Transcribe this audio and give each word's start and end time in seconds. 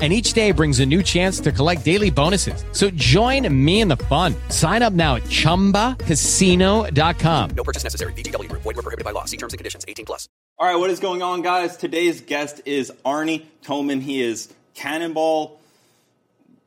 And 0.00 0.14
each 0.14 0.32
day 0.32 0.52
brings 0.52 0.80
a 0.80 0.86
new 0.86 1.02
chance 1.02 1.40
to 1.40 1.52
collect 1.52 1.84
daily 1.84 2.08
bonuses. 2.08 2.64
So 2.72 2.88
join 2.90 3.46
me 3.52 3.82
in 3.82 3.88
the 3.88 3.98
fun. 3.98 4.34
Sign 4.48 4.80
up 4.80 4.94
now 4.94 5.16
at 5.16 5.24
chumbacasino.com. 5.24 7.50
No 7.50 7.64
purchase 7.64 7.84
necessary. 7.84 8.14
VGW 8.14 8.48
Group. 8.48 8.62
Void 8.62 8.76
were 8.76 8.82
prohibited 8.82 9.04
by 9.04 9.10
law. 9.10 9.26
See 9.26 9.36
terms 9.36 9.52
and 9.52 9.58
conditions. 9.58 9.84
18 9.86 10.06
plus. 10.06 10.26
All 10.58 10.66
right, 10.66 10.76
what 10.76 10.88
is 10.88 11.00
going 11.00 11.20
on, 11.22 11.42
guys? 11.42 11.76
Today's 11.76 12.22
guest 12.22 12.62
is 12.64 12.90
Arne 13.04 13.42
Toman. 13.62 14.00
He 14.00 14.22
is 14.22 14.50
Cannonball 14.74 15.60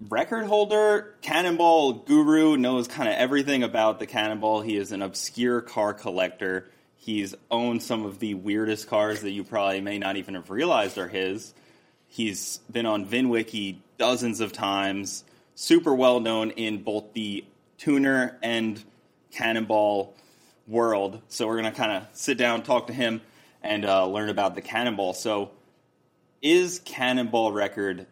record 0.10 0.46
holder, 0.46 1.16
Cannonball 1.22 1.94
guru, 1.94 2.58
knows 2.58 2.88
kind 2.88 3.10
of 3.10 3.16
everything 3.16 3.64
about 3.64 4.00
the 4.00 4.06
Cannonball. 4.06 4.62
He 4.62 4.78
is 4.78 4.92
an 4.92 5.02
obscure 5.02 5.62
car 5.62 5.94
collector. 5.94 6.70
He's 6.96 7.36
owned 7.52 7.84
some 7.84 8.06
of 8.06 8.20
the 8.20 8.34
weirdest 8.34 8.88
cars 8.88 9.22
that 9.22 9.32
you 9.32 9.44
probably 9.44 9.82
may 9.82 10.00
not 10.00 10.18
even 10.18 10.36
have 10.36 10.50
realized 10.50 10.98
are 10.98 11.08
his. 11.08 11.54
He's 12.14 12.60
been 12.72 12.86
on 12.86 13.08
VinWiki 13.08 13.78
dozens 13.98 14.40
of 14.40 14.54
times, 14.54 15.24
super 15.56 15.96
well 15.96 16.20
known 16.20 16.52
in 16.52 16.84
both 16.84 17.12
the 17.14 17.44
tuner 17.80 18.38
and 18.44 18.80
Cannonball 19.32 20.14
world. 20.68 21.24
So 21.28 21.48
we're 21.48 21.60
going 21.60 21.74
to 21.74 21.76
kind 21.76 21.92
of 21.92 22.06
sit 22.14 22.38
down, 22.38 22.62
talk 22.62 22.86
to 22.86 22.94
him, 22.94 23.22
and 23.64 23.84
uh, 23.84 24.06
learn 24.06 24.30
about 24.30 24.54
the 24.54 24.62
Cannonball. 24.62 25.16
So, 25.16 25.50
is 26.40 26.82
Cannonball 26.86 27.52
record 27.52 28.06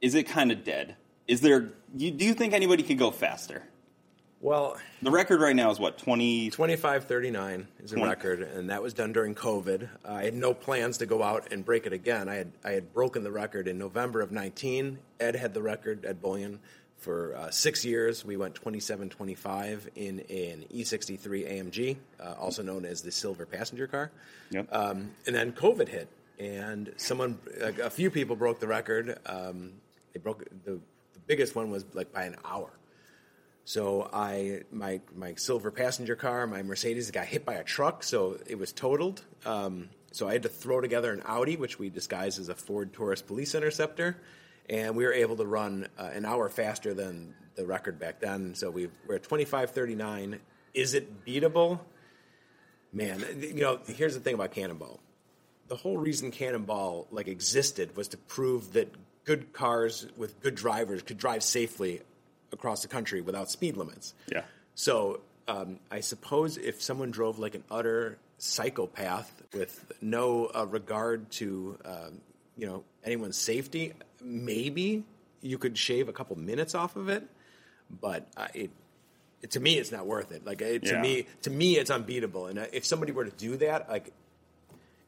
is 0.00 0.16
it 0.16 0.24
kind 0.24 0.50
of 0.50 0.64
dead? 0.64 0.96
Is 1.28 1.40
there? 1.40 1.68
You, 1.96 2.10
do 2.10 2.24
you 2.24 2.34
think 2.34 2.52
anybody 2.52 2.82
could 2.82 2.98
go 2.98 3.12
faster? 3.12 3.62
Well, 4.40 4.78
The 5.02 5.10
record 5.10 5.40
right 5.40 5.56
now 5.56 5.70
is 5.70 5.80
what 5.80 5.98
twenty. 5.98 6.48
2539 6.50 7.66
is 7.82 7.92
a 7.92 7.96
record, 8.00 8.40
and 8.42 8.70
that 8.70 8.82
was 8.82 8.94
done 8.94 9.12
during 9.12 9.34
COVID. 9.34 9.88
Uh, 10.04 10.12
I 10.12 10.24
had 10.24 10.34
no 10.34 10.54
plans 10.54 10.98
to 10.98 11.06
go 11.06 11.22
out 11.24 11.52
and 11.52 11.64
break 11.64 11.86
it 11.86 11.92
again. 11.92 12.28
I 12.28 12.36
had 12.36 12.52
I 12.64 12.70
had 12.70 12.92
broken 12.94 13.24
the 13.24 13.32
record 13.32 13.66
in 13.66 13.78
November 13.78 14.20
of 14.20 14.30
19. 14.30 14.98
Ed 15.18 15.34
had 15.34 15.54
the 15.54 15.62
record, 15.62 16.04
Ed 16.06 16.22
Bolian, 16.22 16.58
for 16.98 17.34
uh, 17.36 17.50
six 17.50 17.84
years. 17.84 18.24
We 18.24 18.36
went 18.36 18.54
2725 18.54 19.90
in 19.96 20.20
an 20.20 20.64
E63 20.72 21.18
AMG, 21.52 21.96
uh, 22.20 22.34
also 22.38 22.62
known 22.62 22.84
as 22.84 23.02
the 23.02 23.10
silver 23.10 23.44
passenger 23.44 23.88
car. 23.88 24.12
Yep. 24.50 24.68
Um, 24.72 25.10
and 25.26 25.34
then 25.34 25.50
COVID 25.52 25.88
hit, 25.88 26.08
and 26.38 26.92
someone, 26.96 27.38
a, 27.60 27.86
a 27.86 27.90
few 27.90 28.08
people 28.10 28.36
broke 28.36 28.60
the 28.60 28.68
record. 28.68 29.18
Um, 29.26 29.72
they 30.12 30.20
broke 30.20 30.44
the, 30.64 30.74
the 31.14 31.20
biggest 31.26 31.56
one 31.56 31.70
was 31.72 31.84
like 31.92 32.12
by 32.12 32.22
an 32.22 32.36
hour. 32.44 32.70
So 33.68 34.08
I 34.14 34.62
my 34.72 35.02
my 35.14 35.34
silver 35.34 35.70
passenger 35.70 36.16
car, 36.16 36.46
my 36.46 36.62
Mercedes, 36.62 37.10
got 37.10 37.26
hit 37.26 37.44
by 37.44 37.52
a 37.52 37.62
truck, 37.62 38.02
so 38.02 38.38
it 38.46 38.58
was 38.58 38.72
totaled. 38.72 39.22
Um, 39.44 39.90
so 40.10 40.26
I 40.26 40.32
had 40.32 40.44
to 40.44 40.48
throw 40.48 40.80
together 40.80 41.12
an 41.12 41.22
Audi, 41.26 41.56
which 41.56 41.78
we 41.78 41.90
disguised 41.90 42.40
as 42.40 42.48
a 42.48 42.54
Ford 42.54 42.94
Taurus 42.94 43.20
Police 43.20 43.54
Interceptor, 43.54 44.16
and 44.70 44.96
we 44.96 45.04
were 45.04 45.12
able 45.12 45.36
to 45.36 45.44
run 45.44 45.86
uh, 45.98 46.04
an 46.04 46.24
hour 46.24 46.48
faster 46.48 46.94
than 46.94 47.34
the 47.56 47.66
record 47.66 47.98
back 47.98 48.20
then. 48.20 48.54
So 48.54 48.70
we 48.70 48.88
we're 49.06 49.16
at 49.16 49.24
twenty 49.24 49.44
five 49.44 49.72
thirty 49.72 49.94
nine. 49.94 50.40
Is 50.72 50.94
it 50.94 51.26
beatable? 51.26 51.80
Man, 52.90 53.22
you 53.38 53.60
know, 53.60 53.80
here's 53.86 54.14
the 54.14 54.20
thing 54.20 54.32
about 54.32 54.52
Cannonball. 54.52 54.98
The 55.66 55.76
whole 55.76 55.98
reason 55.98 56.30
Cannonball 56.30 57.06
like 57.10 57.28
existed 57.28 57.98
was 57.98 58.08
to 58.08 58.16
prove 58.16 58.72
that 58.72 58.94
good 59.24 59.52
cars 59.52 60.06
with 60.16 60.40
good 60.40 60.54
drivers 60.54 61.02
could 61.02 61.18
drive 61.18 61.42
safely 61.42 62.00
across 62.52 62.82
the 62.82 62.88
country 62.88 63.20
without 63.20 63.50
speed 63.50 63.76
limits. 63.76 64.14
Yeah. 64.32 64.42
So 64.74 65.20
um, 65.46 65.78
I 65.90 66.00
suppose 66.00 66.56
if 66.56 66.82
someone 66.82 67.10
drove 67.10 67.38
like 67.38 67.54
an 67.54 67.64
utter 67.70 68.18
psychopath 68.38 69.42
with 69.52 69.92
no 70.00 70.46
uh, 70.54 70.66
regard 70.66 71.30
to 71.32 71.78
um, 71.84 72.20
you 72.56 72.66
know 72.66 72.84
anyone's 73.04 73.36
safety, 73.36 73.92
maybe 74.22 75.04
you 75.40 75.58
could 75.58 75.76
shave 75.78 76.08
a 76.08 76.12
couple 76.12 76.36
minutes 76.38 76.74
off 76.74 76.96
of 76.96 77.08
it. 77.08 77.26
But 78.00 78.26
uh, 78.36 78.48
it, 78.54 78.70
it 79.42 79.52
to 79.52 79.60
me, 79.60 79.74
it's 79.78 79.90
not 79.92 80.06
worth 80.06 80.32
it. 80.32 80.44
Like 80.44 80.60
it, 80.60 80.84
to 80.86 80.94
Yeah. 80.94 81.00
me, 81.02 81.26
to 81.42 81.50
me, 81.50 81.76
it's 81.78 81.90
unbeatable. 81.90 82.46
And 82.46 82.58
uh, 82.58 82.66
if 82.72 82.84
somebody 82.84 83.12
were 83.12 83.24
to 83.24 83.30
do 83.36 83.56
that, 83.58 83.88
like 83.88 84.12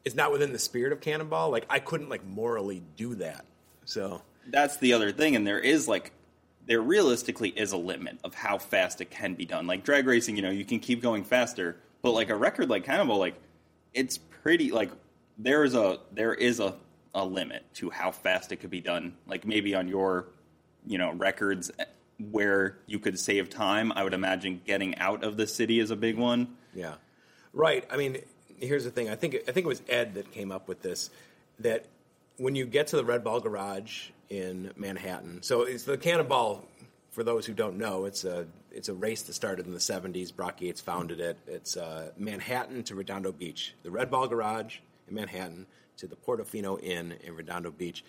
it's 0.03 0.15
not 0.15 0.31
within 0.31 0.51
the 0.51 0.59
spirit 0.59 0.91
of 0.93 0.99
Cannonball. 1.01 1.51
Like 1.51 1.65
I 1.69 1.79
couldn't 1.79 2.09
like 2.09 2.25
morally 2.25 2.81
do 2.97 3.15
that. 3.15 3.45
So 3.85 4.21
That's 4.47 4.77
the 4.77 4.93
other 4.93 5.11
thing, 5.11 5.35
and 5.35 5.45
there 5.45 5.59
is 5.59 5.87
like 5.87 6.11
there 6.65 6.81
realistically 6.81 7.49
is 7.49 7.71
a 7.71 7.77
limit 7.77 8.19
of 8.23 8.33
how 8.33 8.57
fast 8.57 9.01
it 9.01 9.09
can 9.09 9.33
be 9.33 9.45
done. 9.45 9.67
Like 9.67 9.83
drag 9.83 10.05
racing, 10.05 10.35
you 10.35 10.41
know, 10.41 10.51
you 10.51 10.65
can 10.65 10.79
keep 10.79 11.01
going 11.01 11.23
faster, 11.23 11.77
but 12.01 12.11
like 12.11 12.29
a 12.29 12.35
record 12.35 12.69
like 12.69 12.85
Cannonball, 12.85 13.17
like 13.17 13.35
it's 13.93 14.17
pretty 14.17 14.71
like 14.71 14.91
there 15.37 15.63
is 15.63 15.75
a 15.75 15.99
there 16.11 16.33
is 16.33 16.59
a, 16.59 16.75
a 17.13 17.25
limit 17.25 17.63
to 17.75 17.89
how 17.89 18.11
fast 18.11 18.51
it 18.51 18.57
could 18.57 18.69
be 18.69 18.81
done. 18.81 19.15
Like 19.27 19.45
maybe 19.45 19.75
on 19.75 19.87
your 19.87 20.27
you 20.85 20.97
know 20.97 21.11
records 21.13 21.71
eh, 21.79 21.85
where 22.29 22.77
you 22.85 22.99
could 22.99 23.19
save 23.19 23.49
time, 23.49 23.91
I 23.93 24.03
would 24.03 24.13
imagine 24.13 24.61
getting 24.65 24.97
out 24.97 25.23
of 25.23 25.37
the 25.37 25.47
city 25.47 25.79
is 25.79 25.91
a 25.91 25.95
big 25.95 26.17
one. 26.17 26.55
Yeah, 26.73 26.95
right. 27.53 27.85
I 27.91 27.97
mean, 27.97 28.17
here's 28.57 28.83
the 28.83 28.91
thing. 28.91 29.09
I 29.09 29.15
think 29.15 29.35
I 29.47 29.51
think 29.51 29.65
it 29.65 29.69
was 29.69 29.81
Ed 29.89 30.15
that 30.15 30.31
came 30.31 30.51
up 30.51 30.67
with 30.67 30.81
this. 30.81 31.09
That 31.59 31.85
when 32.37 32.55
you 32.55 32.65
get 32.65 32.87
to 32.87 32.95
the 32.95 33.05
Red 33.05 33.23
Ball 33.23 33.39
Garage 33.39 34.09
in 34.31 34.71
Manhattan, 34.77 35.43
so 35.43 35.63
it's 35.63 35.83
the 35.83 35.97
Cannonball. 35.97 36.65
For 37.11 37.25
those 37.25 37.45
who 37.45 37.53
don't 37.53 37.77
know, 37.77 38.05
it's 38.05 38.23
a 38.23 38.47
it's 38.71 38.87
a 38.87 38.93
race 38.93 39.23
that 39.23 39.33
started 39.33 39.65
in 39.65 39.73
the 39.73 39.79
'70s. 39.79 40.33
Brock 40.33 40.61
Yates 40.61 40.79
founded 40.79 41.19
it. 41.19 41.37
It's 41.45 41.75
uh, 41.75 42.11
Manhattan 42.17 42.83
to 42.83 42.95
Redondo 42.95 43.33
Beach, 43.33 43.75
the 43.83 43.91
Red 43.91 44.09
Ball 44.09 44.29
Garage 44.29 44.77
in 45.09 45.15
Manhattan 45.15 45.67
to 45.97 46.07
the 46.07 46.15
Portofino 46.15 46.81
Inn 46.81 47.13
in 47.21 47.35
Redondo 47.35 47.71
Beach. 47.71 48.05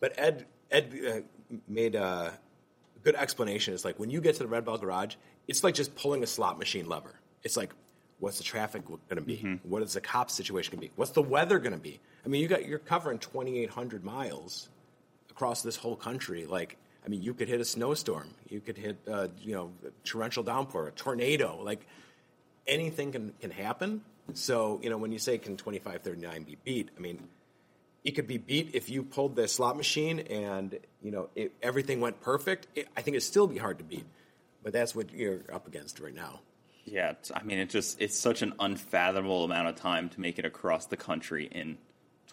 But 0.00 0.12
Ed 0.18 0.44
Ed 0.70 0.94
uh, 1.08 1.56
made 1.66 1.94
a 1.94 2.38
good 3.02 3.14
explanation. 3.14 3.72
It's 3.72 3.86
like 3.86 3.98
when 3.98 4.10
you 4.10 4.20
get 4.20 4.34
to 4.36 4.42
the 4.42 4.48
Red 4.48 4.66
Ball 4.66 4.76
Garage, 4.76 5.14
it's 5.48 5.64
like 5.64 5.74
just 5.74 5.94
pulling 5.94 6.22
a 6.22 6.26
slot 6.26 6.58
machine 6.58 6.86
lever. 6.86 7.14
It's 7.42 7.56
like, 7.56 7.72
what's 8.18 8.36
the 8.36 8.44
traffic 8.44 8.84
going 8.86 9.00
to 9.08 9.22
be? 9.22 9.36
What 9.62 9.82
is 9.82 9.94
the 9.94 10.02
cop 10.02 10.30
situation 10.30 10.72
going 10.72 10.82
to 10.82 10.88
be? 10.88 10.92
What's 10.96 11.12
the 11.12 11.22
weather 11.22 11.58
going 11.58 11.72
to 11.72 11.78
be? 11.78 12.00
I 12.26 12.28
mean, 12.28 12.42
you 12.42 12.48
got 12.48 12.66
you're 12.66 12.78
covering 12.78 13.18
2,800 13.18 14.04
miles 14.04 14.68
across 15.34 15.62
this 15.62 15.76
whole 15.76 15.96
country. 15.96 16.46
Like, 16.46 16.76
I 17.04 17.08
mean, 17.08 17.22
you 17.22 17.34
could 17.34 17.48
hit 17.48 17.60
a 17.60 17.64
snowstorm, 17.64 18.30
you 18.48 18.60
could 18.60 18.78
hit, 18.78 18.96
uh, 19.10 19.28
you 19.40 19.54
know, 19.54 19.72
torrential 20.04 20.42
downpour, 20.42 20.88
a 20.88 20.92
tornado. 20.92 21.60
Like, 21.62 21.86
anything 22.66 23.12
can 23.12 23.32
can 23.40 23.50
happen. 23.50 24.02
So, 24.32 24.80
you 24.82 24.88
know, 24.88 24.96
when 24.96 25.12
you 25.12 25.18
say 25.18 25.36
can 25.38 25.56
2539 25.56 26.44
be 26.44 26.56
beat, 26.64 26.90
I 26.96 27.00
mean, 27.00 27.28
it 28.04 28.12
could 28.12 28.26
be 28.26 28.38
beat 28.38 28.70
if 28.74 28.88
you 28.88 29.02
pulled 29.02 29.36
the 29.36 29.48
slot 29.48 29.76
machine 29.76 30.20
and 30.20 30.78
you 31.02 31.10
know 31.10 31.30
it, 31.34 31.52
everything 31.62 32.00
went 32.00 32.20
perfect. 32.20 32.68
It, 32.74 32.88
I 32.96 33.02
think 33.02 33.16
it'd 33.16 33.22
still 33.22 33.46
be 33.46 33.58
hard 33.58 33.78
to 33.78 33.84
beat, 33.84 34.06
but 34.62 34.72
that's 34.72 34.94
what 34.94 35.12
you're 35.12 35.40
up 35.52 35.66
against 35.66 36.00
right 36.00 36.14
now. 36.14 36.40
Yeah, 36.84 37.14
I 37.34 37.42
mean, 37.42 37.58
it 37.58 37.70
just 37.70 38.00
it's 38.00 38.18
such 38.18 38.42
an 38.42 38.52
unfathomable 38.60 39.44
amount 39.44 39.68
of 39.68 39.76
time 39.76 40.10
to 40.10 40.20
make 40.20 40.38
it 40.38 40.44
across 40.44 40.86
the 40.86 40.98
country 40.98 41.48
in 41.50 41.78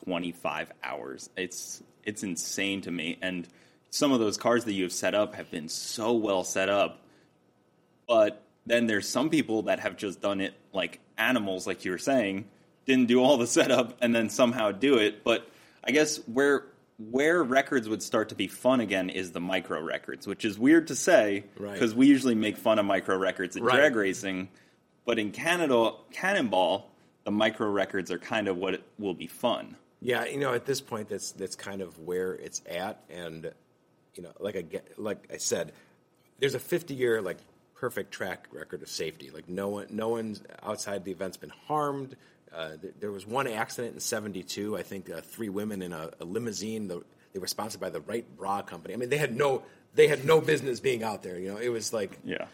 25 0.06 0.72
hours. 0.83 1.29
It's 1.38 1.81
it's 2.06 2.23
insane 2.23 2.81
to 2.81 2.91
me, 2.91 3.17
and 3.22 3.47
some 3.89 4.12
of 4.12 4.19
those 4.19 4.38
cars 4.38 4.66
that 4.66 4.73
you 4.73 4.84
have 4.84 4.94
set 4.94 5.13
up 5.16 5.35
have 5.35 5.51
been 5.51 5.67
so 5.69 6.13
well 6.13 6.44
set 6.44 6.69
up, 6.69 7.01
but 8.07 8.44
then 8.66 8.88
there's 8.88 9.07
some 9.07 9.29
people 9.29 9.63
that 9.63 9.79
have 9.79 9.97
just 9.97 10.22
done 10.22 10.41
it 10.41 10.53
like 10.73 11.00
animals, 11.17 11.66
like 11.67 11.84
you 11.85 11.91
were 11.91 11.97
saying, 11.97 12.45
didn't 12.85 13.07
do 13.07 13.22
all 13.22 13.38
the 13.38 13.47
setup 13.47 13.97
and 14.01 14.13
then 14.13 14.30
somehow 14.30 14.71
do 14.71 14.98
it. 14.98 15.24
But 15.24 15.48
I 15.83 15.92
guess 15.92 16.18
where 16.27 16.65
where 17.09 17.44
records 17.44 17.89
would 17.89 18.03
start 18.03 18.30
to 18.30 18.36
be 18.36 18.45
fun 18.48 18.80
again 18.80 19.09
is 19.09 19.31
the 19.31 19.39
micro 19.42 19.81
records, 19.81 20.27
which 20.27 20.45
is 20.45 20.59
weird 20.59 20.88
to 20.88 20.95
say 20.95 21.45
Right. 21.57 21.74
because 21.74 21.95
we 21.95 22.06
usually 22.06 22.36
make 22.36 22.57
fun 22.57 22.77
of 22.77 22.86
micro 22.86 23.18
records 23.18 23.56
in 23.56 23.63
Right. 23.63 23.75
drag 23.75 23.95
racing. 23.95 24.50
But 25.03 25.18
in 25.18 25.31
Canada, 25.31 25.94
Cannonball, 26.12 26.92
the 27.24 27.31
micro 27.31 27.68
records 27.71 28.12
are 28.12 28.19
kind 28.19 28.48
of 28.48 28.57
what 28.57 28.83
will 29.00 29.15
be 29.15 29.25
fun. 29.25 29.77
Yeah, 30.01 30.25
you 30.25 30.39
know, 30.39 30.53
at 30.53 30.65
this 30.65 30.81
point, 30.81 31.09
that's 31.09 31.31
that's 31.31 31.56
kind 31.56 31.81
of 31.81 31.98
where 32.00 32.33
it's 32.33 32.62
at, 32.68 33.03
and 33.09 33.51
you 34.15 34.24
know, 34.24 34.31
like 34.39 34.56
I 34.56 34.62
get, 34.62 35.00
like 35.00 35.27
I 35.31 35.38
said, 35.38 35.71
there's 36.39 36.56
a 36.56 36.59
50 36.59 36.94
year 36.94 37.21
like 37.21 37.38
perfect 37.75 38.12
track 38.12 38.48
record 38.51 38.81
of 38.81 38.89
safety. 38.89 39.30
Like 39.31 39.48
no 39.48 39.69
one, 39.69 39.88
no 39.89 40.09
one's 40.09 40.42
outside 40.63 41.06
the 41.06 41.12
event's 41.12 41.38
been 41.38 41.53
harmed. 41.68 42.15
Uh, 42.53 42.77
th- 42.81 42.94
there 43.00 43.12
was 43.12 43.25
one 43.25 43.48
accident 43.48 43.94
in 43.94 44.00
'72. 44.00 44.75
I 44.75 44.83
think 44.83 45.09
uh, 45.09 45.21
three 45.21 45.50
women 45.50 45.81
in 45.81 45.94
a, 45.94 46.09
a 46.19 46.25
limousine. 46.25 46.88
The, 46.88 47.03
they 47.33 47.39
were 47.39 47.48
sponsored 47.48 47.80
by 47.80 47.89
the 47.89 48.01
Wright 48.01 48.25
Bra 48.38 48.62
Company. 48.62 48.94
I 48.94 48.98
mean, 48.98 49.09
they 49.09 49.18
had 49.18 49.36
no, 49.36 49.63
they 49.94 50.07
had 50.07 50.25
no 50.25 50.42
business 50.42 50.80
being 50.80 51.03
out 51.03 51.24
there. 51.24 51.39
You 51.39 51.53
know, 51.53 51.57
it 51.57 51.69
was 51.69 51.94
like 51.94 52.18
Yeah. 52.24 52.45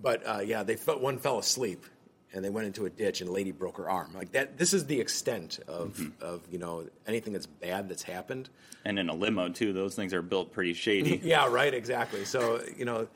But 0.00 0.26
uh, 0.26 0.40
yeah, 0.40 0.62
they 0.62 0.76
felt 0.76 1.00
one 1.00 1.18
fell 1.18 1.38
asleep 1.38 1.86
and 2.32 2.44
they 2.44 2.50
went 2.50 2.66
into 2.66 2.84
a 2.86 2.90
ditch 2.90 3.20
and 3.20 3.30
a 3.30 3.32
lady 3.32 3.52
broke 3.52 3.76
her 3.78 3.88
arm. 3.88 4.12
Like 4.14 4.32
that. 4.32 4.58
This 4.58 4.74
is 4.74 4.86
the 4.86 5.00
extent 5.00 5.58
of 5.68 5.94
Mm-hmm. 5.96 6.22
of 6.24 6.42
you 6.50 6.58
know 6.58 6.86
anything 7.06 7.32
that's 7.32 7.46
bad 7.46 7.88
that's 7.88 8.02
happened. 8.02 8.48
And 8.84 8.98
in 8.98 9.08
a 9.08 9.14
limo 9.14 9.48
too, 9.48 9.72
those 9.72 9.94
things 9.94 10.12
are 10.14 10.22
built 10.22 10.52
pretty 10.52 10.74
shady. 10.74 11.16
Yeah, 11.24 11.48
right. 11.48 11.72
Exactly. 11.72 12.24
So 12.24 12.60
you 12.76 12.84
know, 12.84 13.08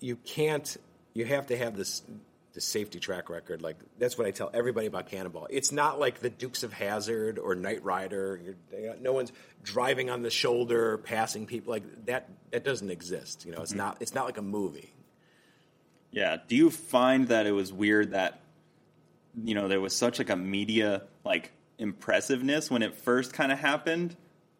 you 0.00 0.16
can't. 0.16 0.76
You 1.14 1.24
have 1.24 1.46
to 1.46 1.56
have 1.56 1.76
this 1.76 2.02
the 2.52 2.60
safety 2.60 2.98
track 2.98 3.28
record. 3.28 3.60
Like 3.62 3.76
that's 3.98 4.16
what 4.16 4.26
I 4.26 4.30
tell 4.30 4.50
everybody 4.54 4.86
about 4.86 5.08
Cannonball. 5.08 5.46
It's 5.50 5.72
not 5.72 5.98
like 6.00 6.20
the 6.20 6.30
Dukes 6.30 6.62
of 6.62 6.72
Hazzard 6.72 7.38
or 7.38 7.54
Knight 7.54 7.84
Rider. 7.84 8.40
You're, 8.72 8.96
no 9.00 9.12
one's 9.12 9.30
driving 9.62 10.08
on 10.10 10.22
the 10.22 10.30
shoulder, 10.30 10.98
passing 10.98 11.46
people 11.46 11.70
like 11.72 12.06
that. 12.06 12.28
That 12.52 12.64
doesn't 12.64 12.90
exist. 12.90 13.44
You 13.44 13.52
know, 13.52 13.60
it's 13.62 13.74
not. 13.74 13.98
It's 14.00 14.14
not 14.14 14.24
like 14.26 14.38
a 14.38 14.42
movie. 14.42 14.92
Yeah. 16.16 16.38
Do 16.48 16.56
you 16.56 16.70
find 16.70 17.28
that 17.28 17.46
it 17.46 17.52
was 17.52 17.72
weird 17.74 18.12
that 18.12 18.40
you 19.44 19.54
know 19.54 19.68
there 19.68 19.82
was 19.82 19.94
such 19.94 20.18
like 20.18 20.30
a 20.30 20.36
media 20.36 21.02
like 21.24 21.52
impressiveness 21.78 22.70
when 22.70 22.82
it 22.82 22.94
first 22.94 23.34
kind 23.34 23.52
of 23.52 23.58
happened, 23.58 24.16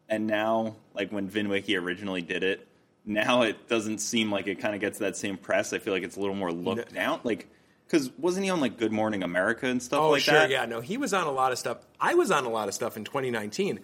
and 0.07 0.27
now 0.27 0.77
like 0.93 1.11
when 1.11 1.31
VinWiki 1.31 1.81
originally 1.81 2.21
did 2.21 2.45
it, 2.45 2.69
now 3.07 3.41
it 3.41 3.69
doesn't 3.69 3.99
seem 3.99 4.31
like 4.31 4.49
it 4.49 4.57
kind 4.57 4.75
of 4.75 4.83
gets 4.83 4.99
that 4.99 5.17
same 5.17 5.39
press. 5.39 5.73
I 5.73 5.79
feel 5.79 5.95
like 5.95 6.03
it's 6.03 6.17
a 6.17 6.21
little 6.21 6.35
more 6.35 6.53
looked 6.53 6.93
down. 6.93 7.21
Like 7.25 7.49
because 7.87 8.11
wasn't 8.19 8.45
he 8.45 8.51
on 8.51 8.61
like 8.61 8.77
Good 8.77 8.93
Morning 8.93 9.23
America 9.23 9.67
and 9.67 9.83
stuff 9.83 9.99
like 9.99 10.03
that? 10.03 10.09
Oh, 10.09 10.11
like 10.11 10.23
sure. 10.23 10.35
that? 10.35 10.51
Yeah. 10.51 10.67
No, 10.67 10.83
he 10.83 10.99
was 10.99 11.15
on 11.15 11.27
a 11.27 11.33
lot 11.33 11.53
of 11.53 11.59
stuff. 11.59 11.79
I 11.99 12.17
was 12.17 12.31
on 12.31 12.45
a 12.45 12.51
lot 12.51 12.69
of 12.69 12.75
stuff 12.75 12.99
in 12.99 13.05
2019. 13.05 13.81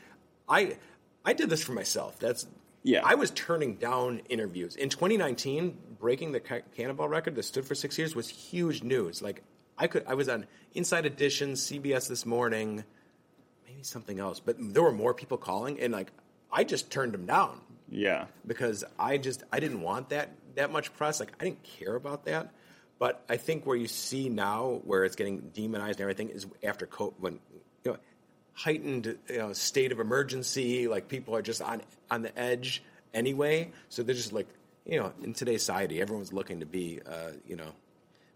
I 0.47 0.77
I 1.25 1.33
did 1.33 1.49
this 1.49 1.65
for 1.65 1.73
myself. 1.73 2.19
That's 2.19 2.47
Yeah. 2.83 3.01
I 3.03 3.15
was 3.15 3.31
turning 3.31 3.77
down 3.77 4.21
interviews 4.29 4.77
in 4.77 4.91
2019. 4.91 5.79
Breaking 6.03 6.33
the 6.33 6.41
Ca- 6.41 6.63
Cannonball 6.77 7.09
record 7.09 7.37
that 7.37 7.45
stood 7.45 7.65
for 7.65 7.77
six 7.77 7.97
years 7.97 8.15
was 8.17 8.29
huge 8.29 8.83
news. 8.83 9.23
Like 9.23 9.43
I 9.79 9.87
could, 9.87 10.05
I 10.09 10.15
was 10.15 10.29
on 10.29 10.47
Inside 10.75 11.07
Edition, 11.07 11.53
CBS 11.53 12.09
this 12.09 12.27
morning, 12.27 12.83
maybe 13.69 13.85
something 13.85 14.19
else, 14.19 14.41
but 14.41 14.57
there 14.59 14.83
were 14.83 14.91
more 14.93 15.15
people 15.15 15.39
calling, 15.39 15.79
and 15.81 15.93
like 15.93 16.11
I 16.53 16.65
just 16.65 16.91
turned 16.91 17.13
them 17.15 17.25
down 17.27 17.61
Yeah. 17.89 18.27
because 18.45 18.83
I 18.99 19.17
just 19.17 19.45
I 19.53 19.61
didn't 19.61 19.81
want 19.81 20.09
that 20.09 20.31
that 20.57 20.73
much 20.73 20.93
press. 20.95 21.21
Like 21.21 21.33
I 21.41 21.45
didn't 21.45 21.63
care 21.63 21.95
about 21.95 22.25
that. 22.25 22.53
But 22.99 23.25
I 23.29 23.37
think 23.37 23.65
where 23.65 23.77
you 23.77 23.87
see 23.87 24.29
now 24.29 24.81
where 24.85 25.05
it's 25.05 25.15
getting 25.17 25.39
demonized 25.55 26.01
and 26.01 26.03
everything 26.03 26.31
is 26.31 26.47
after 26.65 26.87
co- 26.87 27.15
when 27.21 27.39
you 27.85 27.93
know 27.93 27.97
heightened 28.55 29.17
you 29.31 29.39
know, 29.39 29.53
state 29.53 29.93
of 29.93 30.01
emergency. 30.01 30.89
Like 30.89 31.07
people 31.07 31.37
are 31.37 31.43
just 31.43 31.63
on 31.63 31.81
on 32.11 32.23
the 32.23 32.37
edge 32.37 32.83
anyway. 33.15 33.71
So 33.89 34.03
they're 34.03 34.17
just 34.17 34.33
like 34.33 34.49
you 34.87 34.99
know 35.01 35.13
in 35.23 35.33
today's 35.35 35.63
society, 35.63 36.01
everyone's 36.01 36.33
looking 36.33 36.61
to 36.61 36.67
be 36.67 37.01
uh, 37.07 37.31
you 37.47 37.57
know 37.57 37.73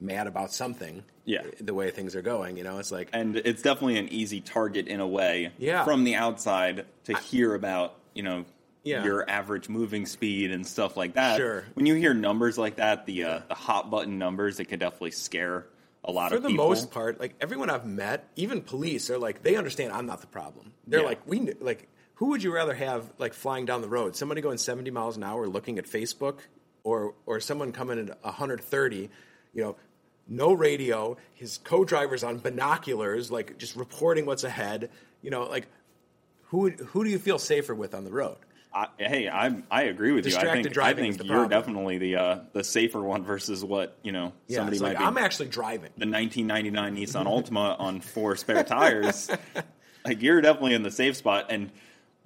mad 0.00 0.26
about 0.26 0.52
something. 0.52 1.02
Yeah. 1.24 1.42
the 1.60 1.74
way 1.74 1.90
things 1.90 2.14
are 2.14 2.22
going. 2.22 2.56
You 2.56 2.62
know, 2.64 2.78
it's 2.78 2.92
like 2.92 3.08
and 3.12 3.34
it's 3.36 3.62
definitely 3.62 3.98
an 3.98 4.08
easy 4.10 4.40
target 4.40 4.86
in 4.86 5.00
a 5.00 5.06
way 5.06 5.50
Yeah. 5.58 5.84
from 5.84 6.04
the 6.04 6.14
outside 6.14 6.84
to 7.04 7.16
hear 7.18 7.54
about 7.54 7.94
you 8.14 8.22
know 8.22 8.44
Yeah. 8.84 9.02
your 9.04 9.28
average 9.28 9.68
moving 9.68 10.06
speed 10.06 10.52
and 10.52 10.64
stuff 10.64 10.96
like 10.96 11.14
that 11.14 11.38
Sure. 11.38 11.64
when 11.74 11.84
you 11.86 11.94
hear 11.94 12.14
numbers 12.14 12.56
like 12.58 12.76
that 12.76 13.06
the 13.06 13.24
uh, 13.24 13.40
the 13.48 13.54
hot 13.54 13.90
button 13.90 14.18
numbers 14.18 14.60
it 14.60 14.66
could 14.66 14.78
definitely 14.78 15.10
scare 15.10 15.66
a 16.04 16.12
lot 16.12 16.28
for 16.30 16.36
of 16.36 16.42
for 16.42 16.48
the 16.48 16.52
people 16.52 16.68
most 16.68 16.92
part, 16.92 17.18
like 17.18 17.34
everyone 17.40 17.68
I've 17.68 17.84
met, 17.84 18.28
even 18.36 18.60
police, 18.62 19.10
are 19.10 19.18
like 19.18 19.42
they 19.42 19.56
understand 19.56 19.92
I'm 19.92 20.06
not 20.06 20.20
the 20.20 20.28
problem. 20.28 20.72
They're 20.86 21.00
Yeah. 21.00 21.06
like 21.06 21.26
we 21.26 21.52
like 21.60 21.88
who 22.16 22.26
would 22.30 22.42
you 22.42 22.52
rather 22.52 22.74
have 22.74 23.10
like 23.18 23.32
flying 23.34 23.64
down 23.64 23.80
the 23.82 23.88
road? 23.88 24.16
Somebody 24.16 24.40
going 24.40 24.58
70 24.58 24.90
miles 24.90 25.16
an 25.16 25.22
hour 25.22 25.46
looking 25.46 25.78
at 25.78 25.86
Facebook, 25.86 26.40
or 26.82 27.14
or 27.24 27.40
someone 27.40 27.72
coming 27.72 27.98
at 27.98 28.22
130, 28.24 29.10
you 29.54 29.62
know, 29.62 29.76
no 30.28 30.52
radio, 30.52 31.16
his 31.34 31.58
co-driver's 31.58 32.24
on 32.24 32.38
binoculars, 32.38 33.30
like 33.30 33.58
just 33.58 33.76
reporting 33.76 34.26
what's 34.26 34.44
ahead. 34.44 34.90
You 35.22 35.30
know, 35.30 35.44
like 35.44 35.66
who 36.48 36.70
who 36.70 37.04
do 37.04 37.10
you 37.10 37.18
feel 37.18 37.38
safer 37.38 37.74
with 37.74 37.94
on 37.94 38.04
the 38.04 38.10
road? 38.12 38.36
I, 38.74 38.88
hey 38.98 39.28
I 39.28 39.62
I 39.70 39.82
agree 39.84 40.12
with 40.12 40.26
you 40.26 40.32
I 40.32 40.34
Distracted 40.34 40.62
think 40.64 40.66
I 40.68 40.72
driving 40.74 41.06
is 41.06 41.16
think 41.16 41.28
you're 41.28 41.46
problem. 41.46 41.60
definitely 41.60 41.98
the 41.98 42.16
uh, 42.16 42.38
the 42.52 42.62
safer 42.64 43.02
one 43.02 43.24
versus 43.24 43.64
what 43.64 43.96
you 44.02 44.12
know 44.12 44.32
Yeah, 44.48 44.58
somebody 44.58 44.78
might 44.80 44.88
like 44.90 44.98
be 44.98 45.04
I'm 45.04 45.16
actually 45.18 45.48
driving. 45.48 45.90
the 45.96 46.06
1999 46.06 46.96
Nissan 46.96 47.26
Altima 47.26 47.80
on 47.80 48.00
four 48.00 48.36
spare 48.36 48.64
tires. 48.64 49.30
like 50.04 50.20
you're 50.22 50.40
definitely 50.40 50.74
in 50.74 50.82
the 50.82 50.90
safe 50.90 51.16
spot. 51.16 51.46
And 51.50 51.70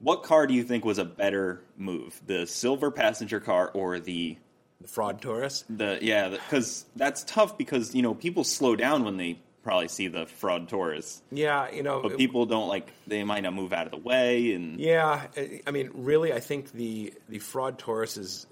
what 0.00 0.23
car 0.23 0.47
do 0.47 0.55
you 0.55 0.64
think 0.64 0.85
was 0.85 0.99
a 0.99 1.05
better 1.05 1.62
move, 1.76 2.20
the 2.26 2.47
silver 2.47 2.91
passenger 2.91 3.38
car 3.41 3.70
or 3.75 3.99
the 4.00 4.37
The 4.81 4.88
fraud 4.88 5.20
Taurus. 5.20 5.64
the 5.69 5.99
yeah? 6.00 6.29
Because 6.31 6.85
that's 6.97 7.23
tough 7.25 7.56
because 7.58 7.94
you 7.94 8.02
know 8.02 8.14
people 8.14 8.44
slow 8.44 8.76
down 8.76 9.05
when 9.05 9.17
they 9.17 9.38
probably 9.62 9.88
see 9.88 10.08
the 10.08 10.26
fraud 10.26 10.69
Taurus, 10.69 11.20
Yeah, 11.31 11.70
you 11.70 11.82
know, 11.82 12.00
but 12.00 12.17
people 12.17 12.47
don't 12.47 12.69
like 12.69 12.88
they 13.06 13.23
might 13.25 13.43
not 13.43 13.52
move 13.52 13.73
out 13.75 13.85
of 13.87 13.91
the 13.93 13.99
way 13.99 14.52
and 14.52 14.81
Yeah, 14.81 15.26
I- 15.67 15.70
mean, 15.70 15.91
really, 15.94 16.32
I 16.32 16.41
think 16.41 16.73
the 16.73 17.12
the 17.29 17.38
fraud 17.38 17.79
Taurus 17.79 18.17
is 18.17 18.47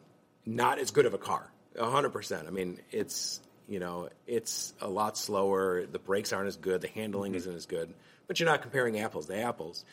not 0.45 0.79
as 0.79 0.91
good 0.91 1.07
of 1.07 1.15
a 1.15 1.19
car. 1.19 1.51
hundred 1.79 2.11
percent. 2.11 2.47
I 2.47 2.51
mean, 2.51 2.79
it's 2.91 3.41
you 3.69 3.79
know, 3.79 4.09
it's 4.27 4.73
a 4.81 4.89
lot 4.89 5.17
slower. 5.19 5.85
The 5.87 5.99
brakes 5.99 6.33
aren't 6.33 6.49
as 6.49 6.57
good. 6.57 6.81
The 6.81 6.89
handling 6.89 7.33
mm-hmm. 7.33 7.39
isn't 7.39 7.55
as 7.55 7.67
good. 7.67 7.93
But 8.27 8.41
you're 8.41 8.49
not 8.49 8.63
comparing 8.63 8.99
apples 8.99 9.27
to 9.27 9.37
apples. 9.39 9.85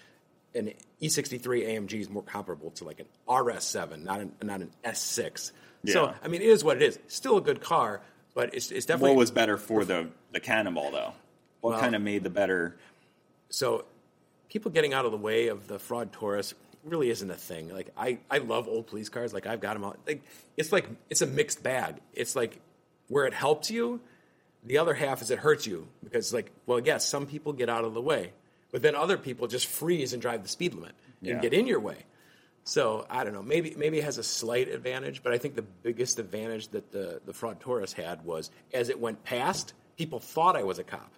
An 0.56 0.72
E63 1.02 1.42
AMG 1.68 1.94
is 2.00 2.10
more 2.10 2.24
comparable 2.24 2.72
to 2.72 2.86
like 2.86 3.00
an 3.00 3.08
RS7, 3.28 4.04
not 4.04 4.22
an 4.22 4.32
not 4.42 4.62
an 4.62 4.72
S6. 4.84 5.52
So 5.88 6.14
I 6.24 6.28
mean, 6.28 6.42
it 6.42 6.48
is 6.48 6.64
what 6.64 6.78
it 6.78 6.84
is. 6.84 6.98
Still 7.08 7.38
a 7.38 7.42
good 7.42 7.62
car, 7.62 8.02
but 8.34 8.56
it's 8.56 8.72
it's 8.72 8.86
definitely 8.86 9.12
what 9.12 9.20
was 9.20 9.32
better 9.32 9.58
for 9.58 9.86
the 9.86 10.08
the 10.32 10.40
Cannonball 10.40 10.92
though? 10.92 11.14
What 11.62 11.72
Well- 11.72 11.80
kind 11.80 11.96
of 11.96 12.02
made 12.02 12.24
the 12.24 12.30
better? 12.30 12.76
So 13.50 13.86
people 14.50 14.72
getting 14.72 14.94
out 14.94 15.06
of 15.06 15.12
the 15.12 15.18
way 15.18 15.48
of 15.48 15.68
the 15.68 15.78
fraud 15.78 16.12
Taurus 16.12 16.54
really 16.84 17.10
isn't 17.10 17.30
a 17.30 17.36
thing. 17.36 17.70
Like 17.70 17.92
I, 17.98 18.20
I 18.32 18.38
love 18.40 18.68
old 18.68 18.88
police 18.88 19.10
cars. 19.10 19.34
Like 19.34 19.46
I've 19.48 19.60
got 19.60 19.74
them 19.74 19.84
all. 19.84 19.96
Like 20.08 20.24
it's 20.58 20.72
like 20.72 20.88
it's 21.10 21.22
a 21.22 21.28
mixed 21.28 21.62
bag. 21.62 21.96
It's 22.14 22.36
like 22.36 22.60
where 23.08 23.26
it 23.26 23.34
helps 23.34 23.70
you, 23.70 24.00
the 24.64 24.78
other 24.80 24.94
half 24.94 25.22
is 25.22 25.30
it 25.30 25.40
hurts 25.40 25.68
you 25.68 25.88
because 26.04 26.34
like 26.34 26.52
well 26.66 26.80
yes 26.80 27.08
some 27.08 27.26
people 27.28 27.54
get 27.54 27.70
out 27.70 27.84
of 27.86 27.94
the 27.94 28.02
way, 28.02 28.32
but 28.76 28.82
then 28.82 28.94
other 28.94 29.18
people 29.18 29.48
just 29.48 29.68
freeze 29.68 30.12
and 30.12 30.22
drive 30.22 30.44
the 30.44 30.50
speed 30.50 30.74
limit 30.74 30.92
Yeah. 31.22 31.34
and 31.34 31.42
get 31.42 31.54
in 31.54 31.66
your 31.66 31.80
way. 31.80 31.96
So 32.66 33.06
I 33.10 33.24
don't 33.24 33.32
know. 33.34 33.42
Maybe 33.42 33.74
maybe 33.78 34.00
it 34.00 34.04
has 34.04 34.18
a 34.18 34.24
slight 34.24 34.68
advantage, 34.68 35.24
but 35.24 35.32
I 35.32 35.38
think 35.38 35.56
the 35.56 35.62
biggest 35.62 36.20
advantage 36.20 36.68
that 36.70 36.92
the 36.92 37.22
the 37.26 37.32
fraud 37.34 37.62
Taurus 37.62 37.94
had 37.94 38.26
was 38.26 38.52
as 38.74 38.90
it 38.90 39.00
went 39.00 39.24
past, 39.24 39.74
people 39.98 40.20
thought 40.20 40.58
I 40.58 40.64
was 40.64 40.78
a 40.78 40.84
cop, 40.84 41.14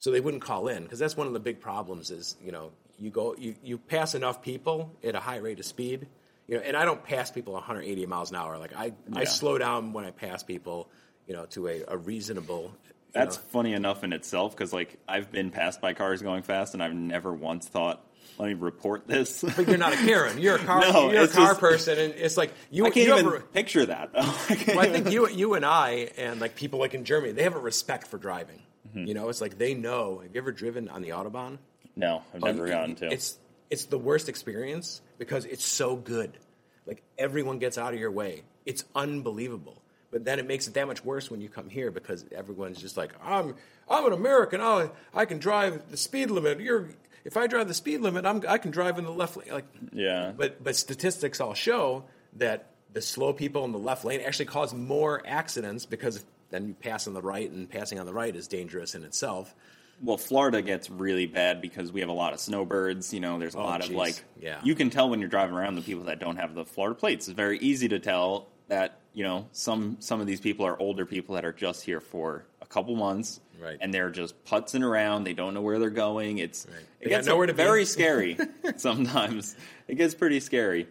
so 0.00 0.10
they 0.10 0.20
wouldn't 0.20 0.42
call 0.42 0.68
in 0.68 0.82
because 0.82 0.98
that's 0.98 1.16
one 1.16 1.26
of 1.26 1.32
the 1.32 1.40
big 1.40 1.60
problems. 1.60 2.10
Is 2.10 2.36
you 2.44 2.52
know 2.52 2.72
you 2.98 3.08
go 3.10 3.34
you, 3.38 3.54
you 3.62 3.78
pass 3.78 4.14
enough 4.14 4.42
people 4.42 4.90
at 5.02 5.14
a 5.14 5.20
high 5.20 5.38
rate 5.38 5.58
of 5.60 5.64
speed, 5.64 6.08
you 6.46 6.56
know, 6.58 6.62
and 6.62 6.76
I 6.76 6.84
don't 6.84 7.02
pass 7.02 7.30
people 7.30 7.54
180 7.54 8.04
miles 8.04 8.30
an 8.30 8.36
hour. 8.36 8.58
Like 8.58 8.74
I 8.76 8.92
I 9.14 9.24
slow 9.24 9.56
down 9.56 9.94
when 9.94 10.04
I 10.04 10.10
pass 10.10 10.42
people, 10.42 10.90
you 11.26 11.34
know, 11.34 11.46
to 11.46 11.68
a, 11.68 11.84
a 11.88 11.96
reasonable. 11.96 12.74
That's 13.12 13.36
know. 13.36 13.42
funny 13.50 13.72
enough 13.72 14.04
in 14.04 14.12
itself 14.12 14.54
because 14.56 14.72
like 14.72 14.98
I've 15.08 15.30
been 15.32 15.50
passed 15.50 15.80
by 15.80 15.94
cars 15.94 16.22
going 16.22 16.42
fast 16.42 16.74
and 16.74 16.82
I've 16.82 16.94
never 16.94 17.32
once 17.32 17.66
thought, 17.66 18.04
let 18.38 18.48
me 18.48 18.54
report 18.54 19.06
this. 19.08 19.42
But 19.56 19.66
you're 19.66 19.78
not 19.78 19.92
a 19.94 19.96
Karen. 19.96 20.38
You're 20.38 20.56
a 20.56 20.58
car. 20.64 20.80
No, 20.80 21.10
you're 21.10 21.24
a 21.24 21.28
car 21.28 21.48
just- 21.48 21.60
person, 21.60 21.98
and 21.98 22.14
it's 22.14 22.36
like 22.36 22.52
you. 22.70 22.84
I 22.86 22.90
can't 22.90 23.06
you 23.08 23.16
even 23.18 23.40
picture 23.52 23.86
that 23.86 24.12
though. 24.12 24.20
I 24.22 24.64
well, 24.68 24.80
I 24.80 24.88
think 24.90 25.10
you, 25.10 25.28
you 25.28 25.54
and 25.54 25.64
I, 25.64 26.10
and 26.16 26.40
like 26.40 26.54
people 26.54 26.78
like 26.78 26.94
in 26.94 27.04
Germany, 27.04 27.32
they 27.32 27.42
have 27.44 27.56
a 27.56 27.60
respect 27.60 28.06
for 28.06 28.18
driving. 28.18 28.62
Mm-hmm. 28.88 29.06
You 29.08 29.14
know, 29.14 29.28
it's 29.28 29.40
like 29.40 29.58
they 29.58 29.74
know. 29.74 30.20
Have 30.20 30.34
you 30.34 30.40
ever 30.40 30.52
driven 30.52 30.88
on 30.88 31.02
the 31.02 31.10
autobahn? 31.10 31.58
no, 31.96 32.22
I've 32.34 32.42
never 32.42 32.66
Oh, 32.66 32.70
gotten 32.70 32.94
to. 32.96 33.12
It's 33.12 33.38
it's 33.70 33.86
the 33.86 33.98
worst 33.98 34.28
experience 34.28 35.00
because 35.18 35.44
it's 35.44 35.64
so 35.64 35.96
good. 35.96 36.38
Like 36.86 37.02
everyone 37.18 37.58
gets 37.58 37.76
out 37.76 37.92
of 37.92 37.98
your 38.00 38.10
way. 38.12 38.44
It's 38.66 38.84
unbelievable. 38.94 39.82
But 40.10 40.24
then 40.24 40.38
it 40.38 40.46
makes 40.46 40.66
it 40.66 40.74
that 40.74 40.86
much 40.86 41.04
worse 41.04 41.30
when 41.30 41.40
you 41.40 41.48
come 41.48 41.68
here 41.68 41.90
because 41.90 42.24
everyone's 42.34 42.80
just 42.80 42.96
like, 42.96 43.12
I'm 43.22 43.54
I'm 43.90 44.06
an 44.06 44.12
American. 44.12 44.60
I 44.60 44.90
I 45.14 45.24
can 45.26 45.38
drive 45.38 45.90
the 45.90 45.96
speed 45.96 46.30
limit. 46.30 46.60
You're 46.60 46.88
if 47.24 47.36
I 47.36 47.46
drive 47.46 47.68
the 47.68 47.74
speed 47.74 48.00
limit, 48.00 48.24
I'm 48.24 48.42
I 48.48 48.58
can 48.58 48.70
drive 48.70 48.98
in 48.98 49.04
the 49.04 49.10
left 49.10 49.36
lane. 49.36 49.48
Like 49.52 49.66
yeah, 49.92 50.32
but 50.36 50.64
but 50.64 50.76
statistics 50.76 51.40
all 51.40 51.54
show 51.54 52.04
that 52.36 52.70
the 52.92 53.02
slow 53.02 53.34
people 53.34 53.64
in 53.66 53.72
the 53.72 53.78
left 53.78 54.04
lane 54.04 54.20
actually 54.24 54.46
cause 54.46 54.72
more 54.72 55.22
accidents 55.26 55.84
because 55.84 56.24
then 56.50 56.68
you 56.68 56.74
pass 56.74 57.06
on 57.06 57.12
the 57.12 57.20
right, 57.20 57.50
and 57.50 57.68
passing 57.68 58.00
on 58.00 58.06
the 58.06 58.14
right 58.14 58.34
is 58.34 58.48
dangerous 58.48 58.94
in 58.94 59.04
itself. 59.04 59.54
well, 60.00 60.16
Florida 60.16 60.62
gets 60.62 60.88
really 60.88 61.26
bad 61.26 61.60
because 61.60 61.92
we 61.92 62.00
have 62.00 62.08
a 62.08 62.14
lot 62.14 62.32
of 62.32 62.40
snowbirds. 62.40 63.12
You 63.12 63.20
know, 63.20 63.38
there's 63.38 63.54
a 63.54 63.58
oh, 63.58 63.64
lot 63.64 63.84
of 63.84 63.90
like, 63.90 64.22
Yeah. 64.40 64.58
you 64.64 64.74
can 64.74 64.88
tell 64.88 65.10
when 65.10 65.20
you're 65.20 65.28
driving 65.28 65.54
around 65.54 65.74
the 65.74 65.82
people 65.82 66.04
that 66.04 66.18
don't 66.20 66.36
have 66.36 66.54
the 66.54 66.64
Florida 66.64 66.94
plates. 66.98 67.28
It's 67.28 67.36
very 67.36 67.58
easy 67.58 67.88
to 67.88 67.98
tell 67.98 68.48
that 68.68 68.97
you 69.14 69.24
know 69.24 69.46
some 69.52 69.96
some 70.00 70.20
of 70.20 70.26
these 70.26 70.40
people 70.40 70.66
are 70.66 70.78
older 70.80 71.04
people 71.06 71.34
that 71.34 71.44
are 71.44 71.52
just 71.52 71.84
here 71.84 72.00
for 72.00 72.44
a 72.60 72.66
couple 72.66 72.94
months, 72.96 73.40
Right. 73.60 73.78
And 73.80 73.92
they're 73.92 74.10
just 74.10 74.44
putzing 74.44 74.84
around. 74.84 75.24
They 75.24 75.32
don't 75.32 75.54
know 75.54 75.60
where 75.60 75.78
they're 75.78 75.90
going. 75.90 76.38
It's 76.38 76.64
They 76.64 77.06
it 77.06 77.08
gets 77.08 77.26
nowhere 77.26 77.46
to 77.46 77.52
be. 77.52 77.56
very 77.56 77.84
scary 77.96 78.38
sometimes. 78.76 79.56
It 79.88 79.96
gets 79.96 80.14
pretty 80.14 80.40
scary. 80.40 80.86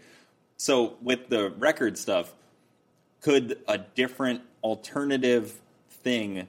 So 0.58 0.98
with 1.02 1.30
the 1.30 1.52
record 1.52 1.98
stuff, 1.98 2.34
could 3.22 3.60
a 3.68 3.78
different 3.78 4.42
alternative 4.64 5.60
thing 5.90 6.48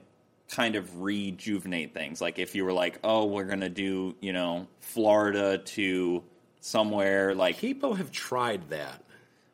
kind 0.49 0.75
of 0.75 1.01
rejuvenate 1.01 1.93
things. 1.93 2.21
Like 2.21 2.39
if 2.39 2.55
you 2.55 2.65
were 2.65 2.73
like, 2.73 2.99
oh, 3.03 3.25
we're 3.25 3.45
gonna 3.45 3.69
do 3.69 4.15
you 4.19 4.33
know 4.33 4.67
Florida 4.81 5.59
to 5.59 6.23
somewhere 6.59 7.33
like 7.33 7.59
People 7.59 7.93
have 7.95 8.11
tried 8.11 8.69
that. 8.69 9.03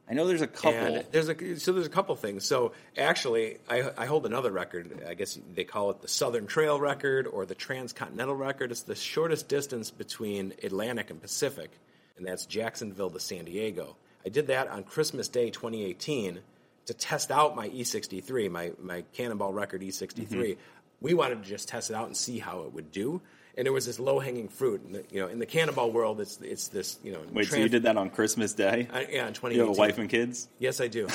I 0.10 0.14
know 0.14 0.28
there's 0.28 0.42
a 0.42 0.48
couple. 0.48 0.72
And 0.72 1.06
there's 1.12 1.30
a 1.30 1.60
so 1.60 1.74
there's 1.74 1.88
a 1.88 1.90
couple 1.90 2.16
things. 2.16 2.46
So 2.46 2.74
actually, 2.96 3.58
I, 3.68 3.90
I 3.98 4.06
hold 4.06 4.26
another 4.26 4.52
record. 4.52 5.04
I 5.08 5.16
guess 5.16 5.40
they 5.54 5.64
call 5.64 5.90
it 5.92 6.02
the 6.02 6.08
Southern 6.08 6.46
Trail 6.46 6.80
record 6.80 7.26
or 7.26 7.46
the 7.46 7.56
Transcontinental 7.56 8.36
record. 8.36 8.72
It's 8.72 8.84
the 8.84 8.96
shortest 8.96 9.48
distance 9.48 9.90
between 9.90 10.54
Atlantic 10.62 11.10
and 11.10 11.20
Pacific, 11.20 11.72
and 12.18 12.26
that's 12.26 12.46
Jacksonville 12.46 13.10
to 13.10 13.20
San 13.20 13.46
Diego. 13.46 13.96
I 14.26 14.30
did 14.30 14.48
that 14.48 14.68
on 14.68 14.84
Christmas 14.84 15.28
Day 15.28 15.50
2018 15.50 16.40
to 16.86 16.94
test 16.94 17.32
out 17.32 17.56
my 17.56 17.70
E63, 17.70 18.52
my 18.52 18.74
my 18.82 19.04
Cannonball 19.14 19.54
record 19.54 19.82
E63. 19.82 20.28
Mm-hmm. 20.28 20.60
We 21.02 21.14
wanted 21.16 21.44
to 21.44 21.50
just 21.50 21.68
test 21.68 21.90
it 21.90 21.96
out 21.96 22.08
and 22.08 22.16
see 22.16 22.38
how 22.38 22.62
it 22.62 22.74
would 22.74 22.92
do. 22.92 23.22
And 23.58 23.68
it 23.68 23.72
was 23.72 23.86
this 23.86 24.00
low 24.00 24.20
hanging 24.20 24.50
fruit. 24.50 24.82
And 24.84 24.96
the, 24.96 25.06
you 25.10 25.22
know, 25.22 25.28
in 25.28 25.40
the 25.40 25.46
Cannonball 25.46 25.92
world, 25.92 26.20
it's 26.20 26.38
it's 26.42 26.68
this 26.68 27.00
you 27.04 27.14
know. 27.14 27.22
Wait, 27.32 27.48
so 27.48 27.56
you 27.56 27.70
did 27.70 27.84
that 27.84 27.96
on 27.96 28.10
Christmas 28.10 28.54
Day? 28.54 28.88
I, 28.92 29.02
yeah, 29.10 29.28
in 29.28 29.34
2018. 29.34 29.52
you 29.56 29.60
have 29.62 29.70
a 29.70 29.80
wife 29.80 29.98
and 29.98 30.10
kids? 30.10 30.50
Yes, 30.60 30.82
I 30.82 30.88
do. 30.88 31.08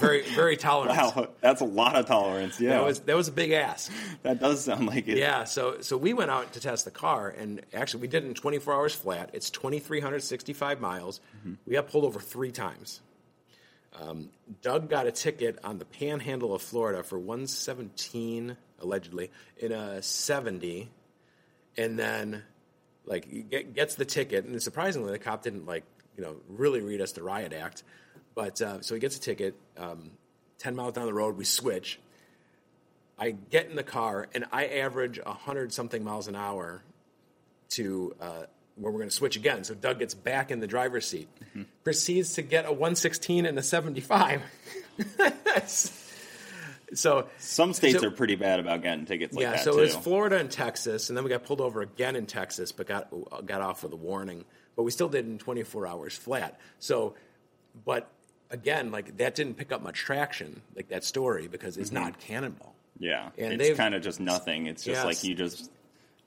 Very, 0.00 0.22
very 0.34 0.56
tolerant. 0.56 0.96
Wow, 0.96 1.28
that's 1.42 1.60
a 1.60 1.66
lot 1.66 1.96
of 1.96 2.06
tolerance. 2.06 2.58
Yeah, 2.58 2.70
That 2.70 2.84
was 2.84 3.00
that 3.00 3.16
was 3.16 3.28
a 3.28 3.32
big 3.32 3.50
ask. 3.52 3.92
that 4.22 4.40
does 4.40 4.64
sound 4.64 4.86
like 4.86 5.06
it. 5.06 5.18
Yeah, 5.18 5.44
so 5.44 5.82
so 5.82 5.98
we 5.98 6.14
went 6.14 6.30
out 6.30 6.54
to 6.54 6.60
test 6.60 6.86
the 6.86 6.90
car, 6.90 7.28
and 7.28 7.60
actually 7.74 8.00
we 8.00 8.08
did 8.08 8.24
it 8.24 8.28
in 8.28 8.34
24 8.34 8.72
hours 8.72 8.94
flat. 8.94 9.28
It's 9.34 9.50
2,365 9.50 10.80
miles. 10.80 11.20
We 11.66 11.74
got 11.74 11.88
pulled 11.88 12.04
over 12.04 12.20
three 12.20 12.52
times. 12.52 13.02
Um, 14.00 14.30
Doug 14.62 14.88
got 14.88 15.06
a 15.06 15.12
ticket 15.12 15.58
on 15.62 15.76
the 15.78 15.84
Panhandle 15.84 16.54
of 16.54 16.62
Florida 16.62 17.02
for 17.02 17.18
117 17.18 18.56
allegedly 18.80 19.30
in 19.58 19.70
a 19.72 20.02
70, 20.02 20.88
and 21.76 21.98
then 21.98 22.42
like 23.04 23.50
get, 23.50 23.74
gets 23.74 23.94
the 23.94 24.04
ticket, 24.04 24.44
and 24.44 24.62
surprisingly 24.62 25.12
the 25.12 25.18
cop 25.18 25.42
didn't 25.42 25.66
like 25.66 25.84
you 26.16 26.22
know 26.22 26.36
really 26.48 26.80
read 26.80 27.00
us 27.00 27.12
the 27.12 27.22
riot 27.22 27.52
act, 27.52 27.82
but 28.34 28.60
uh, 28.60 28.80
so 28.80 28.94
he 28.94 29.00
gets 29.00 29.16
a 29.16 29.20
ticket. 29.20 29.54
Um, 29.76 30.12
10 30.58 30.76
miles 30.76 30.92
down 30.94 31.06
the 31.06 31.12
road, 31.12 31.36
we 31.36 31.44
switch. 31.44 31.98
I 33.18 33.32
get 33.32 33.68
in 33.68 33.74
the 33.74 33.82
car 33.82 34.28
and 34.32 34.44
I 34.52 34.66
average 34.66 35.18
hundred 35.20 35.72
something 35.72 36.04
miles 36.04 36.28
an 36.28 36.36
hour 36.36 36.82
to 37.70 38.14
uh, 38.20 38.44
where 38.76 38.92
we're 38.92 38.98
going 38.98 39.08
to 39.08 39.14
switch 39.14 39.36
again. 39.36 39.64
So 39.64 39.74
Doug 39.74 39.98
gets 39.98 40.14
back 40.14 40.50
in 40.50 40.60
the 40.60 40.66
driver's 40.66 41.06
seat, 41.06 41.28
proceeds 41.84 42.34
to 42.34 42.42
get 42.42 42.64
a 42.64 42.70
116 42.72 43.44
and 43.44 43.58
a 43.58 43.62
75. 43.62 44.42
so 46.94 47.28
Some 47.38 47.72
states 47.72 48.00
So- 48.00 48.06
are 48.06 48.10
pretty 48.10 48.34
bad 48.36 48.60
about 48.60 48.82
getting 48.82 49.04
tickets 49.06 49.34
like 49.34 49.42
yeah, 49.42 49.56
so 49.56 49.72
too. 49.72 49.78
it 49.78 49.82
was 49.82 49.96
Florida 49.96 50.36
and 50.36 50.50
Texas, 50.50 51.08
and 51.08 51.16
then 51.16 51.24
we 51.24 51.30
got 51.30 51.44
pulled 51.44 51.60
over 51.60 51.82
again 51.82 52.16
in 52.16 52.26
Texas, 52.26 52.72
but 52.72 52.86
got 52.86 53.10
got 53.46 53.60
off 53.60 53.82
with 53.82 53.92
a 53.92 53.96
warning. 53.96 54.44
But 54.76 54.84
we 54.84 54.90
still 54.90 55.08
did 55.08 55.26
in 55.26 55.38
24 55.38 55.86
hours 55.86 56.16
flat. 56.16 56.58
So, 56.78 57.14
but 57.84 58.10
again, 58.50 58.90
like 58.90 59.16
that 59.18 59.34
didn't 59.34 59.54
pick 59.56 59.72
up 59.72 59.82
much 59.82 59.98
traction, 59.98 60.62
like 60.74 60.88
that 60.88 61.04
story, 61.04 61.48
because 61.48 61.76
it's 61.76 61.90
mm-hmm. 61.90 62.04
not 62.04 62.20
Cannonball. 62.20 62.74
yeah, 62.98 63.30
and 63.36 63.60
it's 63.60 63.76
kind 63.76 63.94
of 63.94 64.02
just 64.02 64.20
nothing. 64.20 64.66
It's 64.66 64.84
just 64.84 64.98
Yes. 64.98 65.04
like 65.04 65.24
you 65.24 65.34
just 65.34 65.70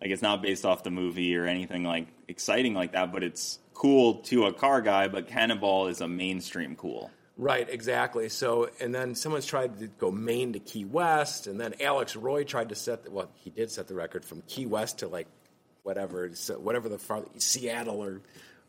like 0.01 0.12
it's 0.12 0.22
not 0.22 0.41
based 0.41 0.65
off 0.65 0.84
the 0.84 0.91
movie 0.91 1.36
or 1.36 1.45
anything 1.45 1.84
like 1.84 2.07
exciting 2.27 2.74
like 2.74 2.91
that, 2.91 3.12
but 3.12 3.24
it's 3.24 3.60
cool 3.74 4.15
to 4.15 4.45
a 4.45 4.53
car 4.53 4.81
guy. 4.81 5.07
But 5.07 5.27
Cannonball 5.27 5.88
is 5.88 6.01
a 6.01 6.07
mainstream 6.07 6.75
cool. 6.75 7.12
Right, 7.37 7.67
exactly. 7.69 8.29
So, 8.29 8.69
and 8.79 8.95
then 8.95 9.13
someone's 9.13 9.45
tried 9.45 9.79
to 9.79 9.87
go 9.87 10.09
Maine 10.09 10.53
to 10.53 10.59
Key 10.59 10.85
West, 10.85 11.47
and 11.47 11.59
then 11.59 11.75
Alex 11.81 12.15
Roy 12.15 12.45
tried 12.45 12.69
to 12.69 12.75
set, 12.75 13.03
the, 13.03 13.11
well, 13.11 13.29
he 13.43 13.49
did 13.49 13.69
set 13.71 13.87
the 13.87 13.93
record 13.93 14.23
from 14.23 14.41
Key 14.47 14.65
West 14.65 14.99
to 14.99 15.07
like 15.07 15.27
whatever, 15.83 16.29
so 16.33 16.57
whatever 16.57 16.87
the 16.87 16.97
far, 16.97 17.25
Seattle 17.37 18.01
or 18.01 18.21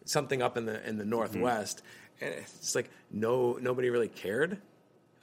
something 0.04 0.42
up 0.42 0.56
in 0.56 0.66
the 0.66 0.86
in 0.88 0.98
the 0.98 1.04
Northwest, 1.04 1.82
and 2.20 2.34
it's 2.34 2.74
like 2.74 2.90
no, 3.10 3.58
nobody 3.60 3.88
really 3.88 4.08
cared. 4.08 4.58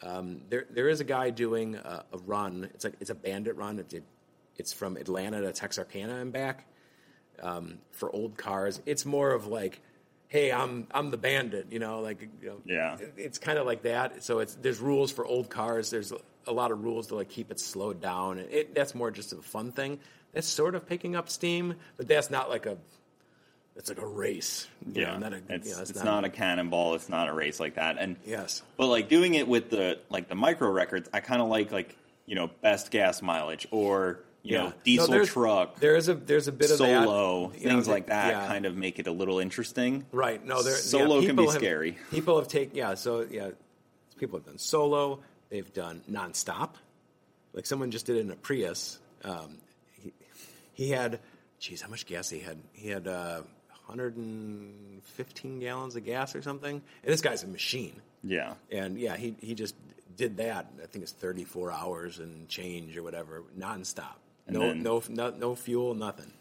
Um, 0.01 0.41
there, 0.49 0.65
there 0.69 0.89
is 0.89 0.99
a 1.01 1.05
guy 1.05 1.29
doing 1.29 1.75
a, 1.75 2.03
a 2.11 2.17
run. 2.19 2.69
It's 2.73 2.83
like 2.83 2.95
it's 2.99 3.09
a 3.09 3.15
bandit 3.15 3.55
run. 3.55 3.79
It, 3.79 3.93
it, 3.93 4.03
it's 4.57 4.73
from 4.73 4.97
Atlanta 4.97 5.41
to 5.41 5.51
Texarkana 5.51 6.15
and 6.15 6.31
back 6.31 6.65
um, 7.41 7.79
for 7.91 8.13
old 8.13 8.37
cars. 8.37 8.81
It's 8.85 9.05
more 9.05 9.31
of 9.31 9.47
like, 9.47 9.81
hey, 10.33 10.51
I'm 10.51 10.87
I'm 10.91 11.11
the 11.11 11.17
bandit, 11.17 11.67
you 11.69 11.77
know, 11.77 12.01
like 12.01 12.19
you 12.41 12.47
know, 12.49 12.57
Yeah. 12.65 12.97
it- 12.97 13.13
It's 13.17 13.37
kind 13.37 13.59
of 13.59 13.67
like 13.67 13.83
that. 13.83 14.23
So 14.23 14.39
it's 14.39 14.55
there's 14.55 14.79
rules 14.79 15.11
for 15.11 15.23
old 15.25 15.47
cars. 15.51 15.91
There's 15.91 16.11
a, 16.47 16.51
lot 16.51 16.71
of 16.71 16.83
rules 16.83 17.07
to 17.07 17.15
like 17.15 17.29
keep 17.29 17.51
it 17.51 17.59
slowed 17.59 18.01
down. 18.01 18.39
And 18.39 18.51
it, 18.51 18.73
that's 18.73 18.95
more 18.95 19.11
just 19.11 19.31
a 19.31 19.35
fun 19.37 19.71
thing. 19.71 19.99
That's 20.33 20.47
sort 20.47 20.73
of 20.73 20.87
picking 20.87 21.15
up 21.15 21.29
steam, 21.29 21.75
but 21.97 22.07
that's 22.07 22.31
not 22.31 22.49
like 22.49 22.65
a. 22.65 22.77
It's 23.75 23.89
like 23.89 24.01
a 24.01 24.05
race. 24.07 24.67
Yeah, 24.91 25.13
know, 25.13 25.17
not 25.19 25.33
a, 25.33 25.41
it's, 25.49 25.69
you 25.69 25.75
know, 25.75 25.81
it's 25.81 26.03
not, 26.03 26.25
a 26.25 26.29
cannonball. 26.29 26.95
It's 26.95 27.09
not 27.09 27.27
a 27.29 27.33
race 27.33 27.59
like 27.59 27.75
that. 27.75 27.97
And 27.99 28.17
Yes. 28.25 28.61
but 28.77 28.87
like 28.87 29.09
doing 29.09 29.35
it 29.35 29.47
with 29.47 29.69
the 29.69 29.99
like 30.09 30.27
the 30.29 30.35
micro 30.35 30.69
records, 30.71 31.09
I 31.13 31.19
kind 31.21 31.41
of 31.43 31.47
like 31.47 31.71
like 31.71 31.95
you 32.25 32.33
know 32.35 32.49
best 32.61 32.89
gas 32.91 33.21
mileage 33.21 33.67
or 33.71 34.19
you 34.43 34.57
know 34.57 34.73
diesel 34.83 35.07
there's- 35.07 35.29
truck, 35.29 35.79
There 35.79 35.95
is 35.95 36.09
a 36.09 36.13
there's 36.15 36.47
a 36.47 36.51
bit 36.51 36.69
of 36.71 36.77
solo 36.77 37.47
that, 37.49 37.59
you 37.59 37.65
know, 37.67 37.71
things 37.75 37.87
like 37.87 38.07
that. 38.07 38.27
yeah. 38.29 38.47
Kind 38.47 38.65
of 38.65 38.75
make 38.75 38.99
it 38.99 39.07
a 39.07 39.11
little 39.11 39.39
interesting. 39.39 40.05
Right. 40.11 40.45
No, 40.45 40.61
there 40.61 40.75
Solo 40.75 41.19
yeah, 41.19 41.27
can 41.27 41.35
be 41.37 41.43
have- 41.45 41.53
scary. 41.53 41.97
People 42.11 42.37
have 42.37 42.47
taken 42.49 42.75
yeah. 42.75 42.93
So 42.95 43.25
yeah, 43.29 43.51
people 44.17 44.37
have 44.39 44.45
done 44.45 44.57
solo. 44.59 45.19
They've 45.49 45.71
done 45.73 46.01
nonstop. 46.11 46.71
Like 47.53 47.65
someone 47.65 47.91
just 47.91 48.05
did 48.05 48.17
it 48.17 48.21
in 48.21 48.31
a 48.31 48.35
Prius. 48.35 48.99
Um, 49.23 49.57
he, 50.01 50.11
he 50.73 50.89
had, 50.89 51.19
geez, 51.59 51.81
how 51.81 51.87
much 51.89 52.05
gas 52.05 52.29
he 52.29 52.39
had? 52.39 52.57
He 52.73 52.89
had 52.89 53.07
uh, 53.07 53.41
115 53.85 55.59
gallons 55.59 55.95
of 55.95 56.03
gas 56.05 56.35
or 56.35 56.41
something. 56.41 56.75
And 57.03 57.13
this 57.13 57.21
guy's 57.21 57.43
a 57.43 57.47
machine. 57.47 58.01
Yeah, 58.25 58.53
And 58.71 58.97
yeah, 58.97 59.17
he 59.17 59.35
he 59.41 59.53
just 59.53 59.75
did 60.15 60.37
that. 60.37 60.71
I 60.81 60.85
think 60.87 61.03
it's 61.03 61.11
34 61.11 61.71
hours 61.71 62.19
and 62.19 62.47
change 62.47 62.95
or 62.95 63.03
whatever, 63.03 63.43
nonstop. 63.59 64.15
And 64.47 64.55
No, 64.57 64.59
then- 64.67 64.83
no, 64.83 65.01
no, 65.09 65.29
no 65.31 65.55
fuel, 65.55 65.93
nothing. 65.95 66.31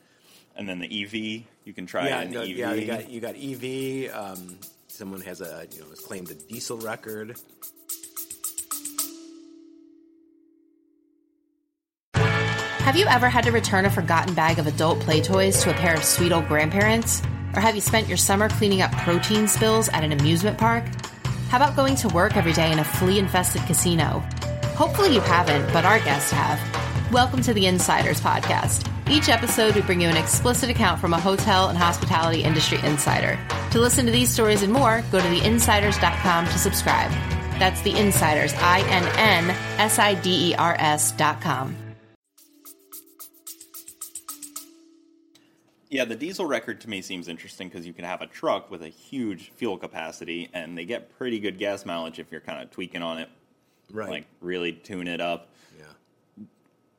and 0.57 0.69
then 0.69 0.81
the 0.81 1.03
EV 1.03 1.47
you 1.65 1.73
can 1.73 1.87
try 1.87 2.09
Yeah, 2.09 2.23
it 2.23 2.31
no, 2.31 2.43
EV. 2.43 2.49
yeah, 2.49 2.75
you 2.75 2.87
got 2.87 3.09
you 3.11 3.21
got 3.21 3.35
EV. 3.37 4.11
Um, 4.13 4.59
someone 4.89 5.21
has 5.23 5.41
a 5.41 5.67
you 5.73 5.81
know 5.81 5.89
has 5.91 6.01
claimed 6.01 6.31
a 6.31 6.35
diesel 6.35 6.77
record. 6.79 7.37
Have 12.15 12.97
you 12.97 13.07
ever 13.07 13.29
had 13.29 13.45
to 13.45 13.53
return 13.53 13.87
a 13.87 13.91
forgotten 13.91 14.35
bag 14.35 14.59
of 14.59 14.67
adult 14.67 15.01
play 15.01 15.21
toys 15.23 15.63
to 15.63 15.71
a 15.71 15.75
pair 15.75 15.95
of 15.95 16.05
sweet 16.05 16.33
old 16.33 16.47
grandparents? 16.49 17.23
Or 17.55 17.61
have 17.61 17.75
you 17.75 17.81
spent 17.81 18.09
your 18.09 18.17
summer 18.17 18.49
cleaning 18.49 18.83
up 18.83 18.91
protein 18.93 19.47
spills 19.49 19.89
at 19.91 20.05
an 20.05 20.13
amusement 20.13 20.59
park? 20.59 20.85
How 21.49 21.59
about 21.59 21.77
going 21.77 21.97
to 21.97 22.09
work 22.09 22.37
every 22.37 22.53
day 22.53 22.73
in 22.73 22.79
a 22.79 22.85
flea 22.85 23.19
infested 23.19 23.63
casino? 23.63 24.23
Hopefully 24.75 25.15
you 25.15 25.21
haven't, 25.21 25.71
but 25.73 25.85
our 25.85 25.99
guests 26.01 26.31
have. 26.33 26.59
Welcome 27.13 27.43
to 27.43 27.53
the 27.53 27.65
Innsiders 27.65 28.21
Podcast. 28.21 28.89
Each 29.11 29.29
episode, 29.29 29.75
we 29.75 29.83
bring 29.83 30.01
you 30.01 30.09
an 30.09 30.17
explicit 30.17 30.71
account 30.71 31.01
from 31.01 31.13
a 31.13 31.21
hotel 31.21 31.69
and 31.69 31.77
hospitality 31.77 32.43
industry 32.43 32.79
insider. 32.85 33.39
To 33.73 33.81
listen 33.81 34.07
to 34.07 34.13
these 34.13 34.31
stories 34.31 34.63
and 34.63 34.73
more, 34.73 35.03
go 35.13 35.21
to 35.21 35.27
theinnsiders.com 35.27 36.47
to 36.47 36.59
subscribe. 36.59 37.11
That's 37.59 37.83
the 37.83 37.93
Innsiders, 37.93 38.57
I 38.63 38.81
N 38.89 39.05
N 39.19 39.51
S 39.79 39.99
I 39.99 40.15
D 40.15 40.53
E 40.53 40.55
R 40.55 40.75
S.com. 40.79 41.77
Yeah, 45.91 46.07
the 46.07 46.17
diesel 46.17 46.47
record 46.47 46.81
to 46.81 46.89
me 46.89 47.03
seems 47.03 47.29
interesting 47.29 47.69
because 47.69 47.87
you 47.87 47.93
can 47.93 48.07
have 48.07 48.23
a 48.23 48.27
truck 48.27 48.71
with 48.71 48.83
a 48.83 48.89
huge 48.89 49.53
fuel 49.57 49.77
capacity, 49.77 50.49
and 50.55 50.79
they 50.79 50.87
get 50.87 51.17
pretty 51.19 51.39
good 51.39 51.59
gas 51.59 51.85
mileage 51.85 52.19
if 52.19 52.33
you're 52.33 52.41
kind 52.41 52.63
of 52.63 52.71
tweaking 52.71 53.03
on 53.03 53.19
it, 53.19 53.29
Right. 53.93 54.09
like 54.09 54.27
really 54.41 54.73
tune 54.73 55.07
it 55.07 55.21
up. 55.21 55.51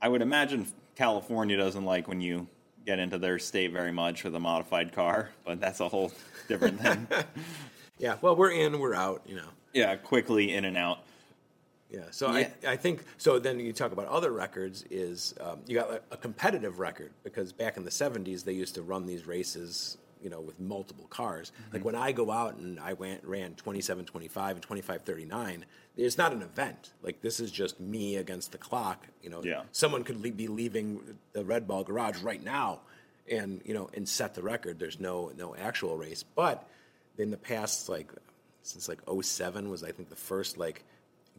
I 0.04 0.10
would 0.10 0.22
imagine 0.22 0.68
California 0.96 1.56
doesn't 1.56 1.86
like 1.86 2.10
when 2.10 2.20
you 2.20 2.46
get 2.86 3.00
into 3.00 3.18
their 3.18 3.40
state 3.40 3.72
very 3.72 3.94
much 3.94 4.26
with 4.26 4.36
a 4.36 4.40
modified 4.40 4.92
car, 4.92 5.30
but 5.46 5.62
that's 5.62 5.80
a 5.80 5.88
whole 5.88 6.12
different 6.48 6.80
thing. 6.82 7.08
Yeah. 8.00 8.18
Well, 8.22 8.36
we're 8.36 8.52
in, 8.52 8.80
we're 8.80 8.96
out. 8.96 9.22
You 9.26 9.36
know. 9.36 9.48
yeah, 9.72 9.96
quickly 9.96 10.56
in 10.56 10.66
and 10.66 10.76
out. 10.76 11.04
Yeah. 11.92 12.02
So 12.10 12.36
Yeah. 12.36 12.50
I, 12.66 12.72
I 12.72 12.76
think 12.76 13.04
so. 13.18 13.38
Then 13.38 13.60
you 13.60 13.72
talk 13.72 13.92
about 13.94 14.08
other 14.08 14.32
records. 14.32 14.84
Is 14.90 15.36
um, 15.40 15.60
you 15.68 15.76
got 15.76 15.92
a, 15.92 16.02
a 16.12 16.18
competitive 16.18 16.80
record 16.80 17.12
because 17.24 17.54
back 17.54 17.78
in 17.78 17.86
the 17.86 17.92
'70s 17.92 18.44
they 18.44 18.52
used 18.52 18.74
to 18.76 18.82
run 18.82 19.06
these 19.06 19.26
races. 19.28 20.00
You 20.22 20.30
know, 20.32 20.42
with 20.42 20.60
multiple 20.60 21.06
cars. 21.10 21.52
Mm-hmm. 21.52 21.76
Like 21.76 21.86
when 21.86 21.96
I 21.96 22.12
go 22.14 22.32
out 22.32 22.56
and 22.56 22.80
I 22.80 22.94
went, 22.94 23.24
ran 23.26 23.54
27, 23.56 24.06
25, 24.06 24.56
and 24.56 24.64
25, 24.64 25.02
39, 25.02 25.66
it's 25.96 26.18
not 26.18 26.32
an 26.34 26.42
event. 26.42 26.92
Like 27.02 27.22
this 27.22 27.40
is 27.40 27.52
just 27.52 27.80
me 27.80 28.16
against 28.18 28.52
the 28.52 28.58
clock. 28.58 29.06
You 29.22 29.30
know, 29.30 29.44
Yeah. 29.44 29.64
someone 29.72 30.04
could 30.04 30.22
be 30.36 30.48
leaving 30.48 31.18
the 31.34 31.44
Red 31.46 31.68
Ball 31.68 31.84
garage 31.84 32.22
right 32.22 32.44
now, 32.44 32.82
and 33.30 33.62
you 33.66 33.74
know, 33.74 33.90
and 33.94 34.08
set 34.08 34.36
the 34.36 34.42
record. 34.44 34.80
There's 34.80 35.00
no 35.00 35.32
no 35.38 35.56
actual 35.56 35.98
race, 35.98 36.24
but 36.24 36.68
in 37.18 37.30
the 37.32 37.38
past, 37.38 37.90
like 37.90 38.12
since 38.64 38.88
like 38.88 39.02
07 39.22 39.70
was 39.70 39.84
I 39.84 39.92
think 39.92 40.10
the 40.10 40.16
first 40.16 40.58
like 40.58 40.84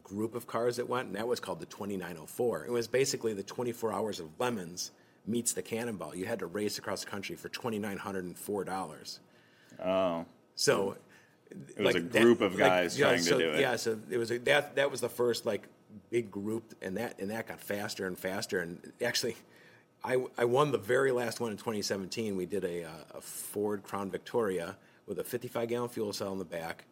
group 0.03 0.35
of 0.35 0.45
cars 0.45 0.75
that 0.77 0.87
went, 0.87 1.07
and 1.07 1.15
that 1.15 1.27
was 1.27 1.39
called 1.39 1.59
the 1.59 1.65
2904. 1.65 2.65
It 2.65 2.71
was 2.71 2.87
basically 2.87 3.33
the 3.33 3.41
24 3.43 3.91
hours 3.91 4.19
of 4.19 4.29
lemons 4.39 4.91
meets 5.25 5.53
the 5.53 5.63
Cannonball. 5.63 6.15
You 6.15 6.27
had 6.27 6.37
to 6.39 6.45
race 6.45 6.77
across 6.77 7.03
the 7.03 7.09
country 7.09 7.35
for 7.35 7.49
twenty 7.49 7.79
nine 7.79 7.97
hundred 7.97 8.25
and 8.25 8.37
four 8.37 8.63
dollars. 8.63 9.19
Oh, 9.83 10.25
So 10.53 10.97
it 11.51 11.83
was 11.83 11.95
a 11.95 11.99
group 11.99 12.41
of 12.41 12.57
guys 12.57 12.97
yeah, 12.97 13.07
trying 13.07 13.21
so, 13.21 13.37
to 13.37 13.43
do 13.43 13.51
it. 13.51 13.59
Yeah, 13.59 13.75
so 13.75 13.97
it 14.09 14.17
was 14.17 14.31
a, 14.31 14.39
that 14.39 14.75
that 14.75 14.91
was 14.91 15.01
the 15.01 15.09
first 15.09 15.45
like 15.45 15.67
big 16.09 16.31
group, 16.31 16.73
and 16.81 16.97
that 16.97 17.19
and 17.19 17.29
that 17.31 17.47
got 17.47 17.59
faster 17.59 18.07
and 18.07 18.17
faster. 18.17 18.59
And 18.59 18.79
actually, 19.01 19.35
I 20.03 20.23
I 20.37 20.45
won 20.45 20.71
the 20.71 20.77
very 20.77 21.11
last 21.11 21.39
one 21.39 21.51
in 21.51 21.57
2017. 21.57 22.35
We 22.35 22.45
did 22.45 22.63
a, 22.63 22.83
uh, 22.83 22.89
a 23.15 23.21
Ford 23.21 23.83
Crown 23.83 24.11
Victoria 24.11 24.77
with 25.07 25.19
a 25.19 25.23
55 25.23 25.69
gallon 25.69 25.89
fuel 25.89 26.13
cell 26.13 26.31
in 26.33 26.39
the 26.39 26.45
back. 26.45 26.85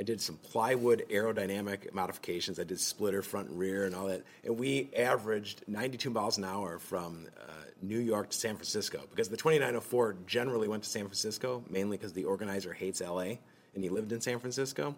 I 0.00 0.04
did 0.04 0.20
some 0.20 0.36
plywood 0.36 1.04
aerodynamic 1.10 1.92
modifications. 1.92 2.60
I 2.60 2.64
did 2.64 2.78
splitter 2.78 3.20
front 3.20 3.48
and 3.48 3.58
rear 3.58 3.84
and 3.84 3.96
all 3.96 4.06
that, 4.06 4.22
and 4.44 4.56
we 4.56 4.90
averaged 4.96 5.64
92 5.66 6.10
miles 6.10 6.38
an 6.38 6.44
hour 6.44 6.78
from 6.78 7.26
uh, 7.36 7.52
New 7.82 7.98
York 7.98 8.30
to 8.30 8.36
San 8.36 8.54
Francisco 8.54 9.02
because 9.10 9.28
the 9.28 9.36
2904 9.36 10.16
generally 10.26 10.68
went 10.68 10.84
to 10.84 10.88
San 10.88 11.02
Francisco 11.02 11.64
mainly 11.68 11.96
because 11.96 12.12
the 12.12 12.24
organizer 12.24 12.72
hates 12.72 13.00
LA 13.00 13.38
and 13.78 13.84
he 13.84 13.90
lived 13.90 14.10
in 14.10 14.20
San 14.20 14.40
Francisco. 14.40 14.94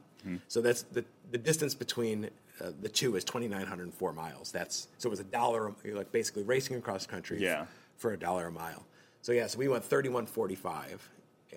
So 0.49 0.61
that's 0.61 0.83
the 0.83 1.05
the 1.31 1.39
distance 1.39 1.75
between 1.75 2.31
uh, 2.61 2.73
the 2.81 2.89
two 2.89 3.17
is 3.17 3.25
2,904 3.25 4.13
miles. 4.13 4.51
That's 4.53 4.89
so 4.99 5.09
it 5.09 5.11
was 5.11 5.21
a 5.21 5.25
dollar, 5.25 5.73
you're 5.85 5.97
like 5.97 6.13
basically 6.13 6.43
racing 6.43 6.77
across 6.77 7.07
country 7.07 7.43
Yeah. 7.43 7.67
for 7.97 8.13
a 8.13 8.19
dollar 8.19 8.47
a 8.49 8.53
mile. 8.53 8.85
So 9.23 9.33
yeah, 9.33 9.47
so 9.47 9.59
we 9.59 9.69
went 9.69 9.89
31.45, 9.89 10.99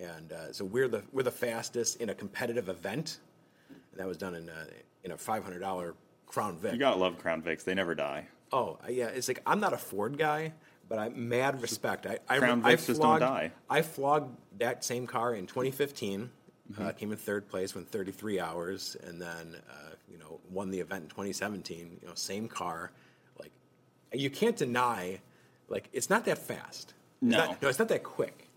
and 0.00 0.32
uh, 0.32 0.52
so 0.52 0.64
we're 0.64 0.88
the 0.88 1.02
we're 1.12 1.22
the 1.22 1.30
fastest 1.30 2.00
in 2.00 2.08
a 2.10 2.14
competitive 2.14 2.68
event. 2.68 3.18
And 3.68 4.00
that 4.00 4.06
was 4.06 4.16
done 4.16 4.34
in 4.34 4.48
a, 4.48 4.66
in 5.04 5.10
a 5.12 5.16
$500 5.16 5.92
Crown 6.26 6.56
Vic. 6.58 6.72
You 6.72 6.78
gotta 6.78 6.98
love 6.98 7.18
Crown 7.18 7.42
Vics; 7.42 7.64
they 7.64 7.74
never 7.74 7.94
die. 7.94 8.26
Oh 8.52 8.78
uh, 8.86 8.90
yeah, 8.90 9.06
it's 9.08 9.28
like 9.28 9.40
I'm 9.46 9.60
not 9.60 9.72
a 9.72 9.78
Ford 9.78 10.16
guy, 10.18 10.52
but 10.88 10.98
I 10.98 11.10
mad 11.10 11.60
respect. 11.60 12.06
I 12.06 12.18
I, 12.28 12.38
Crown 12.38 12.64
I 12.64 12.74
Vics 12.76 12.86
just 12.86 13.02
don't 13.02 13.20
die. 13.20 13.52
I 13.68 13.82
flogged 13.82 14.36
that 14.58 14.84
same 14.84 15.06
car 15.06 15.34
in 15.34 15.46
2015. 15.46 16.30
Mm-hmm. 16.72 16.86
Uh, 16.86 16.92
came 16.92 17.12
in 17.12 17.18
third 17.18 17.46
place, 17.48 17.74
went 17.74 17.88
33 17.90 18.40
hours, 18.40 18.96
and 19.06 19.20
then 19.20 19.56
uh, 19.70 19.90
you 20.10 20.16
know 20.18 20.40
won 20.50 20.70
the 20.70 20.80
event 20.80 21.02
in 21.04 21.08
2017. 21.10 21.98
You 22.02 22.08
know, 22.08 22.14
same 22.14 22.48
car. 22.48 22.90
Like 23.38 23.52
you 24.12 24.30
can't 24.30 24.56
deny, 24.56 25.20
like 25.68 25.88
it's 25.92 26.08
not 26.08 26.24
that 26.24 26.38
fast. 26.38 26.94
It's 27.20 27.30
No. 27.32 27.38
not- 27.38 27.60
no, 27.62 27.68
it's 27.68 27.78
not 27.78 27.88
that 27.88 28.02
quick. 28.02 28.48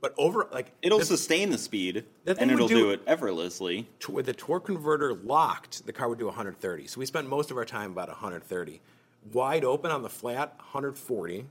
But 0.00 0.14
over 0.16 0.48
like 0.52 0.72
It'll 0.80 1.00
sustain 1.00 1.50
the 1.50 1.58
speed, 1.58 2.04
and 2.24 2.50
it'll 2.50 2.68
do, 2.68 2.74
do- 2.74 2.90
it 2.90 3.02
effortlessly. 3.06 3.86
t- 3.98 4.12
with 4.12 4.24
the 4.26 4.32
torque 4.32 4.64
converter 4.66 5.12
locked, 5.12 5.84
the 5.84 5.92
car 5.92 6.08
would 6.08 6.18
do 6.18 6.24
130. 6.26 6.86
So 6.86 7.00
we 7.00 7.04
spent 7.06 7.28
most 7.28 7.50
of 7.50 7.56
our 7.58 7.66
time 7.66 7.90
about 7.90 8.08
130. 8.08 8.80
Wide 9.32 9.62
open 9.64 9.90
on 9.90 10.02
the 10.02 10.08
flat, 10.08 10.54
140. 10.58 11.44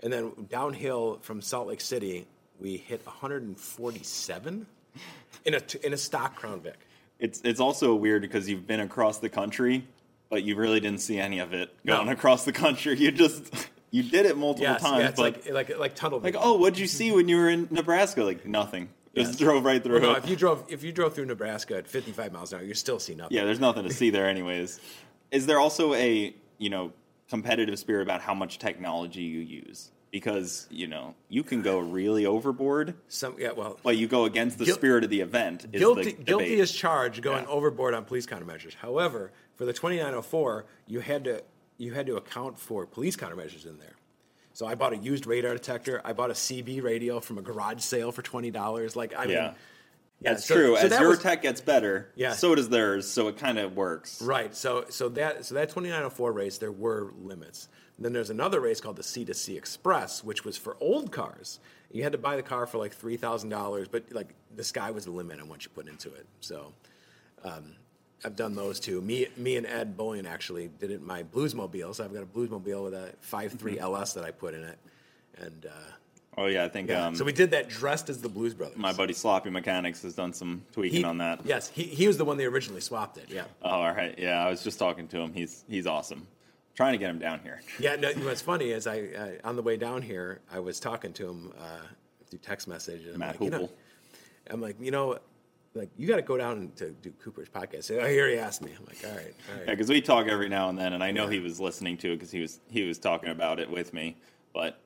And 0.00 0.12
then 0.12 0.32
downhill 0.50 1.18
from 1.22 1.40
Salt 1.40 1.68
Lake 1.68 1.80
City, 1.80 2.26
we 2.58 2.76
hit 2.78 3.06
147 3.06 4.66
in 5.44 5.54
a, 5.54 5.60
in 5.84 5.92
a 5.92 5.96
stock 5.96 6.36
Crown 6.36 6.60
Vic. 6.60 6.78
It's 7.18 7.40
it's 7.44 7.60
also 7.60 7.94
weird 7.94 8.22
because 8.22 8.48
you've 8.48 8.66
been 8.66 8.80
across 8.80 9.18
the 9.18 9.28
country, 9.28 9.86
but 10.28 10.42
you 10.42 10.56
really 10.56 10.80
didn't 10.80 11.00
see 11.00 11.18
any 11.18 11.38
of 11.38 11.54
it 11.54 11.74
No. 11.84 11.96
going 11.96 12.08
across 12.10 12.44
the 12.44 12.52
country. 12.52 12.96
You 12.98 13.10
just 13.10 13.52
you 13.90 14.02
did 14.02 14.26
it 14.26 14.36
multiple 14.36 14.64
Yes, 14.72 14.82
times, 14.82 15.00
yeah, 15.02 15.08
it's 15.08 15.16
but 15.16 15.46
like, 15.46 15.70
like, 15.70 15.78
like 15.78 15.94
tunnel 15.94 16.18
like, 16.20 16.36
oh, 16.38 16.56
what'd 16.58 16.78
you 16.78 16.86
see 16.86 17.12
when 17.12 17.28
you 17.28 17.36
were 17.36 17.48
in 17.48 17.68
Nebraska? 17.70 18.22
Like 18.24 18.44
nothing. 18.44 18.88
Just 19.14 19.30
Yes. 19.30 19.38
drove 19.38 19.64
right 19.64 19.82
through 19.82 20.00
Well, 20.02 20.12
no, 20.12 20.16
if 20.18 20.28
you 20.28 20.36
drove 20.36 20.64
if 20.68 20.82
you 20.82 20.92
drove 20.92 21.14
through 21.14 21.24
Nebraska 21.26 21.78
at 21.78 21.86
55 21.88 22.32
miles 22.32 22.52
an 22.52 22.58
hour, 22.58 22.64
you 22.66 22.74
still 22.74 22.98
see 22.98 23.14
nothing. 23.14 23.34
Yeah, 23.36 23.44
there's 23.44 23.60
nothing 23.60 23.84
to 23.84 23.92
see 23.94 24.10
there, 24.10 24.28
anyways. 24.28 24.78
Is 25.30 25.46
there 25.46 25.58
also 25.58 25.94
a 25.94 26.34
you 26.58 26.68
know 26.68 26.92
competitive 27.30 27.78
spirit 27.78 28.02
about 28.02 28.20
how 28.20 28.34
much 28.34 28.58
technology 28.58 29.22
you 29.22 29.40
use? 29.40 29.90
Because 30.16 30.66
you 30.70 30.86
know 30.86 31.14
you 31.28 31.42
can 31.42 31.60
go 31.60 31.78
really 31.78 32.24
overboard, 32.24 32.94
Some 33.06 33.36
yeah, 33.38 33.52
well, 33.52 33.78
but 33.82 33.98
you 33.98 34.08
go 34.08 34.24
against 34.24 34.56
the 34.56 34.64
Guil- 34.64 34.72
spirit 34.74 35.04
of 35.04 35.10
the 35.10 35.20
event. 35.20 35.66
Is 35.74 35.78
guilty, 35.78 36.12
the 36.12 36.22
guilty 36.22 36.58
as 36.60 36.72
charged 36.72 37.20
going 37.20 37.42
Yeah. 37.44 37.50
overboard 37.50 37.92
on 37.92 38.06
police 38.06 38.24
countermeasures. 38.24 38.72
However, 38.76 39.30
for 39.56 39.66
the 39.66 39.74
2904, 39.74 40.64
you 40.86 41.00
had 41.00 41.24
to 41.24 41.42
you 41.76 41.92
had 41.92 42.06
to 42.06 42.16
account 42.16 42.58
for 42.58 42.86
police 42.86 43.14
countermeasures 43.14 43.66
in 43.66 43.76
there. 43.78 43.92
So 44.54 44.64
I 44.64 44.74
bought 44.74 44.94
a 44.94 44.96
used 44.96 45.26
radar 45.26 45.52
detector. 45.52 46.00
I 46.02 46.14
bought 46.14 46.30
a 46.30 46.34
CB 46.34 46.82
radio 46.82 47.20
from 47.20 47.36
a 47.36 47.42
garage 47.42 47.82
sale 47.82 48.10
for 48.10 48.22
twenty 48.22 48.50
dollars. 48.50 48.96
Like 48.96 49.12
I 49.14 49.24
Yeah. 49.24 49.28
mean, 49.28 49.36
yeah, 49.36 50.30
That's 50.30 50.46
so- 50.46 50.54
true. 50.54 50.76
so 50.76 50.82
As 50.84 50.90
that 50.92 51.00
your 51.02 51.10
was- 51.10 51.18
tech 51.18 51.42
gets 51.42 51.60
better, 51.60 52.10
Yeah. 52.16 52.32
so 52.32 52.54
does 52.54 52.70
theirs. 52.70 53.06
So 53.06 53.28
it 53.28 53.36
kind 53.36 53.58
of 53.58 53.76
works. 53.76 54.22
Right. 54.22 54.56
So 54.56 54.86
so 54.88 55.10
that 55.10 55.44
so 55.44 55.56
that 55.56 55.68
2904 55.68 56.32
race 56.32 56.56
there 56.56 56.72
were 56.72 57.12
limits. 57.22 57.68
Then 57.98 58.12
there's 58.12 58.30
another 58.30 58.60
race 58.60 58.80
called 58.80 58.96
the 58.96 59.02
C 59.02 59.24
to 59.24 59.32
C 59.34 59.56
Express, 59.56 60.22
which 60.22 60.44
was 60.44 60.56
for 60.58 60.76
old 60.80 61.10
cars. 61.12 61.60
You 61.90 62.02
had 62.02 62.12
to 62.12 62.18
buy 62.18 62.36
the 62.36 62.42
car 62.42 62.66
for 62.66 62.78
like 62.78 62.92
three 62.92 63.16
thousand 63.16 63.48
dollars, 63.50 63.88
but 63.88 64.04
like 64.12 64.34
the 64.54 64.64
sky 64.64 64.90
was 64.90 65.04
the 65.06 65.10
limit 65.12 65.40
on 65.40 65.48
what 65.48 65.64
you 65.64 65.70
put 65.74 65.86
into 65.88 66.12
it. 66.12 66.26
So 66.40 66.72
um, 67.42 67.72
I've 68.24 68.36
done 68.36 68.54
those 68.54 68.80
too. 68.80 69.00
Me 69.00 69.28
me 69.36 69.56
and 69.56 69.66
Ed 69.66 69.96
Bolian 69.96 70.26
actually 70.26 70.68
did 70.78 70.90
it 70.90 70.94
in 70.96 71.06
my 71.06 71.22
Bluesmobile. 71.22 71.94
So 71.94 72.04
I've 72.04 72.12
got 72.12 72.22
a 72.22 72.26
Bluesmobile 72.26 72.84
with 72.84 72.94
a 72.94 73.12
5.3 73.30 73.78
LS 73.78 74.12
that 74.14 74.24
I 74.24 74.30
put 74.30 74.52
in 74.52 74.62
it, 74.64 74.78
and 75.38 75.66
uh, 75.66 75.70
Oh 76.38 76.46
yeah, 76.46 76.64
I 76.64 76.68
think 76.68 76.90
yeah. 76.90 77.06
um, 77.06 77.14
so 77.14 77.24
we 77.24 77.32
did 77.32 77.52
that 77.52 77.70
dressed 77.70 78.10
as 78.10 78.20
the 78.20 78.28
Blues 78.28 78.52
Brothers. 78.52 78.76
my 78.76 78.92
buddy 78.92 79.14
Sloppy 79.14 79.48
Mechanics 79.48 80.02
has 80.02 80.12
done 80.14 80.34
some 80.34 80.62
tweaking 80.72 80.98
He- 80.98 81.04
on 81.04 81.16
that. 81.18 81.40
Yes, 81.46 81.70
he, 81.70 81.84
he 81.84 82.06
was 82.06 82.18
the 82.18 82.26
one 82.26 82.36
that 82.36 82.44
originally 82.44 82.82
swapped 82.82 83.16
it. 83.16 83.30
Yeah. 83.30 83.44
Oh, 83.62 83.70
all 83.70 83.94
right. 83.94 84.14
Yeah, 84.18 84.44
I 84.44 84.50
was 84.50 84.62
just 84.62 84.78
talking 84.78 85.08
to 85.08 85.18
him. 85.18 85.32
He's 85.32 85.64
he's 85.66 85.86
awesome. 85.86 86.26
Trying 86.76 86.92
to 86.92 86.98
get 86.98 87.08
him 87.10 87.18
down 87.18 87.40
here. 87.42 87.62
Yeah, 87.80 87.96
no, 87.96 88.12
what's 88.12 88.42
funny 88.42 88.70
is 88.70 88.86
I 88.86 89.00
uh, 89.00 89.48
on 89.48 89.56
the 89.56 89.62
way 89.62 89.78
down 89.78 90.02
here, 90.02 90.40
I 90.52 90.60
was 90.60 90.78
talking 90.78 91.12
to 91.14 91.28
him 91.28 91.52
uh, 91.58 91.78
through 92.28 92.40
text 92.40 92.68
message, 92.68 93.04
and 93.06 93.14
I'm 93.14 93.20
Matt 93.20 93.40
like, 93.40 93.52
you 93.52 93.58
know, 93.58 93.70
I'm 94.50 94.60
like, 94.60 94.76
you 94.78 94.90
know, 94.90 95.18
like 95.74 95.88
you 95.96 96.06
got 96.06 96.16
to 96.16 96.22
go 96.22 96.36
down 96.36 96.72
to 96.76 96.90
do 96.90 97.10
Cooper's 97.12 97.48
podcast. 97.48 97.90
Oh, 97.90 98.06
here 98.06 98.28
he 98.28 98.36
asked 98.36 98.60
me. 98.62 98.72
I'm 98.78 98.84
like, 98.84 98.98
all 99.04 99.16
right, 99.16 99.34
all 99.54 99.58
Yeah, 99.60 99.70
because 99.70 99.88
we 99.88 100.02
talk 100.02 100.26
every 100.26 100.50
now 100.50 100.68
and 100.68 100.78
then, 100.78 100.92
and 100.92 101.02
I 101.02 101.12
know 101.12 101.24
Yeah. 101.24 101.32
he 101.32 101.40
was 101.40 101.58
listening 101.58 101.96
to 101.98 102.12
it 102.12 102.16
because 102.16 102.30
he 102.30 102.40
was 102.40 102.60
he 102.68 102.82
was 102.84 102.98
talking 102.98 103.30
about 103.30 103.58
it 103.58 103.70
with 103.70 103.94
me. 103.94 104.16
But 104.52 104.78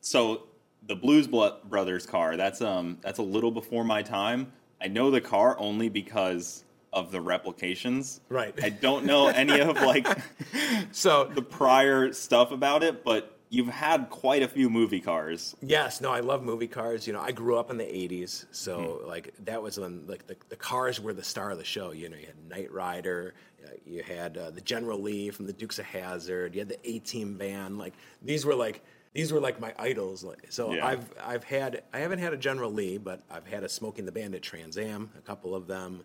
so 0.00 0.44
the 0.86 0.94
Blues 0.94 1.26
Brothers 1.26 2.06
car 2.06 2.36
that's 2.36 2.62
um 2.62 2.98
that's 3.00 3.18
a 3.18 3.22
little 3.22 3.50
before 3.50 3.82
my 3.84 4.02
time. 4.02 4.52
I 4.80 4.86
know 4.86 5.10
the 5.10 5.20
car 5.20 5.56
only 5.58 5.88
because 5.88 6.62
of 6.92 7.10
the 7.12 7.20
replications. 7.20 8.20
Right. 8.28 8.54
I 8.62 8.68
don't 8.70 9.04
know 9.04 9.28
any 9.28 9.60
of 9.60 9.80
like 9.82 10.06
So 10.92 11.24
the 11.34 11.42
prior 11.42 12.12
stuff 12.12 12.50
about 12.50 12.82
it, 12.82 13.04
but 13.04 13.36
you've 13.50 13.68
had 13.68 14.08
quite 14.10 14.42
a 14.42 14.48
few 14.48 14.68
movie 14.70 15.00
cars. 15.00 15.54
Yes, 15.62 16.00
no, 16.00 16.10
I 16.10 16.20
love 16.20 16.42
movie 16.42 16.66
cars. 16.66 17.06
You 17.06 17.12
know, 17.12 17.20
I 17.20 17.32
grew 17.32 17.56
up 17.58 17.70
in 17.70 17.76
the 17.78 17.84
'80s, 17.84 18.46
so 18.50 19.00
Hmm. 19.02 19.08
like 19.08 19.34
that 19.44 19.62
was 19.62 19.78
when 19.78 20.06
like 20.06 20.26
the, 20.26 20.36
the 20.48 20.56
cars 20.56 21.00
were 21.00 21.12
the 21.12 21.24
star 21.24 21.50
of 21.50 21.58
the 21.58 21.64
show. 21.64 21.92
You 21.92 22.08
know, 22.08 22.16
you 22.16 22.26
had 22.26 22.48
Knight 22.48 22.72
Rider, 22.72 23.34
uh, 23.64 23.70
you 23.86 24.02
had 24.02 24.36
uh, 24.36 24.50
the 24.50 24.60
General 24.60 25.00
Lee 25.00 25.30
from 25.30 25.46
the 25.46 25.52
Dukes 25.52 25.78
of 25.78 25.84
Hazzard, 25.86 26.54
you 26.54 26.60
had 26.60 26.68
the 26.68 26.78
A 26.88 26.98
Team 27.00 27.36
band. 27.36 27.78
Like 27.78 27.94
these 28.22 28.44
were 28.44 28.54
like 28.54 28.82
these 29.14 29.32
were 29.32 29.40
like 29.40 29.58
my 29.60 29.74
idols. 29.78 30.22
Like, 30.24 30.46
so 30.50 30.72
Yeah. 30.74 30.86
I've 30.86 31.12
I've 31.24 31.44
had 31.44 31.82
I 31.92 31.98
haven't 32.00 32.18
had 32.18 32.32
a 32.32 32.36
General 32.36 32.70
Lee, 32.72 32.98
but 32.98 33.20
I've 33.30 33.46
had 33.46 33.62
a 33.64 33.68
Smokey 33.68 34.00
and 34.00 34.08
the 34.08 34.12
Bandit 34.12 34.42
Trans 34.42 34.76
Am, 34.78 35.10
a 35.18 35.22
couple 35.22 35.54
of 35.54 35.66
them. 35.66 36.02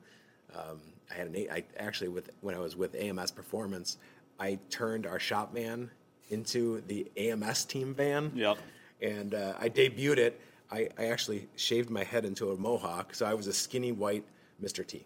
Um, 0.56 0.80
I 1.12 1.16
had 1.16 1.28
an 1.28 1.36
A- 1.36 1.50
I 1.50 1.64
actually 1.78 2.10
with 2.10 2.30
when 2.42 2.56
I 2.56 2.60
was 2.60 2.76
with 2.76 2.96
AMS 2.96 3.32
Performance, 3.32 3.98
I 4.40 4.58
turned 4.70 5.06
our 5.06 5.20
shop 5.20 5.54
van 5.54 5.90
into 6.30 6.82
the 6.88 7.10
AMS 7.18 7.66
team 7.66 7.94
van 7.94 8.32
Yep. 8.36 8.58
and 9.02 9.34
uh, 9.36 9.54
I 9.60 9.70
debuted 9.70 10.18
it. 10.18 10.40
I, 10.72 10.90
I 10.98 11.06
actually 11.08 11.48
shaved 11.56 11.90
my 11.92 12.04
head 12.04 12.26
into 12.26 12.52
a 12.52 12.58
mohawk, 12.58 13.14
so 13.14 13.26
I 13.26 13.34
was 13.36 13.46
a 13.48 13.54
skinny 13.54 13.92
white 13.92 14.24
Mr. 14.64 14.86
T. 14.86 15.06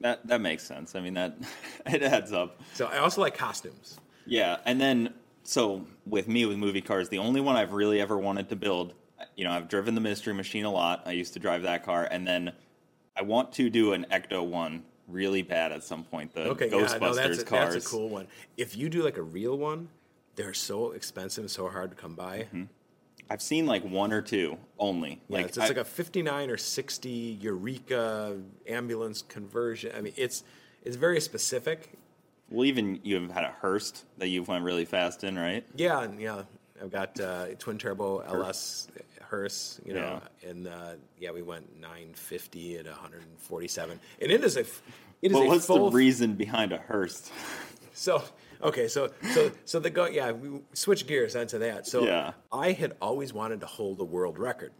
That 0.00 0.26
that 0.26 0.40
makes 0.40 0.62
sense. 0.64 0.94
I 0.96 1.00
mean 1.00 1.14
that 1.14 1.36
it 1.86 2.02
adds 2.02 2.32
up. 2.32 2.60
So 2.74 2.86
I 2.86 2.98
also 2.98 3.20
like 3.20 3.36
costumes. 3.36 3.98
Yeah, 4.26 4.58
and 4.64 4.80
then 4.80 5.14
so 5.42 5.86
with 6.06 6.28
me 6.28 6.46
with 6.46 6.56
movie 6.58 6.80
cars, 6.80 7.08
the 7.08 7.18
only 7.18 7.40
one 7.40 7.56
I've 7.56 7.72
really 7.72 8.00
ever 8.00 8.16
wanted 8.18 8.48
to 8.50 8.56
build, 8.56 8.94
you 9.36 9.44
know, 9.44 9.50
I've 9.50 9.68
driven 9.68 9.94
the 9.94 10.00
Mystery 10.00 10.34
Machine 10.34 10.64
a 10.64 10.70
lot. 10.72 11.02
I 11.06 11.12
used 11.12 11.32
to 11.34 11.38
drive 11.38 11.62
that 11.62 11.84
car, 11.84 12.08
and 12.10 12.26
then 12.26 12.52
I 13.16 13.22
want 13.22 13.52
to 13.54 13.70
do 13.70 13.92
an 13.92 14.06
Ecto 14.10 14.44
one 14.46 14.82
really 15.08 15.42
bad 15.42 15.72
at 15.72 15.82
some 15.82 16.04
point. 16.04 16.32
The 16.34 16.42
Okay, 16.50 16.70
Ghostbusters 16.70 16.90
yeah, 16.92 16.98
no, 16.98 17.14
that's 17.14 17.38
a, 17.38 17.44
cars. 17.44 17.74
that's 17.74 17.86
a 17.86 17.88
cool 17.88 18.08
one. 18.08 18.26
If 18.56 18.76
you 18.76 18.88
do 18.88 19.02
like 19.02 19.16
a 19.16 19.22
real 19.22 19.56
one, 19.58 19.88
they're 20.36 20.54
so 20.54 20.92
expensive 20.92 21.42
and 21.44 21.50
so 21.50 21.68
hard 21.68 21.90
to 21.90 21.96
come 21.96 22.14
by. 22.14 22.46
I've 23.28 23.42
seen 23.42 23.66
like 23.66 23.84
one 23.84 24.12
or 24.12 24.22
two 24.22 24.56
only. 24.78 25.20
Yeah, 25.28 25.36
like 25.38 25.46
it's, 25.46 25.56
it's 25.56 25.64
I- 25.64 25.68
like 25.68 25.76
a 25.76 25.84
59 25.84 26.50
or 26.50 26.56
60 26.56 27.08
Eureka 27.40 28.36
ambulance 28.68 29.22
conversion. 29.22 29.92
I 29.96 30.00
mean, 30.00 30.14
it's 30.16 30.44
it's 30.84 30.96
very 30.96 31.20
specific. 31.20 31.90
well, 32.48 32.64
even 32.64 33.00
you've 33.02 33.30
had 33.30 33.44
a 33.44 33.54
hearse 33.60 34.04
that 34.18 34.28
you've 34.28 34.48
went 34.48 34.64
really 34.64 34.84
fast 34.86 35.24
in, 35.24 35.38
right? 35.38 35.64
Yeah, 35.76 36.08
yeah, 36.18 36.44
I've 36.80 36.90
got 36.90 37.20
uh, 37.20 37.46
twin 37.58 37.76
turbo 37.78 38.20
LS 38.20 38.88
hearse, 39.30 39.80
you 39.84 39.94
know, 39.94 40.20
and 40.46 40.66
uh, 40.66 40.94
yeah, 41.18 41.30
we 41.30 41.42
went 41.42 41.78
950 41.80 42.78
at 42.78 42.86
147, 42.86 44.00
and 44.20 44.30
it 44.30 44.42
is 44.44 44.56
a 44.56 44.60
it 45.22 45.32
is 45.32 45.38
a 45.38 45.44
what's 45.46 45.66
full 45.66 45.90
the 45.90 45.96
reason 45.96 46.34
behind 46.34 46.72
a 46.72 46.78
hearse? 46.78 47.30
so 47.92 48.22
okay, 48.62 48.88
so 48.88 49.10
so 49.32 49.50
so 49.64 49.78
the 49.78 49.90
go 49.90 50.06
yeah, 50.06 50.32
we 50.32 50.60
switch 50.72 51.06
gears 51.06 51.36
onto 51.36 51.58
that. 51.58 51.86
So 51.86 52.04
Yeah. 52.04 52.32
I 52.52 52.72
had 52.72 52.96
always 53.00 53.32
wanted 53.32 53.60
to 53.60 53.66
hold 53.66 54.00
a 54.00 54.04
world 54.04 54.38
record, 54.38 54.72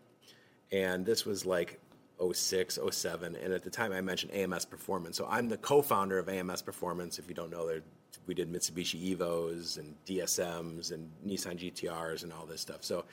and 0.73 1.07
this 1.07 1.25
was 1.25 1.47
like 1.47 1.79
06, 2.21 2.79
07, 2.91 3.37
and 3.37 3.53
at 3.53 3.63
the 3.63 3.71
time 3.71 3.93
I 3.93 4.01
mentioned 4.01 4.33
AMS 4.33 4.65
Performance. 4.67 5.17
So 5.17 5.27
I'm 5.31 5.49
the 5.49 5.57
co-founder 5.59 6.19
of 6.19 6.29
AMS 6.29 6.63
Performance. 6.63 7.19
If 7.19 7.29
you 7.29 7.35
don't 7.35 7.51
know, 7.51 7.71
we 8.27 8.35
did 8.35 8.53
Mitsubishi 8.53 9.17
Evos 9.17 9.79
and 9.79 9.95
DSMs 10.07 10.93
and 10.93 11.11
Nissan 11.27 11.57
GTRs 11.59 12.25
and 12.25 12.33
all 12.33 12.47
this 12.47 12.61
stuff. 12.61 12.85
So 12.85 13.05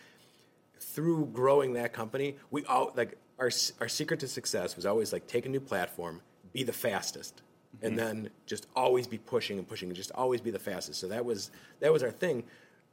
through 0.79 1.27
growing 1.33 1.73
that 1.73 1.93
company, 1.93 2.35
we 2.51 2.63
all 2.65 2.91
like 2.95 3.17
our 3.39 3.49
our 3.79 3.87
secret 3.87 4.19
to 4.21 4.27
success 4.27 4.75
was 4.75 4.85
always 4.85 5.13
like 5.13 5.27
take 5.27 5.45
a 5.45 5.49
new 5.49 5.59
platform, 5.59 6.21
be 6.53 6.63
the 6.63 6.73
fastest, 6.73 7.41
and 7.81 7.97
then 7.97 8.29
just 8.45 8.67
always 8.75 9.05
be 9.07 9.17
pushing 9.17 9.57
and 9.59 9.67
pushing 9.67 9.89
and 9.89 9.95
just 9.95 10.11
always 10.15 10.41
be 10.41 10.51
the 10.51 10.59
fastest. 10.59 10.99
So 10.99 11.07
that 11.07 11.23
was 11.25 11.51
that 11.79 11.91
was 11.93 12.01
our 12.03 12.11
thing, 12.11 12.43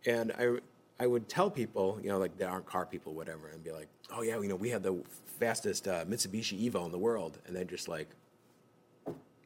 and 0.06 0.32
I 0.38 0.58
I 1.02 1.06
would 1.06 1.28
tell 1.28 1.50
people 1.50 1.98
you 2.02 2.08
know 2.10 2.18
like 2.18 2.36
that 2.38 2.48
aren't 2.48 2.66
car 2.66 2.86
people 2.86 3.14
whatever 3.14 3.48
and 3.48 3.62
be 3.64 3.72
like 3.72 3.88
oh 4.12 4.22
yeah 4.22 4.38
you 4.40 4.48
know 4.48 4.54
we 4.56 4.70
had 4.70 4.82
the 4.82 5.02
fastest 5.40 5.88
uh, 5.88 6.04
Mitsubishi 6.04 6.70
Evo 6.70 6.84
in 6.86 6.92
the 6.92 6.98
world 6.98 7.38
and 7.46 7.56
they're 7.56 7.64
just 7.64 7.88
like 7.88 8.08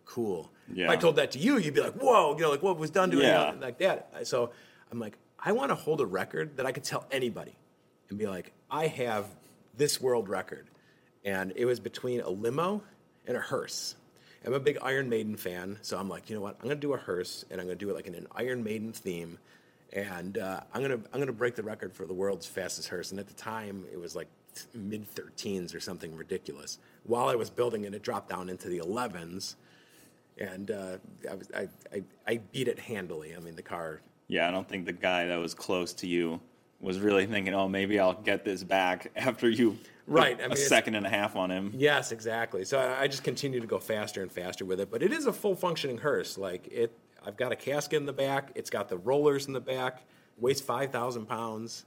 cool. 0.04 0.50
If 0.74 0.88
I 0.88 0.96
told 0.96 1.16
that 1.16 1.30
to 1.32 1.38
you, 1.38 1.58
you'd 1.58 1.74
be 1.74 1.80
like, 1.80 1.94
whoa, 1.94 2.34
you 2.34 2.42
know, 2.42 2.50
like 2.50 2.62
what 2.62 2.78
was 2.78 2.90
done 2.90 3.10
to 3.10 3.20
it, 3.20 3.24
Yeah. 3.24 3.52
like 3.60 3.78
that. 3.78 4.10
So 4.26 4.50
I'm 4.90 4.98
like, 4.98 5.16
I 5.38 5.52
want 5.52 5.70
to 5.70 5.74
hold 5.74 6.00
a 6.00 6.06
record 6.06 6.56
that 6.56 6.66
I 6.66 6.72
could 6.72 6.84
tell 6.84 7.06
anybody 7.10 7.56
and 8.08 8.18
be 8.18 8.26
like, 8.26 8.52
I 8.70 8.86
have 8.86 9.26
this 9.76 10.00
world 10.00 10.28
record. 10.28 10.68
And 11.24 11.52
it 11.56 11.64
was 11.64 11.80
between 11.80 12.20
a 12.20 12.28
limo 12.28 12.82
and 13.26 13.36
a 13.36 13.40
hearse. 13.40 13.94
I'm 14.44 14.54
a 14.54 14.60
big 14.60 14.78
Iron 14.82 15.08
Maiden 15.08 15.36
fan, 15.36 15.78
so 15.82 15.98
I'm 15.98 16.08
like, 16.08 16.30
you 16.30 16.36
know 16.36 16.42
what? 16.42 16.56
I'm 16.60 16.68
gonna 16.68 16.80
do 16.80 16.94
a 16.94 16.96
hearse, 16.96 17.44
and 17.50 17.60
I'm 17.60 17.66
gonna 17.66 17.76
do 17.76 17.90
it 17.90 17.94
like 17.94 18.06
in 18.06 18.14
an 18.14 18.26
Iron 18.34 18.62
Maiden 18.62 18.92
theme, 18.92 19.38
and 19.92 20.38
uh, 20.38 20.60
I'm 20.72 20.80
gonna 20.80 21.00
I'm 21.12 21.20
gonna 21.20 21.32
break 21.32 21.54
the 21.56 21.62
record 21.62 21.92
for 21.92 22.06
the 22.06 22.14
world's 22.14 22.46
fastest 22.46 22.88
hearse. 22.88 23.10
And 23.10 23.18
at 23.18 23.26
the 23.26 23.34
time, 23.34 23.84
it 23.92 23.98
was 23.98 24.14
like 24.14 24.28
mid 24.74 25.06
13s 25.14 25.74
or 25.74 25.80
something 25.80 26.16
ridiculous. 26.16 26.78
While 27.04 27.28
I 27.28 27.34
was 27.34 27.50
building 27.50 27.84
it, 27.84 27.94
it 27.94 28.02
dropped 28.02 28.30
down 28.30 28.48
into 28.48 28.68
the 28.68 28.78
11s, 28.78 29.56
and 30.38 30.70
uh, 30.70 30.96
I, 31.28 31.34
was, 31.34 31.50
I, 31.54 31.68
I 31.92 32.02
I 32.26 32.36
beat 32.52 32.68
it 32.68 32.78
handily. 32.78 33.34
I 33.36 33.40
mean, 33.40 33.56
the 33.56 33.62
car. 33.62 34.00
Yeah, 34.28 34.46
I 34.46 34.50
don't 34.50 34.68
think 34.68 34.86
the 34.86 34.92
guy 34.92 35.26
that 35.26 35.38
was 35.38 35.52
close 35.52 35.92
to 35.94 36.06
you 36.06 36.40
was 36.80 37.00
really 37.00 37.26
thinking, 37.26 37.54
"Oh, 37.54 37.68
maybe 37.68 37.98
I'll 37.98 38.14
get 38.14 38.44
this 38.44 38.62
back 38.64 39.10
after 39.16 39.48
you." 39.48 39.78
Right, 40.06 40.38
I 40.38 40.44
mean, 40.44 40.52
a 40.52 40.56
second 40.56 40.94
and 40.94 41.04
a 41.04 41.10
half 41.10 41.36
on 41.36 41.50
him. 41.50 41.72
Yes, 41.76 42.12
exactly. 42.12 42.64
So 42.64 42.78
I, 42.78 43.02
I 43.02 43.08
just 43.08 43.22
continue 43.24 43.60
to 43.60 43.66
go 43.66 43.78
faster 43.78 44.22
and 44.22 44.32
faster 44.32 44.64
with 44.64 44.80
it. 44.80 44.90
But 44.90 45.02
it 45.02 45.12
is 45.12 45.26
a 45.26 45.32
full 45.32 45.54
functioning 45.54 45.98
hearse. 45.98 46.38
Like 46.38 46.66
it, 46.68 46.96
I've 47.26 47.36
got 47.36 47.52
a 47.52 47.56
casket 47.56 47.98
in 47.98 48.06
the 48.06 48.12
back. 48.12 48.52
It's 48.54 48.70
got 48.70 48.88
the 48.88 48.96
rollers 48.96 49.46
in 49.46 49.52
the 49.52 49.60
back. 49.60 50.04
Weighs 50.38 50.60
five 50.60 50.92
thousand 50.92 51.26
pounds. 51.26 51.84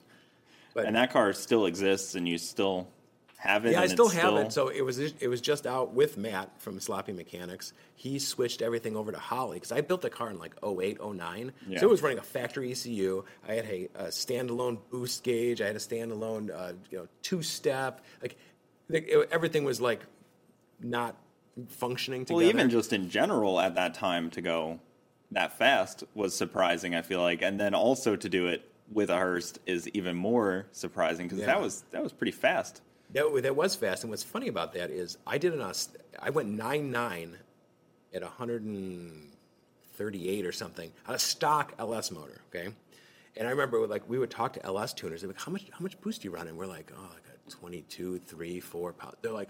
But 0.74 0.86
And 0.86 0.96
that 0.96 1.12
car 1.12 1.34
still 1.34 1.66
exists, 1.66 2.16
and 2.16 2.28
you 2.28 2.38
still 2.38 2.88
have 3.42 3.66
it. 3.66 3.72
yeah, 3.72 3.82
I 3.82 3.88
still 3.88 4.08
have 4.10 4.36
it. 4.36 4.54
So 4.54 4.68
it 4.70 4.82
was 4.82 5.00
it 5.00 5.28
was 5.28 5.42
just 5.42 5.66
out 5.66 5.94
with 5.94 6.16
Matt 6.16 6.52
from 6.62 6.80
Sloppy 6.80 7.12
Mechanics. 7.12 7.74
He 7.96 8.20
switched 8.20 8.62
everything 8.62 8.96
over 8.96 9.12
to 9.12 9.18
Holley 9.18 9.58
because 9.58 9.72
I 9.72 9.82
built 9.82 10.02
the 10.02 10.12
car 10.12 10.30
in 10.30 10.38
like 10.38 10.54
08, 10.64 11.00
09. 11.04 11.52
Yeah. 11.68 11.80
So 11.80 11.88
it 11.88 11.90
was 11.90 12.04
running 12.04 12.20
a 12.20 12.24
factory 12.24 12.72
ECU. 12.72 13.24
I 13.48 13.54
had 13.54 13.66
a, 13.66 13.90
a 13.96 14.04
standalone 14.10 14.78
boost 14.92 15.24
gauge. 15.24 15.60
I 15.60 15.66
had 15.68 15.76
a 15.76 15.80
standalone 15.80 16.52
uh, 16.56 16.74
you 16.92 17.00
know 17.00 17.08
two 17.24 17.42
step. 17.42 18.06
Like 18.22 18.38
the- 18.90 19.22
it- 19.22 19.30
everything 19.32 19.64
was 19.64 19.82
like 19.82 20.02
not 20.80 21.16
functioning 21.68 22.26
together. 22.26 22.44
Well, 22.46 22.50
even 22.50 22.70
just 22.70 22.94
in 22.94 23.10
general 23.10 23.60
at 23.60 23.74
that 23.76 23.94
time 23.96 24.30
to 24.32 24.42
go 24.42 24.80
that 25.32 25.58
fast 25.58 26.04
was 26.14 26.36
surprising. 26.36 26.94
I 26.94 27.02
feel 27.02 27.22
like, 27.22 27.42
and 27.42 27.60
then 27.60 27.74
also 27.74 28.16
to 28.16 28.30
do 28.30 28.48
it 28.48 28.70
with 28.92 29.10
a 29.10 29.16
hearse 29.16 29.54
is 29.66 29.88
even 29.90 30.16
more 30.16 30.68
surprising 30.74 31.26
because 31.28 31.40
Yeah. 31.40 31.46
that 31.48 31.62
was 31.62 31.84
that 31.92 32.04
was 32.04 32.14
pretty 32.14 32.34
fast. 32.34 32.82
That, 33.14 33.42
that 33.44 33.56
was 33.56 33.76
fast. 33.76 34.04
And 34.04 34.10
what's 34.10 34.24
funny 34.24 34.48
about 34.48 34.74
that 34.74 34.90
is 34.90 35.18
I 35.28 35.38
did 35.38 35.54
it 35.54 35.62
on, 35.62 35.68
a 35.68 35.72
s- 35.72 35.90
I 36.20 36.30
went 36.30 36.50
9 36.50 36.92
9 36.92 37.38
at 38.14 38.22
138 38.22 40.46
or 40.46 40.52
something 40.52 40.92
on 41.08 41.16
a 41.16 41.20
stock 41.20 41.74
LS 41.80 42.12
motor, 42.12 42.42
okay? 42.54 42.70
And 43.38 43.48
I 43.48 43.52
remember 43.52 43.86
like 43.88 44.08
we 44.10 44.20
would 44.20 44.30
talk 44.32 44.54
to 44.54 44.66
LS 44.66 44.94
tuners. 44.94 45.22
They're 45.22 45.30
like, 45.30 45.40
how 45.42 45.52
much, 45.52 45.66
how 45.72 45.80
much 45.80 46.00
boost 46.02 46.22
do 46.22 46.28
you 46.28 46.34
run? 46.36 46.48
And 46.48 46.58
we're 46.58 46.66
like, 46.66 46.92
oh, 46.98 47.02
like 47.14 47.24
a 47.48 47.52
22, 47.52 48.20
3, 48.20 48.60
4 48.60 48.94
pounds. 48.94 49.16
They're 49.22 49.32
like, 49.32 49.50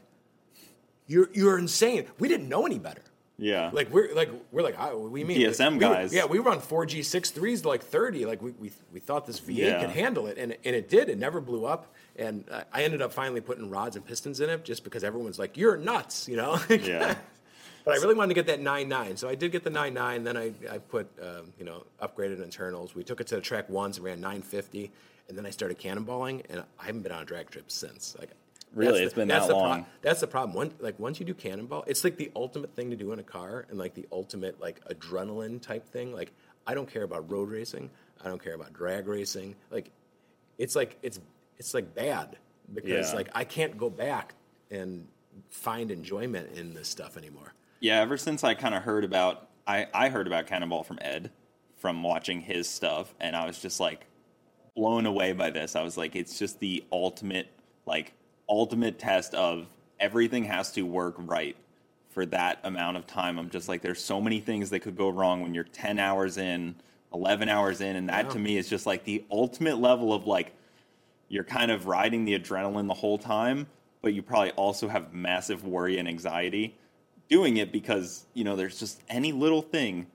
you're, 1.07 1.29
you're 1.33 1.57
insane. 1.57 2.05
We 2.19 2.27
didn't 2.27 2.49
know 2.49 2.65
any 2.65 2.79
better. 2.79 3.01
Yeah, 3.37 3.71
Like 3.73 3.89
we're 3.91 4.13
like 4.13 4.29
we're 4.51 4.61
like 4.61 4.75
oh, 4.79 5.07
we 5.07 5.23
mean 5.23 5.39
DSM 5.39 5.73
we- 5.73 5.79
guys. 5.79 6.13
yeah, 6.13 6.25
we 6.25 6.37
run 6.37 6.59
four 6.59 6.85
G 6.85 7.01
six 7.01 7.31
threes 7.31 7.63
to 7.63 7.69
like 7.69 7.81
thirty. 7.81 8.23
Like 8.23 8.39
we, 8.39 8.51
we 8.51 8.71
we 8.93 8.99
thought 8.99 9.25
this 9.25 9.39
V 9.39 9.63
eight 9.63 9.67
Yeah. 9.69 9.81
could 9.81 9.89
handle 9.89 10.27
it, 10.27 10.37
and 10.37 10.55
and 10.63 10.75
it 10.75 10.89
did. 10.89 11.09
It 11.09 11.17
never 11.17 11.41
blew 11.41 11.65
up. 11.65 11.91
And 12.17 12.43
I 12.73 12.83
ended 12.83 13.01
up 13.01 13.13
finally 13.13 13.41
putting 13.41 13.69
rods 13.69 13.95
and 13.95 14.05
pistons 14.05 14.39
in 14.41 14.49
it 14.49 14.63
just 14.65 14.83
because 14.83 15.03
everyone's 15.03 15.39
like, 15.39 15.57
"You're 15.57 15.77
nuts," 15.77 16.27
you 16.27 16.35
know. 16.35 16.59
yeah. 16.69 17.15
but 17.85 17.93
I 17.93 17.97
really 17.97 18.15
wanted 18.15 18.29
to 18.29 18.33
get 18.35 18.47
that 18.47 18.59
nine 18.59 18.89
nine, 18.89 19.15
so 19.17 19.29
I 19.29 19.35
did 19.35 19.51
get 19.51 19.63
the 19.63 19.69
nine 19.69 19.93
nine. 19.93 20.23
Then 20.23 20.35
I 20.37 20.53
I 20.69 20.77
put 20.79 21.07
um, 21.21 21.53
you 21.57 21.65
know 21.65 21.85
upgraded 22.01 22.43
internals. 22.43 22.93
We 22.93 23.03
took 23.03 23.21
it 23.21 23.27
to 23.27 23.35
the 23.35 23.41
track 23.41 23.69
once 23.69 23.97
and 23.97 24.05
ran 24.05 24.19
nine 24.19 24.41
fifty, 24.41 24.91
and 25.29 25.37
then 25.37 25.45
I 25.45 25.51
started 25.51 25.79
cannonballing, 25.79 26.43
and 26.49 26.63
I 26.79 26.85
haven't 26.85 27.01
been 27.01 27.11
on 27.13 27.23
a 27.23 27.25
drag 27.25 27.49
trip 27.49 27.71
since. 27.71 28.15
Like. 28.19 28.29
Really? 28.73 28.99
that's 28.99 29.07
It's 29.07 29.13
been 29.15 29.27
that's 29.27 29.47
that 29.47 29.53
the 29.53 29.59
pro- 29.59 29.69
long? 29.69 29.85
that's 30.01 30.21
the 30.21 30.27
problem. 30.27 30.55
One, 30.55 30.71
like 30.79 30.97
once 30.97 31.19
you 31.19 31.25
do 31.25 31.33
cannonball, 31.33 31.83
it's 31.87 32.05
like 32.05 32.15
the 32.15 32.31
ultimate 32.37 32.73
thing 32.73 32.89
to 32.91 32.95
do 32.95 33.11
in 33.11 33.19
a 33.19 33.23
car, 33.23 33.65
and 33.69 33.77
like 33.77 33.95
the 33.95 34.07
ultimate 34.13 34.61
like 34.61 34.79
adrenaline 34.85 35.61
type 35.61 35.89
thing. 35.89 36.13
Like 36.13 36.31
I 36.65 36.73
don't 36.73 36.89
care 36.89 37.03
about 37.03 37.29
road 37.29 37.49
racing. 37.49 37.89
I 38.23 38.29
don't 38.29 38.41
care 38.41 38.53
about 38.53 38.71
drag 38.71 39.09
racing. 39.09 39.55
Like 39.71 39.91
it's 40.57 40.73
like 40.73 40.97
it's 41.01 41.19
it's 41.61 41.75
like 41.75 41.93
bad 41.93 42.37
because 42.73 43.11
Yeah. 43.11 43.15
like 43.15 43.29
I 43.35 43.43
can't 43.43 43.77
go 43.77 43.87
back 43.89 44.33
and 44.71 45.07
find 45.51 45.91
enjoyment 45.91 46.57
in 46.57 46.73
this 46.73 46.89
stuff 46.89 47.17
anymore. 47.17 47.53
Yeah, 47.79 48.01
ever 48.01 48.17
since 48.17 48.43
I 48.43 48.55
kind 48.55 48.73
of 48.73 48.81
heard 48.81 49.03
about, 49.03 49.47
I, 49.67 49.85
I 49.93 50.09
heard 50.09 50.25
about 50.25 50.47
Cannonball 50.47 50.83
from 50.83 50.97
Ed, 51.01 51.29
from 51.77 52.01
watching 52.01 52.41
his 52.41 52.67
stuff, 52.67 53.13
and 53.19 53.35
I 53.35 53.45
was 53.45 53.59
just 53.59 53.79
like 53.79 54.07
blown 54.75 55.05
away 55.05 55.33
by 55.33 55.51
this. 55.51 55.75
I 55.75 55.83
was 55.83 55.97
like, 55.97 56.15
it's 56.15 56.39
just 56.39 56.59
the 56.59 56.83
ultimate, 56.91 57.47
like, 57.85 58.13
ultimate 58.49 58.97
test 58.97 59.35
of 59.35 59.67
everything 59.99 60.45
has 60.45 60.71
to 60.71 60.81
work 60.81 61.13
right 61.19 61.55
for 62.09 62.25
that 62.27 62.59
amount 62.63 62.97
of 62.97 63.05
time. 63.05 63.37
I'm 63.37 63.49
just 63.51 63.69
like, 63.69 63.83
there's 63.83 64.03
so 64.03 64.19
many 64.19 64.39
things 64.39 64.71
that 64.71 64.79
could 64.79 64.95
go 64.97 65.09
wrong 65.09 65.41
when 65.41 65.53
you're 65.53 65.63
10 65.63 65.99
hours 65.99 66.37
in, 66.37 66.73
11 67.13 67.49
hours 67.49 67.81
in, 67.81 67.95
and 67.95 68.09
that 68.09 68.31
to 68.31 68.39
me 68.39 68.57
is 68.57 68.67
just 68.67 68.85
like 68.87 69.03
the 69.03 69.23
ultimate 69.29 69.77
level 69.77 70.11
of 70.11 70.25
like, 70.25 70.53
you're 71.31 71.45
kind 71.45 71.71
of 71.71 71.87
riding 71.87 72.25
the 72.25 72.37
adrenaline 72.37 72.87
the 72.87 72.93
whole 72.93 73.17
time, 73.17 73.65
but 74.01 74.13
you 74.13 74.21
probably 74.21 74.51
also 74.51 74.89
have 74.89 75.13
massive 75.13 75.63
worry 75.63 75.97
and 75.97 76.07
anxiety 76.07 76.75
doing 77.29 77.55
it 77.55 77.71
because 77.71 78.25
you 78.33 78.43
know 78.43 78.57
there's 78.57 78.77
just 78.77 79.01
any 79.07 79.31
little 79.31 79.61
thing, 79.61 80.07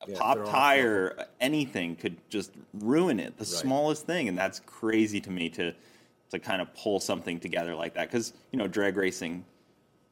a 0.00 0.10
Yeah, 0.10 0.18
pop 0.18 0.46
tire, 0.46 1.26
anything 1.40 1.94
could 1.94 2.16
just 2.30 2.52
ruin 2.72 3.20
it. 3.20 3.36
The 3.36 3.44
smallest 3.44 4.06
thing, 4.06 4.28
and 4.28 4.38
that's 4.38 4.60
crazy 4.60 5.20
to 5.20 5.30
me 5.30 5.50
to 5.50 5.74
to 6.30 6.38
kind 6.38 6.62
of 6.62 6.72
pull 6.74 6.98
something 6.98 7.38
together 7.38 7.74
like 7.74 7.92
that 7.94 8.10
because 8.10 8.32
you 8.50 8.58
know 8.58 8.66
drag 8.66 8.96
racing, 8.96 9.44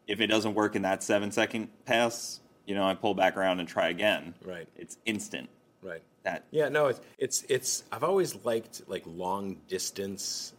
if 0.07 0.21
it 0.21 0.27
doesn't 0.27 0.53
work 0.53 0.77
in 0.77 0.83
that 0.83 1.03
seven 1.03 1.33
second 1.33 1.71
pass, 1.87 2.41
you 2.67 2.75
know 2.75 2.85
I 2.85 2.95
pull 2.95 3.15
back 3.15 3.39
around 3.39 3.61
and 3.61 3.69
try 3.69 3.89
again. 3.89 4.35
Right. 4.45 4.69
it's 4.77 4.99
instant. 5.07 5.49
Right. 5.81 6.03
That 6.23 6.45
Yeah, 6.51 6.69
no, 6.69 6.89
it's 6.89 7.01
it's 7.19 7.45
it's. 7.49 7.85
I've 7.91 8.05
always 8.05 8.45
liked 8.45 8.83
like 8.89 9.05
long 9.07 9.57
distance 9.69 10.53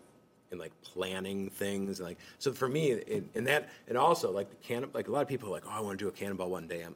and 0.49 0.59
like 0.59 0.71
planning 0.81 1.49
things. 1.49 1.99
And, 1.99 2.09
like 2.09 2.17
so 2.39 2.51
for 2.51 2.67
me, 2.67 2.91
in, 2.91 3.29
in 3.33 3.43
that, 3.45 3.69
and 3.87 3.97
also 3.97 4.31
like 4.31 4.49
the 4.49 4.55
can, 4.57 4.85
like 4.93 5.07
a 5.07 5.11
lot 5.11 5.21
of 5.21 5.27
people 5.27 5.49
are 5.49 5.51
like, 5.51 5.63
oh, 5.65 5.71
I 5.71 5.79
want 5.79 5.97
to 5.99 6.05
do 6.05 6.09
a 6.09 6.11
cannonball 6.11 6.49
one 6.49 6.67
day. 6.67 6.81
I'm, 6.81 6.95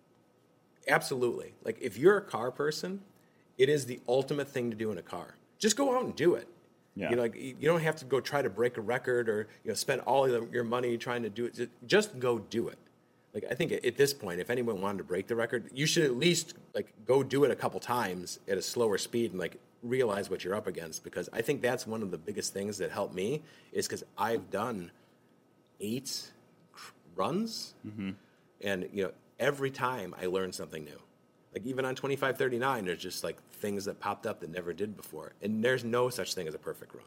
absolutely. 0.87 1.53
Like 1.63 1.77
if 1.81 1.97
you're 1.97 2.17
a 2.17 2.21
car 2.21 2.51
person, 2.51 3.01
it 3.57 3.69
is 3.69 3.85
the 3.85 3.99
ultimate 4.07 4.47
thing 4.49 4.71
to 4.71 4.77
do 4.77 4.91
in 4.91 4.97
a 4.97 5.03
car. 5.03 5.35
Just 5.59 5.75
go 5.75 5.95
out 5.95 6.03
and 6.03 6.15
do 6.15 6.35
it. 6.35 6.47
Yeah. 6.95 7.09
You 7.09 7.15
know, 7.15 7.21
like 7.21 7.35
you 7.35 7.55
don't 7.61 7.81
have 7.81 7.95
to 7.97 8.05
go 8.05 8.19
try 8.19 8.41
to 8.41 8.49
break 8.49 8.77
a 8.77 8.81
record 8.81 9.29
or 9.29 9.47
you 9.63 9.69
know 9.69 9.75
spend 9.75 10.01
all 10.01 10.25
of 10.25 10.53
your 10.53 10.63
money 10.63 10.97
trying 10.97 11.23
to 11.23 11.29
do 11.29 11.45
it. 11.45 11.55
Just- 11.55 11.71
Just 11.85 12.19
go 12.19 12.39
do 12.39 12.67
it. 12.67 12.77
Like 13.33 13.45
I 13.49 13.53
think 13.53 13.71
at 13.71 13.95
this 13.95 14.13
point, 14.13 14.41
if 14.41 14.49
anyone 14.49 14.81
wanted 14.81 14.97
to 14.99 15.03
break 15.05 15.27
the 15.27 15.35
record, 15.35 15.69
you 15.73 15.85
should 15.85 16.03
at 16.03 16.17
least 16.17 16.55
like 16.75 16.91
go 17.05 17.23
do 17.23 17.45
it 17.45 17.51
a 17.51 17.55
couple 17.55 17.79
times 17.79 18.39
at 18.47 18.57
a 18.57 18.61
slower 18.61 18.97
speed 18.97 19.31
and 19.31 19.39
like 19.39 19.57
realize 19.81 20.29
what 20.29 20.43
you're 20.43 20.55
up 20.55 20.67
against. 20.67 21.03
Because 21.03 21.29
I 21.31 21.41
think 21.41 21.61
that's 21.61 21.87
one 21.87 22.01
of 22.01 22.11
the 22.11 22.17
biggest 22.17 22.53
things 22.53 22.77
that 22.79 22.91
helped 22.91 23.15
me 23.15 23.41
is 23.71 23.87
because 23.87 24.03
I've 24.17 24.49
done 24.49 24.91
eight 25.79 26.31
runs, 27.15 27.73
mm-hmm. 27.87 28.11
and 28.61 28.89
you 28.91 29.03
know 29.03 29.11
every 29.41 29.71
time 29.71 30.15
I 30.21 30.27
learned 30.27 30.55
something 30.55 30.85
new. 30.85 30.99
Like 31.53 31.65
even 31.65 31.83
on 31.83 31.95
2539, 31.95 32.85
there's 32.85 32.99
just 33.01 33.25
like 33.25 33.41
things 33.51 33.83
that 33.85 33.99
popped 33.99 34.25
up 34.25 34.39
that 34.39 34.49
never 34.49 34.71
did 34.71 34.95
before, 34.95 35.33
and 35.41 35.61
there's 35.61 35.83
no 35.83 36.09
such 36.09 36.33
thing 36.33 36.47
as 36.47 36.53
a 36.53 36.59
perfect 36.59 36.93
run. 36.95 37.03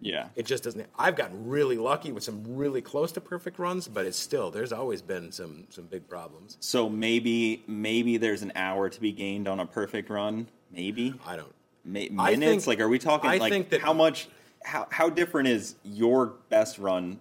Yeah. 0.00 0.28
It 0.36 0.46
just 0.46 0.62
doesn't. 0.64 0.86
I've 0.98 1.16
gotten 1.16 1.48
really 1.48 1.76
lucky 1.78 2.12
with 2.12 2.22
some 2.22 2.42
really 2.46 2.80
close 2.82 3.10
to 3.12 3.20
perfect 3.20 3.58
runs, 3.58 3.88
but 3.88 4.06
it's 4.06 4.18
still 4.18 4.50
there's 4.52 4.72
always 4.72 5.02
been 5.02 5.32
some 5.32 5.64
some 5.70 5.86
big 5.86 6.08
problems. 6.08 6.58
So 6.60 6.88
maybe 6.88 7.64
maybe 7.66 8.18
there's 8.18 8.42
an 8.42 8.52
hour 8.54 8.88
to 8.88 9.00
be 9.00 9.10
gained 9.10 9.48
on 9.48 9.58
a 9.58 9.66
perfect 9.66 10.10
run. 10.10 10.46
Maybe 10.70 11.14
I 11.26 11.36
don't. 11.36 11.54
Ma- 11.84 12.00
I 12.22 12.30
minutes. 12.36 12.64
think- 12.64 12.66
like, 12.68 12.80
are 12.80 12.88
we 12.88 13.00
talking 13.00 13.30
I 13.30 13.38
like 13.38 13.52
think 13.52 13.70
that- 13.70 13.80
how 13.80 13.92
much? 13.92 14.28
How 14.64 14.86
how 14.90 15.08
different 15.10 15.48
is 15.48 15.74
your 15.82 16.26
best 16.50 16.78
run 16.78 17.18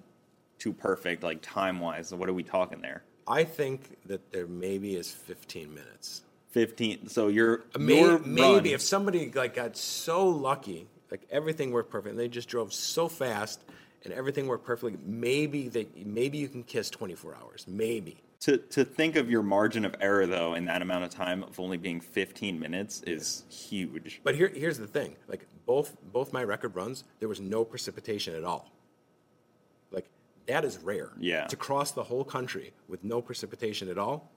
to 0.60 0.72
perfect, 0.74 1.24
like 1.24 1.42
time 1.42 1.80
wise? 1.80 2.14
What 2.14 2.30
are 2.30 2.34
we 2.34 2.44
talking 2.44 2.82
there? 2.82 3.04
I 3.28 3.44
think 3.44 3.98
that 4.08 4.32
there 4.32 4.48
maybe 4.48 4.96
is 4.96 5.12
15 5.12 5.74
minutes. 5.74 6.22
Fifteen. 6.52 7.08
So 7.08 7.30
you're 7.30 7.64
uh, 7.74 7.80
May- 7.80 8.02
your 8.02 8.20
maybe 8.20 8.74
if 8.74 8.82
somebody 8.82 9.32
like 9.34 9.56
got 9.56 9.78
so 9.78 10.28
lucky, 10.28 10.86
like 11.10 11.22
everything 11.32 11.72
worked 11.72 11.90
perfect, 11.90 12.12
and 12.12 12.20
they 12.20 12.28
just 12.28 12.50
drove 12.50 12.74
so 12.74 13.08
fast 13.08 13.62
and 14.04 14.14
everything 14.14 14.48
worked 14.48 14.66
perfectly, 14.66 14.98
maybe 15.06 15.70
they 15.70 15.88
maybe 16.06 16.38
you 16.38 16.50
can 16.50 16.64
kiss 16.64 16.90
24 16.90 17.38
hours. 17.42 17.66
Maybe. 17.70 18.18
to 18.42 18.58
to 18.58 18.84
think 18.84 19.16
of 19.16 19.30
your 19.30 19.44
margin 19.44 19.86
of 19.86 19.96
error 20.02 20.28
though 20.28 20.56
in 20.56 20.66
that 20.66 20.82
amount 20.82 21.06
of 21.06 21.10
time 21.12 21.44
of 21.44 21.58
only 21.58 21.78
being 21.78 22.02
15 22.02 22.60
minutes 22.60 23.02
is 23.08 23.44
huge. 23.50 24.20
But 24.24 24.36
here, 24.36 24.52
here's 24.54 24.78
the 24.78 24.88
thing: 24.88 25.16
like 25.30 25.48
both 25.66 25.96
both 26.12 26.34
my 26.34 26.44
record 26.44 26.76
runs, 26.76 27.06
there 27.20 27.30
was 27.30 27.40
no 27.40 27.64
precipitation 27.64 28.36
at 28.36 28.44
all. 28.44 28.70
That 30.48 30.66
is 30.66 30.78
rare. 30.80 31.12
Yeah. 31.20 31.48
To 31.48 31.56
cross 31.56 31.92
the 31.92 32.04
whole 32.04 32.24
country 32.24 32.74
with 32.88 33.04
no 33.04 33.22
precipitation 33.22 33.90
at 33.90 33.98
all. 33.98 34.32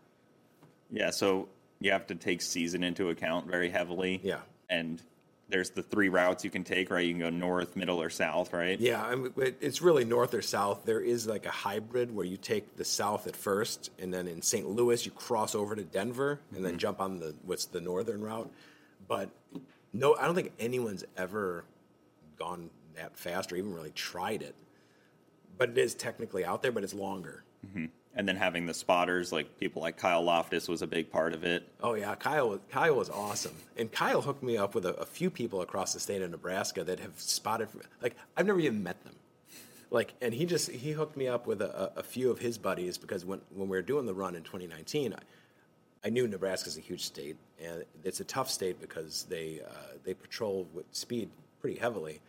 Yeah, 0.90 1.11
so 1.11 1.49
you 1.81 1.93
have 1.93 2.07
to 2.09 2.14
take 2.14 2.43
season 2.43 2.85
into 2.85 3.09
account 3.09 3.47
very 3.47 3.71
heavily. 3.71 4.21
Yeah. 4.23 4.40
And 4.69 5.03
there's 5.49 5.71
the 5.71 5.83
three 5.83 6.09
routes 6.09 6.45
you 6.45 6.51
can 6.51 6.64
take, 6.64 6.90
right? 6.90 7.05
You 7.05 7.12
can 7.12 7.21
go 7.21 7.31
north, 7.31 7.77
middle, 7.77 8.01
or 8.01 8.11
south, 8.11 8.53
right? 8.53 8.79
Yeah, 8.81 9.03
I 9.03 9.14
mean, 9.14 9.33
it's 9.37 9.83
really 9.83 10.05
north 10.05 10.33
or 10.35 10.43
south. 10.43 10.85
There 10.85 11.01
is 11.01 11.27
like 11.27 11.47
a 11.47 11.51
hybrid 11.51 12.14
where 12.14 12.25
you 12.25 12.37
take 12.37 12.77
the 12.77 12.85
south 12.85 13.27
at 13.27 13.37
first, 13.37 13.90
and 13.99 14.12
then 14.12 14.27
in 14.27 14.40
St. 14.40 14.69
Louis 14.69 15.05
you 15.05 15.12
cross 15.12 15.55
over 15.55 15.77
to 15.77 15.85
Denver, 15.85 16.40
and 16.55 16.64
then 16.64 16.73
mm-hmm. 16.73 16.79
jump 16.79 17.01
on 17.01 17.19
the 17.19 17.35
what's 17.45 17.67
the 17.67 17.81
northern 17.81 18.23
route. 18.23 18.51
But 19.07 19.31
no, 19.93 20.17
I 20.17 20.25
don't 20.25 20.35
think 20.35 20.53
anyone's 20.59 21.05
ever 21.17 21.64
gone 22.38 22.71
that 22.97 23.17
fast 23.17 23.53
or 23.53 23.57
even 23.57 23.75
really 23.75 23.93
tried 23.93 24.43
it. 24.43 24.55
But 25.57 25.71
it 25.71 25.79
is 25.79 25.95
technically 25.95 26.45
out 26.45 26.62
there, 26.62 26.73
but 26.73 26.85
it's 26.85 26.95
longer. 26.95 27.45
And 28.17 28.29
then 28.29 28.37
having 28.37 28.67
the 28.67 28.75
spotters, 28.75 29.33
like 29.33 29.59
people 29.59 29.83
like 29.83 29.97
Kyle 29.97 30.23
Loftus 30.23 30.69
was 30.69 30.83
a 30.83 30.87
big 30.87 31.11
part 31.11 31.33
of 31.35 31.43
it. 31.43 31.69
Oh 31.83 31.95
yeah, 31.95 32.14
Kyle. 32.14 32.61
Kyle 32.71 32.95
was 32.95 33.11
awesome, 33.11 33.55
and 33.77 33.90
Kyle 33.90 34.23
hooked 34.23 34.43
me 34.43 34.57
up 34.57 34.75
with 34.75 34.87
a, 34.87 34.95
a 34.95 35.07
few 35.07 35.31
people 35.31 35.62
across 35.62 35.93
the 35.95 36.01
state 36.01 36.23
of 36.23 36.31
Nebraska 36.31 36.85
that 36.85 37.01
have 37.01 37.19
spotted. 37.19 37.69
Like 38.01 38.14
I've 38.37 38.47
never 38.47 38.61
even 38.61 38.85
met 38.85 39.03
them. 39.03 39.14
Like, 39.90 40.14
and 40.21 40.33
he 40.33 40.47
just 40.47 40.71
he 40.71 40.93
hooked 40.93 41.17
me 41.17 41.27
up 41.27 41.47
with 41.49 41.61
a, 41.61 41.97
a 41.97 42.01
a 42.01 42.03
few 42.05 42.31
of 42.31 42.38
his 42.38 42.57
buddies 42.57 42.99
because 42.99 43.25
when 43.25 43.40
when 43.53 43.69
we 43.69 43.77
were 43.77 43.83
doing 43.83 44.07
the 44.07 44.14
run 44.14 44.37
in 44.37 44.45
2019, 44.45 45.14
I, 45.14 45.19
I 46.07 46.11
knew 46.11 46.29
Nebraska's 46.29 46.77
a 46.77 46.81
huge 46.81 47.03
state, 47.03 47.37
and 47.61 47.85
it's 48.05 48.21
a 48.21 48.25
tough 48.25 48.49
state 48.49 48.81
because 48.81 49.27
they 49.29 49.61
uh, 49.67 49.97
they 50.05 50.14
patrol 50.14 50.69
with 50.73 50.87
speed 50.93 51.31
pretty 51.61 51.79
heavily. 51.79 52.21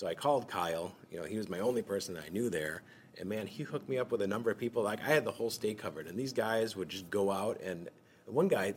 So 0.00 0.06
I 0.06 0.14
called 0.14 0.48
Kyle. 0.48 0.92
You 1.12 1.18
know, 1.18 1.26
he 1.26 1.36
was 1.36 1.50
my 1.50 1.60
only 1.60 1.82
person 1.82 2.14
that 2.14 2.24
I 2.24 2.30
knew 2.30 2.48
there, 2.48 2.80
and 3.18 3.28
man, 3.28 3.46
he 3.46 3.64
hooked 3.64 3.86
me 3.86 3.98
up 3.98 4.10
with 4.10 4.22
a 4.22 4.26
number 4.26 4.50
of 4.50 4.56
people. 4.56 4.82
Like 4.82 4.98
I 5.02 5.08
had 5.08 5.26
the 5.26 5.30
whole 5.30 5.50
state 5.50 5.76
covered, 5.76 6.06
and 6.06 6.18
these 6.18 6.32
guys 6.32 6.74
would 6.74 6.88
just 6.88 7.10
go 7.10 7.30
out. 7.30 7.60
And 7.60 7.90
one 8.24 8.48
guy, 8.48 8.72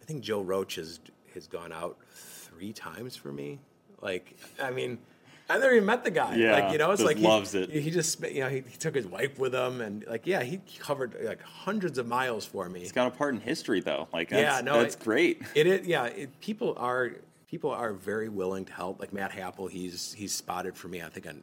I 0.00 0.04
think 0.04 0.22
Joe 0.22 0.42
Roach 0.42 0.76
has 0.76 1.00
has 1.34 1.48
gone 1.48 1.72
out 1.72 1.96
three 2.14 2.72
times 2.72 3.16
for 3.16 3.32
me. 3.32 3.58
Like, 4.00 4.36
I 4.62 4.70
mean. 4.70 4.98
I 5.46 5.58
never 5.58 5.74
even 5.74 5.84
met 5.84 6.04
the 6.04 6.10
guy. 6.10 6.36
Yeah, 6.36 6.52
like 6.52 6.72
you 6.72 6.78
know, 6.78 6.90
it's 6.92 7.02
like 7.02 7.18
he, 7.18 7.22
loves 7.22 7.54
it. 7.54 7.68
He 7.68 7.90
just 7.90 8.18
you 8.22 8.40
know 8.40 8.48
he, 8.48 8.62
he 8.66 8.78
took 8.78 8.94
his 8.94 9.06
wife 9.06 9.38
with 9.38 9.54
him, 9.54 9.82
and 9.82 10.02
like 10.08 10.26
yeah, 10.26 10.42
he 10.42 10.58
covered 10.78 11.14
like 11.22 11.42
hundreds 11.42 11.98
of 11.98 12.06
miles 12.06 12.46
for 12.46 12.66
me. 12.70 12.80
He's 12.80 12.92
got 12.92 13.08
a 13.08 13.10
part 13.10 13.34
in 13.34 13.40
history, 13.40 13.80
though. 13.80 14.08
Like, 14.10 14.30
that's, 14.30 14.40
Yeah, 14.40 14.62
no, 14.62 14.80
that's 14.80 14.94
it- 14.94 15.04
great. 15.04 15.42
It 15.54 15.66
is, 15.66 15.86
yeah. 15.86 16.04
It, 16.04 16.40
people 16.40 16.72
are 16.78 17.16
people 17.54 17.70
are 17.70 17.92
very 17.92 18.28
willing 18.28 18.64
to 18.64 18.72
help. 18.72 18.98
Like 18.98 19.12
Matt 19.12 19.30
Happel, 19.30 19.70
he's 19.70 20.12
he's 20.12 20.32
spotted 20.34 20.76
for 20.76 20.88
me. 20.88 21.00
I 21.02 21.08
think 21.08 21.24
on, 21.28 21.40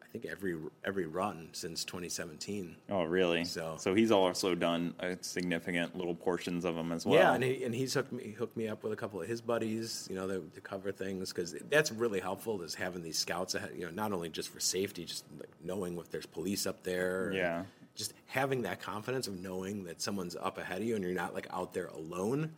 I 0.00 0.06
think 0.06 0.24
every 0.24 0.56
every 0.84 1.06
run 1.06 1.48
since 1.50 1.84
2017. 1.84 2.76
Oh, 2.90 3.02
really? 3.02 3.44
So- 3.44 3.74
so 3.76 3.92
he's 3.92 4.12
also 4.12 4.54
done 4.54 4.94
a 5.00 5.18
significant 5.22 5.96
little 5.96 6.14
portions 6.14 6.64
of 6.64 6.76
them 6.76 6.92
as 6.92 7.04
well. 7.04 7.18
Yeah, 7.18 7.34
and 7.34 7.42
he, 7.42 7.64
and 7.64 7.74
he's 7.74 7.92
hooked 7.94 8.12
me 8.12 8.22
he 8.22 8.30
hooked 8.30 8.56
me 8.56 8.68
up 8.68 8.84
with 8.84 8.92
a 8.92 8.96
couple 8.96 9.20
of 9.20 9.26
his 9.26 9.40
buddies, 9.40 10.06
you 10.08 10.14
know, 10.14 10.28
to, 10.28 10.48
to 10.54 10.60
cover 10.60 10.92
things 10.92 11.32
because 11.32 11.56
that's 11.70 11.90
really 11.90 12.20
helpful. 12.20 12.62
Is 12.62 12.76
having 12.76 13.02
these 13.02 13.18
scouts 13.18 13.56
ahead, 13.56 13.72
you 13.76 13.84
know, 13.84 13.90
not 13.90 14.12
only 14.12 14.28
just 14.28 14.50
for 14.50 14.60
safety, 14.60 15.04
just 15.04 15.24
like 15.40 15.50
knowing 15.64 15.98
if 15.98 16.08
there's 16.12 16.26
police 16.26 16.68
up 16.68 16.84
there. 16.84 17.32
Yeah. 17.34 17.64
Just 17.96 18.12
having 18.26 18.62
that 18.62 18.80
confidence 18.80 19.26
of 19.26 19.40
knowing 19.40 19.82
that 19.86 20.00
someone's 20.00 20.36
up 20.36 20.56
ahead 20.58 20.82
of 20.82 20.84
you 20.86 20.94
and 20.94 21.02
you're 21.02 21.14
not 21.14 21.34
like 21.34 21.48
out 21.52 21.74
there 21.74 21.86
alone 21.86 22.52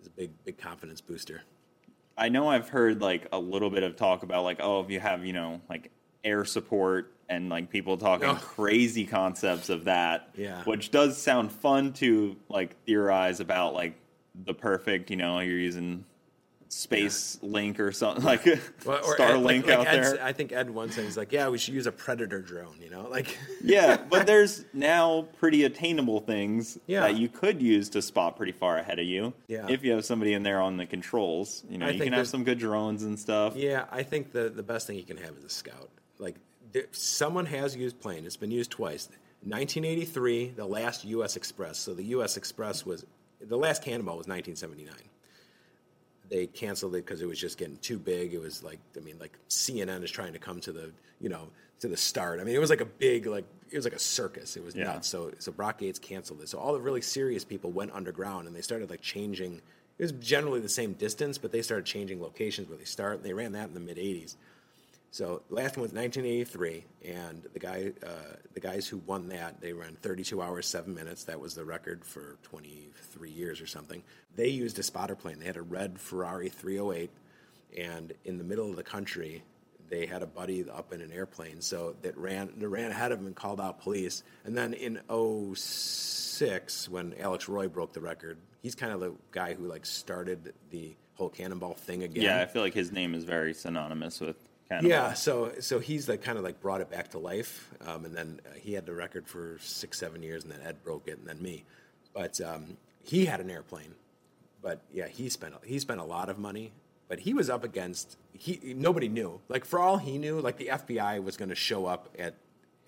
is 0.00 0.06
a 0.06 0.10
big 0.10 0.30
big 0.46 0.56
confidence 0.56 1.02
booster. 1.02 1.42
I 2.18 2.28
know 2.28 2.48
I've 2.50 2.68
heard 2.68 3.00
like 3.00 3.28
a 3.32 3.38
little 3.38 3.70
bit 3.70 3.82
of 3.84 3.96
talk 3.96 4.22
about 4.24 4.44
like, 4.44 4.58
oh, 4.60 4.80
if 4.80 4.90
you 4.90 5.00
have, 5.00 5.24
you 5.24 5.32
know, 5.32 5.60
like 5.70 5.90
air 6.24 6.44
support 6.44 7.12
and 7.28 7.48
like 7.48 7.70
people 7.70 7.96
talking 7.96 8.28
Oh. 8.28 8.34
crazy 8.34 9.06
concepts 9.06 9.68
of 9.68 9.84
that. 9.84 10.30
Yeah. 10.36 10.62
Which 10.64 10.90
does 10.90 11.16
sound 11.16 11.52
fun 11.52 11.92
to 11.94 12.36
like 12.48 12.74
theorize 12.84 13.40
about 13.40 13.74
like 13.74 13.94
the 14.44 14.54
perfect, 14.54 15.10
you 15.10 15.16
know, 15.16 15.38
you're 15.40 15.58
using 15.58 16.04
Space 16.70 17.38
Link 17.42 17.80
or 17.80 17.92
something 17.92 18.22
like 18.24 18.44
Well, 18.84 19.00
Starlink 19.02 19.42
like- 19.42 19.66
like 19.66 19.68
out 19.78 19.86
Ed's- 19.86 20.12
there. 20.12 20.24
I 20.24 20.32
think 20.32 20.52
Ed 20.52 20.68
once 20.70 20.94
said 20.94 21.04
he's 21.04 21.16
like, 21.16 21.32
yeah, 21.32 21.48
we 21.48 21.56
should 21.58 21.72
use 21.74 21.86
a 21.86 21.92
Predator 21.92 22.40
drone. 22.42 22.76
You 22.82 22.90
know, 22.90 23.08
like 23.08 23.38
yeah, 23.62 23.96
but 24.10 24.26
there's 24.26 24.64
now 24.74 25.22
pretty 25.38 25.64
attainable 25.64 26.20
things 26.20 26.78
Yeah. 26.86 27.00
that 27.00 27.16
you 27.16 27.28
could 27.28 27.62
use 27.62 27.88
to 27.90 28.02
spot 28.02 28.36
pretty 28.36 28.52
far 28.52 28.76
ahead 28.76 28.98
of 28.98 29.06
you. 29.06 29.32
Yeah. 29.46 29.66
If 29.68 29.82
you 29.82 29.92
have 29.92 30.04
somebody 30.04 30.34
in 30.34 30.42
there 30.42 30.60
on 30.60 30.76
the 30.76 30.84
controls, 30.86 31.64
you 31.70 31.78
know, 31.78 31.86
I 31.86 31.90
you 31.90 32.04
can 32.04 32.12
have 32.12 32.28
some 32.28 32.44
good 32.44 32.58
drones 32.58 33.02
and 33.02 33.18
stuff. 33.18 33.56
Yeah, 33.56 33.86
I 33.90 34.02
think 34.02 34.32
the 34.32 34.48
the 34.50 34.62
best 34.62 34.86
thing 34.86 34.96
you 34.96 35.04
can 35.04 35.16
have 35.16 35.36
is 35.38 35.44
a 35.44 35.48
scout. 35.50 35.88
Like 36.18 36.36
there, 36.72 36.84
someone 36.92 37.46
has 37.46 37.74
used 37.76 37.98
plane. 38.00 38.26
It's 38.26 38.36
been 38.36 38.50
used 38.50 38.70
twice. 38.70 39.08
1983, 39.44 40.48
the 40.56 40.66
last 40.66 41.04
U.S. 41.04 41.36
Express. 41.36 41.78
So 41.78 41.94
the 41.94 42.04
U.S. 42.04 42.36
Express 42.36 42.84
was 42.84 43.06
the 43.40 43.56
last 43.56 43.82
Cannonball 43.82 44.18
was 44.18 44.26
1979. 44.26 44.92
They 46.30 46.46
canceled 46.46 46.94
it 46.94 47.04
because 47.06 47.22
it 47.22 47.26
was 47.26 47.38
just 47.38 47.58
getting 47.58 47.76
too 47.78 47.98
big. 47.98 48.34
It 48.34 48.40
was 48.40 48.62
like 48.62 48.78
I 48.96 49.00
mean, 49.00 49.18
like 49.18 49.38
CNN 49.48 50.02
is 50.02 50.10
trying 50.10 50.32
to 50.34 50.38
come 50.38 50.60
to 50.62 50.72
the 50.72 50.90
you 51.20 51.28
know 51.28 51.48
to 51.80 51.88
the 51.88 51.96
start. 51.96 52.40
I 52.40 52.44
mean, 52.44 52.54
it 52.54 52.58
was 52.60 52.70
like 52.70 52.80
a 52.80 52.84
big 52.86 53.26
like 53.26 53.44
it 53.70 53.76
was 53.76 53.84
like 53.84 53.94
a 53.94 53.98
circus. 53.98 54.56
It 54.56 54.64
was 54.64 54.74
Yeah. 54.74 54.84
nuts. 54.84 55.08
So 55.08 55.32
so 55.38 55.52
Brock 55.52 55.80
Yates 55.82 55.98
canceled 55.98 56.40
it. 56.42 56.48
So 56.48 56.58
all 56.58 56.72
the 56.72 56.80
really 56.80 57.00
serious 57.02 57.44
people 57.44 57.70
went 57.70 57.92
underground 57.92 58.46
and 58.46 58.54
they 58.56 58.62
started 58.62 58.90
like 58.90 59.00
changing. 59.00 59.60
It 59.98 60.02
was 60.02 60.12
generally 60.12 60.60
the 60.60 60.68
same 60.68 60.92
distance, 60.92 61.38
but 61.38 61.50
they 61.50 61.60
started 61.62 61.84
changing 61.84 62.20
locations 62.22 62.68
where 62.68 62.78
they 62.78 62.84
start. 62.84 63.22
They 63.24 63.32
ran 63.32 63.52
that 63.52 63.68
in 63.68 63.74
the 63.74 63.80
mid 63.80 63.96
80s. 63.96 64.36
So 65.10 65.42
last 65.48 65.76
one 65.76 65.82
was 65.82 65.92
1983, 65.92 66.84
and 67.06 67.42
the 67.52 67.58
guy, 67.58 67.92
uh, 68.04 68.36
the 68.52 68.60
guys 68.60 68.86
who 68.86 68.98
won 68.98 69.28
that, 69.28 69.60
they 69.60 69.72
ran 69.72 69.96
32 70.02 70.42
hours, 70.42 70.66
seven 70.66 70.94
minutes. 70.94 71.24
That 71.24 71.40
was 71.40 71.54
the 71.54 71.64
record 71.64 72.04
for 72.04 72.36
23 72.42 73.30
years 73.30 73.60
or 73.60 73.66
something. 73.66 74.02
They 74.36 74.48
used 74.48 74.78
a 74.78 74.82
spotter 74.82 75.16
plane. 75.16 75.38
They 75.38 75.46
had 75.46 75.56
a 75.56 75.62
red 75.62 75.98
Ferrari 75.98 76.50
308, 76.50 77.10
and 77.78 78.12
in 78.24 78.38
the 78.38 78.44
middle 78.44 78.68
of 78.68 78.76
the 78.76 78.82
country, 78.82 79.42
they 79.88 80.04
had 80.04 80.22
a 80.22 80.26
buddy 80.26 80.68
up 80.68 80.92
in 80.92 81.00
an 81.00 81.10
airplane, 81.12 81.62
so 81.62 81.96
that 82.02 82.16
ran 82.18 82.52
that 82.58 82.68
ran 82.68 82.90
ahead 82.90 83.10
of 83.10 83.20
him 83.20 83.26
and 83.26 83.34
called 83.34 83.60
out 83.60 83.80
police. 83.80 84.22
And 84.44 84.56
then 84.56 84.74
in 84.74 85.00
06, 85.54 86.88
when 86.90 87.14
Alex 87.18 87.48
Roy 87.48 87.68
broke 87.68 87.94
the 87.94 88.00
record, 88.02 88.36
he's 88.62 88.74
kind 88.74 88.92
of 88.92 89.00
the 89.00 89.14
guy 89.30 89.54
who 89.54 89.66
like 89.66 89.86
started 89.86 90.52
the 90.70 90.94
whole 91.14 91.30
cannonball 91.30 91.74
thing 91.74 92.02
again. 92.02 92.22
Yeah, 92.22 92.40
I 92.40 92.46
feel 92.46 92.62
like 92.62 92.74
his 92.74 92.92
name 92.92 93.14
is 93.14 93.24
very 93.24 93.54
synonymous 93.54 94.20
with 94.20 94.36
Yeah, 94.82 95.14
so 95.14 95.52
so 95.60 95.78
he's 95.78 96.08
like 96.08 96.22
kind 96.22 96.36
of 96.38 96.44
like 96.44 96.60
brought 96.60 96.80
it 96.80 96.90
back 96.90 97.10
to 97.10 97.18
life, 97.18 97.70
um, 97.86 98.04
and 98.04 98.14
then 98.14 98.40
uh, 98.46 98.50
he 98.60 98.74
had 98.74 98.84
the 98.86 98.92
record 98.92 99.26
for 99.26 99.58
six 99.60 99.98
seven 99.98 100.22
years, 100.22 100.44
and 100.44 100.52
then 100.52 100.60
Ed 100.64 100.82
broke 100.84 101.08
it, 101.08 101.18
and 101.18 101.26
then 101.26 101.40
me. 101.40 101.64
But 102.12 102.40
um, 102.40 102.76
he 103.02 103.24
had 103.24 103.40
an 103.40 103.50
airplane, 103.50 103.94
but 104.62 104.80
yeah, 104.92 105.08
he 105.08 105.28
spent 105.28 105.54
he 105.64 105.78
spent 105.78 106.00
a 106.00 106.04
lot 106.04 106.28
of 106.28 106.38
money, 106.38 106.72
but 107.08 107.20
he 107.20 107.32
was 107.32 107.48
up 107.48 107.64
against 107.64 108.16
he 108.32 108.60
nobody 108.76 109.08
knew. 109.08 109.40
Like 109.48 109.64
for 109.64 109.78
all 109.78 109.96
he 109.96 110.18
knew, 110.18 110.40
like 110.40 110.58
the 110.58 110.66
FBI 110.66 111.22
was 111.22 111.36
going 111.36 111.48
to 111.48 111.54
show 111.54 111.86
up 111.86 112.08
at 112.18 112.34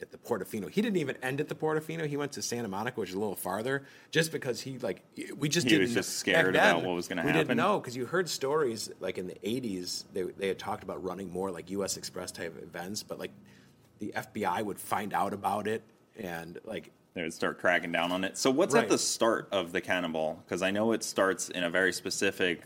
at 0.03 0.11
the 0.11 0.19
Portofino. 0.19 0.71
He 0.71 0.81
didn't 0.83 0.97
even 0.97 1.17
end 1.23 1.41
at 1.41 1.49
the 1.49 1.55
Portofino. 1.55 2.07
He 2.07 2.17
went 2.17 2.33
to 2.33 2.43
Santa 2.43 2.69
Monica, 2.69 3.01
which 3.01 3.11
is 3.11 3.15
a 3.15 3.19
little 3.19 3.37
farther, 3.37 3.85
just 4.11 4.33
because 4.33 4.61
he 4.61 4.79
like 4.79 5.03
we 5.37 5.49
just 5.49 5.65
He 5.67 5.71
didn't 5.71 5.83
was 5.83 5.95
just 5.95 6.19
scared 6.19 6.55
then, 6.55 6.77
about 6.77 6.85
what 6.85 6.95
was 6.95 7.09
gonna 7.09 7.23
happen. 7.23 7.37
We 7.37 7.41
didn't 7.43 7.57
know 7.57 7.79
because 7.81 7.97
you 7.97 8.07
heard 8.07 8.29
stories 8.29 8.91
like 9.01 9.19
in 9.19 9.27
the 9.27 9.37
'80s 9.45 10.05
they 10.13 10.23
they 10.23 10.49
had 10.49 10.59
talked 10.59 10.83
about 10.83 11.03
running 11.03 11.31
more 11.31 11.51
like 11.51 11.71
U.S. 11.71 11.97
Express 11.97 12.31
type 12.33 12.57
events, 12.63 13.03
but 13.03 13.19
like 13.19 13.33
the 13.99 14.13
FBI 14.17 14.63
would 14.65 14.81
find 14.81 15.13
out 15.13 15.33
about 15.35 15.67
it 15.69 15.83
and 16.19 16.59
like 16.65 16.91
They 17.15 17.23
would 17.23 17.35
start 17.35 17.59
cracking 17.59 17.93
down 17.93 18.13
on 18.13 18.25
it. 18.25 18.39
So 18.39 18.51
what's 18.51 18.75
Right. 18.75 18.85
at 18.85 18.89
the 18.91 18.99
start 18.99 19.49
of 19.53 19.73
the 19.73 19.81
Cannonball? 19.81 20.43
Because 20.45 20.63
I 20.63 20.71
know 20.71 20.93
it 20.93 21.03
starts 21.05 21.49
in 21.51 21.65
a 21.65 21.71
very 21.71 21.93
specific 21.93 22.63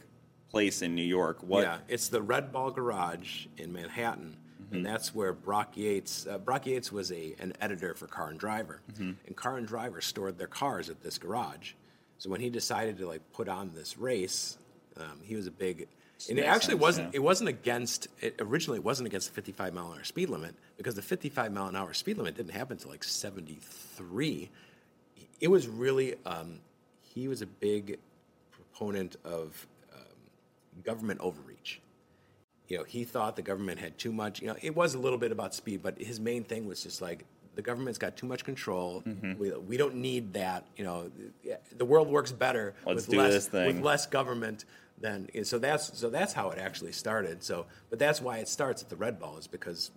place 0.50 0.82
in 0.82 0.94
New 0.94 1.02
York. 1.02 1.42
What? 1.42 1.62
Yeah, 1.64 1.78
it's 1.88 2.08
the 2.08 2.22
Red 2.22 2.52
Ball 2.52 2.70
Garage 2.70 3.46
in 3.56 3.72
Manhattan, 3.72 4.36
and 4.74 4.84
that's 4.84 5.14
where 5.14 5.32
Brock 5.32 5.76
Yates. 5.76 6.26
Uh, 6.26 6.38
Brock 6.38 6.66
Yates 6.66 6.90
was 6.92 7.10
a 7.12 7.34
an 7.38 7.52
editor 7.60 7.94
for 7.94 8.06
Car 8.06 8.28
and 8.28 8.38
Driver, 8.38 8.80
and 8.98 9.36
Car 9.36 9.56
and 9.56 9.66
Driver 9.66 10.00
stored 10.00 10.38
their 10.38 10.46
cars 10.46 10.90
at 10.90 11.02
this 11.02 11.18
garage. 11.18 11.72
So 12.18 12.30
when 12.30 12.40
he 12.40 12.50
decided 12.50 12.98
to 12.98 13.06
like 13.06 13.20
put 13.32 13.48
on 13.48 13.72
this 13.74 13.98
race, 13.98 14.56
um, 14.96 15.20
he 15.22 15.36
was 15.36 15.46
a 15.46 15.50
big. 15.50 15.88
And 16.30 16.38
it 16.38 16.46
actually 16.46 16.72
sense, 16.74 16.80
wasn't. 16.80 17.12
yeah. 17.12 17.16
It 17.16 17.22
wasn't 17.22 17.48
against. 17.50 18.08
It 18.20 18.36
originally 18.40 18.78
it 18.78 18.84
wasn't 18.84 19.06
against 19.06 19.28
the 19.28 19.34
55 19.34 19.74
mile 19.74 19.92
an 19.92 19.98
hour 19.98 20.04
speed 20.04 20.30
limit 20.30 20.54
because 20.76 20.94
the 20.94 21.02
55 21.02 21.52
mile 21.52 21.66
an 21.66 21.76
hour 21.76 21.92
speed 21.92 22.16
limit 22.18 22.36
didn't 22.36 22.52
happen 22.52 22.76
until 22.76 22.90
like 22.90 23.04
73. 23.04 24.50
It 25.40 25.48
was 25.48 25.68
really. 25.68 26.14
Um, 26.24 26.60
he 27.02 27.28
was 27.28 27.42
a 27.42 27.46
big 27.46 27.98
proponent 28.50 29.16
of 29.24 29.66
um, 29.94 30.00
government 30.82 31.20
overreach. 31.20 31.53
You 32.68 32.78
know, 32.78 32.84
he 32.84 33.04
thought 33.04 33.36
the 33.36 33.42
government 33.42 33.78
had 33.78 33.98
too 33.98 34.12
much. 34.12 34.40
You 34.40 34.48
know, 34.48 34.56
it 34.62 34.74
was 34.74 34.94
a 34.94 34.98
little 34.98 35.18
bit 35.18 35.32
about 35.32 35.54
speed, 35.54 35.82
but 35.82 35.98
his 35.98 36.18
main 36.18 36.44
thing 36.44 36.66
was 36.66 36.82
just 36.82 37.02
like 37.02 37.24
the 37.54 37.62
government's 37.62 37.98
got 37.98 38.16
too 38.16 38.26
much 38.26 38.44
control. 38.44 39.02
Mm-hmm. 39.06 39.38
We, 39.38 39.50
we 39.52 39.76
don't 39.76 39.96
need 39.96 40.32
that. 40.34 40.66
You 40.76 40.84
know, 40.84 41.10
the 41.76 41.84
world 41.84 42.08
works 42.08 42.32
better 42.32 42.74
Let's 42.86 43.06
with 43.06 43.16
less 43.16 43.52
with 43.52 43.80
less 43.80 44.06
government 44.06 44.64
than. 45.00 45.28
So 45.44 45.58
that's 45.58 45.98
so 45.98 46.10
that's 46.10 46.32
how 46.32 46.50
it 46.50 46.58
actually 46.58 46.92
started. 46.92 47.42
So, 47.42 47.66
but 47.90 47.98
that's 47.98 48.20
why 48.20 48.38
it 48.38 48.48
starts 48.48 48.82
at 48.82 48.88
the 48.88 48.96
Red 48.96 49.18
Ball 49.18 49.36
is 49.38 49.46
because 49.46 49.90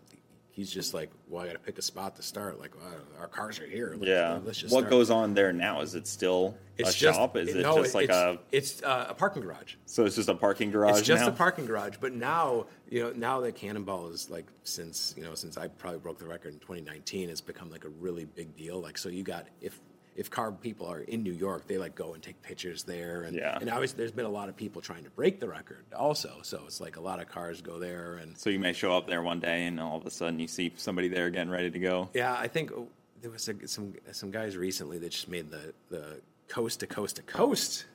he's 0.58 0.72
just 0.72 0.92
like, 0.92 1.12
well, 1.30 1.44
I 1.44 1.46
got 1.46 1.54
to 1.54 1.60
pick 1.60 1.78
a 1.78 1.84
spot 1.84 2.16
to 2.16 2.24
start. 2.24 2.60
Like, 2.60 2.72
well, 2.76 2.92
our 3.20 3.28
cars 3.28 3.60
are 3.60 3.68
here. 3.68 3.92
Let's, 3.96 4.08
Yeah. 4.10 4.40
let's 4.44 4.58
just 4.58 4.74
what 4.74 4.82
start. 4.82 4.90
goes 4.90 5.12
on 5.12 5.36
there 5.36 5.54
now? 5.54 5.82
Is 5.82 5.94
it 5.94 6.08
still 6.08 6.58
It's 6.80 6.90
a 6.90 6.94
just, 6.98 7.16
shop? 7.16 7.38
Is 7.38 7.54
it 7.54 7.62
no, 7.62 7.78
just 7.80 7.94
like 7.94 8.10
a? 8.10 8.40
It's 8.52 8.82
uh, 8.82 9.06
a 9.10 9.14
parking 9.14 9.44
garage. 9.44 9.76
So 9.86 10.06
it's 10.06 10.16
just 10.16 10.30
a 10.30 10.34
parking 10.34 10.72
garage 10.72 10.98
It's 10.98 11.08
just 11.08 11.22
now? 11.26 11.30
a 11.30 11.32
parking 11.32 11.68
garage, 11.68 11.98
but 12.02 12.12
now 12.14 12.66
you 12.90 13.04
know 13.04 13.12
now 13.12 13.40
that 13.42 13.54
Cannonball 13.56 14.08
is 14.10 14.32
like 14.32 14.48
since 14.64 15.14
you 15.16 15.24
know 15.24 15.36
since 15.36 15.58
I 15.58 15.68
probably 15.68 16.00
broke 16.00 16.18
the 16.18 16.26
record 16.26 16.54
in 16.54 16.60
2019, 16.60 17.30
it's 17.30 17.40
become 17.40 17.70
like 17.70 17.86
a 17.86 17.90
really 17.90 18.26
big 18.26 18.56
deal. 18.58 18.82
Like 18.82 18.98
so, 18.98 19.10
you 19.10 19.22
got 19.24 19.46
if 19.62 19.80
if 20.18 20.30
car 20.32 20.52
people 20.52 20.88
are 20.88 21.00
in 21.00 21.22
New 21.24 21.32
York, 21.32 21.68
they 21.68 21.78
like 21.78 21.96
go 21.96 22.14
and 22.16 22.22
take 22.24 22.42
pictures 22.42 22.84
there, 22.84 23.22
and 23.22 23.36
Yeah. 23.38 23.58
and 23.62 23.70
obviously 23.70 23.98
there's 23.98 24.12
been 24.12 24.26
a 24.26 24.30
lot 24.30 24.50
of 24.50 24.56
people 24.58 24.82
trying 24.82 25.04
to 25.04 25.10
break 25.12 25.40
the 25.40 25.48
record 25.48 25.86
also. 25.96 26.40
So 26.42 26.64
it's 26.66 26.82
like 26.82 26.98
a 26.98 27.02
lot 27.02 27.22
of 27.22 27.30
cars 27.30 27.62
go 27.62 27.78
there, 27.80 28.16
and 28.16 28.38
So 28.38 28.50
you 28.50 28.60
may 28.60 28.74
show 28.74 28.92
up 28.98 29.08
there 29.08 29.22
one 29.22 29.40
day, 29.40 29.66
and 29.68 29.80
all 29.80 29.98
of 29.98 30.06
a 30.06 30.10
sudden 30.12 30.40
you 30.40 30.48
see 30.48 30.74
somebody 30.76 31.08
there 31.08 31.30
getting 31.30 31.52
ready 31.52 31.70
to 31.72 31.80
go. 31.80 32.10
yeah, 32.14 32.34
I 32.38 32.48
think 32.48 32.72
oh, 32.72 32.88
there 33.22 33.32
was 33.32 33.48
a, 33.48 33.68
some 33.68 33.94
some 34.12 34.32
guys 34.32 34.58
recently 34.58 34.98
that 34.98 35.10
just 35.12 35.30
made 35.30 35.52
the 35.52 35.74
the 35.90 36.20
coast 36.50 36.80
to 36.82 36.88
coast 36.88 37.18
to 37.18 37.22
coast. 37.22 37.86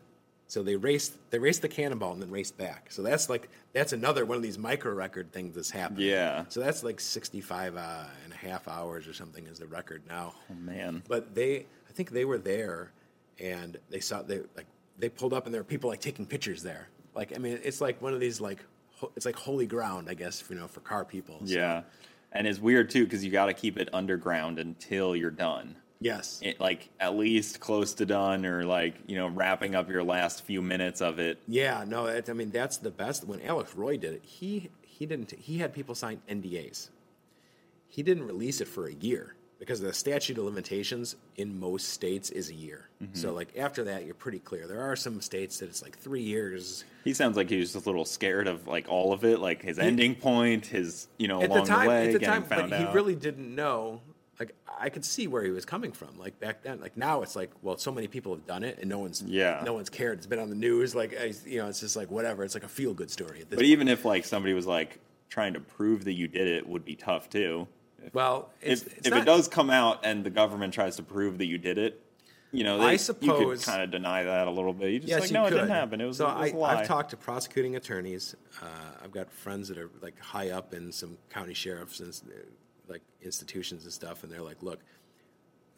So 0.47 0.63
they 0.63 0.77
raced 0.77 1.17
they 1.31 1.39
raced 1.39 1.63
the 1.63 1.69
cannonball 1.69 2.13
and 2.13 2.21
then 2.21 2.31
raced 2.31 2.59
back. 2.59 2.93
So 2.93 3.03
that's 3.03 3.31
like 3.31 3.49
that's 3.73 3.95
another 3.95 4.27
one 4.27 4.37
of 4.37 4.43
these 4.43 4.59
micro 4.59 4.93
record 4.93 5.33
things 5.33 5.55
that's 5.55 5.71
happened. 5.71 6.01
Yeah. 6.01 6.45
So 6.51 6.61
that's 6.61 6.85
like 6.85 7.01
65 7.01 7.77
uh, 7.77 8.05
and 8.25 8.33
a 8.35 8.37
half 8.37 8.69
hours 8.69 9.09
or 9.09 9.15
something 9.15 9.47
is 9.47 9.59
the 9.61 9.67
record 9.67 10.03
now. 10.07 10.35
Oh, 10.51 10.55
man. 10.55 11.03
But 11.09 11.35
they 11.35 11.65
I 11.93 11.95
think 11.95 12.11
they 12.11 12.25
were 12.25 12.39
there 12.39 12.91
and 13.39 13.79
they 13.91 14.01
saw 14.01 14.23
they 14.23 14.41
like 14.57 14.65
they 14.99 15.11
pulled 15.11 15.35
up 15.35 15.45
and 15.45 15.53
there 15.53 15.61
were 15.61 15.67
people 15.67 15.91
like 15.91 16.01
taking 16.01 16.25
pictures 16.25 16.63
there. 16.63 16.89
Like 17.15 17.35
I 17.37 17.39
mean 17.39 17.61
it's 17.63 17.83
like 17.83 18.01
one 18.01 18.15
of 18.15 18.21
these 18.21 18.41
like 18.41 18.65
ho- 18.97 19.13
it's 19.15 19.27
like 19.27 19.37
holy 19.37 19.67
ground 19.67 20.09
I 20.09 20.15
guess 20.15 20.43
you 20.49 20.57
know 20.57 20.67
for 20.69 20.81
car 20.81 21.05
people. 21.05 21.41
So, 21.45 21.53
Yeah, 21.53 21.83
and 22.33 22.47
it's 22.47 22.59
weird 22.59 22.89
too 22.89 23.05
because 23.05 23.23
you 23.23 23.31
got 23.31 23.47
to 23.47 23.53
keep 23.53 23.77
it 23.77 23.91
underground 23.93 24.59
until 24.59 25.15
you're 25.15 25.31
done. 25.31 25.77
Yes. 26.01 26.41
It, 26.43 26.59
like 26.61 26.89
at 26.99 27.15
least 27.15 27.61
close 27.61 27.93
to 27.95 28.07
done, 28.07 28.47
or 28.47 28.65
like 28.65 28.95
you 29.07 29.17
know 29.17 29.29
wrapping 29.29 29.75
up 29.75 29.91
your 29.91 30.03
last 30.03 30.45
few 30.45 30.63
minutes 30.63 31.03
of 31.03 31.19
it. 31.19 31.41
Yeah, 31.47 31.85
no, 31.87 32.07
it, 32.07 32.31
I 32.31 32.33
mean 32.33 32.51
that's 32.51 32.79
the 32.79 32.91
best. 32.91 33.27
When 33.27 33.43
Alex 33.43 33.75
Roy 33.75 33.99
did 33.99 34.15
it, 34.15 34.25
he 34.25 34.71
he 34.81 35.05
didn't. 35.05 35.33
He 35.33 35.59
had 35.59 35.75
people 35.75 35.95
sign 35.95 36.23
NDAs. 36.27 36.89
He 37.87 38.03
didn't 38.03 38.27
release 38.27 38.63
it 38.63 38.69
for 38.69 38.87
a 38.87 38.95
year 38.95 39.37
because 39.63 39.81
the 39.81 39.93
statute 39.93 40.39
of 40.39 40.45
limitations 40.45 41.15
in 41.37 41.61
most 41.61 41.91
states 41.91 42.31
is 42.31 42.51
a 42.51 42.55
year. 42.55 42.89
Mm-hmm. 43.01 43.15
So 43.15 43.33
like 43.33 43.57
after 43.57 43.85
that, 43.85 44.05
you're 44.05 44.15
pretty 44.17 44.41
clear. 44.41 44.67
There 44.67 44.83
are 44.83 44.97
some 44.97 45.21
states 45.21 45.61
that 45.61 45.69
it's 45.69 45.85
like 45.85 45.97
three 45.97 46.21
years. 46.21 46.85
He 47.05 47.15
sounds 47.15 47.37
like 47.37 47.49
he 47.49 47.59
was 47.59 47.73
just 47.73 47.87
a 47.87 47.89
little 47.89 48.05
scared 48.05 48.49
of 48.49 48.67
like 48.67 48.89
all 48.89 49.13
of 49.13 49.25
it, 49.25 49.39
like 49.39 49.63
his 49.63 49.79
ending 49.79 50.17
point, 50.17 50.67
his 50.67 51.07
you 51.17 51.29
know 51.29 51.41
At 51.41 51.51
along 51.51 51.63
the 51.63 51.69
time, 51.69 51.87
way 51.87 52.09
at 52.09 52.13
the 52.13 52.27
time, 52.27 52.45
but 52.49 52.73
he 52.73 52.87
really 52.87 53.15
didn't 53.15 53.55
know. 53.55 54.01
Like 54.41 54.53
I 54.81 54.89
could 54.89 55.05
see 55.05 55.29
where 55.29 55.45
he 55.45 55.51
was 55.51 55.65
coming 55.65 55.93
from. 55.93 56.19
Like 56.19 56.41
back 56.41 56.65
then, 56.65 56.81
like 56.81 56.97
now 56.97 57.23
it's 57.23 57.37
like, 57.37 57.53
well, 57.63 57.77
so 57.77 57.93
many 57.93 58.09
people 58.09 58.35
have 58.35 58.45
done 58.45 58.65
it, 58.65 58.79
and 58.81 58.91
no 58.91 58.99
one's 58.99 59.23
Yeah. 59.23 59.63
no 59.65 59.75
one's 59.75 59.91
cared. 59.91 60.19
It's 60.19 60.27
been 60.27 60.41
on 60.41 60.51
the 60.51 60.57
news. 60.57 60.97
Like 60.97 61.17
I, 61.17 61.35
you 61.47 61.59
know, 61.59 61.69
it's 61.69 61.79
just 61.79 61.95
like 61.95 62.11
whatever. 62.11 62.43
It's 62.43 62.55
like 62.55 62.65
a 62.65 62.69
feel 62.69 62.95
good 62.95 63.13
story. 63.13 63.43
At 63.43 63.51
this 63.51 63.59
But 63.59 63.67
even 63.67 63.87
if 63.87 64.05
like 64.05 64.25
somebody 64.25 64.55
was 64.55 64.67
like 64.67 64.99
trying 65.29 65.53
to 65.53 65.61
prove 65.61 66.05
that 66.07 66.15
you 66.15 66.27
did 66.27 66.49
it, 66.49 66.67
would 66.69 66.85
be 66.85 66.97
tough 66.97 67.31
too. 67.31 67.69
Well, 68.13 68.51
it's, 68.61 68.83
if 68.83 68.97
it's 68.99 69.07
if 69.09 69.13
not- 69.13 69.23
it 69.23 69.25
does 69.25 69.49
come 69.49 69.71
out 69.71 70.01
and 70.05 70.25
the 70.25 70.31
government 70.31 70.75
tries 70.75 70.97
to 70.97 71.03
prove 71.03 71.39
that 71.39 71.47
you 71.47 71.59
did 71.59 71.79
it, 71.79 72.01
you 72.55 72.65
know, 72.65 72.77
they, 72.79 72.85
I 72.85 72.93
you 72.93 72.99
could 73.33 73.63
kind 73.63 73.83
of 73.83 73.91
deny 73.91 74.25
that 74.25 74.47
a 74.47 74.51
little 74.51 74.75
bit. 74.75 74.91
You 74.91 74.99
just 74.99 75.09
Yes, 75.09 75.21
like, 75.23 75.31
you 75.31 75.35
no, 75.35 75.45
it 75.47 75.49
could. 75.51 75.55
didn't 75.57 75.71
happen. 75.71 76.01
It 76.03 76.05
was, 76.05 76.19
so 76.19 76.29
it 76.29 76.35
was 76.39 76.53
I, 76.53 76.55
a 76.55 76.59
lie. 76.59 76.75
I've 76.81 76.87
talked 76.87 77.11
to 77.11 77.17
prosecuting 77.17 77.77
attorneys. 77.77 78.37
Uh, 78.61 78.67
I've 79.03 79.11
got 79.13 79.33
friends 79.33 79.69
that 79.69 79.79
are 79.79 79.89
like 80.03 80.19
high 80.21 80.51
up 80.51 80.75
in 80.75 80.93
some 80.93 81.17
county 81.31 81.55
sheriffs 81.55 82.01
and 82.01 82.13
like 82.89 83.01
institutions 83.23 83.85
and 83.85 83.93
stuff, 83.93 84.23
and 84.23 84.31
they're 84.31 84.43
like, 84.43 84.63
"Look, 84.63 84.81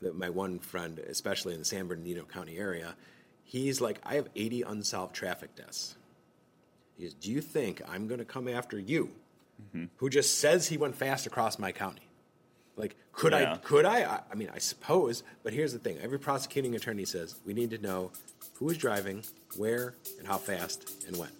the, 0.02 0.12
my 0.12 0.30
one 0.30 0.58
friend, 0.58 0.98
especially 0.98 1.52
in 1.52 1.60
the 1.60 1.64
San 1.64 1.86
Bernardino 1.86 2.24
County 2.24 2.56
area, 2.58 2.96
he's 3.44 3.80
like, 3.80 4.00
I 4.02 4.14
have 4.14 4.28
80 4.34 4.62
unsolved 4.62 5.14
traffic 5.14 5.54
deaths. 5.54 5.94
He 6.96 7.04
goes, 7.04 7.14
Do 7.14 7.30
you 7.30 7.40
think 7.40 7.82
I'm 7.88 8.08
going 8.08 8.18
to 8.18 8.24
come 8.24 8.48
after 8.48 8.78
you, 8.80 9.10
Mm-hmm. 9.68 9.84
who 9.98 10.10
just 10.10 10.38
says 10.40 10.66
he 10.66 10.76
went 10.76 10.96
fast 10.96 11.26
across 11.26 11.60
my 11.60 11.70
county? 11.70 12.03
Like, 12.76 12.96
could 13.12 13.32
I? 13.32 13.56
Could 13.58 13.84
I? 13.84 14.02
I? 14.02 14.20
I 14.30 14.34
mean, 14.34 14.50
I 14.52 14.58
suppose. 14.58 15.22
But 15.42 15.52
here's 15.52 15.72
the 15.72 15.78
thing: 15.78 15.98
every 16.02 16.18
prosecuting 16.18 16.74
attorney 16.74 17.04
says 17.04 17.36
we 17.46 17.54
need 17.54 17.70
to 17.70 17.78
know 17.78 18.10
who 18.54 18.66
was 18.66 18.76
driving, 18.76 19.22
where, 19.56 19.94
and 20.18 20.26
how 20.26 20.38
fast, 20.38 21.06
and 21.06 21.16
when. 21.16 21.30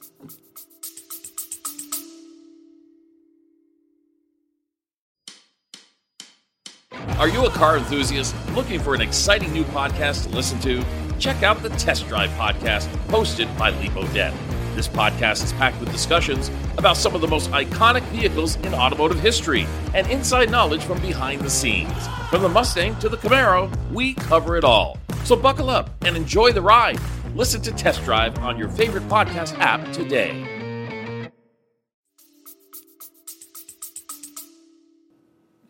Are 7.18 7.29
you 7.29 7.47
a 7.47 7.51
car 7.51 7.79
enthusiast 7.79 8.35
looking 8.55 8.81
for 8.81 8.94
an 8.94 9.01
exciting 9.01 9.53
new 9.53 9.64
podcast 9.64 10.25
to 10.25 10.29
listen 10.31 10.59
to? 10.61 10.85
Check 11.18 11.42
out 11.42 11.62
the 11.62 11.70
Test 11.70 12.09
Drive 12.09 12.31
podcast 12.31 12.88
hosted 13.06 13.56
by 13.56 13.71
Leap 13.71 13.96
Odette. 13.96 14.35
This 14.75 14.88
podcast 14.88 15.44
is 15.44 15.52
packed 15.52 15.79
with 15.79 15.92
discussions 15.92 16.50
about 16.79 16.96
some 16.96 17.14
of 17.14 17.20
the 17.20 17.29
most 17.29 17.48
iconic 17.52 18.02
vehicles 18.06 18.56
in 18.56 18.75
automotive 18.75 19.20
history 19.20 19.68
and 19.94 20.04
inside 20.10 20.50
knowledge 20.50 20.83
from 20.83 21.00
behind 21.00 21.42
the 21.42 21.50
scenes. 21.50 21.92
From 22.29 22.42
the 22.42 22.48
Mustang 22.48 22.98
to 22.98 23.08
the 23.08 23.16
Camaro, 23.16 23.70
we 23.92 24.14
cover 24.14 24.56
it 24.56 24.64
all. 24.64 24.98
So 25.22 25.37
buckle 25.37 25.70
up 25.70 25.90
and 26.04 26.16
enjoy 26.16 26.50
the 26.50 26.60
ride. 26.60 26.98
Listen 27.37 27.62
to 27.62 27.70
Test 27.70 28.02
Drive 28.02 28.37
on 28.38 28.58
your 28.58 28.68
favorite 28.68 29.04
podcast 29.04 29.56
app 29.60 29.92
today. 29.92 30.44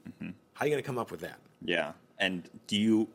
Mm-hmm. 0.09 0.31
How 0.55 0.65
are 0.65 0.67
you 0.67 0.73
going 0.73 0.83
to 0.83 0.87
come 0.87 0.97
up 0.97 1.11
with 1.11 1.21
that? 1.21 1.39
Yeah. 1.63 1.93
And 2.19 2.49
do 2.67 2.81
you, 2.81 3.09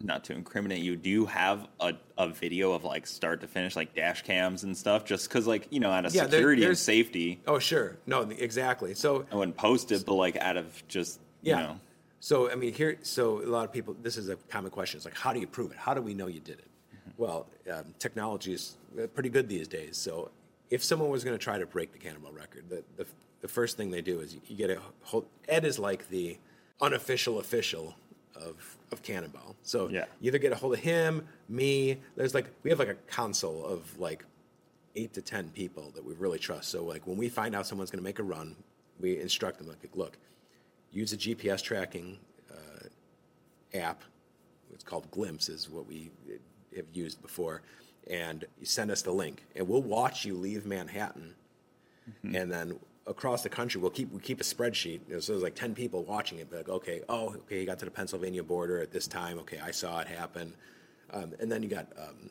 not 0.00 0.24
to 0.24 0.32
incriminate 0.34 0.82
you, 0.82 0.96
do 0.96 1.08
you 1.08 1.26
have 1.26 1.66
a, 1.80 1.94
a 2.18 2.28
video 2.28 2.72
of 2.72 2.84
like 2.84 3.06
start 3.06 3.40
to 3.40 3.46
finish, 3.46 3.76
like 3.76 3.94
dash 3.94 4.22
cams 4.22 4.64
and 4.64 4.76
stuff? 4.76 5.04
Just 5.04 5.28
because, 5.28 5.46
like, 5.46 5.68
you 5.70 5.80
know, 5.80 5.90
out 5.90 6.04
of 6.06 6.14
Yeah, 6.14 6.22
there- 6.26 6.38
security 6.40 6.64
and 6.64 6.76
safety, 6.78 7.40
Oh, 7.46 7.58
sure. 7.58 7.96
No, 8.06 8.22
exactly. 8.22 8.94
So 8.94 9.26
I 9.32 9.36
wouldn't 9.36 9.56
post 9.56 9.92
it, 9.92 10.04
but 10.04 10.14
like 10.14 10.36
out 10.36 10.56
of 10.56 10.82
just, 10.88 11.20
you 11.42 11.52
Yeah. 11.52 11.60
know. 11.62 11.80
So 12.20 12.50
I 12.50 12.54
mean, 12.56 12.72
here, 12.72 12.98
so 13.02 13.42
a 13.42 13.46
lot 13.46 13.64
of 13.64 13.72
people. 13.72 13.94
This 14.02 14.16
is 14.16 14.28
a 14.28 14.36
common 14.36 14.70
question. 14.70 14.96
It's 14.98 15.04
like, 15.04 15.16
how 15.16 15.32
do 15.32 15.40
you 15.40 15.46
prove 15.46 15.70
it? 15.70 15.76
How 15.76 15.94
do 15.94 16.00
we 16.02 16.14
know 16.14 16.26
you 16.26 16.40
did 16.40 16.58
it? 16.58 16.66
Well, 17.18 17.46
um, 17.72 17.94
technology 17.98 18.52
is 18.52 18.76
uh, 19.00 19.06
pretty 19.06 19.28
good 19.28 19.48
these 19.48 19.68
days. 19.68 19.96
So 19.96 20.30
if 20.70 20.82
someone 20.82 21.08
was 21.08 21.24
going 21.24 21.38
to 21.38 21.42
try 21.42 21.56
to 21.58 21.66
break 21.66 21.92
the 21.92 21.98
Cannonball 21.98 22.32
record, 22.32 22.68
the, 22.68 22.82
the 22.96 23.06
the 23.42 23.48
first 23.48 23.76
thing 23.76 23.90
they 23.90 24.02
do 24.02 24.20
is 24.20 24.34
you, 24.34 24.40
you 24.48 24.56
get 24.56 24.70
a 24.70 24.78
hold. 25.02 25.26
Ed 25.48 25.64
is 25.64 25.78
like 25.78 26.08
the 26.08 26.36
unofficial 26.80 27.38
official 27.38 27.94
of 28.34 28.75
of 28.92 29.02
Cannonball. 29.02 29.56
So 29.62 29.88
Yeah. 29.88 30.04
you 30.20 30.28
either 30.28 30.38
get 30.38 30.52
a 30.52 30.56
hold 30.56 30.74
of 30.74 30.80
him, 30.80 31.26
me. 31.48 31.98
There's 32.16 32.34
like 32.34 32.46
we 32.62 32.70
have 32.70 32.78
like 32.78 32.88
a 32.88 32.94
council 32.94 33.66
of 33.66 33.98
like 33.98 34.24
eight 34.94 35.12
to 35.14 35.22
ten 35.22 35.50
people 35.50 35.90
that 35.94 36.04
we 36.04 36.14
really 36.14 36.38
trust. 36.38 36.70
So 36.70 36.84
like 36.84 37.06
when 37.06 37.16
we 37.16 37.28
find 37.28 37.54
out 37.54 37.66
someone's 37.66 37.90
going 37.90 37.98
to 38.00 38.04
make 38.04 38.18
a 38.18 38.22
run, 38.22 38.56
we 39.00 39.18
instruct 39.20 39.58
them 39.58 39.68
like, 39.68 39.78
look, 39.94 40.16
use 40.92 41.12
a 41.12 41.16
GPS 41.16 41.62
tracking 41.62 42.18
uh, 42.50 42.86
app. 43.76 44.02
It's 44.72 44.84
called 44.84 45.10
Glympse, 45.10 45.48
is 45.50 45.68
what 45.68 45.86
we 45.86 46.10
have 46.76 46.86
used 46.92 47.20
before, 47.22 47.62
and 48.08 48.44
you 48.58 48.66
send 48.66 48.90
us 48.90 49.02
the 49.02 49.12
link, 49.12 49.44
and 49.54 49.66
we'll 49.68 49.82
watch 49.82 50.24
you 50.24 50.34
leave 50.34 50.64
Manhattan, 50.66 51.34
and 52.34 52.50
then 52.52 52.78
across 53.06 53.42
the 53.42 53.48
country 53.48 53.80
we'll 53.80 53.90
keep 53.90 54.10
we 54.12 54.20
keep 54.20 54.40
a 54.40 54.44
spreadsheet. 54.44 55.00
So 55.22 55.32
there's 55.32 55.42
like 55.42 55.54
ten 55.54 55.74
people 55.74 56.04
watching 56.04 56.38
it. 56.38 56.52
Like, 56.52 56.68
okay, 56.68 57.02
oh, 57.08 57.34
okay, 57.34 57.60
you 57.60 57.66
got 57.66 57.78
to 57.80 57.84
the 57.84 57.90
Pennsylvania 57.90 58.42
border 58.42 58.80
at 58.80 58.90
this 58.90 59.06
time. 59.06 59.38
Okay, 59.40 59.58
I 59.58 59.70
saw 59.70 60.00
it 60.00 60.08
happen, 60.08 60.54
um, 61.12 61.32
and 61.40 61.50
then 61.50 61.62
you 61.62 61.68
got 61.68 61.86
um, 61.98 62.30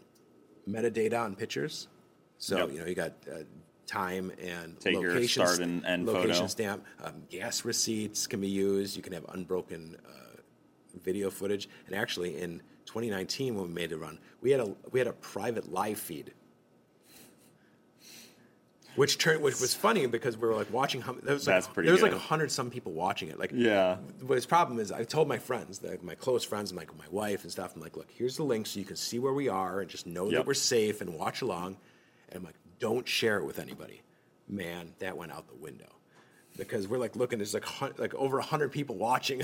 metadata 0.70 1.20
on 1.24 1.36
pictures. 1.36 1.88
So 2.38 2.58
Yep. 2.58 2.72
you 2.74 2.80
know 2.80 2.86
you 2.86 2.96
got 2.96 3.14
uh, 3.32 3.40
time 3.88 4.32
and 4.42 4.80
Take 4.80 4.94
your 5.00 5.14
location, 5.14 5.46
start 5.46 5.60
and 5.60 5.86
end 5.86 6.06
location 6.06 6.34
photo. 6.34 6.48
stamp. 6.48 6.86
Um, 7.04 7.24
gas 7.30 7.64
receipts 7.66 8.28
can 8.28 8.42
be 8.42 8.50
used. 8.50 8.98
You 8.98 9.04
can 9.04 9.14
have 9.14 9.26
unbroken 9.30 9.96
uh, 10.08 10.38
video 11.04 11.30
footage. 11.30 11.70
And 11.88 11.96
actually, 11.96 12.42
in 12.42 12.62
2019, 12.86 13.56
when 13.56 13.68
we 13.68 13.74
made 13.74 13.92
the 13.92 13.98
run, 13.98 14.20
we 14.42 14.52
had 14.52 14.60
a 14.60 14.76
we 14.92 15.00
had 15.00 15.08
a 15.08 15.14
private 15.14 15.72
live 15.72 16.00
feed, 16.00 16.34
which 18.96 19.18
turned 19.18 19.42
which 19.42 19.60
was 19.60 19.74
funny 19.74 20.06
because 20.08 20.38
we 20.38 20.48
were 20.48 20.56
like 20.56 20.72
watching. 20.72 21.02
How, 21.02 21.14
there 21.14 21.34
was 21.34 21.46
like, 21.48 21.56
That's 21.58 21.68
pretty 21.68 21.88
There 21.88 21.94
was 21.94 22.02
like 22.02 22.12
good. 22.12 22.22
hundred 22.22 22.52
some 22.52 22.70
people 22.70 22.92
watching 22.94 23.30
it. 23.30 23.38
Like 23.40 23.52
Yeah. 23.54 23.98
But 24.22 24.36
his 24.36 24.46
problem 24.46 24.80
is, 24.80 24.92
I 24.92 25.04
told 25.04 25.28
my 25.28 25.38
friends, 25.38 25.82
like 25.84 26.04
my 26.04 26.16
close 26.16 26.44
friends, 26.44 26.72
and 26.72 26.78
like 26.80 26.96
my 26.98 27.06
wife 27.12 27.44
and 27.44 27.52
stuff. 27.52 27.74
I'm 27.76 27.82
like, 27.82 27.96
look, 27.98 28.10
here's 28.12 28.38
the 28.38 28.44
link 28.44 28.68
so 28.68 28.80
you 28.80 28.86
can 28.86 28.96
see 28.96 29.20
where 29.20 29.34
we 29.34 29.50
are 29.50 29.82
and 29.82 29.90
just 29.90 30.06
know 30.08 30.26
Yep. 30.26 30.34
that 30.34 30.46
we're 30.48 30.54
safe 30.54 31.02
and 31.02 31.14
watch 31.14 31.42
along. 31.42 31.78
And 32.30 32.38
I'm 32.40 32.44
like, 32.44 32.56
don't 32.80 33.08
share 33.08 33.38
it 33.38 33.46
with 33.46 33.60
anybody. 33.60 34.02
Man, 34.48 34.94
that 35.00 35.18
went 35.18 35.32
out 35.32 35.48
the 35.48 35.56
window 35.56 35.88
because 36.58 36.88
we're 36.88 36.98
like 37.00 37.16
looking. 37.16 37.40
There's 37.40 37.54
like 37.54 38.00
like 38.00 38.14
over 38.16 38.40
hundred 38.40 38.72
people 38.72 38.96
watching 38.96 39.42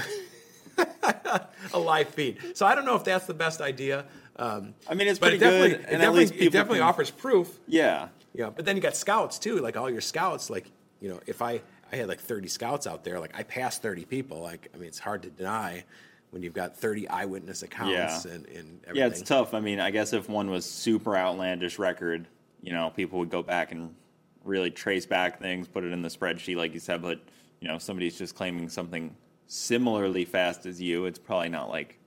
a 1.74 1.80
live 1.80 2.10
feed. 2.10 2.38
So 2.56 2.66
I 2.66 2.76
don't 2.76 2.86
know 2.86 2.96
if 2.96 3.04
that's 3.04 3.26
the 3.26 3.34
best 3.34 3.62
idea. 3.62 4.06
Um, 4.38 4.74
I 4.90 4.94
mean, 4.94 5.08
it's 5.08 5.20
but 5.20 5.32
pretty 5.32 5.38
it 5.38 5.40
definitely, 5.40 5.70
good, 5.70 5.80
It 5.80 5.92
definitely, 5.92 6.20
least 6.20 6.34
it 6.36 6.52
definitely 6.52 6.80
can- 6.80 6.88
offers 6.88 7.12
proof. 7.12 7.60
Yeah. 7.68 8.08
Yeah, 8.34 8.50
but 8.50 8.66
then 8.66 8.76
you 8.76 8.82
got 8.82 8.96
scouts 8.96 9.38
too. 9.40 9.60
Like 9.60 9.76
all 9.78 9.90
your 9.90 10.02
scouts, 10.02 10.50
like 10.50 10.72
you 11.00 11.10
know, 11.10 11.20
if 11.28 11.42
I 11.42 11.62
I 11.92 11.96
had 11.98 12.08
like 12.08 12.20
30 12.22 12.48
scouts 12.48 12.88
out 12.88 13.04
there, 13.04 13.20
like 13.20 13.38
I 13.38 13.44
passed 13.44 13.82
30 13.82 14.06
people. 14.06 14.40
Like 14.42 14.70
I 14.74 14.78
mean, 14.78 14.88
it's 14.88 15.00
hard 15.00 15.24
to 15.24 15.30
deny 15.30 15.84
when 16.30 16.42
you've 16.42 16.54
got 16.54 16.78
30 16.78 17.10
eyewitness 17.10 17.62
accounts 17.64 18.26
Yeah. 18.26 18.32
and, 18.32 18.46
and 18.48 18.80
everything. 18.84 18.96
Yeah, 18.96 19.08
it's 19.08 19.22
tough. 19.22 19.54
I 19.54 19.60
mean, 19.60 19.82
I 19.82 19.92
guess 19.92 20.14
if 20.14 20.30
one 20.30 20.50
was 20.50 20.64
super 20.66 21.18
outlandish 21.18 21.78
record, 21.78 22.26
you 22.62 22.72
know, 22.72 22.90
people 22.96 23.20
would 23.20 23.30
go 23.30 23.44
back 23.44 23.74
and 23.74 23.94
really 24.46 24.72
trace 24.72 25.06
back 25.06 25.40
things, 25.42 25.68
put 25.68 25.84
it 25.84 25.92
in 25.92 26.02
the 26.02 26.08
spreadsheet, 26.10 26.56
like 26.56 26.74
you 26.74 26.80
said. 26.80 27.02
But 27.02 27.20
you 27.60 27.68
know, 27.68 27.78
somebody's 27.78 28.18
just 28.18 28.34
claiming 28.36 28.70
something 28.70 29.14
similarly 29.48 30.24
fast 30.24 30.66
as 30.66 30.82
you. 30.82 31.06
It's 31.06 31.20
probably 31.20 31.50
not 31.50 31.70
like, 31.70 31.90
it's 31.90 32.01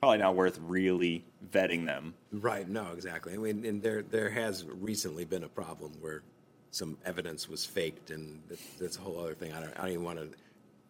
probably 0.00 0.18
not 0.18 0.34
worth 0.34 0.58
really 0.66 1.24
vetting 1.52 1.86
them. 1.86 2.14
Right. 2.32 2.68
No, 2.68 2.88
exactly. 2.92 3.34
I 3.34 3.36
mean, 3.36 3.64
and 3.64 3.82
there 3.82 4.02
there 4.02 4.30
has 4.30 4.64
recently 4.64 5.24
been 5.24 5.44
a 5.44 5.48
problem 5.48 5.92
where 6.00 6.22
some 6.70 6.96
evidence 7.04 7.48
was 7.48 7.64
faked, 7.64 8.10
and 8.10 8.40
that, 8.48 8.58
that's 8.80 8.96
a 8.96 9.00
whole 9.00 9.18
other 9.18 9.34
thing. 9.34 9.52
I 9.52 9.60
don't, 9.60 9.72
I 9.76 9.82
don't 9.82 9.92
even 9.92 10.04
want 10.04 10.18
to 10.18 10.28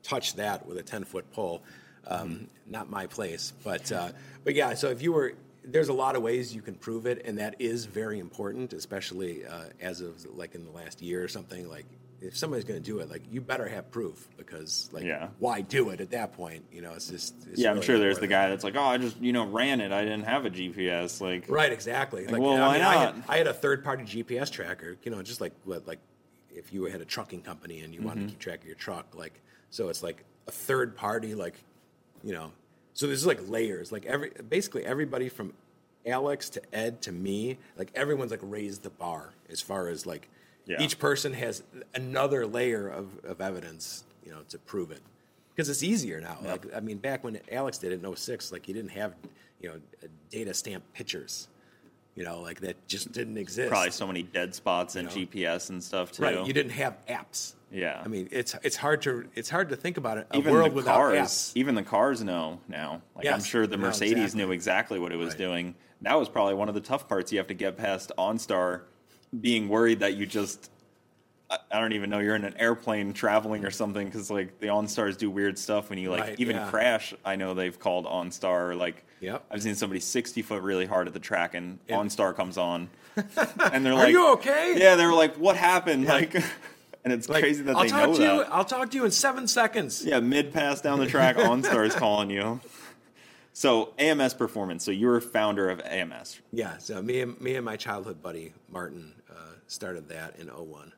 touch 0.02 0.34
that 0.36 0.66
with 0.66 0.78
a 0.78 0.82
ten 0.82 1.04
foot 1.04 1.30
pole. 1.32 1.62
Um, 2.06 2.48
Not 2.66 2.88
my 2.90 3.06
place. 3.06 3.52
But 3.64 3.90
uh, 3.92 4.12
but 4.44 4.54
yeah. 4.54 4.74
So 4.74 4.88
if 4.88 5.02
you 5.02 5.12
were, 5.12 5.34
there's 5.64 5.88
a 5.88 5.92
lot 5.92 6.16
of 6.16 6.22
ways 6.22 6.54
you 6.54 6.62
can 6.62 6.74
prove 6.74 7.06
it, 7.06 7.22
and 7.26 7.38
that 7.38 7.56
is 7.58 7.84
very 7.84 8.18
important, 8.18 8.72
especially 8.72 9.44
uh, 9.44 9.64
as 9.80 10.00
of 10.00 10.24
like 10.36 10.54
in 10.54 10.64
the 10.64 10.70
last 10.70 11.02
year 11.02 11.22
or 11.22 11.28
something. 11.28 11.68
Like 11.68 11.86
if 12.22 12.36
somebody's 12.36 12.64
going 12.64 12.80
to 12.82 12.84
do 12.84 12.98
it, 13.00 13.08
like 13.10 13.22
you 13.30 13.40
better 13.40 13.66
have 13.68 13.90
proof 13.90 14.28
because 14.36 14.88
like 14.92 15.04
Yeah. 15.04 15.28
why 15.38 15.60
do 15.62 15.90
it 15.90 16.00
at 16.00 16.10
that 16.10 16.32
point? 16.34 16.64
You 16.72 16.82
know, 16.82 16.92
it's 16.92 17.08
just 17.08 17.34
it's 17.50 17.60
yeah, 17.60 17.70
I'm 17.70 17.80
sure 17.82 17.98
there's 17.98 18.18
the 18.18 18.26
guy 18.26 18.48
that's 18.50 18.62
like, 18.64 18.76
oh, 18.76 18.82
I 18.82 18.98
just 18.98 19.16
you 19.18 19.32
know 19.32 19.46
ran 19.46 19.80
it. 19.80 19.90
I 19.92 20.02
didn't 20.02 20.24
have 20.24 20.44
a 20.44 20.50
GPS. 20.50 21.20
Like, 21.20 21.44
Right, 21.48 21.72
exactly. 21.72 22.26
Like, 22.26 22.40
well, 22.40 22.58
why 22.58 22.76
I, 22.76 22.78
had, 22.78 23.16
not? 23.16 23.24
I 23.28 23.36
had 23.38 23.46
a 23.46 23.54
third-party 23.54 24.04
GPS 24.04 24.50
tracker. 24.50 24.96
You 25.02 25.10
know, 25.10 25.22
just 25.22 25.40
like 25.40 25.52
what, 25.64 25.86
like 25.86 25.98
if 26.54 26.72
you 26.72 26.84
had 26.84 27.00
a 27.00 27.04
trucking 27.04 27.42
company 27.42 27.80
and 27.80 27.94
you 27.94 28.02
wanted 28.02 28.18
Mm-hmm. 28.20 28.26
to 28.26 28.32
keep 28.32 28.38
track 28.40 28.60
of 28.60 28.66
your 28.66 28.74
truck, 28.76 29.14
like 29.14 29.40
so 29.70 29.88
it's 29.88 30.02
like 30.02 30.24
a 30.46 30.50
third 30.50 30.96
party, 30.96 31.34
like 31.34 31.54
you 32.22 32.32
know. 32.32 32.52
So 32.92 33.06
there's 33.06 33.24
like 33.24 33.48
layers. 33.48 33.92
Like 33.92 34.04
every 34.04 34.30
basically 34.48 34.84
everybody 34.84 35.28
from 35.30 35.54
Alex 36.04 36.50
to 36.50 36.62
Ed 36.74 37.00
to 37.02 37.12
me, 37.12 37.56
like 37.78 37.90
everyone's 37.94 38.30
like 38.30 38.40
raised 38.42 38.82
the 38.82 38.90
bar 38.90 39.32
as 39.48 39.60
far 39.60 39.88
as 39.88 40.06
like 40.06 40.28
Yeah. 40.70 40.80
each 40.82 40.98
person 41.00 41.32
has 41.32 41.62
another 41.94 42.46
layer 42.46 42.88
of, 42.88 43.24
of 43.24 43.40
evidence, 43.40 44.04
you 44.24 44.30
know, 44.30 44.42
to 44.50 44.58
prove 44.58 44.92
it. 44.92 45.00
Because 45.54 45.68
it's 45.68 45.82
easier 45.82 46.20
now. 46.20 46.38
Like 46.42 46.64
I 46.74 46.78
mean, 46.80 46.98
back 46.98 47.24
when 47.24 47.40
Alex 47.50 47.78
did 47.78 47.92
it 47.92 48.04
in 48.04 48.16
06, 48.16 48.52
like 48.52 48.68
you 48.68 48.74
didn't 48.74 48.92
have, 48.92 49.14
you 49.60 49.68
know, 49.68 49.80
data 50.30 50.54
stamp 50.54 50.84
pictures. 50.94 51.48
You 52.14 52.24
know, 52.24 52.40
like 52.40 52.60
that 52.60 52.86
just 52.86 53.12
didn't 53.12 53.36
exist. 53.36 53.68
probably 53.70 53.90
so 53.90 54.06
many 54.06 54.22
dead 54.22 54.54
spots 54.54 54.96
in 54.96 55.06
know? 55.06 55.10
GPS 55.10 55.70
and 55.70 55.82
stuff 55.82 56.12
too. 56.12 56.22
Right. 56.22 56.46
You 56.46 56.52
didn't 56.52 56.72
have 56.72 56.96
apps. 57.06 57.54
Yeah. 57.72 58.00
I 58.04 58.08
mean, 58.08 58.28
it's 58.30 58.54
it's 58.62 58.76
hard 58.76 59.02
to 59.02 59.28
it's 59.34 59.48
hard 59.50 59.68
to 59.70 59.76
think 59.76 59.96
about 59.96 60.18
it. 60.18 60.26
A 60.30 60.38
even 60.38 60.52
world 60.52 60.70
the 60.72 60.76
without 60.76 60.96
cars, 60.96 61.18
apps. 61.18 61.52
even 61.56 61.74
the 61.74 61.82
cars 61.82 62.22
know 62.22 62.60
now. 62.68 63.02
Like 63.16 63.26
I'm 63.26 63.42
sure 63.42 63.66
the 63.66 63.76
Mercedes 63.76 64.12
exactly. 64.18 64.44
knew 64.44 64.52
exactly 64.52 64.98
what 64.98 65.12
it 65.12 65.16
was 65.16 65.30
Right. 65.30 65.38
doing. 65.38 65.74
That 66.02 66.18
was 66.18 66.28
probably 66.28 66.54
one 66.54 66.68
of 66.68 66.74
the 66.74 66.80
tough 66.80 67.08
parts. 67.08 67.30
You 67.32 67.38
have 67.38 67.48
to 67.48 67.54
get 67.54 67.76
past 67.76 68.10
OnStar, 68.18 68.82
being 69.38 69.68
worried 69.68 70.00
that 70.00 70.14
you 70.16 70.26
just. 70.26 70.70
I- 71.50 71.58
I 71.72 71.80
don't 71.80 71.92
even 71.94 72.10
know 72.10 72.20
you're 72.20 72.36
in 72.36 72.44
an 72.44 72.54
airplane 72.58 73.12
traveling 73.12 73.64
or 73.64 73.70
something 73.72 74.06
because 74.06 74.30
like 74.30 74.60
the 74.60 74.68
OnStars 74.68 75.16
do 75.18 75.28
weird 75.30 75.58
stuff 75.58 75.90
when 75.90 75.98
you 75.98 76.10
like 76.12 76.20
Right, 76.20 76.34
even 76.38 76.54
yeah. 76.56 76.70
crash. 76.70 77.12
I 77.24 77.34
know 77.34 77.54
they've 77.54 77.76
called 77.78 78.06
OnStar 78.06 78.76
like 78.78 79.04
Yep. 79.18 79.44
I've 79.50 79.60
seen 79.62 79.74
somebody 79.74 79.98
60 80.00 80.42
foot 80.42 80.62
really 80.62 80.86
hard 80.86 81.08
at 81.08 81.12
the 81.12 81.18
track 81.18 81.54
and 81.54 81.78
Yeah. 81.88 81.96
OnStar 81.96 82.36
comes 82.36 82.56
on 82.56 82.88
and 83.16 83.84
they're 83.84 83.94
like, 83.94 84.06
Are 84.06 84.10
you 84.10 84.32
okay? 84.34 84.76
Yeah, 84.78 84.94
they're 84.94 85.12
like, 85.12 85.34
what 85.38 85.56
happened? 85.56 86.04
Like, 86.06 86.34
and 87.04 87.12
it's 87.12 87.28
Like, 87.28 87.42
crazy 87.42 87.64
that 87.64 87.74
I'll 87.74 87.82
they 87.82 87.88
talk 87.88 88.08
know 88.10 88.14
to 88.16 88.22
you. 88.22 88.28
that. 88.44 88.52
I'll 88.54 88.64
talk 88.64 88.88
to 88.92 88.96
you 88.96 89.04
in 89.04 89.10
seven 89.10 89.48
seconds. 89.48 90.04
Yeah, 90.04 90.20
mid 90.20 90.52
pass 90.52 90.80
down 90.80 91.00
the 91.00 91.06
track, 91.06 91.36
OnStar 91.36 91.84
is 91.84 91.96
calling 91.96 92.30
you. 92.30 92.60
So 93.52 93.92
AMS 93.98 94.34
performance. 94.34 94.84
So 94.84 94.92
you're 94.92 95.16
a 95.16 95.20
founder 95.20 95.68
of 95.68 95.80
AMS, 95.80 96.40
Yeah. 96.52 96.78
So 96.78 97.02
me 97.02 97.20
and 97.22 97.40
me 97.40 97.56
and 97.56 97.64
my 97.64 97.76
childhood 97.76 98.22
buddy 98.22 98.52
Martin 98.70 99.14
started 99.70 100.08
that 100.08 100.36
in 100.38 100.48
01. 100.48 100.92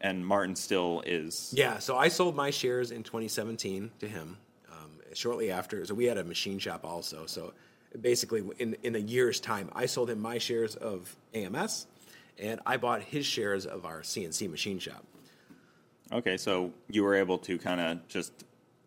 and 0.00 0.26
Martin 0.26 0.56
still 0.56 1.02
is. 1.06 1.52
Yeah, 1.56 1.78
so 1.78 1.96
I 1.96 2.08
sold 2.08 2.34
my 2.34 2.50
shares 2.50 2.90
in 2.90 3.02
2017 3.02 3.90
to 4.00 4.08
him. 4.08 4.38
Um, 4.72 4.90
shortly 5.12 5.50
after, 5.50 5.84
so 5.84 5.94
we 5.94 6.06
had 6.06 6.18
a 6.18 6.24
machine 6.24 6.58
shop 6.58 6.84
also. 6.84 7.26
So 7.26 7.52
basically, 8.00 8.42
in 8.58 8.76
in 8.82 8.94
a 8.94 8.98
year's 8.98 9.40
time, 9.40 9.70
I 9.74 9.86
sold 9.86 10.10
him 10.10 10.20
my 10.20 10.38
shares 10.38 10.76
of 10.76 11.14
AMS, 11.34 11.86
and 12.38 12.60
I 12.66 12.76
bought 12.78 13.02
his 13.02 13.26
shares 13.26 13.66
of 13.66 13.84
our 13.84 14.00
CNC 14.00 14.50
machine 14.50 14.78
shop. 14.78 15.04
Okay, 16.12 16.36
so 16.36 16.72
you 16.88 17.02
were 17.02 17.14
able 17.14 17.38
to 17.38 17.58
kind 17.58 17.80
of 17.80 18.06
just, 18.08 18.32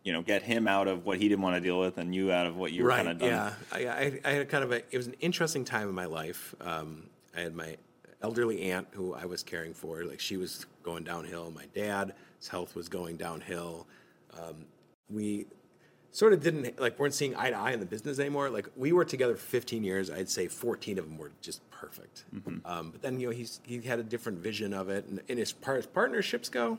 you 0.04 0.14
know, 0.14 0.22
get 0.22 0.42
him 0.42 0.68
out 0.68 0.88
of 0.88 1.06
what 1.06 1.18
he 1.18 1.28
didn't 1.28 1.42
want 1.42 1.56
to 1.56 1.62
deal 1.62 1.80
with, 1.80 1.98
and 1.98 2.16
you 2.16 2.32
out 2.32 2.46
of 2.48 2.56
what 2.56 2.72
you 2.72 2.84
were 2.84 2.92
kind 2.92 3.10
of 3.10 3.20
done. 3.20 3.30
Yeah, 3.30 3.54
I, 3.72 3.88
I, 3.88 4.20
I 4.26 4.32
had 4.32 4.50
kind 4.50 4.64
of 4.64 4.72
a. 4.72 4.78
It 4.90 4.98
was 4.98 5.08
an 5.08 5.16
interesting 5.20 5.66
time 5.66 5.90
in 5.90 5.96
my 5.96 6.06
life. 6.06 6.56
Um, 6.62 7.10
I 7.36 7.42
had 7.42 7.54
my 7.56 7.76
elderly 8.22 8.72
aunt 8.72 8.88
who 8.92 9.14
I 9.14 9.26
was 9.26 9.44
caring 9.44 9.74
for. 9.74 10.04
Like 10.04 10.20
she 10.20 10.38
was 10.38 10.66
going 10.84 11.04
downhill. 11.04 11.52
My 11.52 11.66
dad, 11.74 12.14
his 12.38 12.48
health 12.48 12.76
was 12.76 12.90
going 12.90 13.18
downhill. 13.18 13.88
Um, 14.38 14.66
we 15.10 15.48
sort 16.12 16.34
of 16.34 16.42
didn't 16.42 16.80
like 16.80 17.00
weren't 17.00 17.14
seeing 17.14 17.36
eye 17.36 17.50
to 17.50 17.58
eye 17.58 17.72
in 17.72 17.80
the 17.80 17.86
business 17.86 18.20
anymore. 18.20 18.50
Like 18.50 18.68
we 18.76 18.92
were 18.92 19.06
together 19.06 19.36
for 19.36 19.46
15 19.46 19.84
years. 19.84 20.10
I'd 20.10 20.30
say 20.30 20.48
14 20.48 20.98
of 20.98 21.06
them 21.06 21.18
were 21.18 21.32
just 21.42 21.68
perfect. 21.72 22.26
Um, 22.66 22.92
but 22.92 23.02
then 23.02 23.20
you 23.20 23.28
know 23.28 23.34
he's 23.34 23.62
he 23.64 23.82
had 23.82 24.00
a 24.00 24.04
different 24.04 24.40
vision 24.40 24.74
of 24.74 24.90
it, 24.90 25.06
and, 25.06 25.22
and 25.30 25.40
as 25.40 25.52
far 25.52 25.76
as 25.76 25.86
partnerships 25.86 26.50
go, 26.50 26.78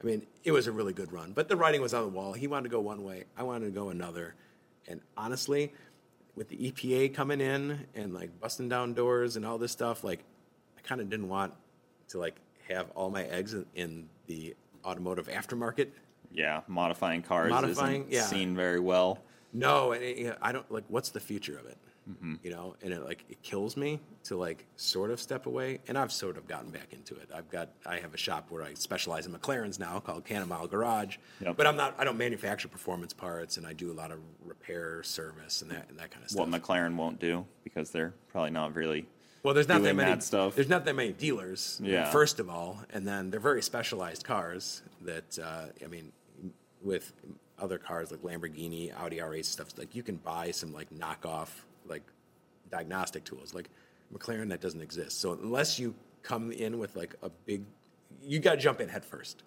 I 0.00 0.06
mean, 0.06 0.26
it 0.44 0.52
was 0.52 0.66
a 0.66 0.72
really 0.72 0.92
good 0.92 1.12
run, 1.12 1.32
but 1.32 1.48
the 1.48 1.56
writing 1.56 1.82
was 1.82 1.92
on 1.92 2.02
the 2.02 2.08
wall. 2.08 2.32
He 2.32 2.46
wanted 2.46 2.64
to 2.64 2.68
go 2.68 2.80
one 2.80 3.02
way, 3.02 3.24
I 3.36 3.42
wanted 3.42 3.66
to 3.66 3.72
go 3.72 3.88
another, 3.88 4.34
and 4.86 5.00
honestly, 5.16 5.72
with 6.36 6.48
the 6.48 6.70
EPA 6.70 7.14
coming 7.14 7.40
in 7.40 7.86
and 7.96 8.14
like 8.14 8.38
busting 8.40 8.68
down 8.68 8.94
doors 8.94 9.34
and 9.34 9.44
all 9.44 9.58
this 9.58 9.72
stuff, 9.72 10.04
like 10.04 10.22
kind 10.88 11.00
of 11.00 11.10
didn't 11.10 11.28
want 11.28 11.52
to 12.08 12.18
like 12.18 12.36
have 12.68 12.90
all 12.94 13.10
my 13.10 13.24
eggs 13.24 13.54
in, 13.54 13.66
in 13.74 14.08
the 14.26 14.56
automotive 14.84 15.28
aftermarket. 15.28 15.88
Yeah, 16.32 16.60
modifying 16.66 17.22
cars 17.22 17.50
Modifying, 17.50 18.02
isn't 18.02 18.12
yeah. 18.12 18.24
seen 18.24 18.54
very 18.54 18.80
well. 18.80 19.18
No, 19.52 19.92
and 19.92 20.02
it, 20.02 20.18
you 20.18 20.24
know, 20.28 20.36
I 20.42 20.52
don't 20.52 20.70
like. 20.70 20.84
What's 20.88 21.10
the 21.10 21.20
future 21.20 21.58
of 21.58 21.66
it? 21.66 21.78
Mm-hmm. 22.10 22.34
You 22.42 22.50
know, 22.50 22.76
and 22.82 22.92
it 22.92 23.04
like 23.04 23.24
it 23.28 23.42
kills 23.42 23.76
me 23.76 24.00
to 24.24 24.36
like 24.36 24.66
sort 24.76 25.10
of 25.10 25.20
step 25.20 25.46
away. 25.46 25.80
And 25.88 25.96
I've 25.96 26.12
sort 26.12 26.36
of 26.36 26.46
gotten 26.46 26.70
back 26.70 26.92
into 26.92 27.14
it. 27.16 27.30
I've 27.34 27.50
got 27.50 27.70
I 27.86 27.98
have 27.98 28.14
a 28.14 28.18
shop 28.18 28.46
where 28.50 28.62
I 28.62 28.74
specialize 28.74 29.26
in 29.26 29.32
McLarens 29.32 29.78
now 29.78 30.00
called 30.00 30.24
Cannonball 30.24 30.66
Garage. 30.68 31.16
Yep. 31.40 31.56
But 31.56 31.66
I'm 31.66 31.76
not. 31.76 31.94
I 31.98 32.04
don't 32.04 32.18
manufacture 32.18 32.68
performance 32.68 33.12
parts, 33.12 33.56
and 33.56 33.66
I 33.66 33.72
do 33.72 33.90
a 33.90 33.94
lot 33.94 34.10
of 34.10 34.18
repair, 34.44 35.02
service, 35.02 35.62
and 35.62 35.70
that 35.70 35.86
and 35.88 35.98
that 35.98 36.10
kind 36.10 36.24
of 36.24 36.30
stuff. 36.30 36.48
What 36.48 36.62
McLaren 36.62 36.96
won't 36.96 37.18
do 37.18 37.46
because 37.64 37.90
they're 37.90 38.14
probably 38.30 38.50
not 38.50 38.74
really. 38.74 39.06
Well, 39.42 39.54
there's 39.54 39.68
not 39.68 39.82
that 39.82 39.94
many 39.94 40.10
that 40.10 40.22
stuff. 40.22 40.54
There's 40.54 40.68
not 40.68 40.84
that 40.84 40.94
many 40.94 41.12
dealers. 41.12 41.80
Yeah. 41.82 42.10
First 42.10 42.40
of 42.40 42.50
all, 42.50 42.80
and 42.92 43.06
then 43.06 43.30
they're 43.30 43.40
very 43.40 43.62
specialized 43.62 44.24
cars. 44.24 44.82
That 45.02 45.38
uh, 45.38 45.66
I 45.82 45.86
mean, 45.88 46.12
with 46.82 47.12
other 47.58 47.78
cars 47.78 48.10
like 48.10 48.20
Lamborghini, 48.22 48.92
Audi 48.98 49.18
R8 49.18 49.44
stuff, 49.44 49.68
like 49.78 49.94
you 49.94 50.02
can 50.02 50.16
buy 50.16 50.50
some 50.50 50.72
like 50.72 50.88
knockoff 50.90 51.48
like 51.86 52.02
diagnostic 52.70 53.24
tools. 53.24 53.54
Like 53.54 53.68
McLaren, 54.12 54.48
that 54.48 54.60
doesn't 54.60 54.80
exist. 54.80 55.20
So 55.20 55.32
unless 55.32 55.78
you 55.78 55.94
come 56.22 56.52
in 56.52 56.78
with 56.78 56.96
like 56.96 57.14
a 57.22 57.30
big, 57.30 57.62
you 58.22 58.38
got 58.38 58.52
to 58.52 58.56
jump 58.58 58.80
in 58.80 58.88
head 58.88 59.04
first. 59.04 59.42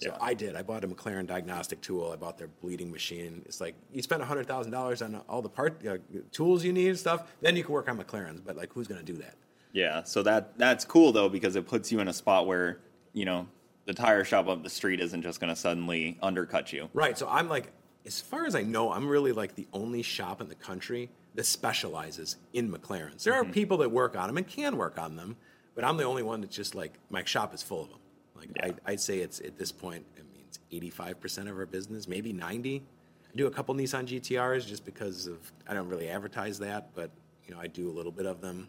So 0.00 0.10
Yeah. 0.10 0.18
I 0.20 0.34
did. 0.34 0.54
I 0.56 0.62
bought 0.62 0.84
a 0.84 0.88
McLaren 0.88 1.26
diagnostic 1.26 1.80
tool. 1.80 2.12
I 2.12 2.16
bought 2.16 2.38
their 2.38 2.48
bleeding 2.48 2.90
machine. 2.90 3.42
It's 3.46 3.60
like 3.60 3.74
you 3.92 4.02
spend 4.02 4.22
hundred 4.22 4.46
thousand 4.46 4.72
dollars 4.72 5.02
on 5.02 5.16
all 5.28 5.42
the 5.42 5.48
part 5.48 5.84
uh, 5.86 5.98
tools 6.32 6.64
you 6.64 6.72
need 6.72 6.88
and 6.88 6.98
stuff. 6.98 7.32
Then 7.40 7.56
you 7.56 7.64
can 7.64 7.72
work 7.72 7.88
on 7.88 7.98
McLarens. 7.98 8.40
But 8.44 8.56
like, 8.56 8.72
who's 8.72 8.86
going 8.86 9.00
to 9.00 9.12
do 9.12 9.18
that? 9.18 9.34
Yeah, 9.72 10.02
so 10.02 10.22
that 10.22 10.58
that's 10.58 10.84
cool 10.84 11.12
though 11.12 11.28
because 11.28 11.56
it 11.56 11.66
puts 11.66 11.92
you 11.92 12.00
in 12.00 12.08
a 12.08 12.12
spot 12.12 12.46
where 12.46 12.78
you 13.12 13.24
know 13.24 13.46
the 13.84 13.94
tire 13.94 14.24
shop 14.24 14.48
up 14.48 14.62
the 14.62 14.70
street 14.70 15.00
isn't 15.00 15.22
just 15.22 15.40
going 15.40 15.52
to 15.52 15.56
suddenly 15.56 16.18
undercut 16.22 16.72
you. 16.72 16.88
Right. 16.92 17.16
So 17.16 17.28
I'm 17.28 17.48
like, 17.48 17.72
as 18.06 18.20
far 18.20 18.44
as 18.46 18.54
I 18.54 18.62
know, 18.62 18.92
I'm 18.92 19.08
really 19.08 19.32
like 19.32 19.54
the 19.54 19.66
only 19.72 20.02
shop 20.02 20.40
in 20.40 20.48
the 20.48 20.54
country 20.54 21.10
that 21.34 21.44
specializes 21.44 22.36
in 22.52 22.70
McLarens. 22.70 23.22
There 23.22 23.34
are 23.34 23.44
people 23.44 23.78
that 23.78 23.90
work 23.90 24.16
on 24.16 24.26
them 24.26 24.36
and 24.36 24.46
can 24.46 24.76
work 24.76 24.98
on 24.98 25.16
them, 25.16 25.36
but 25.74 25.84
I'm 25.84 25.96
the 25.96 26.04
only 26.04 26.22
one 26.22 26.40
that's 26.40 26.54
just 26.56 26.74
like 26.74 26.94
my 27.10 27.24
shop 27.24 27.54
is 27.54 27.62
full 27.62 27.82
of 27.82 27.90
them. 27.90 27.98
Like 28.38 28.50
Yeah. 28.56 28.72
I, 28.86 28.92
I'd 28.92 29.00
say 29.00 29.18
it's 29.18 29.40
at 29.40 29.58
this 29.58 29.72
point, 29.72 30.04
it 30.16 30.24
means 30.32 30.58
85% 30.96 31.50
of 31.50 31.56
our 31.58 31.66
business, 31.66 32.08
maybe 32.08 32.32
90. 32.32 32.82
I 33.26 33.36
do 33.36 33.46
a 33.46 33.50
couple 33.50 33.74
Nissan 33.74 34.06
GTRs 34.06 34.66
just 34.66 34.84
because 34.84 35.26
of 35.26 35.52
I 35.68 35.74
don't 35.74 35.88
really 35.88 36.08
advertise 36.08 36.58
that, 36.60 36.94
but 36.94 37.10
you 37.46 37.54
know 37.54 37.60
I 37.60 37.66
do 37.66 37.88
a 37.90 37.92
little 37.92 38.12
bit 38.12 38.26
of 38.26 38.40
them. 38.40 38.68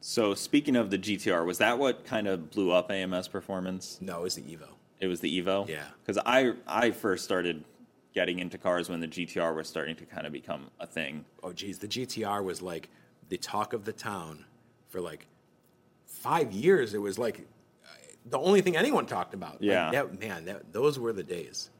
So 0.00 0.34
speaking 0.34 0.76
of 0.76 0.90
the 0.90 0.98
GTR, 0.98 1.44
was 1.44 1.58
that 1.58 1.78
what 1.78 2.04
kind 2.04 2.26
of 2.26 2.50
blew 2.50 2.70
up 2.72 2.90
AMS 2.90 3.28
performance? 3.28 3.98
No, 4.00 4.20
it 4.20 4.22
was 4.22 4.34
the 4.34 4.42
Evo. 4.42 4.68
It 4.98 5.06
was 5.06 5.20
the 5.20 5.40
Evo. 5.42 5.68
Yeah. 5.68 5.84
because 6.02 6.20
I 6.26 6.52
I 6.66 6.90
first 6.90 7.24
started 7.24 7.64
getting 8.12 8.40
into 8.40 8.58
cars 8.58 8.88
when 8.88 8.98
the 9.00 9.06
GTR 9.06 9.54
was 9.54 9.68
starting 9.68 9.94
to 9.96 10.04
kind 10.04 10.26
of 10.26 10.32
become 10.32 10.68
a 10.80 10.86
thing. 10.86 11.24
oh 11.42 11.52
geez, 11.52 11.78
the 11.78 11.86
GTR 11.88 12.42
was 12.42 12.60
like 12.60 12.88
the 13.28 13.36
talk 13.36 13.72
of 13.72 13.84
the 13.84 13.92
town 13.92 14.44
for 14.88 15.00
like 15.00 15.26
five 16.06 16.52
years. 16.52 16.94
It 16.94 17.00
was 17.00 17.18
like 17.18 17.46
the 18.26 18.38
only 18.38 18.60
thing 18.60 18.76
anyone 18.76 19.06
talked 19.06 19.34
about. 19.34 19.54
Like, 19.54 19.62
Yeah. 19.62 19.90
that, 19.90 20.20
man, 20.20 20.44
that, 20.46 20.72
those 20.72 20.98
were 20.98 21.12
the 21.12 21.22
days. 21.22 21.70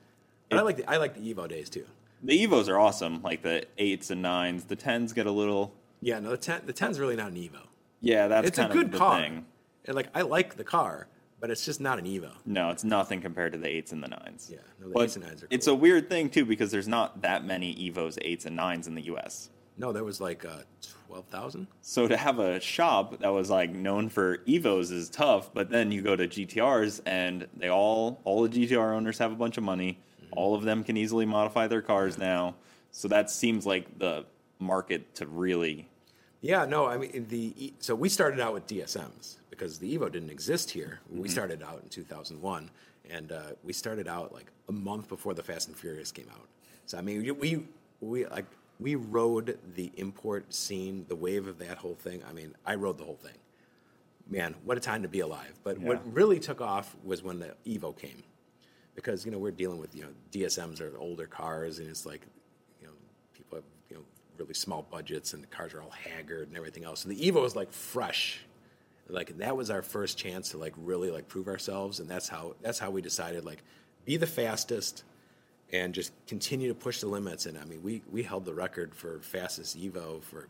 But 0.49 0.59
I 0.59 0.63
like 0.63 0.77
the 0.79 0.91
I 0.91 0.97
like 0.97 1.15
the 1.15 1.35
Evo 1.35 1.49
days 1.49 1.71
too. 1.71 1.87
The 2.23 2.47
Evos 2.47 2.69
are 2.69 2.79
awesome, 2.79 3.23
like 3.23 3.43
the 3.43 3.65
eights 3.79 4.11
and 4.11 4.21
nines. 4.21 4.65
The 4.65 4.77
tens 4.77 5.13
get 5.13 5.27
a 5.27 5.31
little. 5.31 5.73
Yeah, 6.01 6.19
no, 6.19 6.31
the 6.31 6.37
ten 6.37 6.63
the 6.67 6.73
ten's 6.73 6.99
really 6.99 7.17
not 7.17 7.29
an 7.31 7.37
Evo. 7.37 7.67
Yeah, 8.01 8.27
that's 8.29 8.49
it's 8.49 8.59
a 8.59 8.67
good 8.69 8.93
car, 8.93 9.21
thing. 9.21 9.47
and 9.85 9.95
like 9.95 10.09
I 10.15 10.23
like 10.23 10.57
the 10.57 10.65
car, 10.65 11.07
but 11.39 11.51
it's 11.51 11.65
just 11.65 11.81
not 11.81 11.99
an 11.99 12.05
Evo. 12.07 12.33
No, 12.45 12.71
it's 12.71 12.83
nothing 12.83 13.21
compared 13.21 13.53
to 13.53 13.59
the 13.59 13.69
eights 13.69 13.93
and 13.93 14.03
the 14.03 14.09
nines. 14.09 14.49
Yeah, 14.51 14.59
no, 14.81 14.89
the 14.89 14.95
But 14.95 15.03
eights 15.05 15.17
and 15.17 15.25
nines 15.27 15.43
are 15.45 15.47
It's 15.51 15.67
a 15.69 15.75
weird 15.75 16.09
thing 16.11 16.29
too 16.31 16.45
because 16.45 16.71
there's 16.73 16.89
not 16.89 17.23
that 17.23 17.45
many 17.45 17.75
Evos 17.77 18.19
eights 18.23 18.45
and 18.45 18.57
nines 18.57 18.87
in 18.89 18.95
the 18.97 19.03
U.S. 19.03 19.51
No, 19.79 19.93
there 19.93 20.05
was 20.05 20.21
like 20.21 20.45
uh, 20.45 20.63
twelve 21.11 21.27
thousand. 21.27 21.67
So 21.83 22.07
to 22.07 22.17
have 22.17 22.39
a 22.39 22.61
shop 22.61 23.19
that 23.21 23.31
was 23.33 23.51
like 23.51 23.71
known 23.71 24.09
for 24.09 24.39
Evos 24.39 24.93
is 24.93 25.11
tough, 25.11 25.53
but 25.53 25.71
then 25.71 25.91
you 25.91 26.03
go 26.03 26.15
to 26.15 26.29
GTRs 26.29 27.01
and 27.05 27.49
they 27.57 27.69
all 27.69 28.21
all 28.25 28.47
the 28.47 28.49
GTR 28.49 28.95
owners 28.95 29.19
have 29.19 29.33
a 29.33 29.37
bunch 29.37 29.59
of 29.59 29.65
money. 29.65 29.99
Mm-hmm. 30.23 30.35
All 30.39 30.55
of 30.55 30.63
them 30.63 30.85
can 30.85 30.97
easily 30.97 31.27
modify 31.27 31.67
their 31.67 31.83
cars 31.83 32.17
now. 32.17 32.55
So 32.93 33.09
that 33.09 33.31
seems 33.31 33.67
like 33.67 33.99
the 33.99 34.25
market 34.61 35.15
to 35.17 35.27
really 35.27 35.89
Yeah, 36.41 36.65
no, 36.65 36.87
I 36.87 36.97
mean 36.97 37.27
the 37.29 37.55
E- 37.57 37.75
so 37.81 37.95
we 37.95 38.09
started 38.09 38.39
out 38.41 38.55
with 38.55 38.67
DSMs 38.69 39.37
because 39.51 39.79
the 39.79 39.97
Evo 39.99 40.11
didn't 40.11 40.31
exist 40.31 40.71
here. 40.71 41.01
We 41.11 41.29
started 41.29 41.63
out 41.63 41.81
in 41.83 41.89
2001, 41.89 42.71
and 43.11 43.33
uh, 43.33 43.43
we 43.65 43.73
started 43.73 44.07
out 44.07 44.33
like 44.33 44.51
a 44.69 44.73
month 44.73 45.09
before 45.09 45.35
the 45.35 45.43
Fast 45.43 45.67
and 45.69 45.77
Furious 45.77 46.13
came 46.13 46.29
out. 46.31 46.47
So 46.87 46.99
I 46.99 47.01
mean, 47.03 47.23
we 47.23 47.31
we, 47.33 47.63
we 48.01 48.27
like 48.27 48.47
we 48.81 48.95
rode 48.95 49.59
the 49.75 49.93
import 49.97 50.53
scene, 50.55 51.05
the 51.09 51.17
wave 51.17 51.47
of 51.47 51.59
that 51.59 51.79
whole 51.79 51.95
thing. 51.95 52.23
I 52.29 52.33
mean, 52.33 52.55
I 52.65 52.75
rode 52.77 52.99
the 52.99 53.05
whole 53.05 53.19
thing. 53.23 53.37
Man, 54.29 54.55
what 54.65 54.77
a 54.77 54.81
time 54.81 55.03
to 55.03 55.09
be 55.09 55.21
alive! 55.21 55.59
But 55.65 55.81
Yeah. 55.81 55.89
what 55.89 56.15
really 56.15 56.39
took 56.39 56.61
off 56.61 56.97
was 57.05 57.23
when 57.23 57.41
the 57.41 57.55
Evo 57.67 57.97
came, 57.97 58.23
because 58.95 59.25
you 59.25 59.31
know 59.33 59.39
we're 59.39 59.51
dealing 59.51 59.79
with 59.79 59.95
you 59.95 60.03
know 60.03 60.11
DSMs 60.31 60.81
are 60.81 60.97
older 60.99 61.27
cars, 61.27 61.79
and 61.79 61.89
it's 61.89 62.07
like 62.07 62.23
you 62.81 62.87
know 62.87 62.93
people 63.35 63.57
have 63.59 63.65
you 63.91 63.97
know 63.97 64.03
really 64.39 64.55
small 64.55 64.83
budgets, 64.91 65.35
and 65.35 65.43
the 65.43 65.49
cars 65.49 65.75
are 65.75 65.83
all 65.83 65.91
haggard 65.91 66.49
and 66.49 66.57
everything 66.57 66.85
else. 66.85 67.05
And 67.05 67.15
the 67.17 67.31
Evo 67.31 67.45
is 67.45 67.57
like 67.57 67.73
fresh, 67.73 68.41
like 69.09 69.37
that 69.39 69.57
was 69.57 69.69
our 69.69 69.83
first 69.83 70.17
chance 70.17 70.51
to 70.51 70.59
like 70.59 70.75
really 70.77 71.11
like 71.11 71.27
prove 71.27 71.49
ourselves, 71.49 71.99
and 71.99 72.09
that's 72.09 72.29
how 72.29 72.55
that's 72.63 72.79
how 72.79 72.91
we 72.91 73.03
decided 73.03 73.45
like 73.45 73.63
be 74.05 74.17
the 74.17 74.27
fastest 74.29 75.03
and 75.73 75.95
just 75.95 76.13
continue 76.27 76.69
to 76.69 76.75
push 76.75 77.01
the 77.01 77.07
limits. 77.07 77.47
And 77.47 77.59
I 77.59 77.65
mean, 77.65 77.83
we 77.83 78.03
we 78.11 78.23
held 78.23 78.45
the 78.45 78.55
record 78.55 78.95
for 78.95 79.21
fastest 79.21 79.79
Evo 79.79 80.23
for 80.23 80.49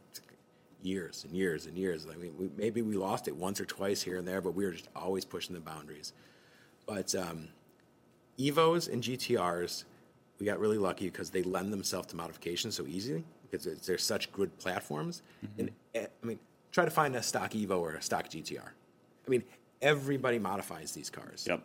years 0.82 1.24
and 1.24 1.36
years 1.36 1.66
and 1.66 1.76
years. 1.76 2.06
I 2.10 2.16
mean, 2.16 2.34
we, 2.38 2.50
maybe 2.56 2.82
we 2.82 2.96
lost 2.96 3.28
it 3.28 3.36
once 3.36 3.60
or 3.60 3.64
twice 3.64 4.02
here 4.02 4.16
and 4.16 4.26
there, 4.26 4.40
but 4.40 4.54
we 4.54 4.64
were 4.64 4.72
just 4.72 4.88
always 4.96 5.24
pushing 5.24 5.54
the 5.54 5.60
boundaries. 5.60 6.12
But 6.86 7.14
um, 7.14 7.48
Evos 8.38 8.90
and 8.90 9.02
GTRs, 9.02 9.84
we 10.38 10.46
got 10.46 10.58
really 10.58 10.78
lucky 10.78 11.06
because 11.06 11.30
they 11.30 11.42
lend 11.42 11.72
themselves 11.72 12.08
to 12.08 12.16
modification 12.16 12.72
so 12.72 12.86
easily 12.86 13.24
because 13.48 13.66
they're 13.86 13.98
such 13.98 14.32
good 14.32 14.56
platforms. 14.58 15.22
And 15.58 15.70
eh, 15.94 16.06
I 16.22 16.26
mean, 16.26 16.38
try 16.72 16.84
to 16.84 16.90
find 16.90 17.14
a 17.16 17.22
stock 17.22 17.50
Evo 17.50 17.78
or 17.78 17.94
a 17.94 18.02
stock 18.02 18.28
GTR. 18.28 18.60
I 18.60 19.28
mean, 19.28 19.42
everybody 19.82 20.38
modifies 20.38 20.92
these 20.92 21.10
cars. 21.10 21.46
Yep. 21.48 21.62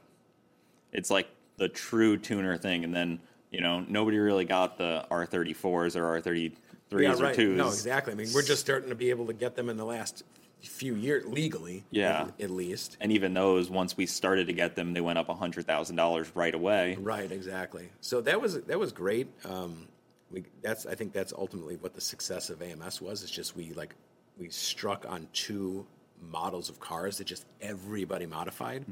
It's 0.91 1.09
like 1.09 1.27
the 1.57 1.69
true 1.69 2.17
tuner 2.17 2.57
thing, 2.57 2.83
and 2.83 2.93
then 2.93 3.19
you 3.55 3.61
know 3.61 3.83
nobody 3.87 4.17
really 4.17 4.45
got 4.45 4.77
the 4.77 5.05
R34s 5.09 5.95
or 5.95 6.21
R33s 6.21 6.51
Yeah, 6.91 7.13
or 7.13 7.15
right. 7.17 7.35
twos. 7.35 7.57
No, 7.57 7.67
exactly. 7.67 8.13
I 8.13 8.15
mean, 8.15 8.27
we're 8.33 8.43
just 8.43 8.61
starting 8.61 8.89
to 8.89 8.95
be 8.95 9.09
able 9.09 9.25
to 9.27 9.33
get 9.33 9.55
them 9.55 9.69
in 9.69 9.77
the 9.77 9.85
last 9.85 10.23
few 10.61 10.95
years 10.95 11.25
legally. 11.25 11.83
Yeah. 11.91 12.23
at, 12.39 12.41
at 12.41 12.49
least. 12.49 12.97
And 12.99 13.11
even 13.11 13.33
those, 13.33 13.69
once 13.69 13.95
we 13.95 14.05
started 14.05 14.47
to 14.47 14.53
get 14.53 14.75
them, 14.75 14.93
they 14.93 15.01
went 15.01 15.17
up 15.19 15.27
hundred 15.29 15.65
thousand 15.65 15.95
dollars 15.95 16.31
right 16.35 16.53
away. 16.53 16.97
Right, 16.99 17.31
exactly. 17.31 17.89
So 18.01 18.21
that 18.21 18.39
was 18.41 18.61
that 18.63 18.79
was 18.79 18.91
great. 18.91 19.27
Um, 19.45 19.87
we, 20.31 20.43
that's 20.61 20.85
I 20.85 20.95
think 20.95 21.13
that's 21.13 21.33
ultimately 21.33 21.77
what 21.77 21.93
the 21.93 22.01
success 22.01 22.49
of 22.49 22.61
AMS 22.61 23.01
was. 23.01 23.23
It's 23.23 23.31
just 23.31 23.55
we 23.55 23.71
like 23.73 23.95
we 24.37 24.49
struck 24.49 25.05
on 25.07 25.27
two 25.33 25.85
models 26.31 26.69
of 26.69 26.79
cars 26.79 27.17
that 27.19 27.25
just 27.25 27.45
everybody 27.61 28.25
modified, 28.25 28.85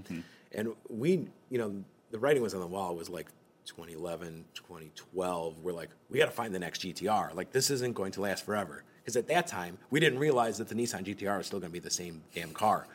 and 0.51 0.73
we 0.89 1.27
you 1.49 1.57
know 1.57 1.73
the 2.11 2.19
writing 2.19 2.43
was 2.43 2.53
on 2.53 2.59
the 2.61 2.67
wall 2.67 2.95
was 2.95 3.09
like 3.09 3.27
2011, 3.65 4.45
2012. 4.53 5.59
We're 5.61 5.73
like 5.73 5.89
we 6.09 6.19
got 6.19 6.25
to 6.25 6.31
find 6.31 6.53
the 6.53 6.59
next 6.59 6.81
GTR. 6.81 7.33
Like 7.35 7.51
this 7.51 7.69
isn't 7.71 7.93
going 7.93 8.11
to 8.13 8.21
last 8.21 8.45
forever 8.45 8.83
because 9.01 9.15
at 9.15 9.27
that 9.27 9.47
time 9.47 9.77
we 9.89 9.99
didn't 9.99 10.19
realize 10.19 10.57
that 10.57 10.67
the 10.67 10.75
Nissan 10.75 11.03
GTR 11.03 11.39
is 11.39 11.47
still 11.47 11.59
going 11.59 11.71
to 11.71 11.73
be 11.73 11.79
the 11.79 11.89
same 11.89 12.23
damn 12.33 12.51
car. 12.51 12.87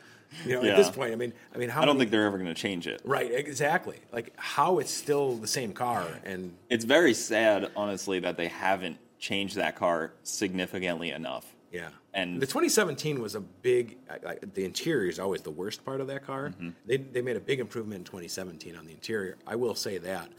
You 0.45 0.55
know, 0.55 0.61
Yeah. 0.63 0.71
at 0.71 0.77
this 0.77 0.89
point, 0.91 1.11
I 1.11 1.15
mean, 1.15 1.33
I 1.55 1.57
mean, 1.57 1.69
how 1.69 1.81
I 1.81 1.85
don't 1.85 1.95
many- 1.95 2.01
think 2.05 2.11
they're 2.11 2.25
ever 2.27 2.37
going 2.37 2.53
to 2.53 2.59
change 2.61 2.85
it. 2.85 3.01
Right, 3.03 3.31
exactly. 3.31 3.97
Like 4.13 4.31
how 4.37 4.77
it's 4.77 4.91
still 4.91 5.35
the 5.37 5.47
same 5.47 5.73
car, 5.73 6.05
and 6.23 6.53
It's 6.69 6.85
very 6.85 7.15
sad, 7.15 7.71
honestly, 7.75 8.19
that 8.19 8.37
they 8.37 8.47
haven't 8.47 8.97
changed 9.17 9.55
that 9.55 9.75
car 9.75 10.13
significantly 10.23 11.09
enough. 11.11 11.53
yeah. 11.71 11.89
And- 12.13 12.41
the 12.41 12.47
2017 12.47 13.21
was 13.21 13.35
a 13.35 13.39
big. 13.39 13.97
I- 14.09 14.37
The 14.53 14.65
interior 14.65 15.09
is 15.09 15.19
always 15.19 15.41
the 15.43 15.51
worst 15.51 15.83
part 15.85 15.99
of 16.01 16.07
that 16.07 16.25
car. 16.25 16.49
Mm-hmm. 16.49 16.69
They 16.87 16.97
they 16.97 17.21
made 17.21 17.35
a 17.35 17.39
big 17.39 17.59
improvement 17.59 17.99
in 17.99 18.03
2017 18.05 18.75
on 18.75 18.85
the 18.85 18.91
interior. 18.93 19.37
I 19.47 19.55
will 19.55 19.75
say 19.75 19.97
that. 19.99 20.29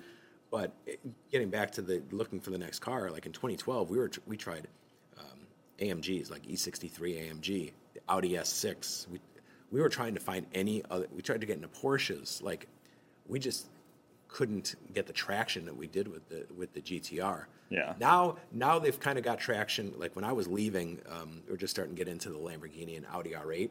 But 0.50 0.72
getting 1.30 1.48
back 1.48 1.70
to 1.72 1.82
the 1.82 2.02
looking 2.10 2.40
for 2.40 2.50
the 2.50 2.58
next 2.58 2.80
car, 2.80 3.10
like 3.10 3.26
in 3.26 3.32
2012, 3.32 3.88
we 3.88 3.98
were 3.98 4.10
we 4.26 4.36
tried 4.36 4.66
um, 5.18 5.46
AMGs 5.78 6.30
like 6.30 6.42
E63 6.42 7.30
AMG, 7.30 7.72
the 7.94 8.00
Audi 8.08 8.30
S6. 8.30 9.08
We 9.08 9.20
we 9.70 9.80
were 9.80 9.88
trying 9.88 10.14
to 10.14 10.20
find 10.20 10.46
any 10.52 10.82
other. 10.90 11.06
We 11.14 11.22
tried 11.22 11.40
to 11.40 11.46
get 11.46 11.56
into 11.56 11.68
Porsches. 11.68 12.42
Like 12.42 12.66
we 13.28 13.38
just 13.38 13.68
couldn't 14.26 14.74
get 14.92 15.06
the 15.06 15.12
traction 15.12 15.64
that 15.66 15.76
we 15.76 15.86
did 15.86 16.08
with 16.08 16.28
the 16.28 16.46
with 16.56 16.72
the 16.72 16.80
GTR. 16.80 17.44
Yeah. 17.68 17.94
Now 18.00 18.36
now 18.50 18.80
they've 18.80 18.98
kind 18.98 19.18
of 19.18 19.24
got 19.24 19.38
traction. 19.38 19.92
Like 19.96 20.16
when 20.16 20.24
I 20.24 20.32
was 20.32 20.48
leaving, 20.48 21.00
um, 21.08 21.42
we 21.46 21.54
are 21.54 21.56
just 21.56 21.70
starting 21.72 21.94
to 21.94 21.98
get 21.98 22.10
into 22.10 22.30
the 22.30 22.38
Lamborghini 22.38 22.96
and 22.96 23.06
Audi 23.06 23.30
R8, 23.30 23.70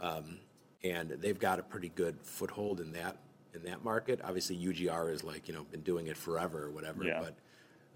um, 0.00 0.38
and 0.82 1.10
they've 1.10 1.38
got 1.38 1.60
a 1.60 1.62
pretty 1.62 1.90
good 1.94 2.16
foothold 2.22 2.80
in 2.80 2.92
that 2.94 3.16
in 3.54 3.62
that 3.64 3.84
market. 3.84 4.20
Obviously, 4.24 4.56
UGR 4.56 5.12
is 5.12 5.24
like 5.24 5.48
you 5.48 5.54
know 5.54 5.64
been 5.64 5.82
doing 5.82 6.06
it 6.06 6.16
forever 6.16 6.64
or 6.64 6.70
whatever. 6.70 7.04
Yeah. 7.04 7.20
But 7.20 7.34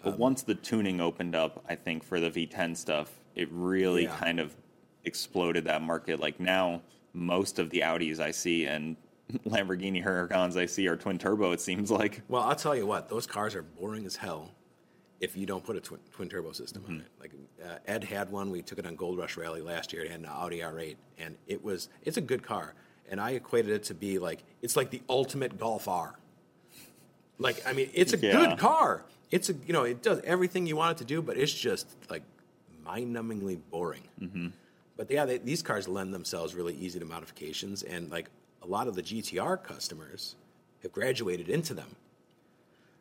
But 0.02 0.18
once 0.18 0.42
the 0.42 0.54
tuning 0.54 1.00
opened 1.00 1.34
up, 1.34 1.64
I 1.68 1.74
think 1.74 2.02
for 2.04 2.20
the 2.20 2.30
V10 2.30 2.76
stuff, 2.76 3.10
it 3.34 3.48
really 3.50 4.04
Yeah. 4.04 4.16
kind 4.16 4.40
of 4.40 4.54
exploded 5.04 5.64
that 5.64 5.82
market. 5.82 6.20
Like 6.20 6.40
now, 6.40 6.82
most 7.12 7.58
of 7.58 7.70
the 7.70 7.80
Audis 7.80 8.18
I 8.20 8.30
see 8.30 8.66
and 8.66 8.96
Lamborghini 9.46 10.04
Huracans 10.04 10.56
I 10.56 10.66
see 10.66 10.86
are 10.88 10.96
twin 10.96 11.18
turbo. 11.18 11.52
It 11.52 11.60
seems 11.60 11.90
like. 11.90 12.22
Well, 12.28 12.42
I'll 12.42 12.56
tell 12.56 12.76
you 12.76 12.86
what; 12.86 13.08
those 13.08 13.26
cars 13.26 13.54
are 13.54 13.62
boring 13.62 14.04
as 14.06 14.16
hell 14.16 14.50
if 15.20 15.36
you 15.36 15.46
don't 15.46 15.64
put 15.64 15.76
a 15.76 15.80
twin, 15.80 16.00
twin 16.12 16.28
turbo 16.28 16.52
system 16.52 16.84
on 16.86 16.96
it. 17.00 17.06
Like 17.18 17.32
uh, 17.64 17.78
Ed 17.86 18.04
had 18.04 18.30
one; 18.30 18.50
we 18.50 18.60
took 18.60 18.78
it 18.78 18.86
on 18.86 18.96
Gold 18.96 19.16
Rush 19.18 19.36
Rally 19.38 19.62
last 19.62 19.92
year. 19.92 20.02
It 20.04 20.10
had 20.10 20.20
an 20.20 20.26
Audi 20.26 20.58
R8, 20.58 20.96
and 21.18 21.36
it 21.46 21.64
was 21.64 21.88
it's 22.02 22.18
a 22.18 22.20
good 22.20 22.42
car. 22.42 22.74
And 23.10 23.20
I 23.20 23.32
equated 23.32 23.70
it 23.72 23.84
to 23.84 23.94
be 23.94 24.18
like 24.18 24.42
it's 24.62 24.76
like 24.76 24.90
the 24.90 25.02
ultimate 25.08 25.58
Golf 25.58 25.88
R. 25.88 26.14
Like 27.38 27.62
I 27.66 27.72
mean, 27.72 27.90
it's 27.94 28.12
a 28.12 28.18
Yeah. 28.18 28.32
good 28.32 28.58
car. 28.58 29.02
It's 29.30 29.50
a 29.50 29.54
you 29.66 29.72
know 29.72 29.84
it 29.84 30.02
does 30.02 30.20
everything 30.24 30.66
you 30.66 30.76
want 30.76 30.96
it 30.96 30.98
to 30.98 31.04
do, 31.04 31.20
but 31.22 31.36
it's 31.36 31.52
just 31.52 31.86
like 32.10 32.22
mind-numbingly 32.84 33.58
boring. 33.70 34.02
Mm-hmm. 34.20 34.48
But 34.96 35.10
yeah, 35.10 35.24
they, 35.24 35.38
these 35.38 35.62
cars 35.62 35.88
lend 35.88 36.14
themselves 36.14 36.54
really 36.54 36.74
easy 36.74 36.98
to 36.98 37.04
modifications, 37.04 37.82
and 37.82 38.10
like 38.10 38.28
a 38.62 38.66
lot 38.66 38.86
of 38.88 38.94
the 38.94 39.02
GTR 39.02 39.62
customers 39.62 40.36
have 40.82 40.92
graduated 40.92 41.48
into 41.48 41.74
them. 41.74 41.96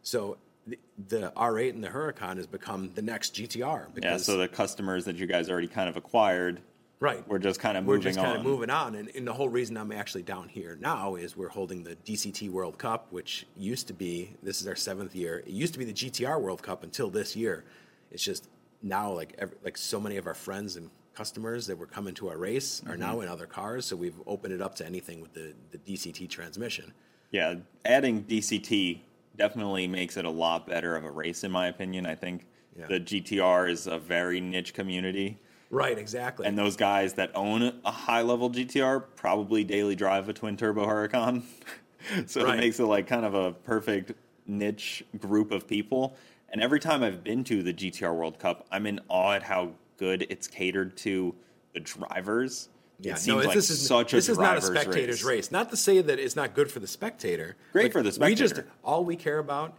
So 0.01 0.37
the, 0.65 0.79
the 1.09 1.31
R8 1.35 1.69
and 1.71 1.83
the 1.83 1.89
Huracan 1.89 2.37
has 2.37 2.47
become 2.47 2.91
the 2.95 3.01
next 3.01 3.35
GTR. 3.35 3.87
Yeah, 4.01 4.17
so 4.17 4.37
the 4.37 4.47
customers 4.47 5.05
that 5.05 5.17
you 5.17 5.27
guys 5.27 5.49
already 5.49 5.67
kind 5.67 5.87
of 5.89 5.97
acquired, 5.97 6.61
right, 6.99 7.27
we're 7.27 7.39
just 7.39 7.59
kind 7.59 7.77
of 7.77 7.83
moving. 7.83 7.87
we're 7.87 7.95
moving 7.97 8.13
just 8.13 8.17
kind 8.19 8.31
on. 8.31 8.37
of 8.37 8.43
moving 8.45 8.69
on, 8.69 8.95
and, 8.95 9.09
and 9.15 9.27
the 9.27 9.33
whole 9.33 9.49
reason 9.49 9.77
I'm 9.77 9.91
actually 9.91 10.23
down 10.23 10.47
here 10.49 10.77
now 10.79 11.15
is 11.15 11.35
we're 11.35 11.49
holding 11.49 11.83
the 11.83 11.95
DCT 11.97 12.49
World 12.49 12.77
Cup, 12.77 13.07
which 13.11 13.45
used 13.57 13.87
to 13.87 13.93
be 13.93 14.31
this 14.41 14.61
is 14.61 14.67
our 14.67 14.75
seventh 14.75 15.15
year. 15.15 15.39
It 15.39 15.49
used 15.49 15.73
to 15.73 15.79
be 15.79 15.85
the 15.85 15.93
GTR 15.93 16.39
World 16.41 16.61
Cup 16.63 16.83
until 16.83 17.09
this 17.09 17.35
year. 17.35 17.63
It's 18.11 18.23
just 18.23 18.47
now 18.81 19.11
like 19.11 19.33
every, 19.37 19.57
like 19.63 19.77
so 19.77 19.99
many 19.99 20.17
of 20.17 20.27
our 20.27 20.33
friends 20.33 20.75
and 20.75 20.89
customers 21.15 21.67
that 21.67 21.77
were 21.77 21.85
coming 21.85 22.13
to 22.15 22.29
our 22.29 22.37
race 22.37 22.81
are 22.87 22.97
now 22.97 23.13
Mm-hmm. 23.13 23.23
in 23.23 23.27
other 23.29 23.45
cars, 23.45 23.85
so 23.85 23.95
we've 23.95 24.15
opened 24.25 24.53
it 24.53 24.61
up 24.61 24.75
to 24.75 24.85
anything 24.85 25.21
with 25.21 25.33
the, 25.33 25.53
the 25.71 25.77
DCT 25.77 26.29
transmission. 26.29 26.91
Yeah, 27.31 27.55
adding 27.85 28.23
DCT 28.23 28.99
definitely 29.35 29.87
makes 29.87 30.17
it 30.17 30.25
a 30.25 30.29
lot 30.29 30.67
better 30.67 30.95
of 30.95 31.03
a 31.03 31.11
race, 31.11 31.43
in 31.43 31.51
my 31.51 31.67
opinion. 31.67 32.05
I 32.05 32.15
think 32.15 32.45
Yeah. 32.77 32.85
the 32.87 32.99
GTR 32.99 33.69
is 33.69 33.87
a 33.87 33.97
very 33.99 34.39
niche 34.41 34.73
community. 34.73 35.39
Right, 35.73 35.97
exactly. 35.97 36.45
And 36.45 36.55
those 36.55 36.75
guys 36.75 37.13
that 37.13 37.31
own 37.33 37.79
a 37.83 37.91
high 37.91 38.21
level 38.21 38.51
GTR 38.51 39.03
probably 39.15 39.63
daily 39.63 39.95
drive 39.95 40.29
a 40.29 40.33
twin 40.33 40.55
turbo 40.55 40.85
Huracan. 40.85 41.41
so 42.27 42.45
Right. 42.45 42.55
it 42.55 42.61
makes 42.61 42.79
it 42.79 42.85
like 42.85 43.07
kind 43.07 43.25
of 43.25 43.33
a 43.33 43.53
perfect 43.53 44.11
niche 44.45 45.03
group 45.17 45.51
of 45.51 45.67
people. 45.67 46.15
And 46.49 46.61
every 46.61 46.79
time 46.79 47.01
I've 47.01 47.23
been 47.23 47.43
to 47.45 47.63
the 47.63 47.73
GTR 47.73 48.15
World 48.15 48.37
Cup, 48.37 48.67
I'm 48.71 48.85
in 48.85 48.99
awe 49.07 49.33
at 49.33 49.41
how 49.41 49.71
good 49.97 50.27
it's 50.29 50.47
catered 50.47 50.95
to 50.97 51.33
the 51.73 51.79
drivers. 51.79 52.69
Yeah, 52.99 53.13
it 53.13 53.17
seems 53.17 53.37
no, 53.37 53.43
like 53.47 53.55
this 53.55 53.71
is 53.71 53.85
such 53.85 54.13
a 54.13 54.17
this 54.17 54.29
is 54.29 54.37
not 54.37 54.57
a 54.57 54.61
spectator's 54.61 55.23
race. 55.23 55.51
Not 55.51 55.71
to 55.71 55.77
say 55.77 55.99
that 56.01 56.19
it's 56.19 56.35
not 56.35 56.53
good 56.53 56.71
for 56.71 56.79
the 56.79 56.87
spectator. 56.87 57.55
Great 57.71 57.91
for 57.91 58.03
the 58.03 58.11
spectator. 58.11 58.29
We 58.29 58.35
just 58.35 58.61
all 58.83 59.03
we 59.03 59.15
care 59.15 59.39
about 59.39 59.75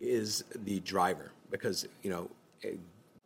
is 0.00 0.42
the 0.52 0.80
driver 0.80 1.30
because 1.52 1.86
you 2.02 2.10
know, 2.10 2.30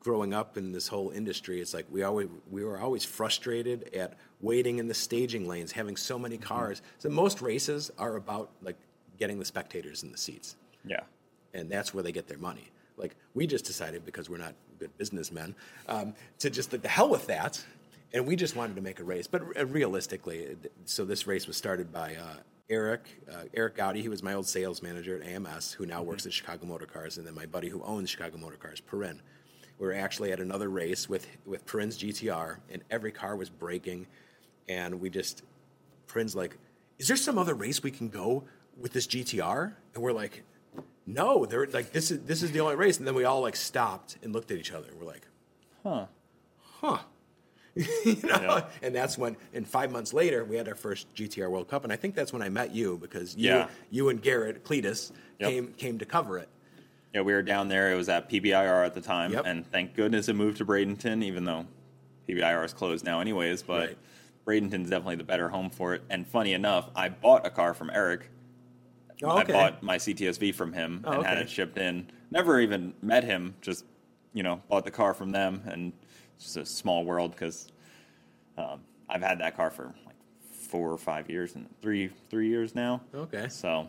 growing 0.00 0.32
up 0.34 0.56
in 0.56 0.72
this 0.72 0.88
whole 0.88 1.10
industry, 1.10 1.60
it's 1.60 1.74
like 1.74 1.86
we 1.90 2.02
always 2.02 2.28
we 2.50 2.64
were 2.64 2.78
always 2.78 3.04
frustrated 3.04 3.94
at 3.94 4.14
waiting 4.40 4.78
in 4.78 4.88
the 4.88 4.94
staging 4.94 5.46
lanes, 5.46 5.72
having 5.72 5.96
so 5.96 6.18
many 6.18 6.36
Mm-hmm. 6.36 6.44
cars. 6.44 6.82
So 6.98 7.08
most 7.10 7.40
races 7.42 7.90
are 7.98 8.16
about 8.16 8.50
like 8.62 8.76
getting 9.18 9.38
the 9.38 9.44
spectators 9.44 10.02
in 10.02 10.10
the 10.12 10.16
seats 10.18 10.56
Yeah. 10.84 11.00
and 11.52 11.70
that's 11.70 11.92
where 11.92 12.02
they 12.02 12.12
get 12.12 12.26
their 12.26 12.38
money. 12.38 12.70
Like 12.96 13.14
we 13.34 13.46
just 13.46 13.64
decided 13.66 14.04
because 14.06 14.30
we're 14.30 14.38
not 14.38 14.54
good 14.78 14.96
businessmen 14.96 15.54
um, 15.88 16.14
to 16.38 16.48
just 16.50 16.72
like 16.72 16.80
the 16.82 16.88
hell 16.88 17.08
with 17.10 17.26
that, 17.26 17.62
and 18.14 18.26
we 18.26 18.34
just 18.36 18.56
wanted 18.56 18.76
to 18.76 18.82
make 18.82 18.98
a 19.00 19.04
race. 19.04 19.26
But 19.26 19.42
realistically, 19.70 20.56
so 20.86 21.04
this 21.04 21.26
race 21.26 21.46
was 21.46 21.56
started 21.56 21.92
by 21.92 22.14
uh, 22.16 22.36
Eric 22.70 23.02
uh, 23.30 23.44
Eric 23.54 23.76
Gowdy. 23.76 24.00
He 24.00 24.08
was 24.08 24.22
my 24.22 24.32
old 24.34 24.46
sales 24.46 24.82
manager 24.82 25.20
at 25.20 25.26
AMS, 25.26 25.72
who 25.72 25.84
now 25.86 26.02
works 26.02 26.24
at 26.26 26.32
Chicago 26.32 26.64
Motor 26.66 26.86
Cars, 26.86 27.18
and 27.18 27.26
then 27.26 27.34
my 27.34 27.46
buddy 27.46 27.68
who 27.68 27.82
owns 27.82 28.08
Chicago 28.10 28.38
Motor 28.38 28.56
Cars, 28.56 28.80
Perrin. 28.80 29.20
We 29.80 29.86
were 29.86 29.94
actually 29.94 30.30
at 30.30 30.40
another 30.40 30.68
race 30.68 31.08
with 31.08 31.26
with 31.46 31.64
Perrin's 31.64 31.96
GTR, 31.96 32.58
and 32.70 32.82
every 32.90 33.10
car 33.10 33.34
was 33.34 33.48
breaking, 33.48 34.06
and 34.68 35.00
we 35.00 35.08
just 35.08 35.42
Perrin's 36.06 36.36
like, 36.36 36.58
"Is 36.98 37.08
there 37.08 37.16
some 37.16 37.38
other 37.38 37.54
race 37.54 37.82
we 37.82 37.90
can 37.90 38.10
go 38.10 38.44
with 38.78 38.92
this 38.92 39.06
GTR?" 39.06 39.72
And 39.94 40.02
we're 40.02 40.12
like, 40.12 40.42
"No, 41.06 41.46
they're 41.46 41.66
like 41.66 41.92
this 41.92 42.10
is 42.10 42.20
this 42.20 42.42
is 42.42 42.52
the 42.52 42.60
only 42.60 42.76
race." 42.76 42.98
And 42.98 43.06
then 43.06 43.14
we 43.14 43.24
all 43.24 43.40
like 43.40 43.56
stopped 43.56 44.18
and 44.22 44.34
looked 44.34 44.50
at 44.50 44.58
each 44.58 44.70
other. 44.70 44.88
We're 45.00 45.06
like, 45.06 45.26
Huh. 45.82 46.06
"Huh." 46.80 46.98
you 47.74 48.16
know? 48.24 48.66
And 48.82 48.94
that's 48.94 49.16
when, 49.16 49.36
and 49.54 49.66
five 49.66 49.92
months 49.92 50.12
later, 50.12 50.44
we 50.44 50.56
had 50.56 50.68
our 50.68 50.74
first 50.74 51.14
GTR 51.14 51.48
World 51.48 51.68
Cup, 51.68 51.84
and 51.84 51.92
I 51.92 51.96
think 51.96 52.16
that's 52.16 52.32
when 52.32 52.42
I 52.42 52.48
met 52.48 52.74
you 52.74 52.98
because 53.00 53.36
you, 53.36 53.48
Yeah. 53.48 53.68
you 53.90 54.08
and 54.10 54.20
Garrett 54.20 54.64
Cletus 54.64 55.12
Yep. 55.38 55.48
came 55.50 55.72
came 55.74 55.98
to 55.98 56.04
cover 56.04 56.36
it. 56.36 56.48
Yeah, 57.14 57.22
we 57.22 57.32
were 57.32 57.42
down 57.42 57.68
there. 57.68 57.92
It 57.92 57.96
was 57.96 58.08
at 58.08 58.28
PBIR 58.30 58.86
at 58.86 58.94
the 58.94 59.00
time, 59.00 59.32
Yep. 59.32 59.42
and 59.46 59.66
thank 59.70 59.94
goodness 59.94 60.28
it 60.28 60.34
moved 60.34 60.58
to 60.58 60.64
Bradenton, 60.64 61.24
even 61.24 61.44
though 61.44 61.66
PBIR 62.28 62.64
is 62.64 62.72
closed 62.72 63.04
now, 63.04 63.20
anyways. 63.20 63.62
But 63.62 63.96
Bradenton's 64.46 64.90
definitely 64.90 65.16
the 65.16 65.24
better 65.24 65.48
home 65.48 65.70
for 65.70 65.94
it. 65.94 66.02
And 66.08 66.26
funny 66.26 66.52
enough, 66.52 66.88
I 66.94 67.08
bought 67.08 67.44
a 67.46 67.50
car 67.50 67.74
from 67.74 67.90
Eric. 67.92 68.30
Oh, 69.22 69.40
okay. 69.40 69.52
I 69.52 69.70
bought 69.70 69.82
my 69.82 69.96
CTSV 69.98 70.54
from 70.54 70.72
him 70.72 71.02
Oh, 71.04 71.12
and 71.12 71.26
had 71.26 71.38
it 71.38 71.50
shipped 71.50 71.78
in. 71.78 72.06
Never 72.30 72.60
even 72.60 72.94
met 73.02 73.24
him. 73.24 73.54
Just 73.60 73.84
you 74.32 74.44
know, 74.44 74.62
bought 74.68 74.84
the 74.84 74.90
car 74.92 75.12
from 75.12 75.32
them, 75.32 75.62
and 75.66 75.92
it's 76.36 76.44
just 76.44 76.56
a 76.56 76.64
small 76.64 77.04
world 77.04 77.32
because 77.32 77.66
um, 78.56 78.80
I've 79.08 79.22
had 79.22 79.40
that 79.40 79.56
car 79.56 79.70
for 79.70 79.92
like 80.06 80.14
four 80.52 80.92
or 80.92 80.96
five 80.98 81.28
years 81.28 81.56
and 81.56 81.68
three 81.82 82.10
three 82.30 82.48
years 82.48 82.74
now. 82.76 83.00
Okay. 83.12 83.48
So 83.48 83.88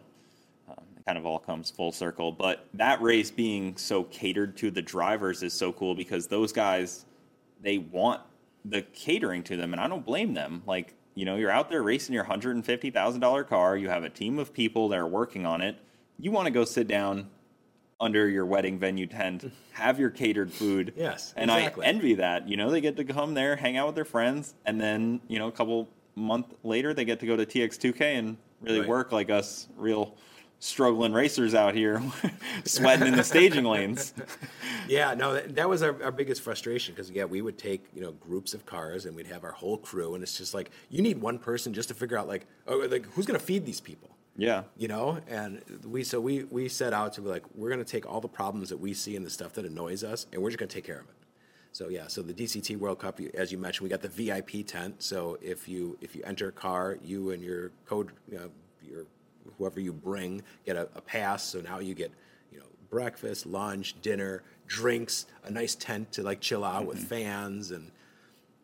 kind 1.06 1.18
of 1.18 1.26
all 1.26 1.40
comes 1.40 1.70
full 1.72 1.92
circle. 1.92 2.32
But 2.32 2.68
that 2.74 3.02
race 3.02 3.32
being 3.32 3.78
so 3.78 4.04
catered 4.06 4.58
to 4.58 4.72
the 4.72 4.82
drivers 4.82 5.44
is 5.44 5.54
so 5.54 5.72
cool 5.72 5.96
because 5.96 6.28
those 6.28 6.52
guys, 6.52 7.06
they 7.62 7.78
want 7.78 8.22
the 8.66 8.82
catering 8.94 9.44
to 9.44 9.58
them, 9.58 9.74
and 9.74 9.82
I 9.82 9.88
don't 9.88 10.06
blame 10.06 10.34
them. 10.34 10.62
Like, 10.66 10.94
you 11.16 11.26
know, 11.26 11.36
you're 11.36 11.52
out 11.52 11.70
there 11.70 11.82
racing 11.84 12.14
your 12.14 12.24
$150,000 12.26 13.48
car, 13.48 13.78
you 13.78 13.90
have 13.90 14.04
a 14.04 14.10
team 14.10 14.40
of 14.40 14.54
people 14.54 14.90
that 14.90 15.00
are 15.00 15.08
working 15.08 15.46
on 15.46 15.62
it. 15.62 15.78
You 16.20 16.32
want 16.32 16.46
to 16.46 16.52
go 16.52 16.64
sit 16.66 16.88
down 16.88 17.30
under 18.00 18.28
your 18.30 18.46
wedding 18.46 18.80
venue 18.80 19.08
tent, 19.08 19.52
have 19.72 20.00
your 20.00 20.10
catered 20.10 20.52
food. 20.52 20.94
Yes, 20.96 21.34
And 21.36 21.50
exactly. 21.52 21.86
I 21.86 21.90
envy 21.90 22.14
that. 22.16 22.48
You 22.48 22.58
know, 22.58 22.70
they 22.70 22.82
get 22.82 22.98
to 22.98 23.04
come 23.04 23.34
there, 23.34 23.56
hang 23.56 23.78
out 23.78 23.88
with 23.88 23.96
their 23.96 24.06
friends, 24.06 24.54
and 24.66 24.80
then, 24.80 25.22
you 25.28 25.40
know, 25.40 25.48
a 25.48 25.52
couple 25.52 25.90
month 26.16 26.54
later, 26.64 26.94
they 26.94 27.06
get 27.06 27.20
to 27.22 27.26
go 27.26 27.36
to 27.36 27.46
TX2K 27.46 28.02
and 28.20 28.38
really 28.62 28.80
Right. 28.82 28.90
work 28.90 29.12
like 29.12 29.30
us 29.30 29.68
real 29.78 30.16
struggling 30.62 31.12
racers 31.12 31.54
out 31.56 31.74
here, 31.74 32.02
sweating 32.66 33.08
in 33.08 33.16
the 33.18 33.24
staging 33.24 33.66
lanes. 33.66 34.14
Yeah, 34.88 35.14
no, 35.14 35.36
that, 35.36 35.56
that 35.56 35.70
was 35.70 35.84
our, 35.84 36.04
our 36.04 36.12
biggest 36.12 36.42
frustration 36.42 36.94
because 36.94 37.10
yeah, 37.12 37.24
we 37.24 37.42
would 37.42 37.58
take 37.58 37.86
you 37.94 38.02
know 38.02 38.12
groups 38.14 38.54
of 38.54 38.66
cars 38.66 39.06
and 39.06 39.16
we'd 39.16 39.28
have 39.28 39.44
our 39.44 39.52
whole 39.52 39.78
crew, 39.78 40.16
and 40.16 40.24
it's 40.24 40.38
just 40.38 40.54
like 40.54 40.72
you 40.90 41.02
need 41.02 41.22
one 41.22 41.38
person 41.38 41.72
just 41.74 41.88
to 41.90 41.94
figure 41.96 42.18
out 42.18 42.28
like 42.28 42.46
oh, 42.68 42.78
like 42.90 43.06
who's 43.14 43.26
going 43.26 43.40
to 43.40 43.46
feed 43.46 43.66
these 43.66 43.80
people, 43.80 44.10
Yeah. 44.36 44.64
you 44.76 44.88
know? 44.90 45.20
And 45.30 45.62
we 45.86 46.04
so 46.04 46.20
we 46.20 46.44
we 46.46 46.68
set 46.68 46.94
out 46.94 47.14
to 47.14 47.22
be 47.22 47.30
like 47.30 47.44
we're 47.56 47.70
going 47.70 47.80
to 47.84 47.90
take 47.90 48.10
all 48.12 48.20
the 48.20 48.28
problems 48.28 48.70
that 48.70 48.78
we 48.78 48.94
see 48.94 49.16
and 49.16 49.26
the 49.26 49.30
stuff 49.30 49.54
that 49.54 49.66
annoys 49.66 50.04
us, 50.04 50.26
and 50.34 50.42
we're 50.42 50.50
just 50.50 50.60
going 50.60 50.68
to 50.70 50.76
take 50.76 50.86
care 50.86 51.00
of 51.00 51.08
it. 51.08 51.16
So 51.72 51.88
yeah, 51.88 52.08
so 52.08 52.22
the 52.22 52.34
DCT 52.34 52.76
World 52.76 53.00
Cup, 53.00 53.20
as 53.36 53.52
you 53.52 53.60
mentioned, 53.60 53.84
we 53.86 53.90
got 53.90 54.02
the 54.02 54.10
VIP 54.10 54.66
tent. 54.68 55.02
So 55.04 55.38
if 55.42 55.70
you 55.70 55.98
if 56.02 56.16
you 56.16 56.24
enter 56.26 56.50
a 56.50 56.52
car, 56.52 56.98
you 57.02 57.30
and 57.32 57.42
your 57.42 57.72
code, 57.86 58.10
you 58.30 58.40
know, 58.40 58.50
your 58.84 59.06
whoever 59.58 59.80
you 59.80 59.94
bring 59.94 60.42
get 60.66 60.76
a, 60.76 60.90
a 60.96 61.02
pass. 61.02 61.44
So 61.44 61.62
now 61.62 61.80
you 61.80 61.94
get 61.94 62.12
you 62.52 62.60
know 62.60 62.66
breakfast, 62.90 63.46
lunch, 63.46 64.02
dinner, 64.02 64.44
drinks, 64.68 65.26
a 65.44 65.52
nice 65.52 65.76
tent 65.76 66.12
to 66.14 66.24
like 66.24 66.42
chill 66.42 66.64
out 66.64 66.86
with 66.86 66.98
mm-hmm. 66.98 67.08
fans 67.08 67.72
and. 67.72 67.92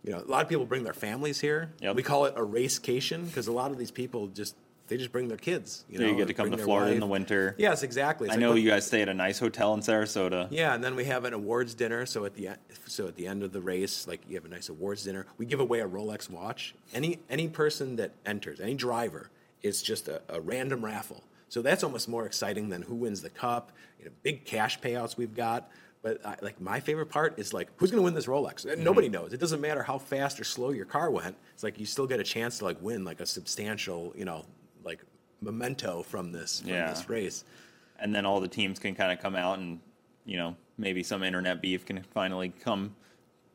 You 0.03 0.13
know, 0.13 0.19
a 0.19 0.31
lot 0.31 0.41
of 0.41 0.47
people 0.47 0.65
bring 0.65 0.85
their 0.85 0.93
families 0.93 1.41
here. 1.41 1.73
Yep. 1.81 1.97
We 1.97 2.03
call 2.03 2.25
it 2.25 2.33
a 2.38 2.43
racecation 2.43 3.25
because 3.25 3.47
a 3.47 3.51
lot 3.51 3.71
of 3.71 3.77
these 3.77 3.91
people 3.91 4.27
just 4.27 4.55
they 4.88 4.97
just 4.97 5.11
bring 5.11 5.27
their 5.27 5.38
kids. 5.38 5.83
You 5.89 5.97
So 5.97 6.03
know, 6.03 6.11
you 6.11 6.17
get 6.17 6.27
to 6.27 6.33
come 6.33 6.49
to 6.51 6.57
Florida 6.57 6.93
in 6.93 6.99
the 6.99 7.07
winter. 7.07 7.55
Yes, 7.57 7.83
exactly. 7.83 8.27
It's 8.27 8.33
I 8.33 8.35
like, 8.35 8.41
know 8.41 8.53
you 8.55 8.69
guys 8.69 8.85
stay 8.85 9.01
at 9.01 9.09
a 9.09 9.13
nice 9.13 9.38
hotel 9.39 9.73
in 9.73 9.81
Sarasota. 9.81 10.47
yeah, 10.49 10.73
and 10.73 10.83
then 10.83 10.95
we 10.95 11.05
have 11.05 11.25
an 11.25 11.33
awards 11.33 11.73
dinner. 11.73 12.05
So 12.05 12.25
at 12.25 12.35
the 12.35 12.49
so 12.85 13.07
at 13.07 13.15
the 13.15 13.27
end 13.27 13.43
of 13.43 13.51
the 13.51 13.61
race, 13.61 14.07
like 14.07 14.21
you 14.27 14.35
have 14.35 14.45
a 14.45 14.49
nice 14.49 14.69
awards 14.69 15.03
dinner. 15.03 15.25
We 15.38 15.45
give 15.45 15.59
away 15.59 15.81
a 15.81 15.88
Rolex 15.88 16.29
watch. 16.29 16.73
Any 16.93 17.19
any 17.29 17.47
person 17.47 17.97
that 17.97 18.11
enters, 18.25 18.59
any 18.59 18.75
driver, 18.75 19.29
it's 19.64 19.82
just 19.82 20.08
a, 20.08 20.22
a 20.30 20.39
random 20.41 20.84
raffle. 20.84 21.24
So 21.49 21.62
that's 21.62 21.84
almost 21.84 22.10
more 22.10 22.26
exciting 22.26 22.70
than 22.70 22.82
who 22.82 22.95
wins 22.95 23.22
the 23.22 23.30
cup. 23.30 23.72
You 23.99 24.05
know, 24.05 24.12
big 24.24 24.45
cash 24.45 24.80
payouts 24.80 25.18
we've 25.18 25.36
got. 25.36 25.70
But 26.03 26.24
uh, 26.26 26.36
like 26.41 26.62
my 26.62 26.80
favorite 26.80 27.08
part 27.08 27.39
is 27.39 27.53
like 27.53 27.70
who's 27.78 27.89
going 27.91 27.99
to 28.01 28.03
win 28.03 28.14
this 28.14 28.28
Rolex? 28.28 28.66
Mm-hmm. 28.66 28.84
Nobody 28.84 29.10
knows. 29.10 29.34
It 29.34 29.39
doesn't 29.39 29.62
matter 29.62 29.82
how 29.84 29.97
fast 29.97 30.39
or 30.39 30.43
slow 30.43 30.70
your 30.72 30.86
car 30.86 31.10
went. 31.10 31.36
It's 31.53 31.64
like 31.64 31.80
you 31.80 31.86
still 31.86 32.05
get 32.08 32.20
a 32.20 32.24
chance 32.24 32.60
to 32.60 32.66
like 32.66 32.82
win 32.82 33.03
like 33.03 33.20
a 33.20 33.26
substantial, 33.26 34.14
you 34.16 34.26
know, 34.26 34.45
like 34.84 35.01
memento 35.41 36.03
from 36.03 36.32
this 36.32 36.60
from 36.62 36.70
Yeah. 36.70 36.89
this 36.89 37.10
race. 37.10 37.43
and 37.99 38.14
then 38.14 38.26
all 38.26 38.39
the 38.39 38.47
teams 38.47 38.78
can 38.80 38.93
kind 38.93 39.12
of 39.12 39.20
come 39.20 39.36
out 39.36 39.58
and 39.58 39.80
you 40.26 40.38
know 40.38 40.55
maybe 40.78 41.01
some 41.01 41.24
internet 41.24 41.62
beef 41.62 41.84
can 41.86 42.03
finally 42.14 42.49
come 42.49 42.95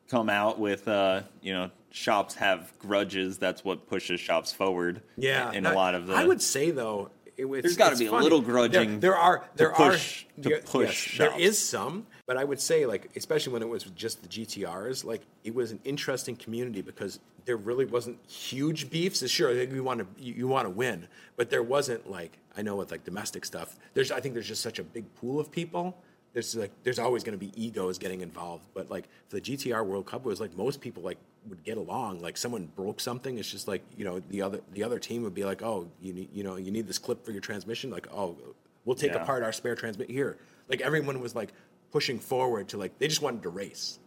come 0.09 0.29
out 0.29 0.59
with 0.59 0.87
uh 0.87 1.21
you 1.41 1.53
know 1.53 1.71
shops 1.91 2.35
have 2.35 2.71
grudges 2.79 3.37
that's 3.37 3.63
what 3.63 3.87
pushes 3.87 4.19
shops 4.19 4.51
forward 4.51 5.01
Yeah, 5.15 5.51
in 5.51 5.63
now, 5.63 5.73
a 5.73 5.75
lot 5.75 5.95
of 5.95 6.07
the 6.07 6.13
I 6.15 6.25
would 6.25 6.41
say 6.41 6.71
though, 6.71 7.09
it, 7.37 7.45
There's 7.45 7.77
gotta 7.77 7.91
it's 7.91 7.99
be 7.99 8.07
a 8.07 8.11
little 8.11 8.41
grudging 8.41 8.99
There, 8.99 9.11
there 9.11 9.15
are 9.15 9.39
to 9.39 9.45
there 9.55 9.71
push- 9.71 10.25
are 10.39 10.43
to 10.43 10.57
push 10.65 11.17
yes, 11.19 11.29
there 11.29 11.39
is 11.39 11.57
some, 11.57 12.05
but 12.25 12.37
I 12.37 12.43
would 12.43 12.59
say 12.59 12.85
like 12.85 13.11
especially 13.15 13.53
when 13.53 13.61
it 13.61 13.69
was 13.69 13.83
just 13.83 14.21
the 14.21 14.27
GTRs, 14.27 15.03
like 15.05 15.21
it 15.43 15.53
was 15.53 15.71
an 15.71 15.79
interesting 15.83 16.35
community 16.35 16.81
because 16.81 17.19
there 17.45 17.57
really 17.57 17.85
wasn't 17.85 18.17
huge 18.29 18.89
beefs. 18.89 19.27
Sure, 19.29 19.51
you 19.51 19.83
want 19.83 19.99
to 19.99 20.23
you, 20.23 20.33
you 20.33 20.47
want 20.47 20.65
to 20.65 20.69
win, 20.69 21.07
but 21.35 21.49
there 21.49 21.63
wasn't 21.63 22.09
like 22.09 22.37
I 22.57 22.61
know 22.61 22.75
with 22.75 22.91
like 22.91 23.03
domestic 23.03 23.45
stuff. 23.45 23.75
There's 23.93 24.11
I 24.11 24.19
think 24.19 24.33
there's 24.33 24.47
just 24.47 24.61
such 24.61 24.79
a 24.79 24.83
big 24.83 25.13
pool 25.15 25.39
of 25.39 25.51
people. 25.51 25.97
There's 26.33 26.55
like 26.55 26.71
there's 26.83 26.97
always 26.99 27.23
going 27.23 27.37
to 27.37 27.45
be 27.45 27.51
egos 27.55 27.97
getting 27.99 28.21
involved, 28.21 28.65
but 28.73 28.89
like 28.89 29.07
for 29.29 29.35
the 29.35 29.41
GTR 29.41 29.85
World 29.85 30.07
Cup, 30.07 30.25
was 30.25 30.41
like 30.41 30.57
most 30.57 30.81
people 30.81 31.03
like 31.03 31.19
would 31.47 31.63
get 31.63 31.77
along. 31.77 32.21
Like 32.21 32.37
someone 32.37 32.69
broke 32.75 32.99
something, 32.99 33.37
it's 33.37 33.51
just 33.51 33.67
like 33.67 33.83
you 33.95 34.03
know 34.03 34.19
the 34.29 34.41
other 34.41 34.61
the 34.73 34.83
other 34.83 34.97
team 34.97 35.21
would 35.23 35.35
be 35.35 35.43
like, 35.45 35.61
oh, 35.61 35.87
you 36.01 36.11
need 36.13 36.29
you 36.33 36.43
know 36.43 36.55
you 36.55 36.71
need 36.71 36.87
this 36.87 36.97
clip 36.97 37.23
for 37.23 37.31
your 37.31 37.41
transmission. 37.41 37.91
Like 37.91 38.07
oh, 38.11 38.35
we'll 38.83 38.95
take 38.95 39.11
Yeah. 39.11 39.21
apart 39.21 39.43
our 39.43 39.51
spare 39.51 39.75
transmit 39.75 40.09
here. 40.09 40.37
Like 40.69 40.81
everyone 40.81 41.19
was 41.21 41.35
like 41.35 41.53
pushing 41.91 42.17
forward 42.17 42.67
to 42.69 42.77
like 42.77 42.97
they 42.97 43.07
just 43.07 43.21
wanted 43.21 43.43
to 43.43 43.49
race. 43.49 43.99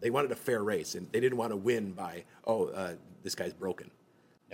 They 0.00 0.08
wanted 0.08 0.32
a 0.32 0.36
fair 0.36 0.62
race, 0.62 0.94
and 0.94 1.06
they 1.12 1.20
didn't 1.20 1.36
want 1.36 1.50
to 1.52 1.56
win 1.56 1.92
by 1.92 2.24
oh 2.46 2.68
uh, 2.68 2.94
this 3.22 3.34
guy's 3.34 3.52
broken. 3.52 3.90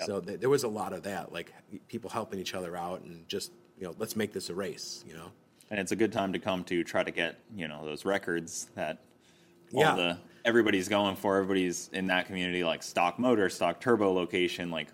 So 0.06 0.18
th- 0.20 0.40
there 0.40 0.48
was 0.48 0.62
a 0.64 0.68
lot 0.68 0.94
of 0.94 1.02
that, 1.02 1.30
like 1.30 1.52
people 1.88 2.08
helping 2.08 2.40
each 2.40 2.54
other 2.54 2.74
out, 2.76 3.02
and 3.02 3.28
just 3.28 3.52
you 3.78 3.84
know 3.84 3.94
let's 3.98 4.16
make 4.16 4.32
this 4.32 4.48
a 4.50 4.54
race. 4.54 5.04
You 5.06 5.14
know. 5.14 5.30
And 5.70 5.78
it's 5.78 5.92
a 5.92 5.96
good 5.96 6.12
time 6.12 6.32
to 6.32 6.38
come 6.38 6.64
to 6.64 6.82
try 6.84 7.02
to 7.02 7.10
get 7.10 7.38
you 7.54 7.68
know 7.68 7.84
those 7.84 8.04
records 8.04 8.68
that 8.74 8.98
all 9.72 9.80
Yeah. 9.82 9.94
the 9.96 10.18
everybody's 10.44 10.88
going 10.88 11.16
for 11.16 11.36
everybody's 11.36 11.88
in 11.92 12.06
that 12.08 12.26
community 12.26 12.64
like 12.64 12.82
stock 12.82 13.18
motor 13.18 13.48
stock 13.48 13.80
turbo 13.80 14.12
location 14.12 14.70
like 14.70 14.88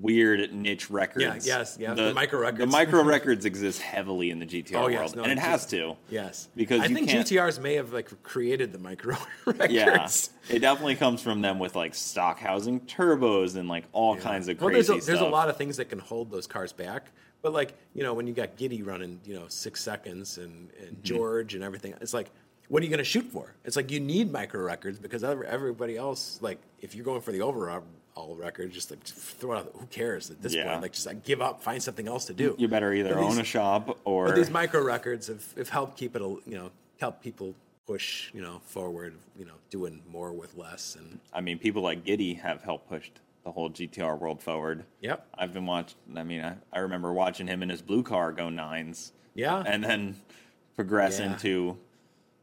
weird 0.00 0.52
niche 0.54 0.90
records 0.90 1.44
Yeah, 1.46 1.58
yes, 1.58 1.76
yeah, 1.80 1.92
the 1.92 2.14
micro 2.14 2.38
records. 2.38 2.60
the 2.60 2.66
micro 2.68 3.02
records 3.02 3.44
exist 3.44 3.82
heavily 3.82 4.30
in 4.30 4.38
the 4.38 4.46
GTR 4.46 4.76
Oh, 4.76 4.86
yes, 4.86 4.98
world 5.00 5.16
no, 5.16 5.22
and 5.24 5.32
it 5.32 5.38
has 5.40 5.66
to 5.66 5.96
Yes, 6.08 6.48
because 6.54 6.80
I 6.82 6.86
think 6.88 7.08
GTRs 7.08 7.60
may 7.60 7.74
have 7.74 7.92
like 7.92 8.22
created 8.22 8.72
the 8.72 8.78
micro 8.78 9.16
records. 9.44 9.72
Yeah, 9.72 10.08
it 10.48 10.60
definitely 10.60 10.94
comes 10.94 11.20
from 11.20 11.40
them 11.42 11.58
with 11.58 11.74
like 11.74 11.96
stock 11.96 12.38
housing 12.38 12.78
turbos 12.82 13.56
and 13.56 13.68
like 13.68 13.84
all 13.92 14.14
kinds 14.16 14.46
of 14.46 14.60
Well, 14.60 14.70
crazy 14.70 14.92
there's 14.92 15.02
a, 15.02 15.06
there's 15.06 15.20
a 15.20 15.24
lot 15.26 15.48
of 15.48 15.56
things 15.56 15.76
that 15.78 15.86
can 15.86 15.98
hold 15.98 16.30
those 16.30 16.46
cars 16.46 16.72
back. 16.72 17.06
But 17.42 17.52
like 17.52 17.74
you 17.94 18.02
know, 18.02 18.14
when 18.14 18.26
you 18.26 18.32
got 18.34 18.56
Giddy 18.56 18.82
running, 18.82 19.20
you 19.24 19.34
know, 19.34 19.46
six 19.48 19.82
seconds 19.82 20.38
and, 20.38 20.70
and 20.80 20.88
Mm-hmm. 20.88 21.02
George 21.02 21.54
and 21.54 21.62
everything, 21.62 21.94
it's 22.00 22.14
like, 22.14 22.30
what 22.68 22.80
are 22.82 22.84
you 22.84 22.90
going 22.90 22.98
to 22.98 23.04
shoot 23.04 23.24
for? 23.32 23.54
It's 23.64 23.76
like 23.76 23.90
you 23.90 24.00
need 24.00 24.30
micro 24.32 24.60
records 24.62 24.98
because 24.98 25.22
everybody 25.24 25.96
else, 25.96 26.38
like, 26.42 26.58
if 26.80 26.94
you're 26.94 27.04
going 27.04 27.20
for 27.20 27.32
the 27.32 27.40
overall 27.42 27.82
all 28.14 28.34
record, 28.34 28.72
just 28.72 28.90
like 28.90 29.02
throw 29.04 29.52
it 29.52 29.58
out. 29.58 29.72
Who 29.78 29.86
cares 29.86 30.30
at 30.30 30.42
this 30.42 30.52
Yeah. 30.54 30.64
point? 30.68 30.82
Like, 30.82 30.92
just 30.92 31.06
like 31.06 31.24
give 31.24 31.40
up, 31.40 31.62
find 31.62 31.80
something 31.80 32.08
else 32.08 32.24
to 32.26 32.34
do. 32.34 32.56
You 32.58 32.66
better 32.66 32.92
either 32.92 33.14
But 33.14 33.22
own 33.22 33.38
a 33.38 33.44
shop 33.44 33.96
or 34.04 34.26
But 34.26 34.34
these 34.34 34.50
micro 34.50 34.82
records 34.82 35.28
have, 35.28 35.44
have 35.56 35.68
helped 35.68 35.96
keep 35.96 36.16
it, 36.16 36.22
a, 36.22 36.24
you 36.24 36.56
know, 36.56 36.70
help 37.00 37.22
people 37.22 37.54
push, 37.86 38.30
you 38.34 38.42
know, 38.42 38.60
forward, 38.66 39.14
you 39.38 39.44
know, 39.44 39.54
doing 39.70 40.02
more 40.10 40.32
with 40.32 40.56
less. 40.56 40.96
And 40.96 41.20
I 41.32 41.40
mean, 41.40 41.58
people 41.58 41.80
like 41.82 42.04
Giddy 42.04 42.34
have 42.34 42.60
helped 42.62 42.88
push 42.88 43.08
the 43.48 43.52
whole 43.52 43.70
GTR 43.70 44.18
world 44.20 44.42
forward. 44.42 44.84
Yep. 45.00 45.26
I've 45.38 45.54
been 45.54 45.64
watching. 45.64 45.96
I 46.14 46.22
mean, 46.22 46.44
I, 46.44 46.56
I 46.70 46.80
remember 46.80 47.14
watching 47.14 47.46
him 47.46 47.62
in 47.62 47.70
his 47.70 47.80
blue 47.80 48.02
car 48.02 48.30
go 48.30 48.50
nines. 48.50 49.12
Yeah. 49.34 49.62
And 49.66 49.82
then 49.82 50.16
progress 50.76 51.18
Yeah. 51.18 51.32
into 51.32 51.78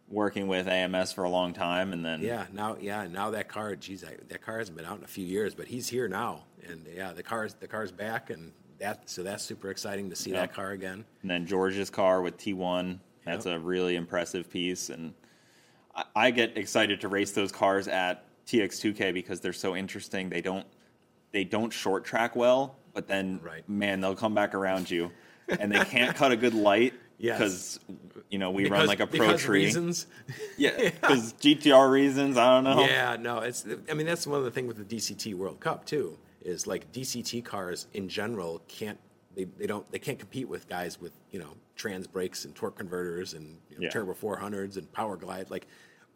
working 0.10 0.48
with 0.48 0.68
AMS 0.68 1.12
for 1.14 1.24
a 1.24 1.30
long 1.30 1.54
time, 1.54 1.94
and 1.94 2.04
then 2.04 2.22
Yeah, 2.22 2.46
now 2.52 2.76
yeah, 2.80 3.06
now 3.08 3.30
that 3.32 3.48
car, 3.48 3.76
geez, 3.76 4.04
I, 4.04 4.16
that 4.30 4.42
car 4.42 4.58
hasn't 4.58 4.78
been 4.78 4.86
out 4.88 4.98
in 4.98 5.04
a 5.04 5.08
few 5.08 5.26
years, 5.26 5.54
but 5.56 5.68
he's 5.68 5.88
here 5.88 6.08
now, 6.08 6.44
and 6.68 6.86
yeah, 6.96 7.12
the 7.14 7.24
car's 7.24 7.54
the 7.56 7.68
car's 7.68 7.92
back, 7.92 8.30
and 8.32 8.52
that 8.80 9.08
so 9.10 9.22
that's 9.24 9.44
super 9.44 9.70
exciting 9.70 10.10
to 10.10 10.16
see 10.16 10.32
Yeah. 10.32 10.42
that 10.42 10.54
car 10.54 10.72
again. 10.72 11.06
and 11.22 11.30
then 11.30 11.46
George's 11.46 11.90
car 11.92 12.22
with 12.24 12.38
T1. 12.38 13.00
That's 13.26 13.46
Yep. 13.46 13.56
a 13.58 13.60
really 13.60 13.96
impressive 13.96 14.50
piece, 14.50 14.90
and 14.90 15.14
I, 15.96 16.04
I 16.16 16.32
get 16.32 16.58
excited 16.58 17.02
to 17.02 17.08
race 17.10 17.32
those 17.32 17.52
cars 17.52 17.88
at 17.88 18.24
TX2K 18.46 19.12
because 19.12 19.40
they're 19.40 19.54
so 19.54 19.76
interesting. 19.76 20.30
They 20.30 20.42
don't 20.42 20.68
they 21.36 21.44
don't 21.44 21.72
short 21.74 22.06
track 22.06 22.34
well, 22.34 22.78
but 22.94 23.10
then 23.10 23.42
Right. 23.44 23.68
man, 23.68 24.00
they'll 24.00 24.16
come 24.16 24.34
back 24.34 24.56
around 24.56 24.90
you, 24.90 25.12
and 25.60 25.70
they 25.70 25.84
can't 25.84 26.16
cut 26.16 26.32
a 26.32 26.38
good 26.38 26.54
light 26.54 26.94
Yes. 27.18 27.38
because 27.38 27.80
you 28.32 28.40
know 28.40 28.52
we 28.52 28.70
run 28.70 28.88
like 28.88 29.02
a 29.02 29.06
pro 29.08 29.20
because 29.20 29.42
tree. 29.42 29.66
reasons. 29.66 30.08
Yeah, 30.58 30.72
because 31.02 31.34
GTR 31.34 31.92
reasons. 31.92 32.38
I 32.38 32.56
don't 32.56 32.64
know. 32.64 32.86
Yeah, 32.86 33.18
no, 33.20 33.40
it's. 33.40 33.66
I 33.92 33.94
mean, 33.94 34.06
that's 34.08 34.26
one 34.26 34.40
of 34.40 34.46
the 34.46 34.52
things 34.52 34.68
with 34.74 34.78
the 34.88 34.96
DCT 34.96 35.36
World 35.36 35.60
Cup 35.60 35.86
too. 35.86 36.18
Is 36.42 36.66
like 36.68 36.90
DCT 36.94 37.44
cars 37.44 37.88
in 37.94 38.08
general 38.08 38.62
can't 38.70 38.98
they, 39.36 39.44
they 39.46 39.68
don't 39.68 39.90
they 39.92 40.00
can't 40.00 40.18
compete 40.20 40.48
with 40.48 40.70
guys 40.70 41.02
with 41.02 41.12
you 41.32 41.40
know 41.40 41.50
trans 41.76 42.08
brakes 42.08 42.46
and 42.46 42.56
torque 42.56 42.78
converters 42.78 43.34
and 43.34 43.58
you 43.70 43.76
know, 43.78 43.84
Yeah. 43.84 43.90
turbo 43.90 44.14
400s 44.14 44.78
and 44.78 44.90
power 44.94 45.18
glide. 45.18 45.50
Like 45.50 45.68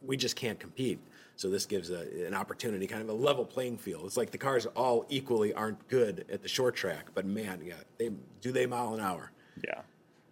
we 0.01 0.15
just 0.15 0.37
can't 0.37 0.57
compete. 0.59 0.99
So 1.39 1.49
this 1.49 1.65
gives 1.65 1.89
a, 1.89 2.27
an 2.27 2.33
opportunity, 2.33 2.85
kind 2.85 3.01
of 3.01 3.07
a 3.07 3.13
level 3.13 3.45
playing 3.45 3.77
field. 3.77 4.03
It's 4.05 4.17
like 4.17 4.29
the 4.29 4.37
cars 4.37 4.65
all 4.75 5.05
equally 5.07 5.53
aren't 5.53 5.87
good 5.87 6.25
at 6.29 6.41
the 6.41 6.49
short 6.49 6.75
track, 6.75 7.11
but 7.13 7.25
man, 7.25 7.61
yeah, 7.63 7.75
they 7.97 8.09
do 8.41 8.51
they 8.51 8.65
mile 8.65 8.93
an 8.93 8.99
hour. 8.99 9.31
Yeah. 9.65 9.79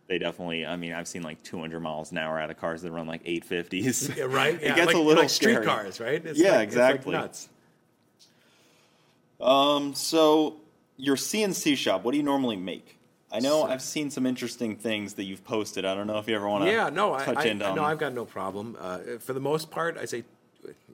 They 0.08 0.18
definitely. 0.18 0.66
I 0.66 0.76
mean, 0.76 0.92
I've 0.92 1.08
seen 1.08 1.24
like 1.24 1.42
200 1.44 1.80
miles 1.80 2.12
an 2.12 2.18
hour 2.18 2.38
out 2.42 2.52
of 2.52 2.58
cars 2.58 2.82
that 2.82 2.92
run 2.92 3.08
like 3.08 3.24
850s. 3.24 4.18
Yeah, 4.18 4.26
right? 4.26 4.56
it 4.56 4.62
Yeah, 4.64 4.76
gets 4.76 4.88
like, 4.88 4.96
a 4.98 5.00
little 5.00 5.24
like 5.24 5.30
street 5.30 5.54
scary. 5.54 5.66
cars, 5.66 6.02
right? 6.02 6.26
It's 6.26 6.38
Yeah, 6.38 6.58
like- 6.58 6.64
exactly. 6.68 7.14
nuts. 7.14 7.48
Um, 9.40 9.96
so 9.96 10.58
your 10.98 11.16
CNC 11.16 11.78
shop, 11.78 12.04
what 12.04 12.12
do 12.12 12.18
you 12.18 12.24
normally 12.24 12.58
make? 12.58 12.98
I 13.32 13.40
know 13.40 13.64
I've 13.64 13.82
seen 13.82 14.10
some 14.10 14.26
interesting 14.26 14.76
things 14.76 15.14
that 15.14 15.24
you've 15.24 15.46
posted. 15.46 15.86
I 15.86 15.96
don't 15.96 16.08
know 16.08 16.18
if 16.18 16.28
you 16.28 16.36
ever 16.36 16.50
want 16.50 16.66
to 16.66 16.72
yeah, 16.72 16.90
no, 16.90 17.14
I, 17.14 17.24
touch 17.24 17.38
I, 17.38 17.46
into 17.46 17.74
no. 17.76 17.84
I've 17.86 17.98
got 17.98 18.14
no 18.14 18.26
problem. 18.26 18.76
Uh, 18.78 19.00
for 19.20 19.32
the 19.32 19.40
most 19.40 19.70
part, 19.72 19.98
I 19.98 20.04
say 20.06 20.24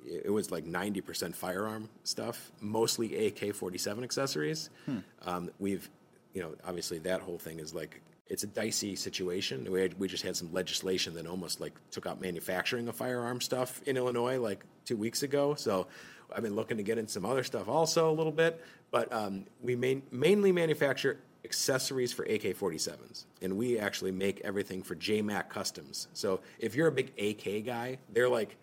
it 0.06 0.32
was 0.32 0.52
like 0.52 0.66
ninety 0.66 1.02
percent 1.02 1.36
firearm 1.36 1.90
stuff, 2.04 2.52
mostly 2.62 3.28
AK 3.28 3.56
forty 3.56 3.78
seven 3.78 4.04
accessories. 4.04 4.70
Hmm. 4.86 4.98
Um, 5.24 5.52
we've, 5.60 5.90
you 6.34 6.42
know, 6.42 6.56
obviously 6.66 7.00
that 7.00 7.22
whole 7.22 7.38
thing 7.38 7.60
is 7.60 7.74
like 7.74 8.02
it's 8.28 8.44
a 8.44 8.48
dicey 8.48 8.96
situation. 8.96 9.70
We 9.70 9.82
had, 9.82 10.00
we 10.00 10.08
just 10.08 10.24
had 10.24 10.36
some 10.36 10.52
legislation 10.54 11.14
that 11.16 11.28
almost 11.28 11.62
like 11.62 11.74
took 11.92 12.08
out 12.08 12.22
manufacturing 12.22 12.88
of 12.88 12.96
firearm 12.96 13.42
stuff 13.42 13.82
in 13.86 13.98
Illinois 13.98 14.40
like 14.40 14.64
two 14.86 14.98
weeks 14.98 15.24
ago. 15.24 15.56
So 15.56 15.88
I've 16.36 16.42
been 16.44 16.56
looking 16.56 16.78
to 16.78 16.84
get 16.84 16.98
in 16.98 17.08
some 17.08 17.26
other 17.26 17.44
stuff 17.44 17.68
also 17.68 18.10
a 18.10 18.16
little 18.16 18.32
bit, 18.32 18.64
but 18.92 19.12
um, 19.14 19.46
we 19.62 19.76
main, 19.76 20.04
mainly 20.12 20.52
manufacture 20.52 21.20
accessories 21.46 22.14
for 22.14 22.24
AK-47s, 22.24 23.26
and 23.42 23.58
we 23.58 23.78
actually 23.78 24.12
make 24.12 24.40
everything 24.42 24.82
for 24.82 24.96
JMac 24.96 25.50
Customs. 25.50 26.08
So 26.14 26.40
if 26.58 26.74
you're 26.74 26.88
a 26.88 26.92
big 26.92 27.12
AK 27.20 27.66
guy, 27.66 28.00
they're 28.14 28.30
like 28.30 28.56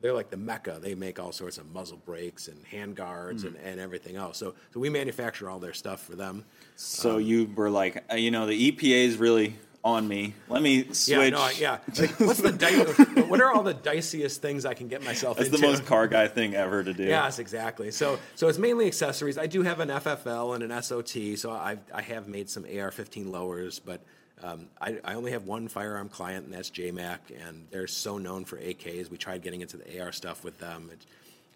they're 0.00 0.12
like 0.12 0.30
the 0.30 0.36
mecca. 0.36 0.78
They 0.80 0.94
make 0.94 1.18
all 1.18 1.32
sorts 1.32 1.58
of 1.58 1.72
muzzle 1.72 1.98
brakes 2.04 2.48
and 2.48 2.64
hand 2.66 2.96
guards 2.96 3.42
Hmm. 3.42 3.48
and, 3.48 3.56
and 3.64 3.80
everything 3.80 4.16
else. 4.16 4.38
So 4.38 4.54
so 4.72 4.80
we 4.80 4.90
manufacture 4.90 5.48
all 5.50 5.58
their 5.58 5.72
stuff 5.74 6.02
for 6.02 6.16
them. 6.16 6.44
so 6.76 7.18
you 7.18 7.50
were 7.54 7.70
like, 7.70 8.04
uh, 8.12 8.16
you 8.16 8.30
know, 8.30 8.46
the 8.46 8.72
EPA 8.72 9.04
is 9.06 9.16
really 9.16 9.56
on 9.84 10.06
me. 10.08 10.34
Let 10.48 10.62
me 10.62 10.82
switch. 10.92 11.16
Yeah, 11.16 11.28
no, 11.30 11.48
yeah. 11.58 11.78
Like, 11.98 12.18
what's 12.18 12.40
the 12.42 12.50
di- 12.50 13.22
what 13.22 13.40
are 13.40 13.52
all 13.52 13.62
the 13.62 13.72
diciest 13.74 14.42
things 14.42 14.64
I 14.66 14.74
can 14.74 14.88
get 14.88 15.04
myself 15.04 15.36
That's 15.36 15.48
into? 15.48 15.60
the 15.60 15.66
most 15.68 15.86
car 15.86 16.08
guy 16.08 16.26
thing 16.26 16.54
ever 16.56 16.82
to 16.82 16.92
do. 16.92 17.04
Yes, 17.04 17.38
exactly. 17.38 17.92
So, 17.92 18.18
so 18.34 18.48
it's 18.48 18.58
mainly 18.58 18.88
accessories. 18.88 19.38
I 19.38 19.46
do 19.46 19.62
have 19.62 19.78
an 19.78 19.88
FFL 19.90 20.56
and 20.56 20.64
an 20.70 20.82
SOT, 20.82 21.38
so 21.38 21.52
I 21.52 21.78
I 21.94 22.02
have 22.02 22.26
made 22.26 22.50
some 22.50 22.64
AR-15 22.64 23.30
lowers, 23.30 23.78
but 23.78 24.00
um, 24.00 24.04
I, 24.44 24.98
I 25.04 25.14
only 25.14 25.32
have 25.32 25.44
one 25.46 25.68
firearm 25.68 26.08
client, 26.08 26.44
and 26.46 26.54
that's 26.54 26.70
JMac, 26.70 27.18
and 27.48 27.66
they're 27.70 27.86
so 27.86 28.18
known 28.18 28.44
for 28.44 28.56
AKs. 28.58 29.10
We 29.10 29.16
tried 29.16 29.42
getting 29.42 29.60
into 29.62 29.76
the 29.76 30.00
AR 30.00 30.12
stuff 30.12 30.44
with 30.44 30.58
them. 30.58 30.90
It, 30.92 31.06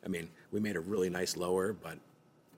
I 0.04 0.08
mean, 0.08 0.28
we 0.50 0.60
made 0.60 0.76
a 0.76 0.80
really 0.80 1.10
nice 1.10 1.36
lower, 1.36 1.72
but 1.72 1.98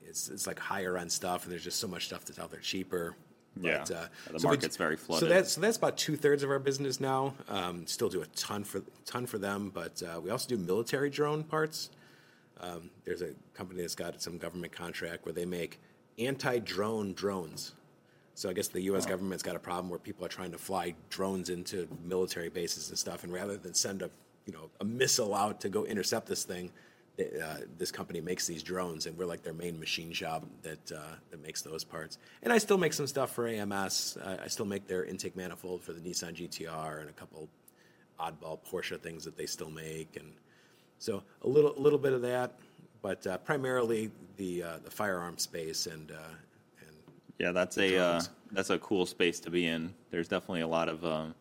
it's 0.05 0.29
it's 0.29 0.47
like 0.47 0.59
higher 0.59 0.97
end 0.97 1.11
stuff, 1.11 1.43
and 1.43 1.51
there's 1.51 1.63
just 1.63 1.79
so 1.79 1.87
much 1.87 2.05
stuff 2.07 2.25
that's 2.25 2.37
They're 2.49 2.59
cheaper. 2.61 3.15
Yeah. 3.61 3.81
Uh, 3.83 3.85
The 3.85 4.39
so 4.39 4.47
we- 4.47 4.53
market's 4.55 4.77
very 4.77 4.97
So 4.97 5.03
flooded. 5.03 5.29
that's 5.29 5.51
so 5.51 5.61
that's 5.61 5.77
about 5.77 5.97
two 5.97 6.15
thirds 6.15 6.41
of 6.41 6.49
our 6.49 6.57
business 6.59 6.99
now. 6.99 7.35
Um, 7.49 7.85
still 7.85 8.09
do 8.09 8.21
a 8.21 8.25
ton 8.27 8.63
for 8.63 8.81
ton 9.05 9.25
for 9.27 9.37
them, 9.37 9.69
but 9.73 10.01
uh, 10.01 10.19
we 10.21 10.29
also 10.31 10.47
do 10.49 10.57
military 10.57 11.09
drone 11.11 11.43
parts. 11.43 11.89
Um, 12.61 12.89
there's 13.05 13.21
a 13.21 13.31
company 13.53 13.81
that's 13.81 13.93
got 13.95 14.21
some 14.21 14.37
government 14.37 14.71
contract 14.71 15.25
where 15.25 15.33
they 15.33 15.45
make 15.45 15.79
anti-drone 16.17 17.13
drones. 17.13 17.73
So 18.35 18.49
I 18.49 18.53
guess 18.53 18.67
the 18.67 18.81
U.S. 18.81 19.05
government's 19.05 19.43
got 19.43 19.55
a 19.55 19.59
problem 19.59 19.89
where 19.89 19.99
people 19.99 20.25
are 20.25 20.29
trying 20.29 20.51
to 20.51 20.57
fly 20.57 20.95
drones 21.09 21.49
into 21.49 21.87
military 22.03 22.49
bases 22.49 22.89
and 22.89 22.97
stuff, 22.97 23.23
and 23.23 23.31
rather 23.31 23.57
than 23.57 23.73
send 23.73 24.01
a 24.01 24.09
you 24.45 24.53
know 24.53 24.69
a 24.81 24.85
missile 24.85 25.33
out 25.35 25.61
to 25.61 25.69
go 25.69 25.85
intercept 25.85 26.27
this 26.27 26.43
thing, 26.43 26.71
uh, 27.19 27.57
this 27.77 27.91
company 27.91 28.19
makes 28.21 28.47
these 28.47 28.63
drones, 28.63 29.05
and 29.05 29.15
we're 29.17 29.25
like 29.25 29.43
their 29.43 29.53
main 29.53 29.79
machine 29.79 30.11
shop 30.11 30.43
that 30.63 30.91
uh, 30.91 31.15
that 31.29 31.43
makes 31.43 31.61
those 31.61 31.83
parts. 31.83 32.17
And 32.41 32.51
I 32.51 32.57
still 32.57 32.77
make 32.77 32.93
some 32.93 33.05
stuff 33.05 33.31
for 33.31 33.47
AMS. 33.47 34.17
I, 34.25 34.47
still 34.47 34.65
make 34.65 34.87
their 34.87 35.03
intake 35.03 35.35
manifold 35.35 35.83
for 35.83 35.93
the 35.93 36.01
Nissan 36.01 36.33
GTR 36.33 37.01
and 37.01 37.09
a 37.09 37.13
couple 37.13 37.47
oddball 38.19 38.59
Porsche 38.69 38.99
things 38.99 39.23
that 39.25 39.37
they 39.37 39.45
still 39.45 39.69
make, 39.69 40.15
and 40.17 40.33
so 40.97 41.21
a 41.43 41.47
little 41.47 41.77
a 41.77 41.81
little 41.81 41.99
bit 41.99 42.13
of 42.13 42.23
that, 42.23 42.53
but 43.03 43.27
uh, 43.27 43.37
primarily 43.37 44.09
the 44.37 44.63
uh, 44.63 44.77
the 44.83 44.89
firearm 44.89 45.37
space 45.37 45.85
and 45.85 46.11
uh, 46.11 46.15
Yeah, 47.39 47.51
that's 47.51 47.77
a 47.77 47.97
uh, 47.97 48.21
that's 48.51 48.69
a 48.69 48.77
cool 48.79 49.05
space 49.05 49.39
to 49.41 49.49
be 49.49 49.65
in. 49.65 49.93
There's 50.11 50.27
definitely 50.27 50.61
a 50.61 50.67
lot 50.67 50.87
of 50.89 51.03
um, 51.05 51.35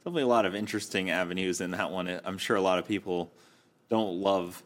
definitely 0.00 0.22
a 0.22 0.26
lot 0.28 0.44
of 0.46 0.54
interesting 0.54 1.10
avenues 1.10 1.60
in 1.60 1.70
that 1.72 1.90
one. 1.90 2.20
I'm 2.24 2.38
sure 2.38 2.56
a 2.56 2.60
lot 2.60 2.78
of 2.78 2.86
people 2.86 3.30
don't 3.88 4.20
love 4.20 4.62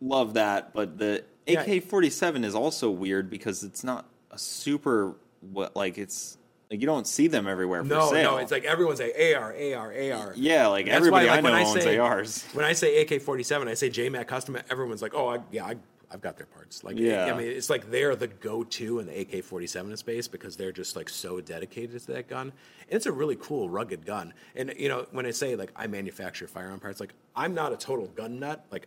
love 0.00 0.34
that, 0.34 0.72
but 0.74 0.98
the 0.98 1.24
AK-47 1.46 2.44
is 2.44 2.54
also 2.54 2.90
weird 2.90 3.30
because 3.30 3.62
it's 3.64 3.82
not 3.82 4.06
a 4.30 4.38
super 4.38 5.14
what 5.40 5.74
like 5.76 5.96
it's 5.98 6.36
like 6.70 6.80
you 6.80 6.86
don't 6.86 7.06
see 7.06 7.28
them 7.28 7.46
everywhere 7.46 7.82
for 7.82 7.88
no 7.88 8.10
sale. 8.10 8.32
no, 8.32 8.36
it's 8.38 8.50
like 8.52 8.64
everyone's 8.64 9.00
like 9.00 9.14
AR 9.18 9.54
AR 9.54 9.92
AR. 9.92 10.32
yeah, 10.36 10.66
like 10.66 10.84
That's 10.86 10.96
everybody 10.96 11.26
why, 11.26 11.30
like, 11.36 11.38
I 11.38 11.40
know 11.40 11.50
when 11.50 11.54
I 11.54 11.64
owns 11.64 11.82
say- 11.82 11.98
ARs. 11.98 12.44
When 12.52 12.64
I 12.64 12.72
say 12.74 13.00
AK-47, 13.00 13.68
I 13.68 13.74
say 13.74 13.88
JMAC 13.88 14.26
custom. 14.26 14.58
Everyone's 14.68 15.00
like, 15.00 15.14
oh, 15.14 15.28
I, 15.28 15.38
yeah, 15.50 15.64
I, 15.64 15.76
I've 16.10 16.20
got 16.22 16.36
their 16.38 16.46
parts. 16.46 16.84
Like, 16.84 16.96
Yeah. 16.98 17.26
I 17.26 17.36
mean, 17.36 17.48
it's 17.48 17.68
like 17.68 17.90
they're 17.90 18.16
the 18.16 18.28
go-to 18.28 18.98
in 18.98 19.06
the 19.06 19.20
AK-47 19.20 19.90
in 19.90 19.96
space 19.96 20.26
because 20.26 20.56
they're 20.56 20.72
just 20.72 20.96
like 20.96 21.08
so 21.08 21.40
dedicated 21.40 22.00
to 22.00 22.12
that 22.12 22.28
gun. 22.28 22.50
And 22.88 22.96
it's 22.96 23.06
a 23.06 23.12
really 23.12 23.36
cool, 23.36 23.68
rugged 23.68 24.06
gun. 24.06 24.32
And 24.56 24.72
you 24.78 24.88
know, 24.88 25.06
when 25.10 25.26
I 25.26 25.30
say 25.32 25.54
like 25.56 25.70
I 25.76 25.86
manufacture 25.86 26.46
firearm 26.46 26.80
parts, 26.80 26.98
like 27.00 27.12
I'm 27.36 27.54
not 27.54 27.72
a 27.72 27.76
total 27.76 28.06
gun 28.08 28.38
nut. 28.40 28.64
Like, 28.70 28.86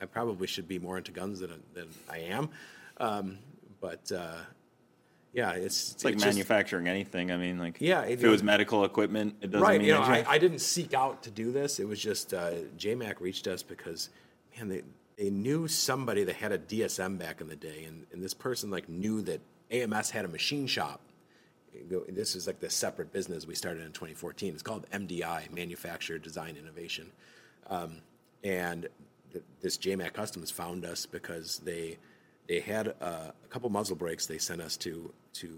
I 0.00 0.04
probably 0.04 0.46
should 0.46 0.68
be 0.68 0.78
more 0.78 0.98
into 0.98 1.12
guns 1.12 1.40
than 1.40 1.62
than 1.74 1.88
I 2.10 2.18
am. 2.18 2.50
Um, 2.98 3.38
but 3.80 4.12
uh, 4.12 4.34
yeah, 5.32 5.52
it's 5.52 5.92
It's 5.92 6.04
like 6.04 6.14
just- 6.14 6.26
manufacturing 6.26 6.86
anything. 6.86 7.30
I 7.32 7.38
mean, 7.38 7.58
like 7.58 7.78
Yeah, 7.80 8.02
if 8.02 8.22
it- 8.22 8.26
it 8.26 8.30
was 8.30 8.42
medical 8.42 8.84
equipment, 8.84 9.36
it 9.40 9.50
doesn't 9.50 9.62
right. 9.66 9.78
mean 9.80 9.88
You 9.88 9.94
know, 9.94 10.02
I, 10.02 10.22
I 10.28 10.38
didn't 10.38 10.58
seek 10.60 10.92
out 10.92 11.22
to 11.22 11.30
do 11.30 11.50
this. 11.50 11.80
It 11.80 11.88
was 11.88 11.98
just 11.98 12.34
uh, 12.34 12.52
JMac 12.76 13.20
reached 13.20 13.46
us 13.48 13.62
because, 13.62 14.10
man, 14.58 14.68
they 14.68 14.82
they 15.22 15.30
knew 15.30 15.68
somebody 15.68 16.24
that 16.24 16.34
had 16.34 16.50
a 16.50 16.58
DSM 16.58 17.16
back 17.16 17.40
in 17.40 17.46
the 17.46 17.54
day, 17.54 17.84
and, 17.84 18.06
and 18.10 18.20
this 18.20 18.34
person 18.34 18.72
like 18.72 18.88
knew 18.88 19.22
that 19.22 19.40
AMS 19.70 20.10
had 20.10 20.24
a 20.24 20.28
machine 20.28 20.66
shop. 20.66 21.00
This 22.08 22.34
is 22.34 22.48
like 22.48 22.58
the 22.58 22.68
separate 22.68 23.12
business 23.12 23.46
we 23.46 23.54
started 23.54 23.86
in 23.86 23.92
2014. 23.92 24.52
It's 24.52 24.64
called 24.64 24.84
MDI, 24.92 25.52
Manufacture 25.52 26.18
Design 26.18 26.56
Innovation, 26.56 27.12
um, 27.70 27.98
and 28.42 28.88
th- 29.32 29.44
this 29.60 29.78
JMac 29.78 30.12
Customs 30.12 30.50
found 30.50 30.84
us 30.84 31.06
because 31.06 31.58
they 31.58 31.98
they 32.48 32.58
had 32.58 32.88
uh, 33.00 33.30
a 33.44 33.48
couple 33.48 33.70
muzzle 33.70 33.94
brakes 33.94 34.26
they 34.26 34.38
sent 34.38 34.60
us 34.60 34.76
to 34.78 35.14
to 35.34 35.56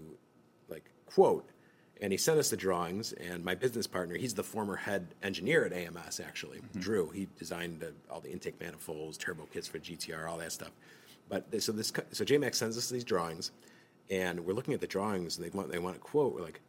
like 0.69 0.91
quote 1.07 1.49
and 2.01 2.11
he 2.11 2.17
sent 2.17 2.39
us 2.39 2.49
the 2.49 2.57
drawings 2.57 3.13
and 3.13 3.43
my 3.43 3.55
business 3.55 3.87
partner 3.87 4.15
he's 4.15 4.33
the 4.33 4.43
former 4.43 4.75
head 4.75 5.07
engineer 5.23 5.65
at 5.65 5.73
ams 5.73 6.19
actually 6.19 6.59
mm-hmm. 6.59 6.79
drew. 6.79 7.09
He 7.09 7.27
designed 7.37 7.79
the, 7.79 7.93
all 8.09 8.19
the 8.19 8.31
intake 8.31 8.59
manifolds 8.59 9.17
turbo 9.17 9.47
kits 9.53 9.67
for 9.67 9.79
gtr 9.79 10.29
all 10.29 10.37
that 10.37 10.51
stuff. 10.51 10.71
But 11.29 11.45
so 11.61 11.71
this 11.71 11.91
so 12.11 12.25
jmax 12.25 12.55
sends 12.55 12.77
us 12.77 12.89
these 12.89 13.03
drawings 13.03 13.51
and 14.09 14.39
we're 14.45 14.53
looking 14.53 14.73
at 14.73 14.81
the 14.81 14.87
drawings 14.87 15.37
and 15.37 15.45
they 15.45 15.55
want 15.55 15.71
they 15.71 15.79
want 15.79 15.95
a 15.95 15.99
quote. 15.99 16.33
We're 16.33 16.41
like 16.41 16.61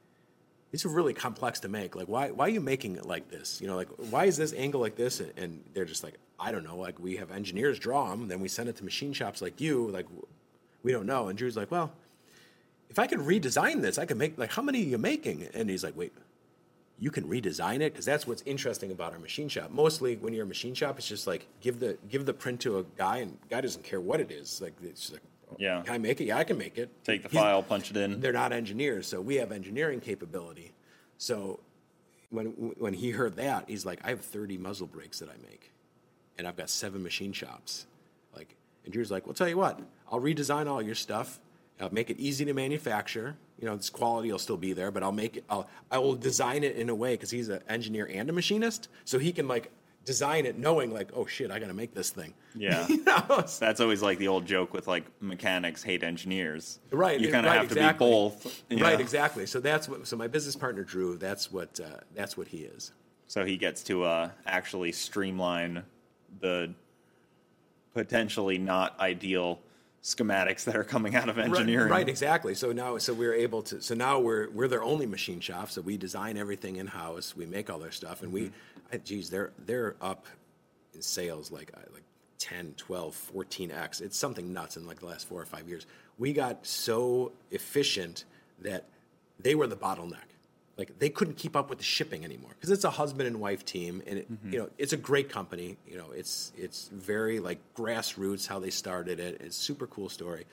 these 0.73 0.85
are 0.85 0.89
really 0.89 1.15
complex 1.15 1.61
to 1.61 1.69
make. 1.69 1.97
Like 1.97 2.09
why 2.09 2.31
why 2.31 2.47
are 2.47 2.51
you 2.51 2.61
making 2.61 2.97
it 2.97 3.07
like 3.07 3.29
this? 3.31 3.61
You 3.61 3.67
know 3.67 3.77
like 3.77 3.89
why 4.11 4.25
is 4.27 4.37
this 4.37 4.53
angle 4.55 4.81
like 4.81 4.97
this? 4.97 5.21
And, 5.21 5.33
and 5.37 5.65
they're 5.75 5.85
just 5.85 6.05
like 6.05 6.15
i 6.39 6.53
don't 6.53 6.65
know. 6.65 6.77
Like 6.77 6.99
we 7.01 7.17
have 7.17 7.31
engineers 7.31 7.79
draw 7.79 8.11
them 8.11 8.29
then 8.29 8.41
we 8.41 8.49
send 8.49 8.69
it 8.69 8.77
to 8.77 8.85
machine 8.85 9.13
shops 9.13 9.43
like 9.43 9.61
you. 9.61 9.89
Like 9.91 10.07
we 10.83 10.93
don't 10.93 11.07
know. 11.07 11.29
And 11.29 11.37
drew's 11.37 11.57
like 11.57 11.71
well 11.71 11.93
if 12.89 12.99
I 12.99 13.07
could 13.07 13.19
redesign 13.21 13.83
this, 13.83 13.99
I 13.99 14.05
could 14.07 14.17
make 14.17 14.39
like 14.39 14.53
how 14.53 14.63
many 14.63 14.81
are 14.83 14.89
you 14.89 14.99
making? 14.99 15.49
And 15.55 15.69
he's 15.69 15.85
like, 15.85 15.97
wait, 15.97 16.13
you 16.99 17.11
can 17.11 17.25
redesign 17.25 17.77
it 17.77 17.93
because 17.93 18.05
that's 18.07 18.27
what's 18.27 18.43
interesting 18.47 18.91
about 18.91 19.13
our 19.13 19.19
machine 19.19 19.49
shop. 19.49 19.71
Mostly 19.71 20.17
when 20.17 20.33
you're 20.33 20.45
a 20.45 20.49
machine 20.49 20.75
shop, 20.75 20.99
it's 20.99 21.09
just 21.09 21.27
like 21.27 21.47
give 21.61 21.81
the 21.81 21.99
give 22.09 22.27
the 22.27 22.33
print 22.35 22.61
to 22.61 22.79
a 22.79 22.85
guy, 22.97 23.19
and 23.19 23.37
guy 23.51 23.61
doesn't 23.61 23.85
care 23.85 24.01
what 24.01 24.21
it 24.21 24.31
is. 24.31 24.61
Like 24.61 24.75
it's 24.83 25.01
just 25.03 25.13
like, 25.15 25.23
oh, 25.51 25.57
Yeah. 25.59 25.83
can 25.83 25.95
I 25.95 25.99
make 25.99 26.21
it? 26.21 26.25
Yeah, 26.25 26.39
I 26.39 26.45
can 26.45 26.59
make 26.59 26.79
it. 26.79 26.91
Take 27.05 27.23
the 27.23 27.29
He's- 27.29 27.43
file, 27.43 27.63
punch 27.63 27.91
it 27.91 27.97
in. 27.97 28.21
They're 28.21 28.33
not 28.33 28.53
engineers, 28.53 29.07
so 29.07 29.21
we 29.21 29.37
have 29.37 29.53
engineering 29.53 30.01
capability. 30.01 30.73
So 31.19 31.61
when 32.31 32.47
when 32.79 32.95
he 32.95 33.11
heard 33.11 33.37
that, 33.37 33.65
he's 33.69 33.85
like, 33.85 34.01
I 34.05 34.09
have 34.11 34.21
30 34.23 34.57
muzzle 34.59 34.87
brakes 34.87 35.19
that 35.19 35.29
I 35.29 35.37
make, 35.49 35.73
and 36.39 36.47
I've 36.47 36.57
got 36.57 36.71
seven 36.71 37.03
machine 37.03 37.33
shops. 37.33 37.87
Like, 38.35 38.57
and 38.85 38.93
Drew's 38.93 39.11
like, 39.11 39.27
well, 39.27 39.35
tell 39.35 39.49
you 39.49 39.57
what, 39.59 39.81
I'll 40.11 40.21
redesign 40.21 40.67
all 40.69 40.81
your 40.81 40.95
stuff. 40.95 41.41
I'll 41.81 41.93
make 41.93 42.11
it 42.11 42.19
easy 42.19 42.45
to 42.45 42.55
manufacture. 42.55 43.37
You 43.61 43.67
know, 43.67 43.75
its 43.75 43.91
quality 43.91 44.31
will 44.33 44.39
still 44.39 44.57
be 44.57 44.73
there, 44.73 44.91
but 44.91 45.03
I'll 45.03 45.13
make 45.13 45.39
it. 45.39 45.45
I'll 45.49 45.69
I 45.91 45.99
will 45.99 46.15
design 46.15 46.65
it 46.65 46.77
in 46.77 46.89
a 46.89 46.95
way 46.95 47.15
because 47.15 47.31
he's 47.31 47.49
an 47.49 47.61
engineer 47.69 48.09
and 48.13 48.29
a 48.29 48.33
machinist, 48.33 48.89
so 49.05 49.19
he 49.19 49.33
can 49.33 49.49
like 49.49 49.71
design 50.07 50.47
it 50.47 50.57
knowing 50.57 50.95
like, 50.95 51.11
oh 51.15 51.27
shit, 51.27 51.51
I 51.51 51.59
got 51.59 51.67
to 51.67 51.75
make 51.75 51.93
this 51.93 52.11
thing. 52.11 52.33
Yeah. 52.55 52.87
You 52.97 53.05
know? 53.05 53.45
That's 53.59 53.81
always 53.81 54.03
like 54.03 54.19
the 54.19 54.29
old 54.29 54.47
joke 54.47 54.73
with 54.73 54.87
like 54.87 55.05
mechanics 55.21 55.83
hate 55.83 56.03
engineers. 56.03 56.79
Right, 56.91 57.21
You 57.21 57.31
kind 57.31 57.45
of 57.45 57.51
right, 57.51 57.61
have 57.61 57.71
exactly. 57.73 58.07
to 58.07 58.13
be 58.13 58.13
both. 58.13 58.63
Right, 58.71 58.95
know? 58.95 58.99
exactly. 59.01 59.47
So 59.47 59.61
that's 59.61 59.89
what. 59.89 60.07
So 60.07 60.17
my 60.17 60.29
business 60.29 60.57
partner 60.57 60.85
Drew. 60.85 61.19
That's 61.19 61.53
what. 61.53 61.79
Uh, 61.81 61.99
that's 62.15 62.37
what 62.37 62.49
he 62.49 62.59
is. 62.59 62.93
So 63.27 63.45
he 63.45 63.57
gets 63.57 63.83
to 63.85 64.05
uh, 64.05 64.31
actually 64.47 64.93
streamline 64.93 65.83
the 66.41 66.73
potentially 67.93 68.59
not 68.59 68.99
ideal 69.01 69.59
schematics 70.07 70.63
that 70.65 70.77
are 70.77 70.85
coming 70.85 71.17
out 71.17 71.29
of 71.29 71.37
engineering. 71.37 71.91
Right, 71.91 71.99
right, 71.99 72.09
exactly. 72.09 72.55
So 72.55 72.71
now, 72.71 72.97
so 72.99 73.13
we're 73.13 73.35
able 73.35 73.63
to. 73.63 73.83
So 73.83 73.97
now 73.97 74.21
we're 74.21 74.49
we're 74.51 74.69
their 74.69 74.85
only 74.85 75.05
machine 75.05 75.41
shop. 75.41 75.71
So 75.71 75.81
we 75.81 75.97
design 75.97 76.37
everything 76.37 76.77
in 76.77 76.87
house. 76.87 77.37
We 77.37 77.45
make 77.45 77.69
all 77.69 77.81
their 77.81 77.91
stuff, 77.91 78.23
and 78.23 78.33
we, 78.33 78.53
geez, 79.05 79.31
they're 79.31 79.51
they're 79.67 79.97
up 80.01 80.27
in 80.95 81.03
sales 81.03 81.51
like 81.51 81.73
uh, 81.75 81.81
like 81.93 82.05
10, 82.39 82.75
12, 82.77 83.31
14x. 83.35 84.01
It's 84.01 84.17
something 84.17 84.53
nuts 84.53 84.77
in 84.77 84.87
like 84.87 85.01
the 85.01 85.07
last 85.07 85.27
four 85.27 85.43
or 85.43 85.47
five 85.47 85.69
years. 85.69 85.87
We 86.19 86.33
got 86.33 86.65
so 86.65 87.33
efficient 87.51 88.25
that 88.61 88.85
they 89.41 89.57
were 89.57 89.67
the 89.67 89.77
bottleneck. 89.77 90.26
Like 90.79 90.99
they 90.99 91.09
couldn't 91.09 91.39
keep 91.39 91.57
up 91.57 91.71
with 91.71 91.79
the 91.79 91.85
shipping 91.85 92.25
anymore 92.25 92.51
because 92.51 92.71
it's 92.71 92.85
a 92.85 92.91
husband 92.91 93.27
and 93.27 93.41
wife 93.41 93.65
team, 93.65 94.03
and 94.07 94.19
it, 94.19 94.31
mm-hmm. 94.31 94.53
you 94.53 94.59
know 94.59 94.69
it's 94.77 94.93
a 94.93 94.97
great 94.99 95.31
company. 95.31 95.77
You 95.87 95.97
know 95.97 96.11
it's 96.15 96.53
it's 96.57 96.89
very 96.93 97.41
like 97.41 97.59
grassroots 97.75 98.47
how 98.47 98.59
they 98.59 98.71
started 98.71 99.19
it. 99.19 99.41
It's 99.41 99.57
a 99.57 99.61
super 99.61 99.87
cool 99.87 100.11
story, 100.11 100.45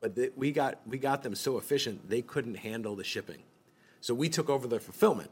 but 0.00 0.16
the, 0.16 0.32
we 0.34 0.50
got 0.50 0.80
we 0.86 0.98
got 0.98 1.22
them 1.22 1.36
so 1.36 1.58
efficient 1.58 2.08
they 2.10 2.22
couldn't 2.22 2.56
handle 2.56 2.96
the 2.96 3.04
shipping, 3.04 3.42
so 4.00 4.14
we 4.14 4.28
took 4.28 4.50
over 4.50 4.66
the 4.66 4.80
fulfillment. 4.80 5.30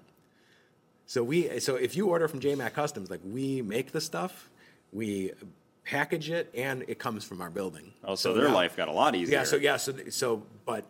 So 1.07 1.25
we 1.25 1.59
so 1.59 1.75
if 1.75 1.97
you 1.97 2.09
order 2.09 2.29
from 2.29 2.39
JMac 2.39 2.73
Customs, 2.73 3.11
like 3.11 3.21
we 3.25 3.63
make 3.63 3.91
the 3.91 4.01
stuff, 4.01 4.49
we 4.93 5.33
package 5.85 6.31
it, 6.31 6.53
and 6.55 6.85
it 6.89 6.99
comes 6.99 7.25
from 7.25 7.41
our 7.41 7.51
building. 7.51 7.93
Oh, 8.05 8.17
so 8.17 8.35
their 8.35 8.49
now- 8.49 8.55
life 8.55 8.77
got 8.77 8.89
a 8.89 8.93
lot 8.93 9.15
easier. 9.15 9.39
Yeah. 9.39 9.45
So 9.45 9.57
yeah. 9.57 9.77
So 9.77 9.93
so 10.11 10.43
but 10.65 10.85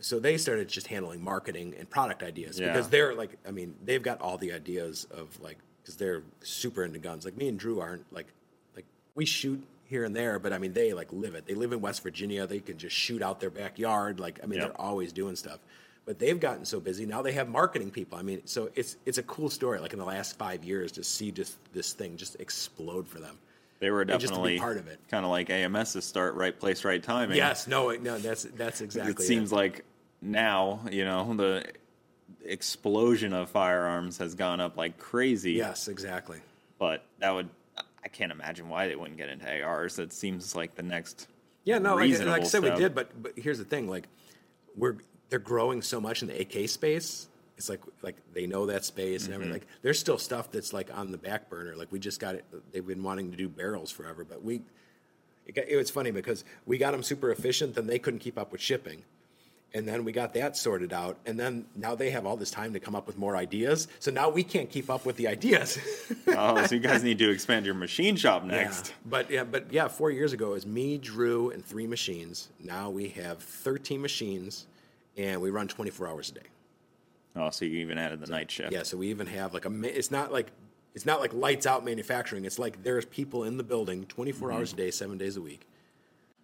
so 0.00 0.20
they 0.20 0.36
started 0.38 0.68
just 0.68 0.86
handling 0.86 1.22
marketing 1.22 1.74
and 1.78 1.88
product 1.90 2.22
ideas 2.22 2.58
Yeah. 2.60 2.72
because 2.72 2.88
they're 2.88 3.14
like 3.14 3.36
I 3.46 3.50
mean 3.50 3.74
they've 3.84 4.02
got 4.02 4.20
all 4.20 4.38
the 4.38 4.52
ideas 4.52 5.06
of 5.10 5.38
like 5.40 5.58
because 5.82 5.96
they're 5.96 6.22
super 6.42 6.84
into 6.84 6.98
guns. 6.98 7.24
Like 7.24 7.36
me 7.36 7.48
and 7.48 7.58
Drew 7.58 7.80
aren't 7.80 8.10
like 8.12 8.26
like 8.76 8.86
we 9.14 9.26
shoot 9.26 9.62
here 9.84 10.04
and 10.04 10.14
there, 10.14 10.38
but 10.38 10.52
I 10.52 10.58
mean 10.58 10.72
they 10.72 10.92
like 10.92 11.12
live 11.12 11.34
it. 11.34 11.46
They 11.46 11.54
live 11.54 11.72
in 11.72 11.80
West 11.80 12.02
Virginia. 12.02 12.46
They 12.46 12.60
can 12.60 12.78
just 12.78 12.94
shoot 12.94 13.22
out 13.22 13.40
their 13.40 13.50
backyard. 13.50 14.20
Like 14.20 14.38
I 14.42 14.46
mean 14.46 14.60
Yep. 14.60 14.68
they're 14.68 14.80
always 14.80 15.12
doing 15.12 15.34
stuff. 15.36 15.58
But 16.06 16.18
they've 16.18 16.40
gotten 16.40 16.64
so 16.64 16.80
busy 16.80 17.04
now. 17.06 17.20
They 17.22 17.32
have 17.32 17.48
marketing 17.48 17.90
people. 17.90 18.18
I 18.18 18.22
mean, 18.22 18.42
so 18.46 18.70
it's 18.74 18.96
it's 19.06 19.18
a 19.18 19.22
cool 19.24 19.50
story. 19.50 19.80
Like 19.80 19.92
in 19.92 19.98
the 19.98 20.04
last 20.04 20.38
five 20.38 20.64
years, 20.64 20.92
to 20.92 21.04
see 21.04 21.30
just 21.30 21.58
this 21.72 21.92
thing 21.92 22.16
just 22.16 22.36
explode 22.40 23.06
for 23.06 23.18
them. 23.18 23.38
They 23.80 23.90
were 23.90 24.02
and 24.02 24.10
just 24.10 24.34
to 24.34 24.40
be 24.40 24.56
definitely 24.56 24.58
part 24.58 24.76
of 24.76 24.86
it. 24.88 25.00
Kind 25.08 25.24
of 25.24 25.30
like 25.30 25.48
AMS's 25.50 26.04
start, 26.04 26.34
right 26.34 26.58
place, 26.58 26.84
right 26.84 27.02
timing. 27.02 27.36
Yes, 27.36 27.66
no, 27.66 27.90
no, 27.90 28.18
that's 28.18 28.44
that's 28.44 28.82
exactly. 28.82 29.12
it 29.12 29.26
seems 29.26 29.50
like 29.50 29.84
now, 30.22 30.80
you 30.90 31.04
know, 31.04 31.34
the 31.34 31.64
explosion 32.44 33.32
of 33.32 33.48
firearms 33.48 34.18
has 34.18 34.34
gone 34.34 34.60
up 34.60 34.76
like 34.76 34.98
crazy. 34.98 35.52
Yes, 35.52 35.88
exactly. 35.88 36.40
But 36.78 37.04
that 37.18 37.34
would, 37.34 37.48
I 38.04 38.08
can't 38.08 38.32
imagine 38.32 38.68
why 38.68 38.86
they 38.86 38.96
wouldn't 38.96 39.16
get 39.16 39.30
into 39.30 39.62
ARs. 39.62 39.96
That 39.96 40.12
seems 40.12 40.54
like 40.54 40.74
the 40.74 40.82
next. 40.82 41.28
Yeah, 41.64 41.78
no, 41.78 41.96
like, 41.96 42.10
like 42.20 42.42
I 42.42 42.44
said, 42.44 42.62
step. 42.62 42.74
we 42.74 42.80
did, 42.80 42.94
but 42.94 43.22
but 43.22 43.32
here's 43.36 43.58
the 43.58 43.64
thing: 43.64 43.88
like, 43.88 44.08
we're 44.76 44.96
they're 45.30 45.38
growing 45.38 45.80
so 45.80 46.00
much 46.00 46.20
in 46.22 46.28
the 46.28 46.38
AK 46.38 46.68
space. 46.68 47.28
It's 47.60 47.68
like 47.68 47.82
like 48.00 48.16
they 48.32 48.46
know 48.46 48.64
that 48.64 48.86
space 48.86 49.26
and 49.26 49.34
everything. 49.34 49.52
Mm-hmm. 49.52 49.66
Like, 49.66 49.82
there's 49.82 50.00
still 50.00 50.16
stuff 50.16 50.50
that's 50.50 50.72
like 50.72 50.88
on 50.96 51.12
the 51.12 51.18
back 51.18 51.50
burner. 51.50 51.76
Like 51.76 51.92
we 51.92 51.98
just 51.98 52.18
got 52.18 52.34
it. 52.34 52.44
They've 52.72 52.86
been 52.86 53.02
wanting 53.02 53.30
to 53.30 53.36
do 53.36 53.50
barrels 53.50 53.90
forever, 53.90 54.24
but 54.24 54.42
we. 54.42 54.62
It, 55.46 55.54
got, 55.54 55.68
it 55.68 55.76
was 55.76 55.90
funny 55.90 56.10
because 56.10 56.44
we 56.64 56.78
got 56.78 56.92
them 56.92 57.02
super 57.02 57.30
efficient, 57.30 57.74
then 57.74 57.86
they 57.86 57.98
couldn't 57.98 58.20
keep 58.20 58.38
up 58.38 58.52
with 58.52 58.60
shipping, 58.60 59.02
And 59.74 59.86
then 59.86 60.04
we 60.04 60.12
got 60.12 60.32
that 60.34 60.56
sorted 60.56 60.92
out. 60.92 61.18
And 61.26 61.38
then 61.38 61.66
now 61.74 61.94
they 61.94 62.10
have 62.10 62.24
all 62.24 62.36
this 62.36 62.50
time 62.50 62.72
to 62.74 62.80
come 62.80 62.94
up 62.94 63.06
with 63.06 63.18
more 63.18 63.36
ideas. 63.36 63.88
So 63.98 64.10
now 64.10 64.30
we 64.30 64.44
can't 64.44 64.70
keep 64.70 64.88
up 64.88 65.04
with 65.04 65.16
the 65.16 65.26
ideas. 65.26 65.78
oh, 66.28 66.64
so 66.66 66.74
you 66.76 66.80
guys 66.80 67.02
need 67.02 67.18
to 67.18 67.30
expand 67.30 67.66
your 67.66 67.74
machine 67.74 68.16
shop 68.16 68.44
next. 68.44 68.88
Yeah. 68.88 68.94
But 69.06 69.30
yeah, 69.30 69.44
but 69.44 69.72
yeah, 69.72 69.88
four 69.88 70.10
years 70.10 70.32
ago 70.32 70.50
it 70.50 70.54
was 70.54 70.66
me, 70.66 70.98
Drew, 70.98 71.50
and 71.50 71.64
three 71.64 71.86
machines. 71.86 72.48
Now 72.62 72.88
we 72.88 73.08
have 73.08 73.42
13 73.42 74.00
machines 74.00 74.66
and 75.16 75.40
we 75.40 75.50
run 75.50 75.68
24 75.68 76.08
hours 76.08 76.30
a 76.30 76.34
day. 76.34 76.46
Oh, 77.36 77.50
so 77.50 77.64
you 77.64 77.78
even 77.78 77.98
added 77.98 78.20
the 78.20 78.26
night 78.30 78.50
shift. 78.50 78.72
Yeah, 78.72 78.82
so 78.82 78.96
we 78.96 79.08
even 79.08 79.26
have 79.28 79.54
like 79.54 79.64
a. 79.64 79.70
ma- 79.70 79.88
It's 79.88 80.10
not 80.10 80.32
like 80.32 80.50
it's 80.94 81.06
not 81.06 81.20
like 81.20 81.32
lights 81.32 81.66
out 81.66 81.84
manufacturing. 81.84 82.44
It's 82.44 82.58
like 82.58 82.82
there's 82.82 83.04
people 83.04 83.44
in 83.44 83.56
the 83.56 83.62
building 83.62 84.04
24 84.06 84.48
Mm-hmm. 84.48 84.56
hours 84.58 84.72
a 84.72 84.76
day, 84.76 84.90
seven 84.90 85.16
days 85.18 85.36
a 85.36 85.40
week. 85.40 85.66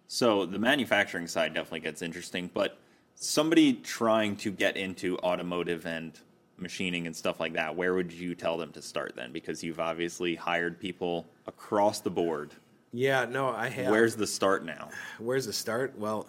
So 0.07 0.45
the 0.45 0.59
manufacturing 0.59 1.27
side 1.27 1.53
definitely 1.53 1.81
gets 1.81 2.01
interesting, 2.01 2.49
but 2.53 2.77
somebody 3.15 3.73
trying 3.73 4.37
to 4.37 4.51
get 4.51 4.77
into 4.77 5.17
automotive 5.19 5.85
and 5.85 6.17
machining 6.57 7.05
and 7.07 7.15
stuff 7.15 7.39
like 7.41 7.53
that, 7.53 7.75
where 7.75 7.93
would 7.93 8.11
you 8.11 8.33
tell 8.33 8.57
them 8.57 8.71
to 8.71 8.81
start 8.81 9.13
then? 9.15 9.31
Because 9.33 9.61
you've 9.63 9.79
obviously 9.81 10.33
hired 10.35 10.79
people 10.79 11.25
across 11.45 11.99
the 11.99 12.09
board. 12.09 12.51
Yeah, 12.93 13.25
no, 13.25 13.49
I 13.49 13.67
have. 13.67 13.91
Where's 13.91 14.15
the 14.15 14.25
start 14.25 14.63
now? 14.63 14.89
Where's 15.19 15.45
the 15.45 15.53
start? 15.53 15.93
Well, 15.99 16.25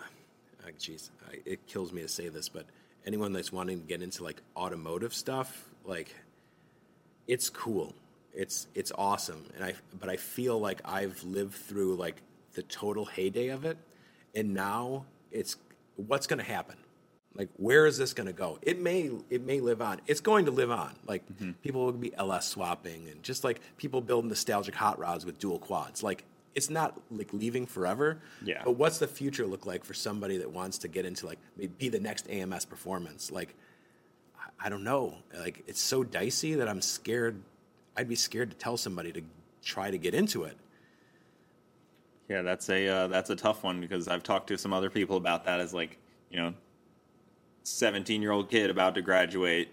uh, 0.66 0.70
jeez, 0.78 1.10
I 1.30 1.38
it 1.46 1.64
kills 1.68 1.92
me 1.92 2.02
to 2.02 2.08
say 2.08 2.28
this, 2.28 2.48
but 2.48 2.66
anyone 3.08 3.32
that's 3.32 3.50
wanting 3.50 3.80
to 3.80 3.86
get 3.86 4.02
into 4.02 4.22
like 4.22 4.42
automotive 4.54 5.14
stuff, 5.14 5.64
like 5.84 6.14
it's 7.26 7.48
cool. 7.48 7.94
It's 8.34 8.68
it's 8.74 8.92
awesome, 8.96 9.44
and 9.56 9.64
I 9.64 9.72
but 9.98 10.10
I 10.10 10.16
feel 10.16 10.60
like 10.60 10.80
I've 10.84 11.24
lived 11.24 11.54
through 11.54 11.96
like 11.96 12.16
the 12.52 12.62
total 12.62 13.06
heyday 13.06 13.48
of 13.48 13.64
it, 13.64 13.78
and 14.34 14.52
now 14.52 15.06
it's 15.32 15.56
what's 15.96 16.26
going 16.26 16.38
to 16.38 16.44
happen. 16.44 16.76
Like, 17.34 17.48
where 17.56 17.86
is 17.86 17.96
this 17.96 18.12
going 18.14 18.26
to 18.26 18.32
go? 18.32 18.58
It 18.60 18.78
may 18.78 19.10
it 19.30 19.42
may 19.42 19.60
live 19.60 19.80
on. 19.80 20.02
It's 20.06 20.20
going 20.20 20.44
to 20.44 20.50
live 20.50 20.70
on. 20.70 20.94
Like 21.06 21.26
mm-hmm. 21.32 21.52
people 21.62 21.86
will 21.86 21.92
be 21.92 22.14
LS 22.14 22.46
swapping, 22.46 23.08
and 23.08 23.22
just 23.22 23.42
like 23.42 23.60
people 23.78 24.02
build 24.02 24.26
nostalgic 24.26 24.74
hot 24.74 24.98
rods 24.98 25.24
with 25.24 25.38
dual 25.38 25.58
quads. 25.58 26.02
Like 26.02 26.24
it's 26.54 26.70
not 26.70 27.00
like 27.10 27.32
leaving 27.32 27.66
forever. 27.66 28.20
Yeah. 28.44 28.62
But 28.64 28.72
what's 28.72 28.98
the 28.98 29.06
future 29.06 29.46
look 29.46 29.66
like 29.66 29.84
for 29.84 29.94
somebody 29.94 30.38
that 30.38 30.50
wants 30.50 30.78
to 30.78 30.88
get 30.88 31.04
into 31.04 31.26
like 31.26 31.38
be 31.78 31.88
the 31.88 32.00
next 32.00 32.28
AMS 32.28 32.64
performance? 32.64 33.30
Like 33.30 33.54
I- 34.60 34.68
don't 34.68 34.84
know. 34.84 35.16
Like 35.38 35.62
it's 35.66 35.80
so 35.80 36.02
dicey 36.02 36.54
that 36.54 36.68
I'm 36.68 36.82
scared. 36.82 37.40
I'd 37.96 38.08
be 38.08 38.16
scared 38.16 38.50
to 38.50 38.56
tell 38.56 38.76
somebody 38.76 39.12
to 39.12 39.22
try 39.62 39.90
to 39.90 39.98
get 39.98 40.14
into 40.14 40.44
it. 40.44 40.56
Yeah, 42.28 42.42
that's 42.42 42.68
a 42.68 42.86
uh, 42.86 43.06
that's 43.08 43.30
a 43.30 43.36
tough 43.36 43.62
one 43.64 43.80
because 43.80 44.06
I've 44.08 44.22
talked 44.22 44.48
to 44.48 44.58
some 44.58 44.72
other 44.72 44.90
people 44.90 45.16
about 45.16 45.44
that 45.44 45.60
as 45.60 45.72
like 45.72 45.96
you 46.30 46.38
know, 46.38 46.54
seventeen 47.62 48.20
year 48.20 48.32
old 48.32 48.50
kid 48.50 48.68
about 48.70 48.94
to 48.96 49.02
graduate 49.02 49.70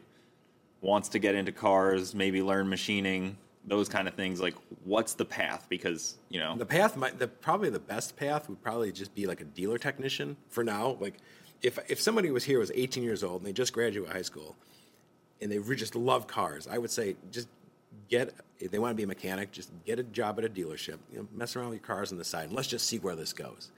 wants 0.81 1.09
to 1.09 1.19
get 1.19 1.35
into 1.35 1.51
cars, 1.51 2.13
maybe 2.13 2.41
learn 2.43 2.69
machining, 2.69 3.37
those 3.67 3.89
kind 3.89 4.07
of 4.07 4.13
things. 4.13 4.39
Like, 4.41 4.55
what's 4.83 5.13
the 5.15 5.25
path? 5.25 5.65
Because 5.69 6.17
you 6.29 6.39
know, 6.39 6.55
The 6.57 6.65
path 6.65 6.95
might 6.95 7.19
the 7.19 7.27
probably 7.27 7.69
the 7.69 7.79
best 7.79 8.15
path 8.15 8.47
would 8.49 8.61
probably 8.61 8.91
just 8.91 9.13
be 9.15 9.25
like 9.27 9.41
a 9.41 9.45
dealer 9.45 9.77
technician 9.77 10.37
for 10.49 10.63
now. 10.63 10.97
Like 10.99 11.15
if 11.61 11.79
if 11.89 11.99
somebody 12.01 12.31
was 12.31 12.43
here 12.43 12.59
was 12.59 12.71
18 12.73 13.03
years 13.03 13.23
old 13.23 13.41
and 13.41 13.47
they 13.47 13.53
just 13.53 13.73
graduated 13.73 14.13
high 14.13 14.21
school 14.21 14.55
and 15.41 15.51
they 15.51 15.57
re- 15.59 15.75
just 15.75 15.95
love 15.95 16.27
cars, 16.27 16.67
I 16.69 16.77
would 16.77 16.91
say 16.91 17.15
just 17.31 17.47
get 18.09 18.33
if 18.59 18.71
they 18.71 18.79
want 18.79 18.91
to 18.91 18.95
be 18.95 19.03
a 19.03 19.07
mechanic, 19.07 19.51
just 19.51 19.69
get 19.85 19.99
a 19.99 20.03
job 20.03 20.37
at 20.39 20.45
a 20.45 20.49
dealership. 20.49 20.97
You 21.11 21.19
know, 21.19 21.27
mess 21.33 21.55
around 21.55 21.69
with 21.69 21.79
your 21.79 21.87
cars 21.87 22.11
on 22.11 22.17
the 22.17 22.23
side 22.25 22.45
and 22.47 22.53
let's 22.53 22.67
just 22.67 22.87
see 22.87 22.99
where 22.99 23.15
this 23.15 23.33
goes. 23.33 23.71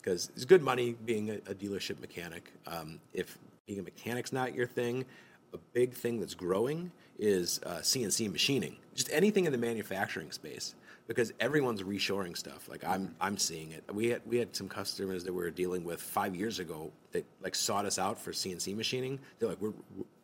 Because 0.00 0.30
it's 0.34 0.44
good 0.44 0.62
money 0.62 0.94
being 1.04 1.28
a, 1.30 1.34
a 1.50 1.54
dealership 1.54 2.00
mechanic. 2.00 2.52
Um, 2.66 3.00
if 3.12 3.36
being 3.66 3.80
a 3.80 3.82
mechanic's 3.82 4.32
not 4.32 4.54
your 4.54 4.66
thing, 4.66 5.04
a 5.52 5.58
big 5.72 5.92
thing 5.92 6.20
that's 6.20 6.34
growing 6.34 6.90
is 7.18 7.60
uh, 7.66 7.76
CNC 7.76 8.30
machining. 8.30 8.76
Just 8.94 9.10
anything 9.12 9.46
in 9.46 9.52
the 9.52 9.58
manufacturing 9.58 10.30
space 10.30 10.74
because 11.08 11.32
everyone's 11.40 11.82
reshoring 11.82 12.36
stuff. 12.36 12.68
Like 12.68 12.84
I'm, 12.84 13.14
I'm 13.20 13.36
seeing 13.38 13.72
it. 13.72 13.82
We 13.92 14.08
had 14.08 14.22
we 14.26 14.36
had 14.36 14.54
some 14.54 14.68
customers 14.68 15.24
that 15.24 15.32
we 15.32 15.42
were 15.42 15.50
dealing 15.50 15.82
with 15.82 16.00
five 16.00 16.36
years 16.36 16.60
ago 16.60 16.92
that 17.12 17.24
like 17.42 17.54
sought 17.54 17.86
us 17.86 17.98
out 17.98 18.18
for 18.18 18.30
CNC 18.30 18.76
machining. 18.76 19.18
They're 19.38 19.48
like 19.48 19.60
we're, 19.60 19.72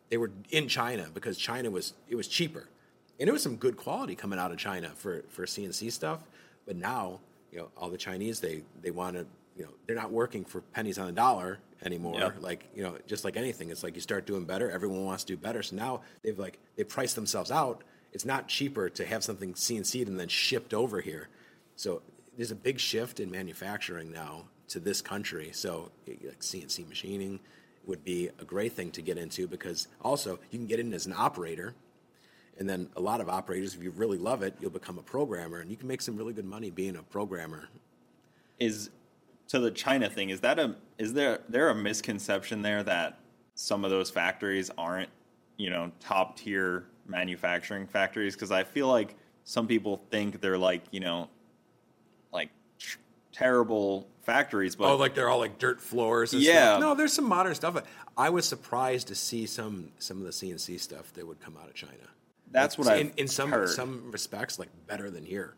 they 0.09 0.17
were 0.17 0.31
in 0.51 0.67
China 0.67 1.07
because 1.13 1.37
China 1.37 1.69
was 1.71 1.93
it 2.07 2.15
was 2.15 2.27
cheaper, 2.27 2.69
and 3.19 3.27
it 3.27 3.31
was 3.31 3.43
some 3.43 3.57
good 3.57 3.75
quality 3.75 4.15
coming 4.15 4.39
out 4.39 4.51
of 4.51 4.57
China 4.57 4.91
for 4.95 5.23
for 5.27 5.45
CNC 5.45 5.91
stuff. 5.91 6.19
But 6.65 6.77
now 6.77 7.19
you 7.51 7.57
know 7.57 7.69
all 7.75 7.89
the 7.89 7.97
Chinese 7.97 8.39
they 8.39 8.63
they 8.81 8.91
want 8.91 9.15
to 9.15 9.25
you 9.55 9.63
know 9.63 9.71
they're 9.85 9.95
not 9.95 10.11
working 10.11 10.45
for 10.45 10.61
pennies 10.61 10.97
on 10.97 11.07
the 11.07 11.11
dollar 11.11 11.59
anymore. 11.83 12.19
Yep. 12.19 12.37
Like 12.41 12.67
you 12.75 12.83
know 12.83 12.97
just 13.07 13.23
like 13.23 13.37
anything, 13.37 13.69
it's 13.69 13.83
like 13.83 13.95
you 13.95 14.01
start 14.01 14.25
doing 14.25 14.45
better. 14.45 14.69
Everyone 14.69 15.05
wants 15.05 15.23
to 15.25 15.33
do 15.33 15.37
better. 15.37 15.63
So 15.63 15.75
now 15.75 16.01
they've 16.23 16.37
like 16.37 16.59
they 16.75 16.83
price 16.83 17.13
themselves 17.13 17.51
out. 17.51 17.83
It's 18.11 18.25
not 18.25 18.47
cheaper 18.47 18.89
to 18.89 19.05
have 19.05 19.23
something 19.23 19.53
CNC'd 19.53 20.07
and 20.07 20.19
then 20.19 20.29
shipped 20.29 20.73
over 20.73 21.01
here. 21.01 21.27
So 21.75 22.01
there's 22.37 22.51
a 22.51 22.55
big 22.55 22.79
shift 22.79 23.19
in 23.19 23.29
manufacturing 23.29 24.11
now 24.11 24.43
to 24.69 24.79
this 24.79 25.01
country. 25.01 25.49
So 25.53 25.91
like 26.07 26.39
CNC 26.39 26.87
machining 26.87 27.39
would 27.85 28.03
be 28.03 28.29
a 28.39 28.45
great 28.45 28.73
thing 28.73 28.91
to 28.91 29.01
get 29.01 29.17
into 29.17 29.47
because 29.47 29.87
also 30.01 30.39
you 30.51 30.57
can 30.57 30.67
get 30.67 30.79
in 30.79 30.93
as 30.93 31.05
an 31.05 31.13
operator. 31.15 31.75
And 32.57 32.69
then 32.69 32.89
a 32.95 33.01
lot 33.01 33.19
of 33.19 33.27
operators, 33.27 33.75
if 33.75 33.83
you 33.83 33.91
really 33.91 34.17
love 34.17 34.41
it, 34.41 34.55
you'll 34.61 34.71
become 34.71 34.97
a 34.97 35.03
programmer 35.03 35.59
and 35.59 35.69
you 35.69 35.75
can 35.75 35.87
make 35.87 36.01
some 36.01 36.15
really 36.15 36.31
good 36.33 36.45
money 36.45 36.71
being 36.71 36.95
a 36.95 37.03
programmer. 37.03 37.67
is 38.59 38.89
to 39.49 39.59
the 39.59 39.71
China 39.71 40.09
thing. 40.09 40.29
Is 40.29 40.41
that 40.41 40.59
a 40.59 40.75
is 40.97 41.13
there 41.13 41.39
there 41.49 41.69
a 41.69 41.75
misconception 41.75 42.61
there 42.61 42.83
that 42.83 43.19
some 43.55 43.85
of 43.85 43.91
those 43.91 44.09
factories 44.09 44.71
aren't 44.77 45.09
you 45.57 45.69
know 45.69 45.91
top 45.99 46.37
tier 46.37 46.85
manufacturing 47.05 47.87
factories? 47.87 48.35
Because 48.35 48.51
I 48.51 48.63
feel 48.63 48.87
like 48.87 49.15
some 49.43 49.67
people 49.67 50.01
think 50.09 50.41
they're 50.41 50.57
like 50.57 50.83
you 50.91 50.99
know 50.99 51.29
like 52.31 52.49
tr- 52.79 52.97
terrible 53.31 54.07
factories, 54.23 54.75
but 54.75 54.91
oh, 54.91 54.95
like 54.95 55.13
they're 55.13 55.29
all 55.29 55.39
like 55.39 55.59
dirt 55.59 55.79
floors. 55.81 56.33
And 56.33 56.41
Yeah. 56.41 56.71
Stuff. 56.71 56.79
No, 56.81 56.95
there's 56.95 57.13
some 57.13 57.25
modern 57.29 57.53
stuff. 57.55 57.81
I 58.17 58.29
was 58.29 58.47
surprised 58.47 59.07
to 59.09 59.15
see 59.15 59.45
some 59.45 59.91
some 59.99 60.17
of 60.17 60.23
the 60.23 60.31
CNC 60.31 60.79
stuff 60.79 61.13
that 61.13 61.27
would 61.27 61.39
come 61.39 61.55
out 61.61 61.67
of 61.67 61.75
China. 61.75 61.93
That's 62.51 62.77
Like, 62.79 62.87
what 62.87 62.99
in, 62.99 63.07
I've 63.07 63.13
in 63.17 63.27
some 63.27 63.51
heard. 63.51 63.69
some 63.69 64.11
respects 64.11 64.57
like 64.57 64.69
better 64.87 65.11
than 65.11 65.25
here. 65.25 65.55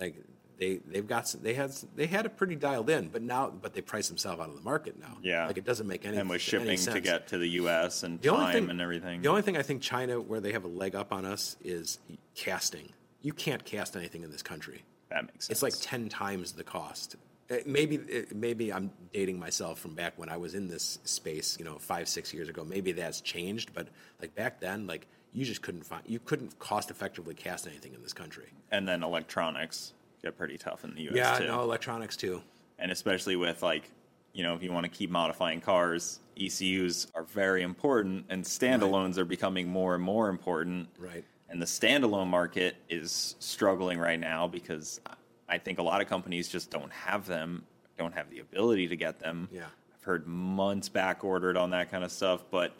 Like 0.00 0.16
they 0.60 0.76
they've 0.86 1.06
got 1.06 1.26
some, 1.26 1.40
they 1.42 1.54
had 1.54 1.72
they 1.96 2.06
had 2.06 2.26
it 2.26 2.36
pretty 2.36 2.54
dialed 2.54 2.88
in, 2.90 3.08
but 3.08 3.22
now 3.22 3.50
but 3.50 3.72
they 3.74 3.80
price 3.80 4.06
themselves 4.08 4.40
out 4.40 4.48
of 4.50 4.54
the 4.54 4.60
market 4.62 5.00
now. 5.00 5.16
yeah, 5.22 5.46
like 5.46 5.58
it 5.58 5.64
doesn't 5.64 5.86
make 5.88 6.04
any 6.04 6.16
and 6.18 6.28
with 6.30 6.40
shipping 6.40 6.76
to 6.78 7.00
get 7.00 7.26
to 7.28 7.38
the 7.38 7.48
U.S. 7.62 8.02
and 8.04 8.20
The 8.20 8.28
time 8.30 8.52
thing 8.52 8.70
and 8.70 8.80
everything. 8.80 9.22
The 9.22 9.28
only 9.30 9.42
thing 9.42 9.56
I 9.56 9.62
think 9.62 9.82
China 9.82 10.20
where 10.20 10.38
they 10.40 10.52
have 10.52 10.64
a 10.64 10.68
leg 10.68 10.94
up 10.94 11.12
on 11.12 11.24
us 11.24 11.56
is 11.64 11.98
casting. 12.36 12.92
You 13.22 13.32
can't 13.32 13.64
cast 13.64 13.96
anything 13.96 14.22
in 14.22 14.30
this 14.30 14.42
country. 14.42 14.82
that 15.10 15.24
makes 15.26 15.46
sense. 15.46 15.50
It's 15.50 15.62
like 15.62 15.74
ten 15.80 16.08
times 16.08 16.52
the 16.52 16.64
cost. 16.64 17.16
Uh, 17.50 17.56
Maybe 17.66 17.96
it- 17.96 18.36
maybe 18.36 18.72
I'm 18.72 18.92
dating 19.12 19.38
myself 19.40 19.80
from 19.80 19.94
back 19.94 20.12
when 20.16 20.28
I 20.28 20.36
was 20.36 20.54
in 20.54 20.68
this 20.68 21.00
space, 21.04 21.56
you 21.58 21.64
know, 21.64 21.78
five 21.78 22.08
six 22.08 22.32
years 22.32 22.48
ago. 22.48 22.64
Maybe 22.64 22.92
that's 22.92 23.20
changed, 23.20 23.72
but 23.74 23.88
like 24.20 24.34
back 24.36 24.60
then, 24.60 24.86
like 24.86 25.06
you 25.32 25.44
just 25.44 25.62
couldn't 25.62 25.84
find 25.84 26.02
you 26.06 26.18
couldn't 26.20 26.58
cost 26.58 26.90
effectively 26.90 27.34
cast 27.34 27.66
anything 27.66 27.92
in 27.94 28.02
this 28.02 28.12
country. 28.12 28.48
and 28.72 28.86
then 28.86 29.02
electronics 29.02 29.94
get 30.22 30.36
pretty 30.36 30.58
tough 30.58 30.84
in 30.84 30.94
the 30.94 31.02
U.S. 31.02 31.16
Yeah, 31.16 31.38
too. 31.38 31.46
no 31.46 31.62
electronics 31.62 32.16
too. 32.16 32.42
and 32.78 32.90
especially 32.90 33.36
with 33.36 33.62
like 33.62 33.90
you 34.32 34.42
know 34.42 34.54
if 34.54 34.62
you 34.62 34.72
want 34.72 34.84
to 34.84 34.90
keep 34.90 35.10
modifying 35.10 35.60
cars 35.60 36.20
ecus 36.36 37.06
are 37.14 37.24
very 37.24 37.62
important 37.62 38.24
and 38.28 38.44
standalones 38.44 39.18
are 39.18 39.24
becoming 39.24 39.68
more 39.68 39.94
and 39.94 40.02
more 40.04 40.28
important 40.28 40.88
Right. 40.98 41.24
and 41.48 41.60
the 41.60 41.66
standalone 41.66 42.28
market 42.28 42.76
is 42.88 43.34
struggling 43.40 43.98
right 43.98 44.20
now 44.20 44.46
because 44.46 45.00
i 45.48 45.58
think 45.58 45.78
a 45.78 45.82
lot 45.82 46.00
of 46.00 46.08
companies 46.08 46.48
just 46.48 46.70
don't 46.70 46.92
have 46.92 47.26
them 47.26 47.64
don't 47.98 48.14
have 48.14 48.30
the 48.30 48.38
ability 48.38 48.86
to 48.88 48.96
get 48.96 49.18
them 49.18 49.48
Yeah. 49.52 49.64
i've 49.94 50.04
heard 50.04 50.26
months 50.26 50.88
back 50.88 51.24
ordered 51.24 51.56
on 51.56 51.70
that 51.70 51.90
kind 51.90 52.04
of 52.04 52.12
stuff 52.12 52.44
but 52.50 52.72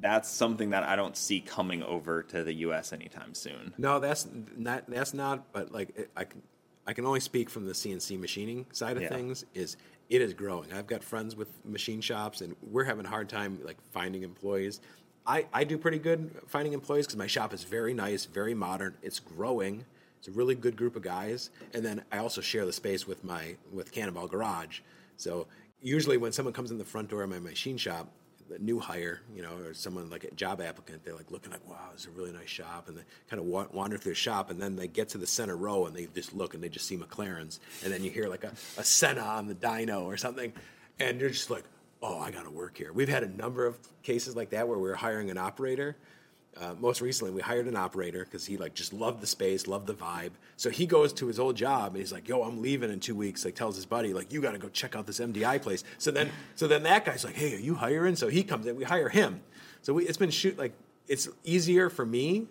that's 0.00 0.28
something 0.28 0.70
that 0.70 0.82
i 0.84 0.94
don't 0.96 1.16
see 1.16 1.40
coming 1.40 1.82
over 1.82 2.22
to 2.22 2.44
the 2.44 2.52
us 2.54 2.92
anytime 2.92 3.34
soon 3.34 3.72
No, 3.78 3.98
that's 4.00 4.26
not. 4.56 4.84
That's 4.88 5.14
not. 5.14 5.52
But 5.52 5.72
like, 5.72 5.90
it- 5.96 6.10
I 6.16 6.24
can, 6.24 6.42
I 6.86 6.92
can 6.92 7.04
only 7.04 7.20
speak 7.20 7.50
from 7.50 7.66
the 7.66 7.72
CNC 7.74 8.18
machining 8.18 8.66
side 8.72 8.96
of 8.96 9.02
Yeah. 9.02 9.08
things. 9.10 9.44
Is 9.54 9.76
it 10.08 10.22
is 10.22 10.32
growing. 10.32 10.72
I've 10.72 10.86
got 10.86 11.04
friends 11.04 11.36
with 11.36 11.48
machine 11.66 12.00
shops, 12.00 12.40
and 12.40 12.56
we're 12.62 12.84
having 12.84 13.04
a 13.04 13.08
hard 13.08 13.28
time 13.28 13.58
like 13.62 13.76
finding 13.92 14.22
employees. 14.22 14.80
I, 15.26 15.46
I 15.52 15.64
do 15.64 15.76
pretty 15.76 15.98
good 15.98 16.30
finding 16.46 16.72
employees 16.72 17.06
because 17.06 17.18
my 17.18 17.26
shop 17.26 17.52
is 17.52 17.62
very 17.64 17.92
nice, 17.92 18.24
very 18.24 18.54
modern. 18.54 18.94
It's 19.02 19.20
growing. 19.20 19.84
It's 20.18 20.28
a 20.28 20.32
really 20.32 20.54
good 20.54 20.76
group 20.76 20.96
of 20.96 21.02
guys, 21.02 21.50
and 21.74 21.84
then 21.84 22.02
I 22.10 22.18
also 22.18 22.40
share 22.40 22.64
the 22.64 22.72
space 22.72 23.06
with 23.06 23.22
my 23.22 23.56
with 23.72 23.92
Cannonball 23.92 24.28
Garage. 24.28 24.80
So 25.18 25.46
usually 25.82 26.16
when 26.16 26.32
someone 26.32 26.54
comes 26.54 26.70
in 26.70 26.78
the 26.78 26.84
front 26.86 27.10
door 27.10 27.22
of 27.22 27.28
my 27.30 27.38
machine 27.38 27.76
shop, 27.76 28.08
new 28.58 28.78
hire, 28.78 29.20
you 29.34 29.42
know, 29.42 29.56
or 29.64 29.74
someone 29.74 30.08
like 30.10 30.24
a 30.24 30.30
job 30.34 30.60
applicant, 30.60 31.04
they're 31.04 31.14
like 31.14 31.30
looking 31.30 31.50
like, 31.50 31.66
wow, 31.68 31.90
it's 31.92 32.06
a 32.06 32.10
really 32.10 32.32
nice 32.32 32.48
shop, 32.48 32.88
and 32.88 32.96
they 32.96 33.02
kind 33.28 33.40
of 33.40 33.46
wa- 33.46 33.66
wander 33.72 33.98
through 33.98 34.12
the 34.12 34.16
shop, 34.16 34.50
and 34.50 34.60
then 34.60 34.76
they 34.76 34.88
get 34.88 35.10
to 35.10 35.18
the 35.18 35.26
center 35.26 35.56
row 35.56 35.86
and 35.86 35.94
they 35.94 36.06
just 36.14 36.34
look 36.34 36.54
and 36.54 36.62
they 36.62 36.68
just 36.68 36.86
see 36.86 36.96
McLarens, 36.96 37.58
and 37.84 37.92
then 37.92 38.02
you 38.02 38.10
hear 38.10 38.28
like 38.28 38.44
a, 38.44 38.52
a 38.76 38.84
Senna 38.84 39.20
on 39.20 39.48
the 39.48 39.54
dyno 39.54 40.04
or 40.04 40.16
something, 40.16 40.52
and 40.98 41.20
you're 41.20 41.30
just 41.30 41.50
like, 41.50 41.64
oh, 42.02 42.18
I 42.18 42.30
got 42.30 42.44
to 42.44 42.50
work 42.50 42.76
here. 42.78 42.92
We've 42.92 43.08
had 43.08 43.22
a 43.22 43.28
number 43.28 43.66
of 43.66 43.76
cases 44.02 44.36
like 44.36 44.50
that 44.50 44.68
where 44.68 44.78
we're 44.78 44.94
hiring 44.94 45.30
an 45.30 45.38
operator. 45.38 45.96
Uh, 46.56 46.74
most 46.80 47.00
recently, 47.00 47.32
we 47.32 47.40
hired 47.40 47.66
an 47.68 47.76
operator 47.76 48.24
because 48.24 48.44
he 48.46 48.56
like 48.56 48.74
just 48.74 48.92
loved 48.92 49.20
the 49.20 49.26
space, 49.26 49.66
loved 49.68 49.86
the 49.86 49.94
vibe. 49.94 50.30
So 50.56 50.70
he 50.70 50.86
goes 50.86 51.12
to 51.14 51.26
his 51.28 51.38
old 51.38 51.54
job 51.56 51.92
and 51.92 51.98
he's 51.98 52.12
like, 52.12 52.26
"Yo, 52.28 52.42
I'm 52.42 52.60
leaving 52.60 52.90
in 52.90 52.98
two 52.98 53.14
weeks." 53.14 53.44
Like 53.44 53.54
tells 53.54 53.76
his 53.76 53.86
buddy, 53.86 54.12
like, 54.12 54.32
"You 54.32 54.40
got 54.40 54.52
to 54.52 54.58
go 54.58 54.68
check 54.68 54.96
out 54.96 55.06
this 55.06 55.20
MDI 55.20 55.62
place." 55.62 55.84
So 55.98 56.10
then, 56.10 56.30
so 56.56 56.66
then 56.66 56.82
that 56.82 57.04
guy's 57.04 57.24
like, 57.24 57.34
"Hey, 57.36 57.54
are 57.54 57.58
you 57.60 57.74
hiring?" 57.76 58.16
So 58.16 58.28
he 58.28 58.42
comes 58.42 58.66
in. 58.66 58.74
We 58.76 58.84
hire 58.84 59.08
him. 59.08 59.40
So 59.82 59.92
we, 59.94 60.06
it's 60.06 60.18
been 60.18 60.30
shoot 60.30 60.58
like 60.58 60.72
it's 61.06 61.28
easier 61.44 61.88
for 61.90 62.04
me 62.04 62.48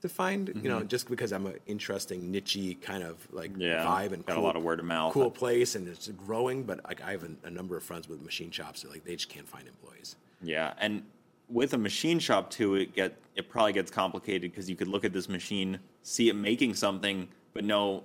to 0.00 0.08
find, 0.08 0.48
you 0.62 0.70
know, 0.70 0.82
just 0.82 1.10
because 1.10 1.30
I'm 1.30 1.44
an 1.44 1.58
interesting, 1.66 2.32
nichey 2.32 2.80
kind 2.80 3.02
of 3.04 3.28
like 3.30 3.50
Yeah, 3.58 3.84
vibe 3.84 4.12
and 4.12 4.24
got 4.24 4.38
a 4.38 4.40
lot 4.40 4.56
of 4.56 4.62
word 4.62 4.78
of 4.80 4.86
mouth. 4.86 5.12
cool 5.12 5.30
place, 5.30 5.74
and 5.74 5.86
it's 5.86 6.08
growing. 6.08 6.62
But 6.62 6.82
like 6.84 7.02
I 7.02 7.10
have 7.10 7.24
a, 7.24 7.46
a 7.46 7.50
number 7.50 7.76
of 7.76 7.82
friends 7.82 8.08
with 8.08 8.22
machine 8.22 8.50
shops 8.50 8.80
that 8.82 8.90
like 8.90 9.04
they 9.04 9.16
just 9.16 9.28
can't 9.28 9.46
find 9.46 9.68
employees. 9.68 10.16
Yeah, 10.40 10.72
and 10.78 11.02
with 11.50 11.72
a 11.74 11.78
machine 11.78 12.18
shop 12.18 12.50
too, 12.50 12.74
it 12.76 12.94
get 12.94 13.16
it 13.34 13.48
probably 13.48 13.72
gets 13.72 13.90
complicated 13.90 14.50
because 14.50 14.68
you 14.68 14.76
could 14.76 14.88
look 14.88 15.04
at 15.04 15.12
this 15.12 15.28
machine, 15.28 15.78
see 16.02 16.28
it 16.28 16.34
making 16.36 16.74
something, 16.74 17.28
but 17.54 17.64
no, 17.64 18.04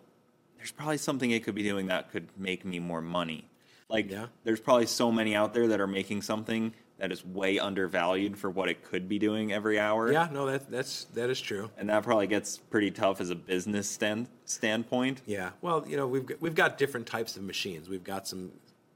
there's 0.58 0.72
probably 0.72 0.98
something 0.98 1.32
it 1.32 1.44
could 1.44 1.56
be 1.56 1.64
doing 1.64 1.88
that 1.88 2.12
could 2.12 2.28
make 2.38 2.64
me 2.66 2.80
more 2.80 3.02
money. 3.02 3.48
Like, 3.90 4.10
Yeah. 4.10 4.28
there's 4.44 4.60
probably 4.60 4.86
so 4.88 5.12
many 5.12 5.36
out 5.36 5.54
there 5.54 5.68
that 5.68 5.80
are 5.82 5.88
making 5.88 6.22
something 6.22 6.74
that 6.98 7.12
is 7.12 7.26
way 7.26 7.60
undervalued 7.60 8.38
for 8.38 8.50
what 8.50 8.70
it 8.70 8.84
could 8.84 9.10
be 9.10 9.20
doing 9.20 9.52
every 9.52 9.78
hour. 9.78 10.12
Yeah, 10.12 10.30
no, 10.32 10.46
that 10.46 10.72
that's 10.72 11.06
that 11.16 11.30
is 11.30 11.42
true. 11.42 11.70
and 11.78 11.90
that 11.90 12.04
probably 12.04 12.28
gets 12.28 12.58
pretty 12.58 12.90
tough 12.92 13.20
as 13.20 13.30
a 13.30 13.36
business 13.36 13.90
stand 13.90 14.28
standpoint. 14.46 15.22
Yeah, 15.26 15.50
well, 15.62 15.84
you 15.88 15.98
know, 15.98 16.08
we've 16.08 16.26
got, 16.26 16.42
we've 16.42 16.56
got 16.56 16.78
different 16.78 17.06
types 17.08 17.36
of 17.36 17.44
machines. 17.44 17.90
We've 17.90 18.04
got 18.04 18.28
some 18.28 18.52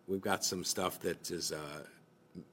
we've 0.07 0.21
got 0.21 0.43
some 0.45 0.63
stuff 0.63 0.99
that 1.01 1.29
is 1.29 1.51
uh, 1.51 1.57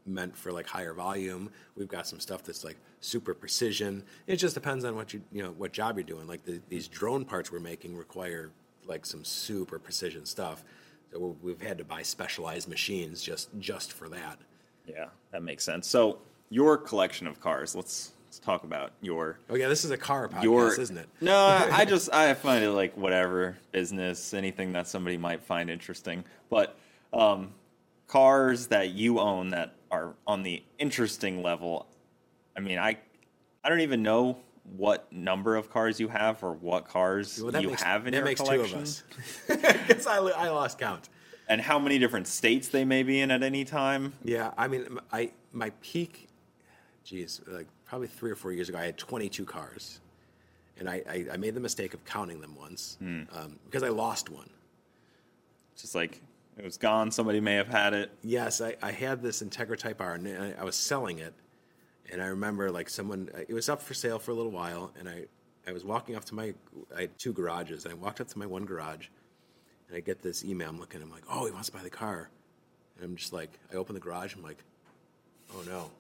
meant 0.05 0.37
for 0.37 0.53
like 0.53 0.67
higher 0.67 0.93
volume. 0.95 1.51
We've 1.77 1.89
got 1.89 2.07
some 2.07 2.21
stuff 2.21 2.43
that's 2.43 2.65
like 2.65 2.77
super 3.01 3.35
precision. 3.35 4.03
It 4.27 4.37
just 4.37 4.55
depends 4.55 4.85
on 4.85 4.97
what 4.97 5.13
you 5.15 5.23
you 5.33 5.43
know 5.43 5.51
what 5.53 5.73
job 5.73 5.97
you're 5.97 6.05
doing. 6.05 6.27
Like 6.27 6.45
the, 6.45 6.61
these 6.69 6.89
drone 6.89 7.25
parts 7.25 7.53
we're 7.53 7.61
making 7.61 7.97
require 7.97 8.51
like 8.87 9.05
some 9.07 9.25
super 9.25 9.79
precision 9.79 10.25
stuff. 10.27 10.65
So 11.13 11.19
we- 11.19 11.51
we've 11.53 11.63
had 11.63 11.79
to 11.79 11.85
buy 11.85 12.03
specialized 12.03 12.69
machines 12.69 13.23
just 13.23 13.49
just 13.59 13.93
for 13.93 14.09
that. 14.09 14.39
Yeah, 14.87 15.07
that 15.33 15.43
makes 15.43 15.65
sense. 15.65 15.87
So 15.89 16.19
your 16.51 16.77
collection 16.79 17.27
of 17.27 17.41
cars. 17.41 17.75
Let's 17.75 18.13
let's 18.27 18.39
talk 18.39 18.65
about 18.65 18.93
your 19.03 19.39
Oh 19.51 19.55
yeah, 19.57 19.69
this 19.69 19.85
is 19.85 19.91
a 19.91 19.97
car 19.99 20.29
podcast, 20.29 20.43
your 20.43 20.81
isn't 20.81 20.97
it? 20.97 21.09
No, 21.21 21.37
I 21.37 21.85
just 21.89 22.13
I 22.13 22.33
find 22.35 22.65
it 22.65 22.71
like 22.71 22.97
whatever 22.97 23.57
business, 23.73 24.33
anything 24.35 24.73
that 24.73 24.89
somebody 24.89 25.17
might 25.17 25.43
find 25.43 25.69
interesting. 25.71 26.25
But 26.51 26.77
um, 27.13 27.53
cars 28.07 28.69
that 28.69 28.91
you 28.91 29.19
own 29.19 29.51
that 29.51 29.75
are 29.91 30.15
on 30.27 30.43
the 30.43 30.63
interesting 30.79 31.43
level. 31.43 31.87
I 32.57 32.61
mean, 32.61 32.79
I 32.79 32.99
I 33.65 33.69
don't 33.69 33.81
even 33.81 34.03
know 34.03 34.39
what 34.77 35.11
number 35.13 35.55
of 35.57 35.71
cars 35.71 36.01
you 36.01 36.09
have 36.09 36.43
or 36.43 36.53
what 36.53 36.89
cars 36.89 37.41
Well, 37.41 37.61
you 37.63 37.69
makes, 37.71 37.83
have 37.83 38.07
in 38.07 38.13
that 38.13 38.19
your 38.19 38.25
makes 38.25 38.41
collection, 38.41 38.69
two 38.71 38.75
of 38.77 38.83
us. 38.83 39.03
Because 39.89 40.07
I, 40.09 40.17
I 40.17 40.49
lost 40.51 40.79
count. 40.79 41.09
and 41.49 41.61
how 41.61 41.79
many 41.79 41.99
different 42.01 42.27
states 42.27 42.69
they 42.69 42.85
may 42.85 43.05
be 43.05 43.21
in 43.21 43.31
at 43.31 43.43
any 43.45 43.65
time. 43.65 44.13
Yeah, 44.25 44.51
I 44.59 44.67
mean, 44.67 44.99
I 45.13 45.31
my 45.53 45.71
peak, 45.83 46.29
geez, 47.05 47.41
like 47.47 47.69
probably 47.85 48.09
three 48.09 48.31
or 48.31 48.35
four 48.35 48.51
years 48.53 48.69
ago, 48.69 48.79
I 48.79 48.87
had 48.87 48.99
22 48.99 49.45
cars, 49.45 50.01
and 50.79 50.91
I, 50.91 51.03
I, 51.09 51.27
I 51.35 51.37
made 51.37 51.55
the 51.55 51.61
mistake 51.61 51.95
of 51.95 52.05
counting 52.05 52.41
them 52.41 52.57
once 52.57 52.99
um, 53.01 53.59
because 53.67 53.85
I 53.85 53.89
lost 53.91 54.29
one. 54.31 54.51
It's 55.73 55.83
just 55.83 55.95
like 55.95 56.21
it 56.57 56.65
was 56.65 56.77
gone. 56.77 57.11
Somebody 57.11 57.41
may 57.41 57.55
have 57.55 57.69
had 57.69 57.93
it. 57.93 58.11
Yes, 58.23 58.61
I, 58.61 58.77
I 58.83 58.91
had 58.91 59.23
this 59.23 59.43
Integra 59.43 59.77
Type 59.77 60.01
R, 60.01 60.15
and 60.15 60.29
I, 60.29 60.55
I 60.61 60.65
was 60.65 60.77
selling 60.77 61.19
it, 61.19 61.35
and 62.11 62.23
I 62.23 62.27
remember 62.27 62.71
like 62.71 62.89
someone, 62.89 63.31
it 63.49 63.53
was 63.53 63.69
up 63.69 63.83
for 63.83 63.95
sale 63.95 64.19
for 64.19 64.31
a 64.31 64.35
little 64.35 64.53
while, 64.53 64.93
and 64.99 65.09
I, 65.09 65.27
I 65.67 65.73
was 65.73 65.85
walking 65.85 66.17
up 66.17 66.25
to 66.27 66.35
my, 66.35 66.55
I 66.97 67.03
had 67.03 67.19
two 67.19 67.33
garages, 67.33 67.85
and 67.85 67.93
I 67.93 67.97
walked 67.97 68.21
up 68.21 68.29
to 68.29 68.39
my 68.39 68.47
one 68.47 68.65
garage, 68.65 69.09
and 69.89 69.97
I 69.97 70.01
get 70.01 70.23
this 70.23 70.45
email. 70.45 70.69
I'm 70.69 70.81
looking, 70.81 71.03
I'm 71.03 71.11
like, 71.11 71.25
oh, 71.31 71.47
he 71.47 71.53
wants 71.53 71.69
to 71.69 71.77
buy 71.77 71.83
the 71.83 71.91
car, 71.91 72.31
and 72.97 73.05
I'm 73.05 73.17
just 73.17 73.33
like, 73.33 73.59
I 73.73 73.77
open 73.77 73.95
the 73.95 74.01
garage, 74.01 74.35
I'm 74.35 74.43
like, 74.43 74.63
oh 75.55 75.63
no, 75.67 75.91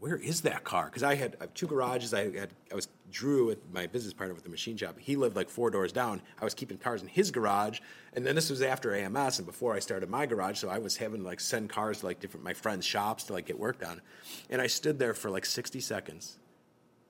where 0.00 0.16
is 0.16 0.40
that 0.42 0.64
car? 0.64 0.86
Because 0.86 1.02
I 1.02 1.14
had 1.14 1.36
I 1.40 1.46
two 1.46 1.66
garages. 1.66 2.14
I 2.14 2.30
had 2.30 2.50
I 2.72 2.74
was 2.74 2.88
Drew 3.12 3.46
with 3.46 3.58
my 3.72 3.86
business 3.86 4.14
partner 4.14 4.34
with 4.34 4.44
the 4.44 4.50
machine 4.50 4.76
shop. 4.76 4.98
He 4.98 5.14
lived 5.14 5.36
like 5.36 5.50
four 5.50 5.70
doors 5.70 5.92
down. 5.92 6.22
I 6.40 6.44
was 6.44 6.54
keeping 6.54 6.78
cars 6.78 7.02
in 7.02 7.08
his 7.08 7.30
garage, 7.30 7.80
and 8.14 8.26
then 8.26 8.34
this 8.34 8.48
was 8.48 8.62
after 8.62 8.94
AMS 8.94 9.38
and 9.38 9.46
before 9.46 9.74
I 9.74 9.78
started 9.78 10.08
my 10.08 10.24
garage. 10.26 10.58
So 10.58 10.70
I 10.70 10.78
was 10.78 10.96
having 10.96 11.20
to 11.20 11.26
like 11.26 11.38
send 11.38 11.68
cars 11.68 12.00
to 12.00 12.06
like 12.06 12.18
different 12.18 12.44
my 12.44 12.54
friends' 12.54 12.86
shops 12.86 13.24
to 13.24 13.34
like 13.34 13.46
get 13.46 13.58
work 13.58 13.80
done. 13.80 14.00
And 14.48 14.62
I 14.62 14.68
stood 14.68 14.98
there 14.98 15.12
for 15.12 15.30
like 15.30 15.44
sixty 15.44 15.80
seconds, 15.80 16.38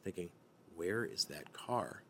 thinking, 0.03 0.31
where 0.75 1.05
is 1.05 1.27
that 1.27 1.53
car? 1.53 2.03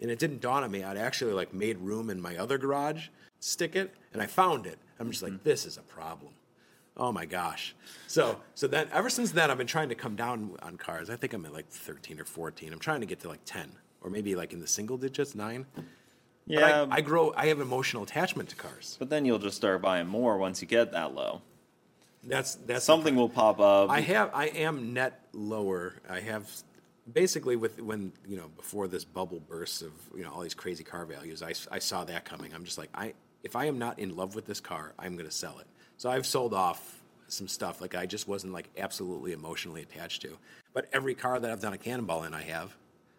And 0.00 0.10
it 0.10 0.18
didn't 0.18 0.40
dawn 0.40 0.64
on 0.64 0.70
me. 0.70 0.82
I'd 0.82 0.98
actually 0.98 1.34
like 1.34 1.54
made 1.54 1.78
room 1.78 2.10
in 2.10 2.20
my 2.20 2.36
other 2.36 2.58
garage, 2.58 3.08
stick 3.38 3.76
it, 3.76 3.94
and 4.12 4.20
I 4.20 4.26
found 4.26 4.66
it. 4.66 4.78
I'm 4.98 5.10
just 5.10 5.22
like, 5.22 5.32
mm-hmm. 5.32 5.44
this 5.44 5.66
is 5.66 5.76
a 5.76 5.82
problem. 5.82 6.32
Oh 6.96 7.12
my 7.12 7.26
gosh. 7.26 7.74
So 8.06 8.40
so 8.54 8.66
then 8.66 8.88
ever 8.92 9.10
since 9.10 9.32
then 9.32 9.50
I've 9.50 9.58
been 9.58 9.66
trying 9.66 9.88
to 9.90 9.94
come 9.94 10.16
down 10.16 10.56
on 10.62 10.76
cars. 10.76 11.10
I 11.10 11.16
think 11.16 11.32
I'm 11.32 11.44
at 11.44 11.52
like 11.52 11.68
13 11.68 12.20
or 12.20 12.24
14. 12.24 12.72
I'm 12.72 12.78
trying 12.78 13.00
to 13.00 13.06
get 13.06 13.20
to 13.20 13.28
like 13.28 13.40
10 13.44 13.70
or 14.00 14.10
maybe 14.10 14.34
like 14.34 14.52
in 14.52 14.60
the 14.60 14.66
single 14.66 14.96
digits, 14.96 15.34
9. 15.34 15.66
But 15.74 15.84
Yeah, 16.46 16.86
I, 16.90 16.96
I 16.96 17.00
grow 17.00 17.34
I 17.36 17.46
have 17.46 17.60
emotional 17.60 18.02
attachment 18.02 18.48
to 18.50 18.56
cars. 18.56 18.96
but 18.98 19.10
then 19.10 19.24
you'll 19.24 19.38
just 19.38 19.56
start 19.56 19.82
buying 19.82 20.06
more 20.06 20.38
once 20.38 20.62
you 20.62 20.68
get 20.68 20.92
that 20.92 21.14
low. 21.14 21.42
That's 22.24 22.54
that's 22.56 22.84
Something 22.84 23.14
will 23.14 23.28
pop 23.28 23.60
up. 23.60 23.90
I 23.90 24.00
have 24.00 24.30
I 24.34 24.46
am 24.46 24.92
net 24.94 25.26
lower. 25.32 25.94
I 26.08 26.20
have 26.20 26.50
basically 27.12 27.56
with 27.56 27.80
when 27.80 28.12
you 28.26 28.36
know 28.36 28.48
before 28.56 28.88
this 28.88 29.04
bubble 29.04 29.40
burst 29.40 29.82
of 29.82 29.92
you 30.16 30.24
know 30.24 30.32
all 30.32 30.40
these 30.40 30.54
crazy 30.54 30.82
car 30.82 31.04
values. 31.04 31.42
I, 31.42 31.52
I 31.70 31.78
saw 31.78 32.04
that 32.04 32.24
coming. 32.24 32.52
I'm 32.54 32.64
just 32.64 32.78
like 32.78 32.90
I 32.94 33.14
if 33.44 33.54
I 33.54 33.66
am 33.66 33.78
not 33.78 33.98
in 33.98 34.16
love 34.16 34.34
with 34.34 34.46
this 34.46 34.60
car, 34.60 34.92
I'm 34.98 35.14
going 35.14 35.26
to 35.28 35.34
sell 35.34 35.58
it. 35.60 35.66
So 35.96 36.10
I've 36.10 36.26
sold 36.26 36.54
off 36.54 37.00
some 37.28 37.48
stuff 37.48 37.80
like 37.80 37.94
I 37.94 38.06
just 38.06 38.28
wasn't 38.28 38.52
like 38.52 38.68
absolutely 38.76 39.32
emotionally 39.32 39.82
attached 39.82 40.22
to. 40.22 40.38
But 40.72 40.88
every 40.92 41.14
car 41.14 41.38
that 41.40 41.50
I've 41.50 41.60
done 41.60 41.72
a 41.72 41.78
cannonball 41.78 42.24
in, 42.24 42.34
I 42.34 42.42
have. 42.42 42.76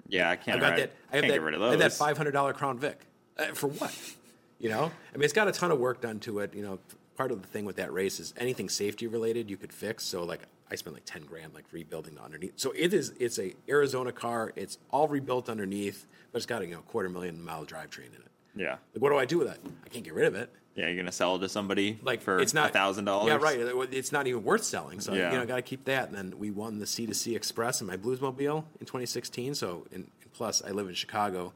yeah, 0.07 0.29
I 0.29 0.35
can't. 0.35 0.55
I've 0.55 0.61
got 0.61 0.77
that. 0.77 0.91
I 1.11 1.15
have 1.15 1.23
can't 1.23 1.27
that, 1.27 1.39
get 1.39 1.41
rid 1.41 1.53
of 1.55 1.59
those. 1.59 1.67
I 1.67 1.71
have 1.71 1.79
that 1.79 1.93
five 1.93 2.17
hundred 2.17 2.31
dollar 2.31 2.53
Crown 2.53 2.77
Vic. 2.79 2.99
Uh, 3.37 3.45
for 3.53 3.67
what? 3.67 3.93
You 4.59 4.69
know, 4.69 4.91
I 5.13 5.17
mean, 5.17 5.23
it's 5.23 5.33
got 5.33 5.47
a 5.47 5.51
ton 5.51 5.71
of 5.71 5.79
work 5.79 6.01
done 6.01 6.19
to 6.21 6.39
it. 6.39 6.53
You 6.55 6.63
know, 6.63 6.79
part 7.15 7.31
of 7.31 7.41
the 7.41 7.47
thing 7.47 7.65
with 7.65 7.75
that 7.75 7.93
race 7.93 8.19
is 8.19 8.33
anything 8.37 8.69
safety 8.69 9.05
related 9.07 9.49
you 9.49 9.57
could 9.57 9.71
fix. 9.73 10.03
So 10.03 10.23
like, 10.23 10.41
I 10.71 10.75
spent 10.75 10.95
like 10.95 11.05
ten 11.05 11.23
grand 11.23 11.53
like 11.53 11.65
rebuilding 11.71 12.15
the 12.15 12.21
underneath. 12.23 12.53
So 12.55 12.71
it 12.75 12.93
is. 12.93 13.13
It's 13.19 13.37
a 13.39 13.53
Arizona 13.69 14.11
car. 14.11 14.53
It's 14.55 14.77
all 14.91 15.07
rebuilt 15.07 15.49
underneath, 15.49 16.05
but 16.31 16.37
it's 16.37 16.45
got 16.45 16.61
a 16.61 16.65
you 16.65 16.75
know 16.75 16.81
quarter 16.81 17.09
million 17.09 17.43
mile 17.43 17.65
drivetrain 17.65 18.07
in 18.07 18.21
it. 18.21 18.31
Yeah, 18.55 18.77
Like, 18.95 19.03
what 19.03 19.09
do 19.09 19.17
I 19.17 19.25
do 19.25 19.37
with 19.37 19.47
that? 19.49 19.59
I 19.85 19.89
can't 19.89 20.03
get 20.03 20.15
rid 20.15 20.25
of 20.25 20.33
it. 20.33 20.51
Yeah. 20.77 20.87
You're 20.87 20.95
gonna 20.95 21.11
sell 21.11 21.35
it 21.35 21.39
to 21.39 21.49
somebody 21.49 21.99
Like 22.01 22.21
for 22.21 22.39
it's 22.39 22.53
not 22.53 22.69
a 22.69 22.73
thousand 22.73 23.03
dollars. 23.05 23.27
Yeah, 23.27 23.37
right. 23.41 23.59
It's 23.91 24.11
not 24.13 24.27
even 24.27 24.43
worth 24.43 24.63
selling. 24.63 25.01
So 25.01 25.13
Yeah. 25.13 25.31
you 25.33 25.37
know, 25.39 25.45
got 25.45 25.57
to 25.57 25.61
keep 25.61 25.83
that. 25.85 26.07
And 26.07 26.15
then 26.17 26.39
we 26.39 26.51
won 26.51 26.79
the 26.79 26.85
C 26.87 27.05
to 27.07 27.13
C 27.13 27.35
Express 27.35 27.81
in 27.81 27.87
my 27.87 27.97
Bluesmobile 27.97 28.63
in 28.79 28.85
2016. 28.85 29.55
So 29.55 29.85
and, 29.91 30.09
plus, 30.33 30.61
I 30.63 30.69
live 30.69 30.87
in 30.87 30.93
Chicago, 30.93 31.51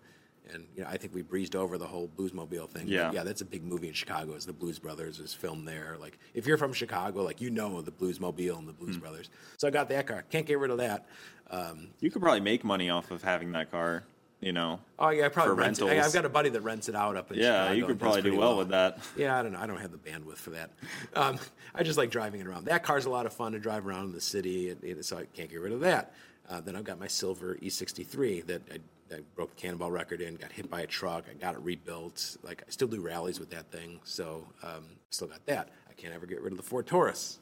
and 0.51 0.65
you 0.75 0.81
know, 0.83 0.89
I 0.89 0.97
think 0.97 1.13
we 1.13 1.21
breezed 1.21 1.55
over 1.55 1.77
the 1.77 1.85
whole 1.85 2.09
Bluesmobile 2.17 2.67
thing. 2.69 2.85
But 2.87 2.89
Yeah. 2.91 3.11
yeah, 3.13 3.23
that's 3.23 3.41
a 3.41 3.45
big 3.45 3.63
movie 3.63 3.87
in 3.87 3.93
Chicago. 3.93 4.33
Is 4.33 4.45
the 4.47 4.53
Blues 4.53 4.79
Brothers 4.79 5.19
is 5.19 5.33
filmed 5.33 5.67
there. 5.67 5.97
Like 5.99 6.17
if 6.33 6.47
you're 6.47 6.57
from 6.57 6.73
Chicago, 6.73 7.21
like 7.23 7.39
you 7.41 7.51
know 7.51 7.81
the 7.81 7.91
Bluesmobile 7.91 8.57
and 8.57 8.67
the 8.67 8.73
Blues 8.73 8.95
Hmm. 8.95 9.01
Brothers. 9.01 9.29
So 9.57 9.67
I 9.67 9.71
got 9.71 9.87
that 9.89 10.07
car. 10.07 10.23
Can't 10.31 10.45
get 10.47 10.57
rid 10.59 10.71
of 10.71 10.77
that. 10.79 11.05
Um, 11.51 11.89
You 11.99 12.09
could 12.09 12.21
probably 12.21 12.39
make 12.39 12.63
money 12.63 12.89
off 12.89 13.11
of 13.11 13.23
having 13.23 13.51
that 13.51 13.69
car. 13.71 14.03
You 14.41 14.51
know. 14.53 14.79
oh 14.97 15.09
yeah, 15.09 15.25
I 15.25 15.29
probably 15.29 15.51
For 15.51 15.61
rent 15.61 15.79
it. 15.79 15.85
I've 15.99 16.13
got 16.13 16.25
a 16.25 16.29
buddy 16.29 16.49
that 16.49 16.61
rents 16.61 16.89
it 16.89 16.95
out 16.95 17.15
up 17.15 17.31
in 17.31 17.37
Yeah, 17.37 17.43
Chicago. 17.43 17.71
you 17.73 17.77
and 17.83 17.87
could 17.89 17.99
probably 17.99 18.21
do 18.23 18.29
pretty 18.29 18.37
well 18.37 18.57
with 18.57 18.69
that. 18.69 18.97
Yeah, 19.15 19.37
I 19.37 19.43
don't 19.43 19.51
know. 19.51 19.59
I 19.59 19.67
don't 19.67 19.79
have 19.79 19.91
the 19.91 19.99
bandwidth 19.99 20.37
for 20.37 20.49
that. 20.49 20.71
Um, 21.15 21.37
I 21.75 21.83
just 21.83 21.95
like 21.99 22.09
driving 22.09 22.41
it 22.41 22.47
around. 22.47 22.65
That 22.65 22.81
car's 22.81 23.05
a 23.05 23.09
lot 23.11 23.27
of 23.27 23.33
fun 23.33 23.51
to 23.51 23.59
drive 23.59 23.85
around 23.85 24.05
in 24.05 24.11
the 24.13 24.19
city, 24.21 24.69
it, 24.69 24.79
it, 24.83 25.05
so 25.05 25.17
I 25.19 25.25
can't 25.25 25.47
get 25.49 25.61
rid 25.61 25.73
of 25.73 25.81
that. 25.81 26.13
Uh, 26.49 26.59
then 26.59 26.75
I've 26.75 26.83
got 26.83 26.99
my 26.99 27.05
silver 27.07 27.55
E63 27.61 28.47
that 28.47 28.61
I, 28.71 29.15
I 29.15 29.19
broke 29.35 29.55
the 29.55 29.61
cannonball 29.61 29.91
record 29.91 30.21
in, 30.21 30.35
got 30.37 30.51
hit 30.51 30.71
by 30.71 30.81
a 30.81 30.87
truck, 30.87 31.25
I 31.29 31.35
got 31.35 31.53
it 31.53 31.61
rebuilt. 31.61 32.37
Like 32.41 32.63
I 32.67 32.71
still 32.71 32.87
do 32.87 32.99
rallies 32.99 33.39
with 33.39 33.51
that 33.51 33.69
thing, 33.71 33.99
so 34.03 34.47
um, 34.63 34.85
still 35.11 35.27
got 35.27 35.45
that. 35.45 35.69
I 35.87 35.93
can't 35.93 36.15
ever 36.15 36.25
get 36.25 36.41
rid 36.41 36.51
of 36.51 36.57
the 36.57 36.63
Ford 36.63 36.87
Taurus. 36.87 37.37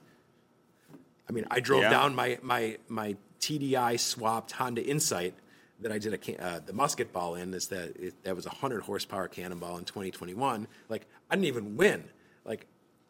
I 1.29 1.31
mean, 1.31 1.45
I 1.49 1.61
drove 1.61 1.83
Yeah. 1.83 1.91
down 1.91 2.13
my 2.13 2.39
my 2.41 2.77
my 2.89 3.15
TDI 3.39 3.97
swapped 3.99 4.51
Honda 4.51 4.83
Insight 4.85 5.33
that 5.81 5.91
I 5.91 5.97
did 5.97 6.13
a 6.13 6.17
can- 6.17 6.39
uh, 6.39 6.59
the 6.65 6.73
musket 6.73 7.11
ball 7.13 7.35
in. 7.35 7.53
Is 7.53 7.67
that 7.67 7.95
it, 7.97 8.23
that 8.23 8.35
was 8.35 8.45
a 8.45 8.49
hundred 8.49 8.81
horsepower 8.83 9.27
cannonball 9.27 9.77
in 9.77 9.85
2021? 9.85 10.67
Like 10.89 11.05
I 11.29 11.35
didn't 11.35 11.45
even 11.47 11.77
win. 11.77 12.03
Like 12.45 12.65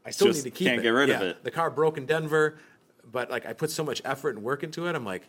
I 0.06 0.12
still 0.12 0.28
Just 0.28 0.46
need 0.46 0.52
to 0.52 0.58
keep 0.58 0.68
can't 0.68 0.80
it. 0.80 0.84
get 0.84 0.90
rid 0.90 1.10
of 1.10 1.22
it. 1.22 1.44
The 1.44 1.52
car 1.52 1.70
broke 1.70 1.98
in 1.98 2.06
Denver, 2.06 2.60
but 3.12 3.30
like 3.30 3.46
I 3.46 3.54
put 3.54 3.72
so 3.72 3.84
much 3.84 4.02
effort 4.06 4.36
and 4.36 4.44
work 4.44 4.64
into 4.64 4.88
it. 4.88 4.96
I'm 4.96 5.06
like, 5.06 5.24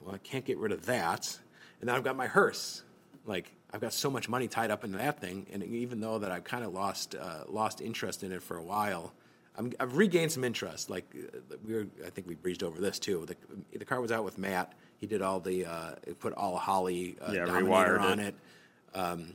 well, 0.00 0.14
I 0.14 0.18
can't 0.18 0.44
get 0.44 0.58
rid 0.58 0.72
of 0.72 0.86
that. 0.86 1.38
And 1.80 1.88
then 1.88 1.96
I've 1.96 2.04
got 2.04 2.16
my 2.16 2.26
hearse. 2.26 2.82
Like 3.26 3.52
I've 3.72 3.80
got 3.80 3.92
so 3.92 4.10
much 4.10 4.28
money 4.28 4.48
tied 4.48 4.70
up 4.70 4.84
into 4.84 4.98
that 4.98 5.20
thing, 5.20 5.46
and 5.52 5.62
even 5.62 6.00
though 6.00 6.18
that 6.18 6.30
I've 6.30 6.44
kind 6.44 6.64
of 6.64 6.72
lost 6.74 7.14
uh, 7.14 7.44
lost 7.48 7.80
interest 7.80 8.22
in 8.22 8.32
it 8.32 8.42
for 8.42 8.56
a 8.56 8.62
while, 8.62 9.12
I'm, 9.58 9.72
I've 9.78 9.96
regained 9.96 10.32
some 10.32 10.44
interest. 10.44 10.88
Like 10.90 11.04
uh, 11.14 11.56
we 11.66 11.74
were, 11.74 11.86
I 12.06 12.10
think 12.10 12.26
we 12.26 12.34
breezed 12.34 12.62
over 12.62 12.80
this 12.80 12.98
too. 12.98 13.26
The, 13.26 13.78
the 13.78 13.84
car 13.84 14.00
was 14.00 14.10
out 14.12 14.24
with 14.24 14.38
Matt. 14.38 14.72
He 14.98 15.06
did 15.06 15.20
all 15.20 15.40
the 15.40 15.66
uh, 15.66 15.90
put 16.20 16.32
all 16.34 16.56
Holley 16.56 17.16
uh, 17.20 17.32
Yeah, 17.32 17.44
Dominator 17.44 17.98
on 18.00 18.18
it. 18.20 18.34
it. 18.94 18.98
Um, 18.98 19.34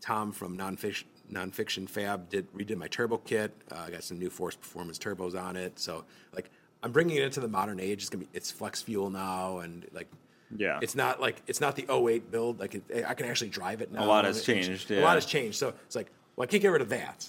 Tom 0.00 0.32
from 0.32 0.56
Nonfiction, 0.56 1.04
Nonfiction 1.32 1.88
Fab 1.88 2.28
did 2.30 2.50
redid 2.52 2.76
my 2.76 2.88
turbo 2.88 3.18
kit. 3.18 3.52
Uh, 3.70 3.84
I 3.86 3.90
got 3.90 4.02
some 4.02 4.18
new 4.18 4.30
Forced 4.30 4.60
Performance 4.60 4.98
turbos 4.98 5.40
on 5.40 5.56
it. 5.56 5.78
So 5.78 6.04
like 6.32 6.50
I'm 6.82 6.92
bringing 6.92 7.16
it 7.16 7.22
into 7.24 7.40
the 7.40 7.48
modern 7.48 7.80
age. 7.80 8.00
It's 8.02 8.08
gonna 8.08 8.24
be 8.24 8.30
it's 8.32 8.50
flex 8.50 8.80
fuel 8.82 9.10
now 9.10 9.58
and 9.58 9.86
like 9.92 10.08
Yeah. 10.56 10.78
it's 10.82 10.94
not 10.94 11.20
like 11.20 11.42
it's 11.46 11.60
not 11.60 11.76
the 11.76 11.86
08 11.92 12.30
build. 12.30 12.58
Like 12.60 12.74
it, 12.74 13.04
I 13.06 13.14
can 13.14 13.26
actually 13.26 13.50
drive 13.50 13.82
it 13.82 13.92
now. 13.92 14.04
A 14.04 14.06
lot 14.06 14.24
has 14.24 14.42
changed, 14.42 14.90
A 14.90 15.00
lot 15.02 15.16
has 15.16 15.26
changed. 15.26 15.58
So 15.58 15.74
it's 15.86 15.96
like, 15.96 16.10
well, 16.36 16.44
I 16.44 16.46
can't 16.46 16.62
get 16.62 16.68
rid 16.68 16.82
of 16.82 16.88
that. 16.88 17.28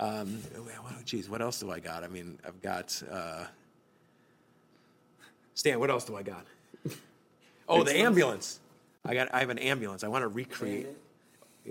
Um, 0.00 0.28
what, 0.82 1.04
geez, 1.04 1.28
what 1.28 1.42
else 1.42 1.58
do 1.60 1.70
I 1.70 1.80
got? 1.80 2.04
I 2.04 2.08
mean, 2.08 2.38
I've 2.46 2.60
got 2.62 3.02
uh, 3.10 3.44
Stan. 5.54 5.80
What 5.80 5.90
else 5.90 6.04
do 6.04 6.16
I 6.16 6.22
got? 6.22 6.46
oh, 7.68 7.82
the 7.82 7.96
ambulance. 7.96 8.60
I 9.04 9.14
got. 9.14 9.32
I 9.34 9.40
have 9.40 9.50
an 9.50 9.58
ambulance. 9.58 10.04
I 10.04 10.08
want 10.08 10.22
to 10.22 10.28
recreate. 10.28 10.86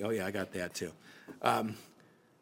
Oh 0.03 0.09
yeah, 0.09 0.25
I 0.25 0.31
got 0.31 0.51
that 0.53 0.73
too. 0.73 0.91
Um, 1.41 1.75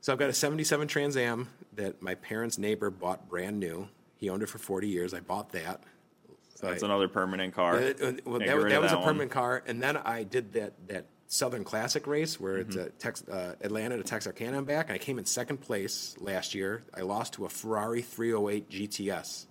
so 0.02 0.12
I've 0.12 0.20
got 0.20 0.30
a 0.30 0.34
'77 0.34 0.88
Trans 0.88 1.18
Am 1.18 1.50
that 1.76 2.02
my 2.02 2.16
parents' 2.16 2.58
neighbor 2.58 2.90
bought 2.90 3.30
brand 3.30 3.60
new. 3.60 3.88
He 4.18 4.30
owned 4.30 4.42
it 4.42 4.50
for 4.50 4.58
40 4.58 4.88
years. 4.88 5.14
I 5.14 5.20
bought 5.20 5.52
that. 5.52 5.82
So 6.56 6.68
that's 6.68 6.84
I- 6.84 6.88
another 6.88 7.08
permanent 7.08 7.54
car. 7.54 7.76
uh, 7.76 7.94
well, 8.26 8.40
Can't 8.40 8.46
that, 8.46 8.56
was- 8.56 8.66
that 8.66 8.82
was 8.82 8.92
a 8.92 8.96
one. 8.96 9.06
permanent 9.06 9.32
car, 9.32 9.62
and 9.68 9.82
then 9.84 9.98
I 9.98 10.24
did 10.24 10.54
that 10.54 10.74
that 10.88 11.06
Southern 11.36 11.64
Classic 11.64 12.06
race 12.08 12.40
where 12.40 12.60
Mm-hmm. 12.60 12.68
it's 12.70 12.76
a 12.78 12.90
Tex, 12.92 13.28
uh, 13.28 13.56
Atlanta 13.62 13.98
to 13.98 14.04
Texarkana 14.04 14.58
and 14.58 14.66
back. 14.68 14.88
And 14.90 14.96
I 14.96 14.98
came 14.98 15.20
in 15.20 15.26
second 15.26 15.58
place 15.58 16.16
last 16.20 16.56
year. 16.56 16.84
I 16.96 17.02
lost 17.02 17.34
to 17.34 17.46
a 17.46 17.50
Ferrari 17.50 18.02
308 18.02 18.70
GTS. 18.70 19.46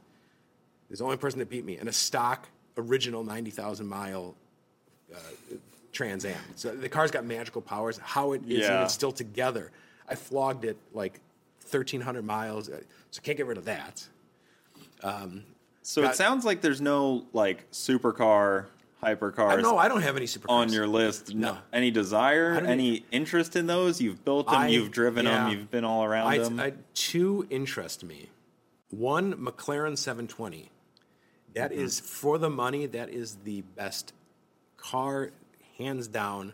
There's 0.89 0.99
the 0.99 1.05
only 1.05 1.17
person 1.17 1.39
that 1.41 1.49
beat 1.51 1.65
me 1.65 1.79
in 1.79 1.89
a 1.89 1.93
stock 1.93 2.49
original 2.77 3.23
90,000 3.25 3.87
mile 3.87 4.35
uh, 5.15 5.19
Trans 5.93 6.25
Am. 6.25 6.35
So 6.57 6.75
the 6.75 6.89
car's 6.89 7.11
got 7.11 7.25
magical 7.25 7.61
powers. 7.63 7.99
How 7.99 8.33
it 8.33 8.43
is 8.49 8.61
Yeah. 8.61 8.79
even 8.79 8.89
still 8.89 9.13
together. 9.13 9.71
I 10.09 10.15
flogged 10.17 10.65
it 10.65 10.77
like 10.93 11.21
1,300 11.71 12.25
miles, 12.25 12.69
uh, 12.69 12.81
so 13.11 13.21
can't 13.23 13.37
get 13.39 13.47
rid 13.47 13.59
of 13.59 13.65
that. 13.67 14.07
So 15.83 16.03
got- 16.03 16.13
it 16.13 16.17
sounds 16.17 16.45
like 16.45 16.61
there's 16.63 16.81
no 16.81 17.27
like 17.33 17.71
supercar, 17.71 18.67
hypercars 19.05 19.63
no, 19.63 19.77
I 19.79 19.89
don't 19.89 20.03
have 20.03 20.17
any 20.17 20.27
supercars 20.27 20.51
on 20.51 20.73
your 20.73 20.87
list. 20.87 21.35
No. 21.35 21.59
Any 21.73 21.91
desire, 21.91 22.55
any 22.55 23.05
interest 23.13 23.57
in 23.57 23.67
those? 23.67 24.01
You've 24.01 24.25
built 24.25 24.47
them, 24.47 24.57
I- 24.57 24.69
you've 24.69 24.91
driven 24.91 25.27
yeah. 25.27 25.45
them, 25.45 25.51
you've 25.59 25.71
been 25.71 25.85
all 25.85 26.05
around 26.05 26.27
I, 26.29 26.39
them. 26.39 26.59
I, 26.61 26.73
two 26.95 27.47
interest 27.51 28.05
me. 28.05 28.29
One 28.91 29.35
McLaren 29.35 29.97
720. 29.99 30.71
That 31.55 31.71
Mm-hmm. 31.71 31.81
is 31.81 32.01
for 32.01 32.39
the 32.39 32.51
money. 32.51 32.87
That 32.87 33.11
is 33.11 33.37
the 33.45 33.61
best 33.63 34.13
car, 34.77 35.31
hands 35.79 36.09
down. 36.09 36.53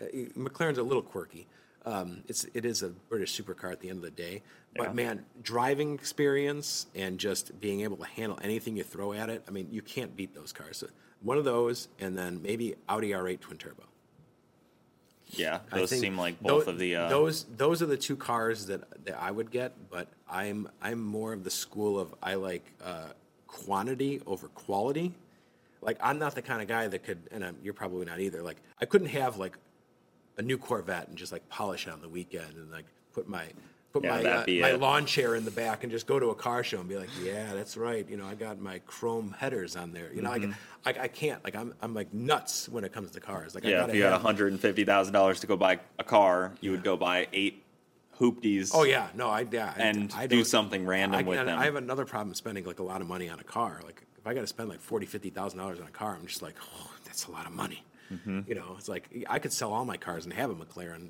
Uh, 0.00 0.06
McLaren's 0.36 0.78
a 0.78 0.82
little 0.82 1.02
quirky. 1.02 1.46
Um, 1.84 2.22
it's 2.28 2.44
it 2.54 2.64
is 2.64 2.82
a 2.82 2.90
British 2.90 3.36
supercar 3.40 3.72
at 3.72 3.80
the 3.80 3.88
end 3.88 3.98
of 3.98 4.04
the 4.04 4.10
day. 4.10 4.42
But 4.76 4.88
Yeah. 4.88 4.92
man, 4.92 5.24
driving 5.42 5.94
experience 5.94 6.86
and 6.94 7.18
just 7.18 7.60
being 7.60 7.80
able 7.80 7.96
to 7.98 8.04
handle 8.06 8.38
anything 8.42 8.76
you 8.76 8.84
throw 8.84 9.12
at 9.14 9.28
it. 9.30 9.42
I 9.48 9.50
mean, 9.50 9.68
you 9.70 9.82
can't 9.82 10.16
beat 10.16 10.34
those 10.34 10.52
cars. 10.52 10.76
So 10.78 10.86
one 11.22 11.38
of 11.38 11.44
those, 11.44 11.88
and 11.98 12.16
then 12.16 12.40
maybe 12.42 12.74
Audi 12.88 13.10
R8 13.10 13.40
twin 13.40 13.58
turbo. 13.58 13.84
yeah, 15.30 15.60
those 15.72 15.90
seem 15.90 16.18
like 16.18 16.40
both 16.40 16.66
of 16.68 16.78
the. 16.78 16.96
Uh, 16.96 17.08
those 17.08 17.44
those 17.56 17.82
are 17.82 17.86
the 17.86 17.96
two 17.96 18.16
cars 18.16 18.66
that 18.66 19.04
that 19.04 19.20
I 19.20 19.30
would 19.30 19.50
get, 19.50 19.72
but 19.90 20.08
I'm 20.28 20.68
I'm 20.80 21.02
more 21.02 21.32
of 21.32 21.44
the 21.44 21.50
school 21.50 21.98
of 21.98 22.14
I 22.22 22.34
like 22.34 22.64
uh, 22.84 23.08
quantity 23.46 24.20
over 24.26 24.48
quality. 24.48 25.14
Like 25.80 25.98
I'm 26.00 26.18
not 26.18 26.34
the 26.34 26.42
kind 26.42 26.62
of 26.62 26.68
guy 26.68 26.86
that 26.86 27.02
could, 27.04 27.18
and 27.32 27.44
I'm, 27.44 27.56
you're 27.62 27.74
probably 27.74 28.06
not 28.06 28.20
either. 28.20 28.42
Like 28.42 28.58
I 28.80 28.84
couldn't 28.84 29.08
have 29.08 29.36
like 29.38 29.56
a 30.36 30.42
new 30.42 30.58
Corvette 30.58 31.08
and 31.08 31.16
just 31.16 31.32
like 31.32 31.48
polish 31.48 31.86
it 31.86 31.92
on 31.92 32.00
the 32.00 32.08
weekend 32.08 32.54
and 32.56 32.70
like 32.70 32.86
put 33.12 33.28
my 33.28 33.46
put 33.92 34.04
Yeah, 34.04 34.10
my 34.10 34.24
uh, 34.24 34.44
my 34.46 34.70
it. 34.70 34.80
lawn 34.80 35.06
chair 35.06 35.34
in 35.36 35.44
the 35.44 35.50
back 35.50 35.82
and 35.84 35.92
just 35.92 36.06
go 36.06 36.18
to 36.18 36.28
a 36.30 36.34
car 36.34 36.64
show 36.64 36.80
and 36.80 36.88
be 36.88 36.96
like, 36.96 37.10
yeah, 37.22 37.52
that's 37.54 37.76
right. 37.76 38.08
You 38.08 38.16
know, 38.16 38.26
I 38.26 38.34
got 38.34 38.58
my 38.60 38.78
chrome 38.86 39.34
headers 39.38 39.76
on 39.76 39.92
there. 39.92 40.10
You 40.14 40.22
know, 40.22 40.30
Mm-hmm. 40.30 40.52
I, 40.84 40.94
I 41.04 41.08
can't. 41.08 41.44
Like 41.44 41.54
I'm 41.54 41.74
I'm 41.82 41.94
like 41.94 42.12
nuts 42.12 42.68
when 42.68 42.82
it 42.84 42.92
comes 42.92 43.10
to 43.12 43.20
cars. 43.20 43.54
Like 43.54 43.64
yeah, 43.64 43.86
if 43.86 43.94
you 43.94 44.02
had 44.02 44.12
one 44.12 44.20
hundred 44.20 44.52
and 44.52 44.60
fifty 44.60 44.84
thousand 44.84 45.12
dollars 45.12 45.40
to 45.40 45.46
go 45.46 45.56
buy 45.56 45.78
a 45.98 46.04
car, 46.04 46.52
you 46.60 46.70
would 46.72 46.82
go 46.82 46.96
buy 46.96 47.28
eight 47.32 47.62
hoopties. 48.18 48.70
Oh 48.74 48.82
yeah, 48.84 49.08
no, 49.14 49.28
I 49.28 49.46
yeah, 49.50 49.72
And 49.76 50.12
I 50.16 50.26
do 50.26 50.36
don't- 50.36 50.44
something 50.44 50.86
random 50.86 51.20
I, 51.20 51.22
with 51.22 51.38
and 51.38 51.48
them. 51.48 51.58
I 51.58 51.64
have 51.64 51.76
another 51.76 52.04
problem 52.04 52.34
spending 52.34 52.64
like 52.64 52.78
a 52.80 52.82
lot 52.82 53.00
of 53.00 53.06
money 53.06 53.28
on 53.28 53.38
a 53.40 53.44
car. 53.44 53.80
Like 53.84 54.02
if 54.18 54.26
I 54.26 54.34
got 54.34 54.40
to 54.42 54.46
spend 54.46 54.68
like 54.68 54.80
forty, 54.80 55.06
fifty 55.06 55.30
thousand 55.30 55.58
dollars 55.58 55.80
on 55.80 55.86
a 55.86 55.90
car, 55.90 56.16
I'm 56.18 56.26
just 56.26 56.42
like, 56.42 56.56
oh, 56.76 56.90
that's 57.04 57.26
a 57.26 57.30
lot 57.30 57.46
of 57.46 57.52
money. 57.52 57.84
Mm-hmm. 58.12 58.40
You 58.46 58.54
know, 58.56 58.74
it's 58.78 58.88
like 58.88 59.08
I 59.30 59.38
could 59.38 59.52
sell 59.52 59.72
all 59.72 59.84
my 59.84 59.96
cars 59.96 60.24
and 60.24 60.34
have 60.34 60.50
a 60.50 60.54
McLaren, 60.54 61.08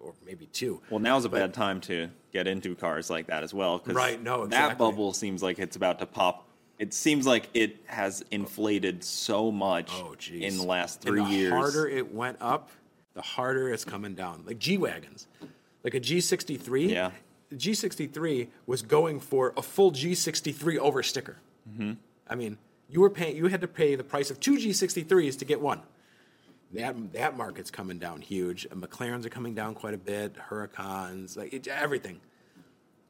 or 0.00 0.14
maybe 0.26 0.46
two. 0.46 0.80
Well, 0.90 0.98
now's 1.00 1.24
a 1.24 1.28
But- 1.28 1.38
bad 1.40 1.54
time 1.54 1.80
to 1.82 2.08
get 2.32 2.46
into 2.46 2.74
cars 2.74 3.10
like 3.10 3.26
that 3.28 3.42
as 3.42 3.52
well 3.54 3.78
because 3.78 3.94
Right, 3.94 4.22
no, 4.22 4.46
that 4.46 4.78
bubble 4.78 5.12
seems 5.12 5.42
like 5.42 5.58
it's 5.58 5.76
about 5.76 5.98
to 6.00 6.06
pop. 6.06 6.46
It 6.78 6.94
seems 6.94 7.26
like 7.26 7.50
it 7.52 7.76
has 7.86 8.24
inflated 8.30 9.04
so 9.04 9.52
much 9.52 9.90
Oh, 9.92 10.14
in 10.32 10.56
the 10.56 10.64
last 10.64 11.02
three 11.02 11.22
the 11.22 11.28
years. 11.30 11.50
The 11.50 11.56
harder 11.58 11.86
it 11.88 12.14
went 12.14 12.38
up, 12.40 12.70
the 13.14 13.20
harder 13.22 13.68
it's 13.72 13.84
coming 13.84 14.14
down. 14.14 14.44
Like 14.46 14.58
G 14.58 14.78
wagons, 14.78 15.26
like 15.84 15.94
a 15.94 16.00
G63. 16.00 16.88
Yeah. 16.90 17.10
The 17.50 17.56
G63 17.56 18.48
was 18.66 18.80
going 18.82 19.20
for 19.20 19.52
a 19.56 19.62
full 19.62 19.90
G63 19.92 20.78
over 20.78 21.02
sticker. 21.02 21.36
Mm-hmm. 21.68 21.92
I 22.28 22.34
mean, 22.36 22.56
you 22.88 23.00
were 23.00 23.10
paying. 23.10 23.36
You 23.36 23.48
had 23.48 23.60
to 23.60 23.68
pay 23.68 23.94
the 23.96 24.04
price 24.04 24.30
of 24.30 24.40
two 24.40 24.56
G63s 24.56 25.36
to 25.40 25.44
get 25.44 25.60
one. 25.60 25.82
That 26.72 27.12
that 27.14 27.36
market's 27.36 27.70
coming 27.70 27.98
down 27.98 28.20
huge. 28.20 28.66
And 28.70 28.82
McLarens 28.82 29.24
are 29.26 29.30
coming 29.30 29.54
down 29.54 29.74
quite 29.74 29.94
a 29.94 29.98
bit. 29.98 30.34
Huracans, 30.50 31.36
like 31.36 31.52
it, 31.52 31.66
everything. 31.68 32.20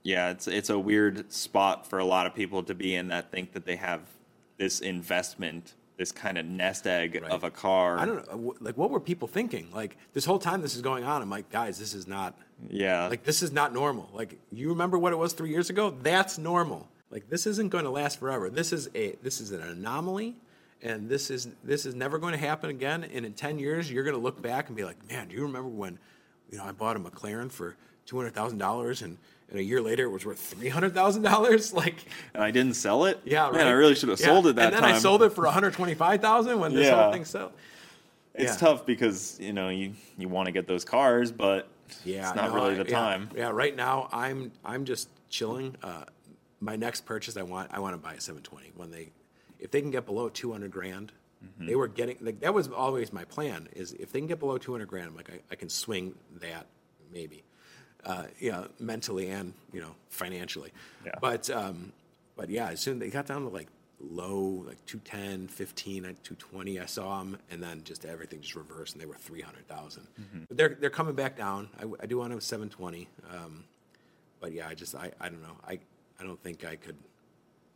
yeah, 0.02 0.30
it's 0.30 0.48
it's 0.48 0.70
a 0.70 0.78
weird 0.78 1.30
spot 1.32 1.86
for 1.86 1.98
a 1.98 2.04
lot 2.04 2.26
of 2.26 2.34
people 2.34 2.62
to 2.64 2.74
be 2.74 2.94
in 2.94 3.08
that 3.08 3.30
think 3.30 3.52
that 3.52 3.66
they 3.66 3.76
have 3.76 4.00
this 4.56 4.80
investment, 4.80 5.74
this 5.98 6.10
kind 6.12 6.38
of 6.38 6.46
nest 6.46 6.86
egg 6.86 7.18
Right. 7.20 7.30
of 7.30 7.44
a 7.44 7.50
car. 7.50 7.98
I 7.98 8.06
don't 8.06 8.26
know. 8.32 8.54
Like, 8.60 8.76
what 8.78 8.90
were 8.90 9.00
people 9.00 9.28
thinking? 9.28 9.68
Like 9.74 9.96
this 10.14 10.24
whole 10.24 10.38
time 10.38 10.62
this 10.62 10.74
is 10.74 10.80
going 10.82 11.04
on, 11.04 11.20
I'm 11.20 11.30
like, 11.30 11.50
guys, 11.50 11.78
this 11.78 11.92
is 11.94 12.06
not. 12.06 12.34
Yeah, 12.70 13.06
Like 13.08 13.24
this 13.24 13.42
is 13.42 13.52
not 13.52 13.72
normal. 13.72 14.08
Like 14.12 14.38
you 14.52 14.68
remember 14.70 14.98
what 14.98 15.12
it 15.12 15.16
was 15.16 15.32
three 15.34 15.50
years 15.50 15.70
ago? 15.70 15.94
That's 16.02 16.36
normal. 16.38 16.88
Like 17.10 17.28
this 17.28 17.46
isn't 17.46 17.70
going 17.70 17.84
to 17.84 17.90
last 17.90 18.20
forever. 18.20 18.48
This 18.50 18.72
is 18.72 18.88
a 18.94 19.16
this 19.22 19.40
is 19.40 19.50
an 19.50 19.60
anomaly, 19.62 20.36
and 20.82 21.08
this 21.08 21.30
is 21.30 21.48
this 21.64 21.84
is 21.86 21.94
never 21.94 22.18
going 22.18 22.32
to 22.32 22.38
happen 22.38 22.70
again. 22.70 23.04
And 23.04 23.24
in 23.26 23.32
ten 23.34 23.58
years, 23.58 23.90
you're 23.90 24.04
going 24.04 24.16
to 24.16 24.22
look 24.22 24.40
back 24.40 24.68
and 24.68 24.76
be 24.76 24.84
like, 24.84 24.96
man, 25.10 25.28
do 25.28 25.34
you 25.36 25.42
remember 25.42 25.68
when, 25.68 25.98
you 26.50 26.58
know, 26.58 26.64
I 26.64 26.72
bought 26.72 26.96
a 26.96 27.00
McLaren 27.00 27.50
for 27.50 27.76
two 28.06 28.16
hundred 28.16 28.34
thousand 28.34 28.58
dollars, 28.58 29.02
and 29.02 29.18
and 29.50 29.58
a 29.58 29.62
year 29.62 29.80
later 29.82 30.04
it 30.04 30.10
was 30.10 30.24
worth 30.24 30.38
three 30.38 30.68
hundred 30.68 30.94
thousand 30.94 31.22
dollars? 31.22 31.72
Like, 31.80 31.96
and 32.34 32.42
I 32.42 32.50
didn't 32.50 32.74
sell 32.74 33.04
it. 33.04 33.20
yeah, 33.24 33.44
right. 33.44 33.54
man, 33.54 33.66
I 33.66 33.70
really 33.72 33.94
should 33.94 34.08
have 34.08 34.20
Yeah. 34.20 34.26
sold 34.26 34.46
it 34.46 34.56
that 34.56 34.62
time. 34.62 34.74
And 34.74 34.74
then 34.76 34.82
time. 34.90 34.94
I 34.94 34.98
sold 34.98 35.22
it 35.22 35.30
for 35.32 35.44
one 35.44 35.52
hundred 35.54 35.72
twenty 35.74 35.94
five 35.94 36.20
thousand 36.20 36.58
when 36.60 36.74
this 36.74 36.86
Yeah. 36.86 37.02
whole 37.02 37.12
thing 37.12 37.24
sold. 37.24 37.52
It's 38.34 38.52
yeah. 38.52 38.56
tough 38.58 38.86
because 38.86 39.38
you 39.40 39.52
know 39.52 39.68
you 39.68 39.92
you 40.18 40.28
want 40.28 40.46
to 40.46 40.52
get 40.52 40.66
those 40.66 40.84
cars, 40.84 41.30
but 41.32 41.68
Yeah, 42.04 42.28
it's 42.28 42.36
not 42.36 42.50
no, 42.50 42.54
really 42.54 42.74
I- 42.78 42.82
the 42.84 42.90
yeah, 42.90 42.96
time. 42.98 43.30
Yeah, 43.36 43.50
right 43.50 43.74
now 43.74 44.08
I'm 44.12 44.52
I'm 44.64 44.84
just 44.84 45.08
chilling. 45.28 45.76
Uh, 45.82 46.04
my 46.60 46.76
next 46.76 47.06
purchase, 47.06 47.36
I 47.36 47.42
want 47.42 47.70
I 47.72 47.80
want 47.80 47.94
to 47.94 47.98
buy 47.98 48.14
a 48.14 48.20
720 48.20 48.72
when 48.76 48.90
they, 48.90 49.10
if 49.60 49.70
they 49.70 49.80
can 49.80 49.90
get 49.90 50.06
below 50.06 50.28
200 50.28 50.70
grand. 50.70 51.12
Mm-hmm. 51.44 51.66
They 51.66 51.74
were 51.74 51.88
getting 51.88 52.16
like 52.20 52.40
that 52.40 52.52
was 52.52 52.68
always 52.68 53.12
my 53.12 53.24
plan. 53.24 53.68
Is 53.72 53.92
if 53.92 54.12
they 54.12 54.18
can 54.18 54.28
get 54.28 54.40
below 54.40 54.58
200 54.58 54.86
grand, 54.86 55.08
I'm 55.08 55.16
like 55.16 55.30
I, 55.30 55.40
I 55.50 55.54
can 55.54 55.70
swing 55.70 56.14
that 56.40 56.66
maybe, 57.12 57.44
uh, 58.04 58.24
yeah, 58.38 58.64
mentally 58.78 59.30
and 59.30 59.54
you 59.72 59.80
know 59.80 59.94
financially. 60.10 60.72
Yeah. 61.04 61.12
But 61.20 61.48
um, 61.48 61.92
but 62.36 62.50
yeah, 62.50 62.68
as 62.68 62.80
soon 62.80 62.94
as 62.94 63.00
they 63.00 63.10
got 63.10 63.26
down 63.26 63.42
to 63.42 63.48
like 63.48 63.68
low 64.00 64.64
like 64.66 64.84
210 64.86 65.48
15 65.48 66.02
220 66.02 66.80
i 66.80 66.86
saw 66.86 67.18
them 67.18 67.36
and 67.50 67.62
then 67.62 67.82
just 67.84 68.06
everything 68.06 68.40
just 68.40 68.56
reversed 68.56 68.94
and 68.94 69.02
they 69.02 69.06
were 69.06 69.14
300000 69.14 70.06
but 70.48 70.56
they're 70.56 70.76
they're 70.80 70.88
coming 70.88 71.14
back 71.14 71.36
down 71.36 71.68
i, 71.78 71.84
I 72.02 72.06
do 72.06 72.16
want 72.18 72.32
a 72.32 72.40
720 72.40 73.08
um, 73.30 73.64
but 74.40 74.52
yeah 74.52 74.68
i 74.68 74.74
just 74.74 74.94
i, 74.94 75.10
I 75.20 75.28
don't 75.28 75.42
know 75.42 75.56
i 75.68 75.78
i 76.18 76.24
don't 76.24 76.42
think 76.42 76.64
i 76.64 76.76
could 76.76 76.96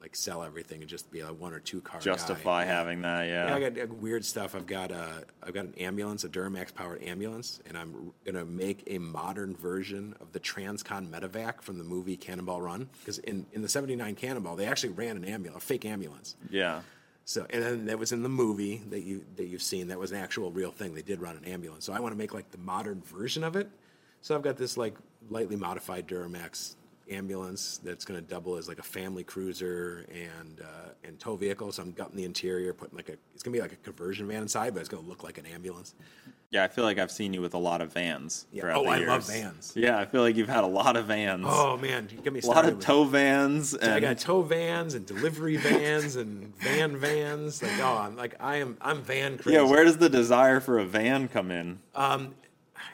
like 0.05 0.15
sell 0.15 0.43
everything 0.43 0.83
and 0.83 0.89
just 0.89 1.11
be 1.11 1.21
a 1.21 1.33
one 1.33 1.55
or 1.55 1.59
two 1.61 1.81
car. 1.81 1.99
Justify 1.99 2.65
Yeah. 2.65 2.69
having 2.75 3.01
that, 3.03 3.23
yeah. 3.27 3.47
Yeah, 3.49 3.55
I 3.57 3.71
got 3.71 3.79
uh, 3.83 3.87
weird 3.95 4.23
stuff. 4.23 4.55
I've 4.55 4.67
got 4.67 4.91
a, 4.91 5.25
I've 5.43 5.55
got 5.55 5.65
an 5.65 5.75
ambulance, 5.79 6.25
a 6.25 6.29
Duramax 6.29 6.75
powered 6.75 7.03
ambulance, 7.03 7.61
and 7.67 7.79
I'm 7.79 8.13
gonna 8.27 8.45
make 8.45 8.83
a 8.87 8.99
modern 8.99 9.57
version 9.57 10.15
of 10.21 10.33
the 10.33 10.41
Transcon 10.41 11.09
Medevac 11.09 11.63
from 11.63 11.79
the 11.79 11.85
movie 11.85 12.19
Cannonball 12.19 12.61
Run. 12.61 12.91
Because 13.01 13.17
in, 13.21 13.47
in 13.55 13.63
the 13.63 13.69
'79 13.69 14.15
Cannonball, 14.17 14.57
they 14.57 14.67
actually 14.67 14.93
ran 14.93 15.17
an 15.17 15.25
ambulance, 15.25 15.65
a 15.65 15.67
fake 15.67 15.87
ambulance. 15.87 16.37
yeah. 16.51 16.83
So, 17.27 17.47
and 17.49 17.63
then 17.63 17.87
that 17.87 17.99
was 17.99 18.13
in 18.13 18.23
the 18.23 18.29
movie 18.29 18.83
that 18.91 19.01
you 19.05 19.25
that 19.37 19.47
you've 19.47 19.63
seen. 19.63 19.89
That 19.89 19.99
was 19.99 20.13
an 20.13 20.19
actual 20.19 20.51
real 20.51 20.71
thing. 20.71 20.95
They 20.95 21.01
did 21.01 21.23
run 21.23 21.39
an 21.39 21.47
ambulance. 21.47 21.87
So 21.87 21.95
I 21.95 22.01
want 22.01 22.13
to 22.13 22.19
make 22.19 22.35
like 22.35 22.51
the 22.51 22.59
modern 22.59 23.01
version 23.01 23.43
of 23.43 23.57
it. 23.57 23.71
So 24.21 24.35
I've 24.35 24.43
got 24.43 24.59
this 24.59 24.77
like 24.77 24.95
lightly 25.31 25.57
modified 25.57 26.07
Duramax 26.07 26.75
ambulance 27.11 27.79
that's 27.85 28.05
going 28.05 28.19
to 28.21 28.27
double 28.27 28.57
as 28.57 28.69
like 28.69 28.79
a 28.79 28.83
family 28.83 29.25
cruiser 29.25 30.07
and 30.13 30.61
uh, 30.61 30.91
and 31.05 31.19
tow 31.19 31.37
vehicle. 31.37 31.71
So 31.73 31.83
I'm 31.83 31.93
gutting 31.93 32.17
the 32.17 32.25
interior, 32.25 32.73
putting 32.73 32.97
like 32.97 33.09
a 33.09 33.17
it's 33.35 33.43
going 33.43 33.53
to 33.53 33.59
be 33.59 33.63
like 33.63 33.73
a 33.73 33.77
conversion 33.77 34.27
van 34.29 34.43
inside, 34.43 34.75
but 34.75 34.81
it's 34.81 34.89
going 34.89 35.03
to 35.03 35.09
look 35.09 35.23
like 35.23 35.39
an 35.39 35.47
ambulance. 35.47 35.95
Yeah, 36.51 36.63
I 36.63 36.69
feel 36.69 36.85
like 36.85 36.99
I've 36.99 37.11
seen 37.11 37.35
you 37.35 37.41
with 37.41 37.55
a 37.55 37.59
lot 37.59 37.81
of 37.81 37.93
vans. 37.93 38.47
Yeah. 38.53 38.61
throughout 38.63 38.77
Oh, 38.79 38.85
the 38.85 38.91
I 38.91 38.97
years. 38.99 39.09
love 39.09 39.27
vans. 39.27 39.73
Yeah, 39.75 39.99
I 39.99 40.05
feel 40.07 40.21
like 40.23 40.37
you've 40.37 40.49
had 40.49 40.63
a 40.63 40.69
lot 40.69 40.97
of 40.97 41.07
vans. 41.07 41.45
Oh 41.49 41.77
man, 41.77 42.09
you 42.13 42.19
get 42.23 42.33
me 42.33 42.41
a 42.41 42.47
lot 42.47 42.65
of 42.65 42.79
tow 42.79 43.03
vans. 43.05 43.75
And 43.75 43.93
I 43.93 43.99
got 43.99 44.19
tow 44.19 44.43
vans 44.43 44.95
and 44.95 45.05
delivery 45.05 45.57
vans 45.59 46.15
and 46.15 46.57
van 46.59 46.97
vans. 46.97 47.61
Like 47.61 47.73
oh, 47.81 47.99
I'm 47.99 48.17
like 48.17 48.37
I 48.39 48.57
am 48.57 48.77
I'm 48.81 49.03
van 49.03 49.37
crazy. 49.39 49.57
yeah, 49.57 49.63
where 49.65 49.83
does 49.85 49.99
the 49.99 50.09
desire 50.09 50.61
for 50.61 50.79
a 50.79 50.85
van 50.85 51.27
come 51.29 51.51
in? 51.51 51.81
Um, 51.95 52.35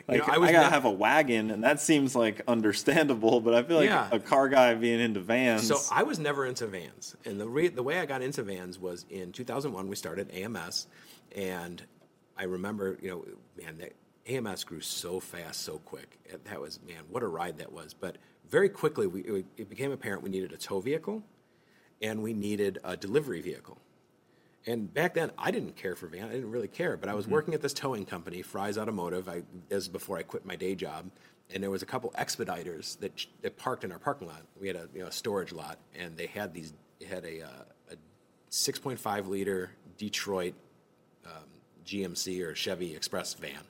you 0.08 0.18
know, 0.18 0.24
I, 0.26 0.36
I 0.36 0.52
gotta 0.52 0.70
have 0.70 0.84
a 0.84 0.90
wagon, 0.90 1.50
and 1.50 1.62
that 1.64 1.80
seems 1.80 2.14
like 2.16 2.40
understandable. 2.48 3.40
But 3.40 3.54
I 3.54 3.62
feel 3.62 3.76
like 3.76 3.88
Yeah. 3.88 4.08
a 4.10 4.18
car 4.18 4.48
guy 4.48 4.74
being 4.74 5.00
into 5.00 5.20
vans. 5.20 5.66
So 5.66 5.78
I 5.92 6.02
was 6.02 6.18
never 6.18 6.46
into 6.46 6.66
vans, 6.66 7.16
and 7.24 7.40
the 7.40 7.48
re- 7.48 7.68
the 7.68 7.82
way 7.82 7.98
I 7.98 8.06
got 8.06 8.22
into 8.22 8.42
vans 8.42 8.78
was 8.78 9.04
in 9.10 9.32
2001. 9.32 9.88
We 9.88 9.96
started 9.96 10.30
AMS, 10.32 10.86
and 11.36 11.82
I 12.36 12.44
remember, 12.44 12.98
you 13.02 13.10
know, 13.10 13.24
man, 13.62 13.78
that 13.78 13.92
AMS 14.26 14.64
grew 14.64 14.80
so 14.80 15.20
fast, 15.20 15.62
so 15.62 15.78
quick. 15.78 16.18
That 16.44 16.60
was 16.60 16.80
man, 16.86 17.02
what 17.08 17.22
a 17.22 17.26
ride 17.28 17.58
that 17.58 17.72
was. 17.72 17.94
But 17.94 18.16
very 18.48 18.68
quickly, 18.68 19.06
we 19.06 19.44
it 19.56 19.68
became 19.68 19.92
apparent 19.92 20.22
we 20.22 20.30
needed 20.30 20.52
a 20.52 20.56
tow 20.56 20.80
vehicle, 20.80 21.22
and 22.02 22.22
we 22.22 22.32
needed 22.32 22.78
a 22.84 22.96
delivery 22.96 23.40
vehicle. 23.40 23.78
And 24.66 24.92
back 24.92 25.14
then, 25.14 25.30
I 25.38 25.50
didn't 25.50 25.76
care 25.76 25.94
for 25.96 26.06
van. 26.06 26.24
I 26.24 26.32
didn't 26.32 26.50
really 26.50 26.68
care. 26.68 26.96
But 26.96 27.08
I 27.08 27.14
was 27.14 27.26
working 27.26 27.54
at 27.54 27.62
this 27.62 27.72
towing 27.72 28.04
company, 28.04 28.42
Fry's 28.42 28.76
Automotive. 28.76 29.28
I 29.28 29.42
is 29.70 29.88
before 29.88 30.18
I 30.18 30.22
quit 30.22 30.44
my 30.44 30.56
day 30.56 30.74
job. 30.74 31.10
And 31.52 31.62
there 31.62 31.70
was 31.70 31.82
a 31.82 31.86
couple 31.86 32.10
expediters 32.16 32.98
that, 33.00 33.26
that 33.42 33.56
parked 33.56 33.84
in 33.84 33.90
our 33.90 33.98
parking 33.98 34.28
lot. 34.28 34.42
We 34.60 34.68
had 34.68 34.76
a, 34.76 34.88
you 34.94 35.00
know, 35.00 35.06
a 35.06 35.12
storage 35.12 35.52
lot, 35.52 35.78
and 35.98 36.16
they 36.16 36.26
had 36.26 36.54
these. 36.54 36.72
Had 37.08 37.24
a, 37.24 37.42
uh, 37.42 37.92
a 37.92 37.96
6.5 38.50 39.26
liter 39.26 39.70
Detroit 39.96 40.52
um, 41.24 41.32
GMC 41.86 42.46
or 42.46 42.54
Chevy 42.54 42.94
Express 42.94 43.32
van, 43.32 43.62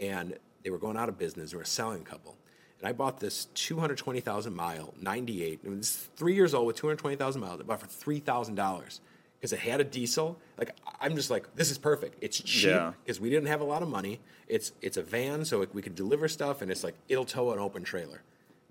and 0.00 0.38
they 0.62 0.70
were 0.70 0.78
going 0.78 0.96
out 0.96 1.08
of 1.08 1.18
business. 1.18 1.50
They 1.50 1.56
were 1.56 1.64
selling 1.64 2.02
a 2.02 2.04
couple, 2.04 2.36
and 2.78 2.88
I 2.88 2.92
bought 2.92 3.18
this 3.18 3.46
220,000 3.54 4.54
mile 4.54 4.94
'98. 5.00 5.60
It 5.64 5.68
was 5.68 6.08
three 6.14 6.34
years 6.34 6.54
old 6.54 6.68
with 6.68 6.76
220,000 6.76 7.40
miles. 7.40 7.60
I 7.60 7.64
bought 7.64 7.80
it 7.80 7.80
for 7.80 7.86
three 7.88 8.20
thousand 8.20 8.54
dollars 8.54 9.00
because 9.44 9.52
it 9.52 9.58
had 9.58 9.78
a 9.78 9.84
diesel. 9.84 10.38
Like 10.56 10.74
I'm 11.02 11.14
just 11.16 11.28
like, 11.28 11.54
this 11.54 11.70
is 11.70 11.76
perfect. 11.76 12.16
It's 12.22 12.38
cheap 12.40 12.70
Yeah. 12.70 12.92
because 13.04 13.20
we 13.20 13.28
didn't 13.28 13.48
have 13.48 13.60
a 13.60 13.64
lot 13.64 13.82
of 13.82 13.90
money. 13.90 14.20
It's 14.48 14.72
it's 14.80 14.96
a 14.96 15.02
van, 15.02 15.44
so 15.44 15.66
we 15.74 15.82
could 15.82 15.94
deliver 15.94 16.28
stuff, 16.28 16.62
and 16.62 16.70
it's 16.70 16.82
like 16.82 16.94
it'll 17.10 17.26
tow 17.26 17.52
an 17.52 17.58
open 17.58 17.84
trailer. 17.84 18.22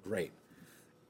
Great. 0.04 0.32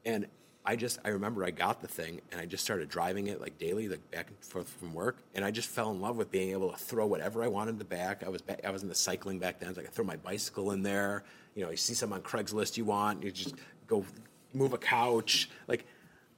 And 0.04 0.26
I 0.66 0.76
just 0.76 0.98
I 1.02 1.08
remember 1.08 1.46
I 1.46 1.50
got 1.50 1.80
the 1.80 1.88
thing 1.88 2.20
and 2.30 2.38
I 2.38 2.44
just 2.44 2.62
started 2.62 2.90
driving 2.90 3.28
it 3.28 3.40
like 3.40 3.56
daily, 3.58 3.88
like 3.88 4.10
back 4.10 4.28
and 4.28 4.36
forth 4.40 4.68
from 4.68 4.92
work, 4.92 5.16
and 5.34 5.46
I 5.46 5.50
just 5.50 5.70
fell 5.70 5.90
in 5.92 5.98
love 6.02 6.18
with 6.18 6.30
being 6.30 6.50
able 6.50 6.70
to 6.70 6.76
throw 6.76 7.06
whatever 7.06 7.42
I 7.42 7.48
wanted 7.48 7.70
in 7.70 7.78
the 7.78 7.86
back. 7.86 8.22
I 8.22 8.28
was 8.28 8.42
back, 8.42 8.60
I 8.66 8.70
was 8.70 8.82
in 8.82 8.90
the 8.90 8.94
cycling 8.94 9.38
back 9.38 9.60
then, 9.60 9.74
so 9.74 9.80
I 9.80 9.84
could 9.84 9.94
throw 9.94 10.04
my 10.04 10.16
bicycle 10.16 10.72
in 10.72 10.82
there. 10.82 11.24
You 11.54 11.64
know, 11.64 11.70
you 11.70 11.78
see 11.78 11.94
something 11.94 12.16
on 12.18 12.22
Craigslist 12.22 12.76
you 12.76 12.84
want, 12.84 13.22
you 13.24 13.30
just 13.30 13.54
go 13.86 14.04
move 14.52 14.74
a 14.74 14.78
couch, 14.78 15.48
like. 15.68 15.86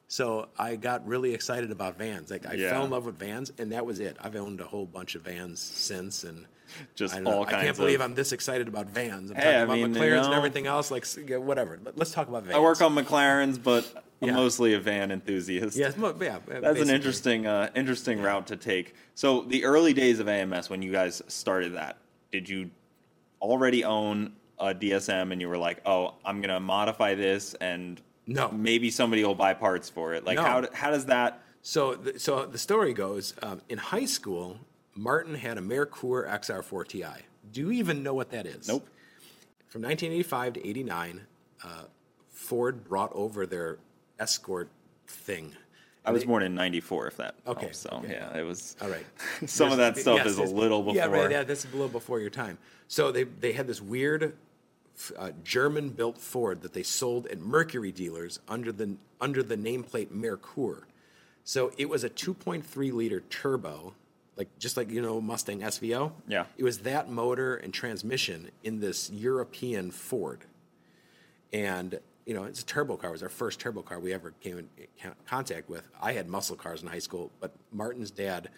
So 0.09 0.49
I 0.59 0.77
got 0.77 1.07
really 1.07 1.35
excited 1.35 1.71
about 1.73 1.99
vans. 1.99 2.31
Like 2.31 2.47
I 2.47 2.55
Yeah. 2.55 2.71
fell 2.71 2.85
in 2.85 2.91
love 2.91 3.07
with 3.07 3.19
vans, 3.19 3.53
and 3.59 3.73
that 3.73 3.85
was 3.85 3.99
it. 4.01 4.17
I've 4.21 4.37
owned 4.37 4.61
a 4.61 4.65
whole 4.65 4.87
bunch 4.87 5.15
of 5.15 5.23
vans 5.23 5.61
since, 5.61 6.23
and 6.25 6.47
Just 6.95 7.15
I, 7.15 7.19
don't 7.19 7.25
know, 7.25 7.31
all 7.31 7.43
I 7.47 7.51
can't 7.51 7.63
kinds 7.67 7.79
believe 7.79 8.01
of- 8.01 8.05
I'm 8.07 8.15
this 8.15 8.33
excited 8.33 8.67
about 8.69 8.87
vans. 8.89 9.31
I'm 9.31 9.37
Hey, 9.37 9.43
talking 9.45 9.57
I 9.59 9.63
about 9.63 9.75
mean, 9.75 9.95
you 9.95 10.01
McLarens 10.01 10.21
and 10.23 10.31
know- 10.31 10.37
everything 10.37 10.67
else. 10.67 10.91
Like 10.91 11.07
yeah, 11.29 11.37
whatever. 11.39 11.79
But 11.83 11.97
let's 11.97 12.11
talk 12.13 12.29
about 12.29 12.43
vans. 12.45 12.57
I 12.57 12.61
work 12.61 12.81
on 12.83 12.95
McLarens, 12.95 13.61
but 13.63 13.85
I'm 14.21 14.29
Yeah. 14.29 14.35
mostly 14.35 14.75
a 14.75 14.81
van 14.81 15.11
enthusiast. 15.13 15.77
Yes, 15.77 15.97
mo- 15.97 16.15
yeah. 16.21 16.39
That's 16.47 16.81
an 16.81 16.91
interesting, 16.91 17.47
uh, 17.47 17.71
interesting 17.75 18.21
route 18.21 18.47
to 18.49 18.57
take. 18.57 18.95
So 19.15 19.43
the 19.43 19.65
early 19.65 19.93
days 19.93 20.19
of 20.21 20.29
AMS, 20.29 20.69
when 20.71 20.83
you 20.83 20.91
guys 20.93 21.23
started 21.29 21.75
that, 21.75 21.99
did 22.33 22.49
you 22.49 22.71
already 23.41 23.85
own 23.85 24.33
a 24.59 24.73
DSM 24.75 25.31
and 25.33 25.41
you 25.41 25.49
were 25.49 25.59
like, 25.59 25.81
"Oh, 25.87 26.15
I'm 26.25 26.41
gonna 26.41 26.61
modify 26.61 27.15
this 27.15 27.55
and 27.55 28.01
No. 28.27 28.51
maybe 28.51 28.91
somebody 28.91 29.25
will 29.25 29.35
buy 29.35 29.55
parts 29.55 29.89
for 29.89 30.15
it"? 30.15 30.25
Like, 30.25 30.37
No. 30.37 30.43
how 30.43 30.67
how 30.73 30.91
does 30.91 31.07
that? 31.07 31.43
So, 31.63 31.95
the, 31.95 32.19
so 32.19 32.47
the 32.47 32.59
story 32.59 32.93
goes: 32.93 33.35
um, 33.43 33.61
in 33.69 33.79
high 33.79 34.05
school, 34.05 34.59
Martin 34.95 35.35
had 35.35 35.59
a 35.59 35.61
Merkur 35.61 36.29
XR4 36.29 36.87
Ti. 36.89 37.05
Do 37.53 37.61
you 37.61 37.71
even 37.73 38.03
know 38.03 38.15
what 38.15 38.31
that 38.31 38.47
is? 38.47 38.69
Nope. 38.69 38.89
From 39.69 39.83
1985 39.83 40.55
to 40.55 40.69
89, 40.69 41.27
uh, 41.65 41.69
Ford 42.31 42.85
brought 42.85 43.13
over 43.13 43.47
their 43.47 43.79
Escort 44.19 44.71
thing. 45.07 45.55
I 46.05 46.13
was 46.13 46.25
born 46.25 46.45
in 46.45 46.55
'94, 46.55 47.09
if 47.09 47.17
that. 47.17 47.35
Okay, 47.47 47.61
helps. 47.63 47.79
So 47.79 47.91
okay. 48.05 48.13
yeah, 48.13 48.39
it 48.39 48.45
was. 48.45 48.77
All 48.81 48.89
right. 48.89 49.05
Some 49.47 49.73
of 49.73 49.79
that 49.79 49.97
stuff 49.97 50.19
yes, 50.19 50.27
is 50.27 50.39
a 50.39 50.45
little 50.45 50.83
before. 50.83 50.95
Yeah, 50.95 51.07
right, 51.07 51.31
yeah, 51.31 51.43
that's 51.43 51.65
a 51.65 51.69
little 51.69 51.89
before 51.89 52.21
your 52.21 52.31
time. 52.31 52.59
So 52.87 53.11
they 53.11 53.25
they 53.25 53.53
had 53.53 53.67
this 53.67 53.83
weird 53.83 54.37
uh, 55.19 55.31
German-built 55.45 56.19
Ford 56.19 56.63
that 56.63 56.73
they 56.73 56.83
sold 56.83 57.27
at 57.27 57.41
Mercury 57.41 57.93
dealers 57.93 58.41
under 58.49 58.73
the 58.73 58.97
under 59.21 59.43
the 59.43 59.57
nameplate 59.57 60.09
Merkur. 60.09 60.83
So 61.45 61.73
it 61.79 61.89
was 61.89 62.05
a 62.05 62.11
2.3 62.11 62.93
liter 62.93 63.21
turbo, 63.21 63.95
like 64.37 64.49
just 64.59 64.77
like 64.77 64.91
you 64.91 65.01
know 65.01 65.21
Mustang 65.21 65.61
SVO. 65.61 66.13
Yeah. 66.29 66.47
It 66.57 66.65
was 66.65 66.79
that 66.79 67.11
motor 67.11 67.57
and 67.57 67.73
transmission 67.73 68.51
in 68.65 68.81
this 68.81 69.11
European 69.11 69.91
Ford 69.91 70.45
and 71.53 71.99
you 72.25 72.35
know 72.35 72.45
it's 72.45 72.61
a 72.61 72.67
turbo 72.67 72.97
car. 72.97 73.11
It 73.11 73.13
was 73.13 73.23
our 73.23 73.29
first 73.29 73.61
turbo 73.61 73.83
car 73.83 73.99
we 73.99 74.13
ever 74.13 74.33
came 74.41 74.59
in 74.59 74.69
contact 75.27 75.69
with. 75.69 75.89
I 76.01 76.13
had 76.13 76.29
muscle 76.29 76.57
cars 76.57 76.83
in 76.83 76.89
high 76.89 76.99
school, 76.99 77.31
but 77.41 77.53
Martin's 77.73 78.11
dad, 78.11 78.51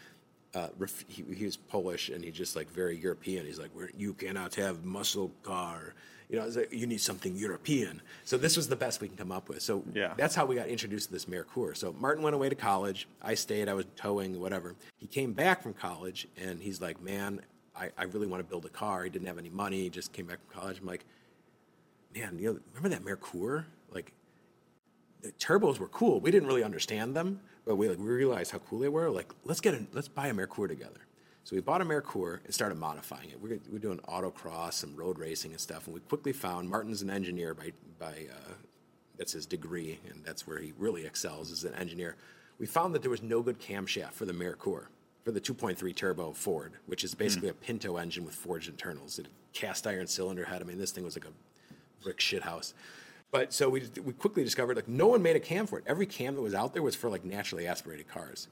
uh, 0.55 0.69
ref- 0.79 1.05
he, 1.09 1.25
he 1.35 1.45
was 1.45 1.57
Polish 1.57 2.09
and 2.09 2.25
he 2.25 2.31
just 2.31 2.57
like 2.57 2.71
very 2.71 2.97
European. 2.97 3.47
He's 3.47 3.59
like, 3.59 3.71
you 3.97 4.15
cannot 4.15 4.55
have 4.57 4.85
muscle 4.85 5.31
car. 5.43 5.95
You 6.29 6.39
know, 6.39 6.47
like, 6.47 6.73
you 6.73 6.87
need 6.87 7.01
something 7.01 7.35
European. 7.37 8.03
So 8.25 8.37
this 8.37 8.57
was 8.57 8.69
the 8.69 8.77
best 8.77 9.01
we 9.01 9.09
can 9.09 9.17
come 9.17 9.33
up 9.33 9.49
with. 9.49 9.63
So 9.63 9.83
Yeah. 9.95 10.13
that's 10.17 10.35
how 10.35 10.45
we 10.45 10.57
got 10.57 10.69
introduced 10.69 11.07
to 11.07 11.13
this 11.13 11.25
Merkur. 11.25 11.75
So 11.77 11.95
Martin 11.99 12.23
went 12.23 12.35
away 12.35 12.51
to 12.51 12.55
college. 12.55 13.09
I 13.23 13.35
stayed. 13.35 13.69
I 13.69 13.73
was 13.75 13.87
towing, 13.97 14.39
whatever. 14.39 14.75
He 14.99 15.07
came 15.07 15.33
back 15.33 15.63
from 15.63 15.73
college 15.73 16.29
and 16.37 16.61
he's 16.61 16.81
like, 16.83 17.01
man, 17.01 17.41
I, 17.75 17.91
I 17.97 18.05
really 18.05 18.27
want 18.27 18.41
to 18.43 18.49
build 18.49 18.67
a 18.67 18.69
car. 18.71 19.05
He 19.05 19.11
didn't 19.11 19.27
have 19.29 19.39
any 19.39 19.49
money. 19.49 19.83
He 19.83 19.89
just 19.91 20.13
came 20.13 20.27
back 20.27 20.39
from 20.47 20.61
college. 20.61 20.81
I'm 20.81 20.87
like, 20.87 21.05
man, 22.15 22.39
you 22.39 22.53
know, 22.53 22.61
remember 22.75 22.89
that 22.91 23.05
Merkur? 23.05 23.65
Like, 23.91 24.13
the 25.23 25.33
turbos 25.33 25.79
were 25.79 25.89
cool. 25.89 26.21
We 26.21 26.31
didn't 26.31 26.49
really 26.49 26.63
understand 26.63 27.17
them, 27.17 27.41
but 27.65 27.77
we 27.77 27.89
like 27.89 27.99
we 27.99 28.05
realized 28.05 28.53
how 28.53 28.59
cool 28.59 28.79
they 28.81 28.89
were. 28.89 29.11
Like, 29.11 29.33
let's 29.45 29.61
get 29.61 29.75
a 29.75 29.85
let's 29.93 30.09
buy 30.09 30.29
a 30.29 30.35
Merkur 30.35 30.69
together. 30.69 31.01
So 31.49 31.57
we 31.57 31.63
bought 31.63 31.81
a 31.81 31.85
Merkur 31.87 32.41
and 32.45 32.53
started 32.53 32.77
modifying 32.77 33.31
it. 33.31 33.41
We're, 33.41 33.59
we're 33.73 33.79
doing 33.79 34.01
autocross, 34.01 34.75
some 34.75 34.95
road 34.95 35.19
racing 35.19 35.53
and 35.53 35.59
stuff. 35.59 35.87
And 35.87 35.95
we 35.95 36.01
quickly 36.01 36.35
found 36.35 36.69
Martin's 36.69 37.01
an 37.01 37.09
engineer 37.09 37.55
by 37.55 37.73
by 37.99 38.27
uh, 38.31 38.53
that's 39.17 39.33
his 39.33 39.47
degree, 39.47 39.99
and 40.11 40.23
that's 40.23 40.47
where 40.47 40.59
he 40.59 40.75
really 40.77 41.07
excels 41.07 41.51
as 41.51 41.65
an 41.65 41.73
engineer. 41.77 42.17
We 42.59 42.67
found 42.67 42.95
that 42.95 43.01
there 43.01 43.11
was 43.11 43.23
no 43.23 43.41
good 43.41 43.59
camshaft 43.59 44.13
for 44.13 44.27
the 44.27 44.35
Merkur 44.35 44.89
for 45.25 45.31
the 45.31 45.41
2.3 45.41 45.97
turbo 45.97 46.35
Ford, 46.35 46.75
which 46.85 47.03
is 47.03 47.15
basically 47.15 47.49
a 47.49 47.55
Pinto 47.55 47.97
engine 47.97 48.27
with 48.27 48.35
forged 48.35 48.69
internals. 48.69 49.19
It 49.19 49.29
cast 49.55 49.87
iron 49.87 50.07
cylinder 50.07 50.45
head. 50.45 50.61
I 50.61 50.67
mean, 50.67 50.77
this 50.77 50.91
thing 50.91 51.05
was 51.05 51.17
like 51.17 51.25
a 51.25 52.05
brick 52.05 52.21
shit 52.21 52.43
house. 52.43 52.75
But 53.31 53.55
so 53.55 53.71
we, 53.71 53.85
we 54.05 54.13
quickly 54.13 54.45
discovered 54.45 54.77
like 54.77 54.87
no 54.87 55.07
one 55.07 55.23
made 55.23 55.37
a 55.37 55.41
cam 55.41 55.67
for 55.67 55.79
it. 55.79 55.85
Every 55.87 56.05
cam 56.05 56.35
that 56.35 56.43
was 56.43 56.53
out 56.53 56.75
there 56.75 56.83
was 56.83 56.95
for 56.95 57.09
like 57.09 57.25
naturally 57.25 57.67
aspirated 57.67 58.07
cars. 58.07 58.49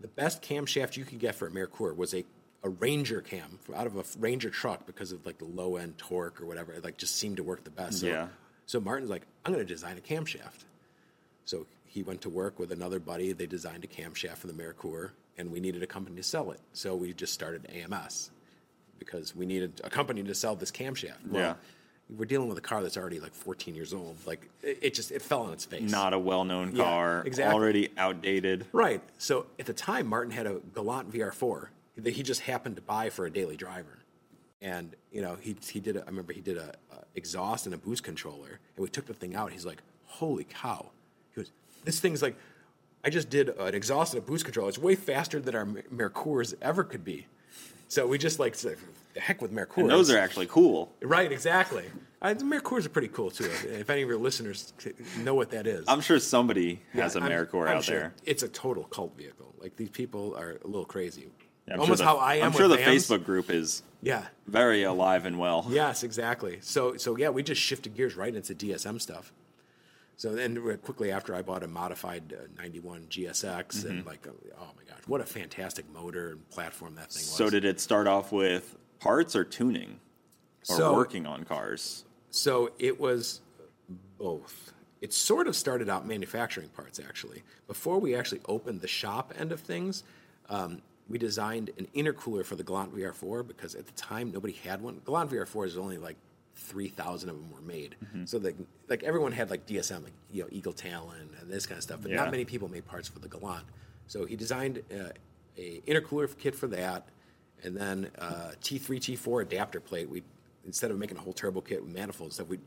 The 0.00 0.08
best 0.08 0.40
camshaft 0.40 0.96
you 0.96 1.04
could 1.04 1.18
get 1.18 1.34
for 1.34 1.48
a 1.48 1.50
Merkur 1.50 1.94
was 1.94 2.14
a, 2.14 2.24
a 2.68 2.70
Ranger 2.70 3.20
cam 3.20 3.58
out 3.74 3.86
of 3.86 3.96
a 3.96 4.04
Ranger 4.18 4.50
truck 4.50 4.86
because 4.86 5.10
of 5.12 5.24
like 5.26 5.38
the 5.38 5.44
low 5.46 5.76
end 5.76 5.98
torque 5.98 6.40
or 6.40 6.46
whatever. 6.46 6.72
It 6.72 6.84
like 6.84 6.96
just 6.98 7.16
seemed 7.16 7.38
to 7.38 7.42
work 7.42 7.64
the 7.64 7.70
best. 7.70 8.00
So, 8.00 8.06
Yeah. 8.06 8.28
so 8.66 8.78
Martin's 8.80 9.10
like, 9.10 9.22
I'm 9.44 9.52
going 9.52 9.66
to 9.66 9.74
design 9.74 9.98
a 9.98 10.00
camshaft. 10.00 10.64
So 11.44 11.66
he 11.86 12.02
went 12.02 12.20
to 12.22 12.28
work 12.30 12.58
with 12.58 12.70
another 12.72 13.00
buddy. 13.00 13.32
They 13.32 13.46
designed 13.46 13.84
a 13.84 13.88
camshaft 13.88 14.36
for 14.38 14.46
the 14.46 14.52
Merkur, 14.52 15.10
and 15.38 15.50
we 15.50 15.60
needed 15.60 15.82
a 15.82 15.86
company 15.86 16.16
to 16.16 16.22
sell 16.22 16.50
it. 16.50 16.60
So 16.72 16.94
we 16.94 17.12
just 17.14 17.32
started 17.32 17.66
AMS 17.70 18.30
because 18.98 19.34
we 19.34 19.46
needed 19.46 19.80
a 19.84 19.88
company 19.90 20.22
to 20.22 20.34
sell 20.34 20.54
this 20.56 20.70
camshaft. 20.70 21.26
Well, 21.30 21.42
Yeah. 21.42 21.54
We're 22.10 22.24
dealing 22.24 22.48
with 22.48 22.56
a 22.56 22.62
car 22.62 22.82
that's 22.82 22.96
already 22.96 23.20
like 23.20 23.34
14 23.34 23.74
years 23.74 23.92
old. 23.92 24.16
Like 24.26 24.48
it, 24.62 24.78
it 24.80 24.94
just 24.94 25.10
it 25.10 25.20
fell 25.20 25.42
on 25.42 25.52
its 25.52 25.66
face. 25.66 25.90
Not 25.90 26.14
a 26.14 26.18
well-known 26.18 26.74
Yeah, 26.74 26.82
car, 26.84 27.22
exactly. 27.26 27.54
already 27.54 27.88
outdated. 27.98 28.64
right. 28.72 29.02
So 29.18 29.44
at 29.58 29.66
the 29.66 29.74
time, 29.74 30.06
Martin 30.06 30.30
had 30.32 30.46
a 30.46 30.60
Galant 30.74 31.12
VR4 31.12 31.68
that 32.02 32.14
he 32.14 32.22
just 32.22 32.42
happened 32.42 32.76
to 32.76 32.82
buy 32.82 33.10
for 33.10 33.26
a 33.26 33.30
daily 33.30 33.56
driver. 33.56 33.98
And 34.60 34.94
you 35.12 35.22
know 35.22 35.36
he 35.40 35.56
he 35.70 35.78
did 35.80 35.96
a, 35.96 36.02
I 36.02 36.06
remember 36.06 36.32
he 36.32 36.40
did 36.40 36.56
a, 36.56 36.74
a 36.92 36.98
exhaust 37.14 37.66
and 37.66 37.74
a 37.74 37.78
boost 37.78 38.02
controller, 38.02 38.58
and 38.76 38.82
we 38.82 38.88
took 38.88 39.06
the 39.06 39.14
thing 39.14 39.36
out. 39.36 39.52
He's 39.52 39.64
like, 39.66 39.82
"Holy 40.06 40.44
cow!" 40.44 40.90
He 41.34 41.40
goes, 41.42 41.52
"This 41.84 42.00
thing's 42.00 42.22
like, 42.22 42.36
I 43.04 43.10
just 43.10 43.30
did 43.30 43.50
an 43.50 43.74
exhaust 43.74 44.14
and 44.14 44.22
a 44.22 44.26
boost 44.26 44.44
controller. 44.44 44.68
It's 44.68 44.78
way 44.78 44.96
faster 44.96 45.38
than 45.38 45.54
our 45.54 45.64
Mer- 45.64 45.84
Merkurs 46.10 46.54
ever 46.60 46.82
could 46.82 47.04
be." 47.04 47.26
So 47.86 48.06
we 48.06 48.18
just 48.18 48.38
like 48.40 48.56
the 48.56 48.76
heck 49.16 49.40
with 49.40 49.52
Merkurs. 49.52 49.82
And 49.82 49.90
those 49.90 50.10
are 50.10 50.18
actually 50.18 50.46
cool. 50.46 50.92
Right, 51.02 51.30
exactly. 51.30 51.84
The 52.20 52.34
Merkurs 52.34 52.84
are 52.84 52.88
pretty 52.90 53.08
cool 53.08 53.30
too. 53.30 53.48
if 53.64 53.88
any 53.88 54.02
of 54.02 54.08
your 54.08 54.18
listeners 54.18 54.72
know 55.20 55.34
what 55.36 55.50
that 55.52 55.66
is, 55.68 55.84
I'm 55.86 56.00
sure 56.00 56.18
somebody 56.18 56.82
has 56.94 57.14
Yeah, 57.14 57.20
a 57.20 57.24
I'm- 57.24 57.46
Merkurs 57.46 57.68
I'm 57.70 57.76
out 57.78 57.84
sure. 57.84 57.98
there. 57.98 58.14
It's 58.26 58.42
a 58.42 58.48
total 58.48 58.84
cult 58.84 59.16
vehicle. 59.16 59.54
Like 59.60 59.76
these 59.76 59.88
people 59.90 60.34
are 60.36 60.58
a 60.64 60.66
little 60.66 60.84
crazy. 60.84 61.28
I'm 61.72 61.80
Almost 61.80 61.88
sure 61.88 61.96
the, 61.98 62.04
how 62.04 62.16
I 62.18 62.36
am. 62.36 62.46
I'm 62.46 62.52
sure 62.52 62.68
the 62.68 62.76
vans. 62.76 63.06
Facebook 63.08 63.24
group 63.24 63.50
is 63.50 63.82
Yeah. 64.02 64.26
very 64.46 64.82
alive 64.84 65.24
and 65.26 65.38
well. 65.38 65.66
Yes, 65.68 66.02
exactly. 66.02 66.58
So 66.62 66.96
so 66.96 67.16
yeah, 67.16 67.28
we 67.30 67.42
just 67.42 67.60
shifted 67.60 67.94
gears 67.94 68.16
right 68.16 68.34
into 68.34 68.54
DSM 68.54 69.00
stuff. 69.00 69.32
So 70.16 70.34
then 70.34 70.56
quickly 70.78 71.12
after 71.12 71.34
I 71.34 71.42
bought 71.42 71.62
a 71.62 71.68
modified 71.68 72.34
uh, 72.36 72.46
91 72.60 73.06
GSX 73.08 73.84
and 73.84 74.00
Mm-hmm. 74.00 74.08
like 74.08 74.26
uh, 74.26 74.30
oh 74.60 74.70
my 74.76 74.82
gosh, 74.88 75.02
what 75.06 75.20
a 75.20 75.24
fantastic 75.24 75.84
motor 75.92 76.30
and 76.32 76.50
platform 76.50 76.94
that 76.96 77.12
thing 77.12 77.20
was. 77.22 77.30
So 77.30 77.50
did 77.50 77.64
it 77.64 77.80
start 77.80 78.06
off 78.06 78.32
with 78.32 78.76
parts 78.98 79.36
or 79.36 79.44
tuning, 79.44 80.00
or 80.68 80.76
So- 80.76 80.94
working 80.94 81.26
on 81.26 81.44
cars? 81.44 82.04
So 82.30 82.70
it 82.78 82.98
was 83.00 83.40
both. 84.18 84.72
It 85.00 85.12
sort 85.12 85.46
of 85.46 85.54
started 85.54 85.88
out 85.88 86.06
manufacturing 86.06 86.68
parts 86.70 86.98
actually. 86.98 87.42
Before 87.68 87.98
we 87.98 88.14
actually 88.14 88.40
opened 88.46 88.80
the 88.80 88.88
shop 88.88 89.32
end 89.38 89.52
of 89.52 89.60
things, 89.60 90.02
um, 90.48 90.82
we 91.08 91.18
designed 91.18 91.70
an 91.78 91.86
intercooler 91.94 92.44
for 92.44 92.54
the 92.56 92.62
Galant 92.64 92.94
VR4 92.94 93.46
because 93.46 93.74
at 93.74 93.86
the 93.86 93.92
time 93.92 94.30
nobody 94.32 94.52
had 94.52 94.82
one. 94.82 95.00
Galant 95.06 95.30
VR4 95.30 95.66
is 95.66 95.76
only 95.78 95.98
like 95.98 96.16
three 96.54 96.88
thousand 96.88 97.30
of 97.30 97.36
them 97.36 97.50
were 97.52 97.60
made. 97.60 97.94
So 98.24 98.38
like 98.38 98.56
like 98.88 99.02
everyone 99.04 99.32
had 99.32 99.48
like 99.50 99.66
DSM, 99.66 100.02
like 100.04 100.12
you 100.30 100.42
know 100.42 100.48
Eagle 100.50 100.72
Talon 100.72 101.30
and 101.40 101.50
this 101.50 101.66
kind 101.66 101.78
of 101.78 101.82
stuff, 101.82 102.00
but 102.02 102.10
Yeah. 102.10 102.16
not 102.18 102.30
many 102.30 102.44
people 102.44 102.68
made 102.68 102.84
parts 102.86 103.08
for 103.08 103.18
the 103.20 103.28
Galant. 103.28 103.64
So 104.06 104.24
he 104.24 104.36
designed 104.36 104.82
uh, 104.92 105.10
a 105.56 105.80
intercooler 105.86 106.28
kit 106.38 106.54
for 106.54 106.66
that, 106.68 107.06
and 107.62 107.76
then 107.76 108.10
uh, 108.18 108.52
T3 108.62 108.98
T4 108.98 109.42
adapter 109.42 109.80
plate. 109.80 110.08
We 110.10 110.22
instead 110.66 110.90
of 110.90 110.98
making 110.98 111.16
a 111.16 111.20
whole 111.20 111.32
turbo 111.32 111.60
kit 111.60 111.82
with 111.82 111.92
manifolds 111.94 112.34
stuff, 112.34 112.48
we 112.48 112.58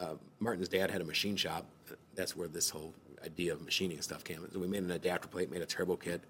uh, 0.00 0.14
Martin's 0.40 0.68
dad 0.68 0.90
had 0.90 1.00
a 1.00 1.04
machine 1.04 1.36
shop. 1.36 1.66
That's 2.14 2.36
where 2.36 2.48
this 2.48 2.70
whole 2.70 2.94
idea 3.24 3.52
of 3.52 3.62
machining 3.62 4.00
stuff 4.02 4.24
came. 4.24 4.46
So 4.52 4.58
we 4.58 4.66
made 4.66 4.82
an 4.82 4.90
adapter 4.90 5.28
plate, 5.28 5.50
made 5.50 5.62
a 5.62 5.66
turbo 5.66 5.96
kit, 5.96 6.20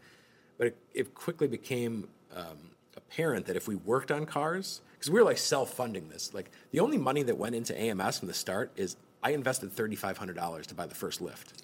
but 0.59 0.69
it, 0.69 0.77
it 0.93 1.15
quickly 1.15 1.47
became 1.49 2.09
um, 2.35 2.59
apparent 2.97 3.47
that 3.47 3.57
if 3.57 3.69
we 3.69 3.75
worked 3.77 4.11
on 4.11 4.27
cars, 4.27 4.81
because 4.93 5.11
we 5.11 5.19
were 5.19 5.25
like 5.25 5.39
self-funding 5.39 6.09
this, 6.09 6.33
like 6.35 6.51
the 6.71 6.81
only 6.81 6.99
money 6.99 7.23
that 7.23 7.37
went 7.37 7.55
into 7.55 7.79
AMS 7.79 8.19
from 8.19 8.29
the 8.29 8.35
start 8.35 8.71
is 8.77 8.97
I 9.23 9.31
invested 9.31 9.73
thirty-five 9.73 10.19
hundred 10.19 10.37
dollars 10.37 10.67
to 10.69 10.75
buy 10.75 10.87
the 10.87 10.95
first 10.95 11.21
lift. 11.21 11.63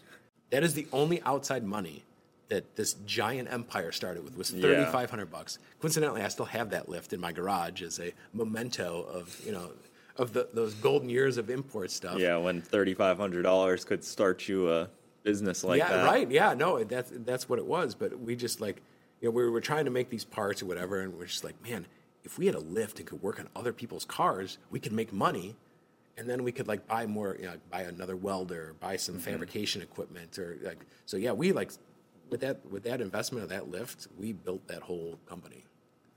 That 0.50 0.64
is 0.64 0.74
the 0.74 0.86
only 0.92 1.22
outside 1.22 1.64
money 1.64 2.04
that 2.48 2.74
this 2.74 2.94
giant 3.06 3.52
empire 3.52 3.92
started 3.92 4.24
with 4.24 4.36
was 4.36 4.50
Yeah. 4.52 4.62
thirty-five 4.62 5.10
hundred 5.10 5.30
bucks. 5.30 5.58
Coincidentally, 5.80 6.22
I 6.22 6.28
still 6.28 6.46
have 6.46 6.70
that 6.70 6.88
lift 6.88 7.12
in 7.12 7.20
my 7.20 7.32
garage 7.32 7.82
as 7.82 8.00
a 8.00 8.12
memento 8.32 9.02
of 9.12 9.38
you 9.44 9.52
know 9.52 9.70
of 10.16 10.32
the, 10.32 10.48
those 10.52 10.74
golden 10.74 11.08
years 11.08 11.36
of 11.38 11.48
import 11.50 11.90
stuff. 11.90 12.18
Yeah, 12.18 12.36
when 12.38 12.60
thirty 12.60 12.94
five 12.94 13.18
hundred 13.18 13.42
dollars 13.42 13.84
could 13.84 14.02
start 14.04 14.48
you 14.48 14.70
a 14.70 14.88
business 15.22 15.64
like 15.64 15.78
yeah, 15.78 15.88
that. 15.90 16.06
right. 16.06 16.30
Yeah, 16.30 16.54
no, 16.54 16.82
that's 16.84 17.10
that's 17.14 17.48
what 17.48 17.58
it 17.58 17.66
was. 17.66 17.94
But 17.94 18.18
we 18.20 18.36
just 18.36 18.60
like, 18.60 18.82
you 19.20 19.28
know, 19.28 19.32
we 19.32 19.48
were 19.48 19.60
trying 19.60 19.84
to 19.84 19.90
make 19.90 20.10
these 20.10 20.24
parts 20.24 20.62
or 20.62 20.66
whatever, 20.66 21.00
and 21.00 21.16
we're 21.18 21.26
just 21.26 21.44
like, 21.44 21.60
man, 21.62 21.86
if 22.24 22.38
we 22.38 22.46
had 22.46 22.54
a 22.54 22.60
lift 22.60 22.98
and 22.98 23.08
could 23.08 23.22
work 23.22 23.38
on 23.40 23.48
other 23.56 23.72
people's 23.72 24.04
cars, 24.04 24.58
we 24.70 24.80
could 24.80 24.92
make 24.92 25.12
money, 25.12 25.56
and 26.16 26.28
then 26.28 26.42
we 26.42 26.52
could 26.52 26.68
like 26.68 26.86
buy 26.86 27.06
more, 27.06 27.36
you 27.38 27.46
know, 27.46 27.54
buy 27.70 27.82
another 27.82 28.16
welder, 28.16 28.74
buy 28.80 28.96
some 28.96 29.16
Mm-hmm. 29.16 29.24
fabrication 29.24 29.82
equipment, 29.82 30.38
or 30.38 30.58
like, 30.62 30.78
so 31.06 31.16
yeah, 31.16 31.32
we 31.32 31.52
like 31.52 31.72
with 32.30 32.40
that 32.40 32.64
with 32.70 32.84
that 32.84 33.00
investment 33.00 33.42
of 33.42 33.50
that 33.50 33.70
lift, 33.70 34.06
we 34.18 34.32
built 34.32 34.66
that 34.68 34.82
whole 34.82 35.18
company. 35.26 35.64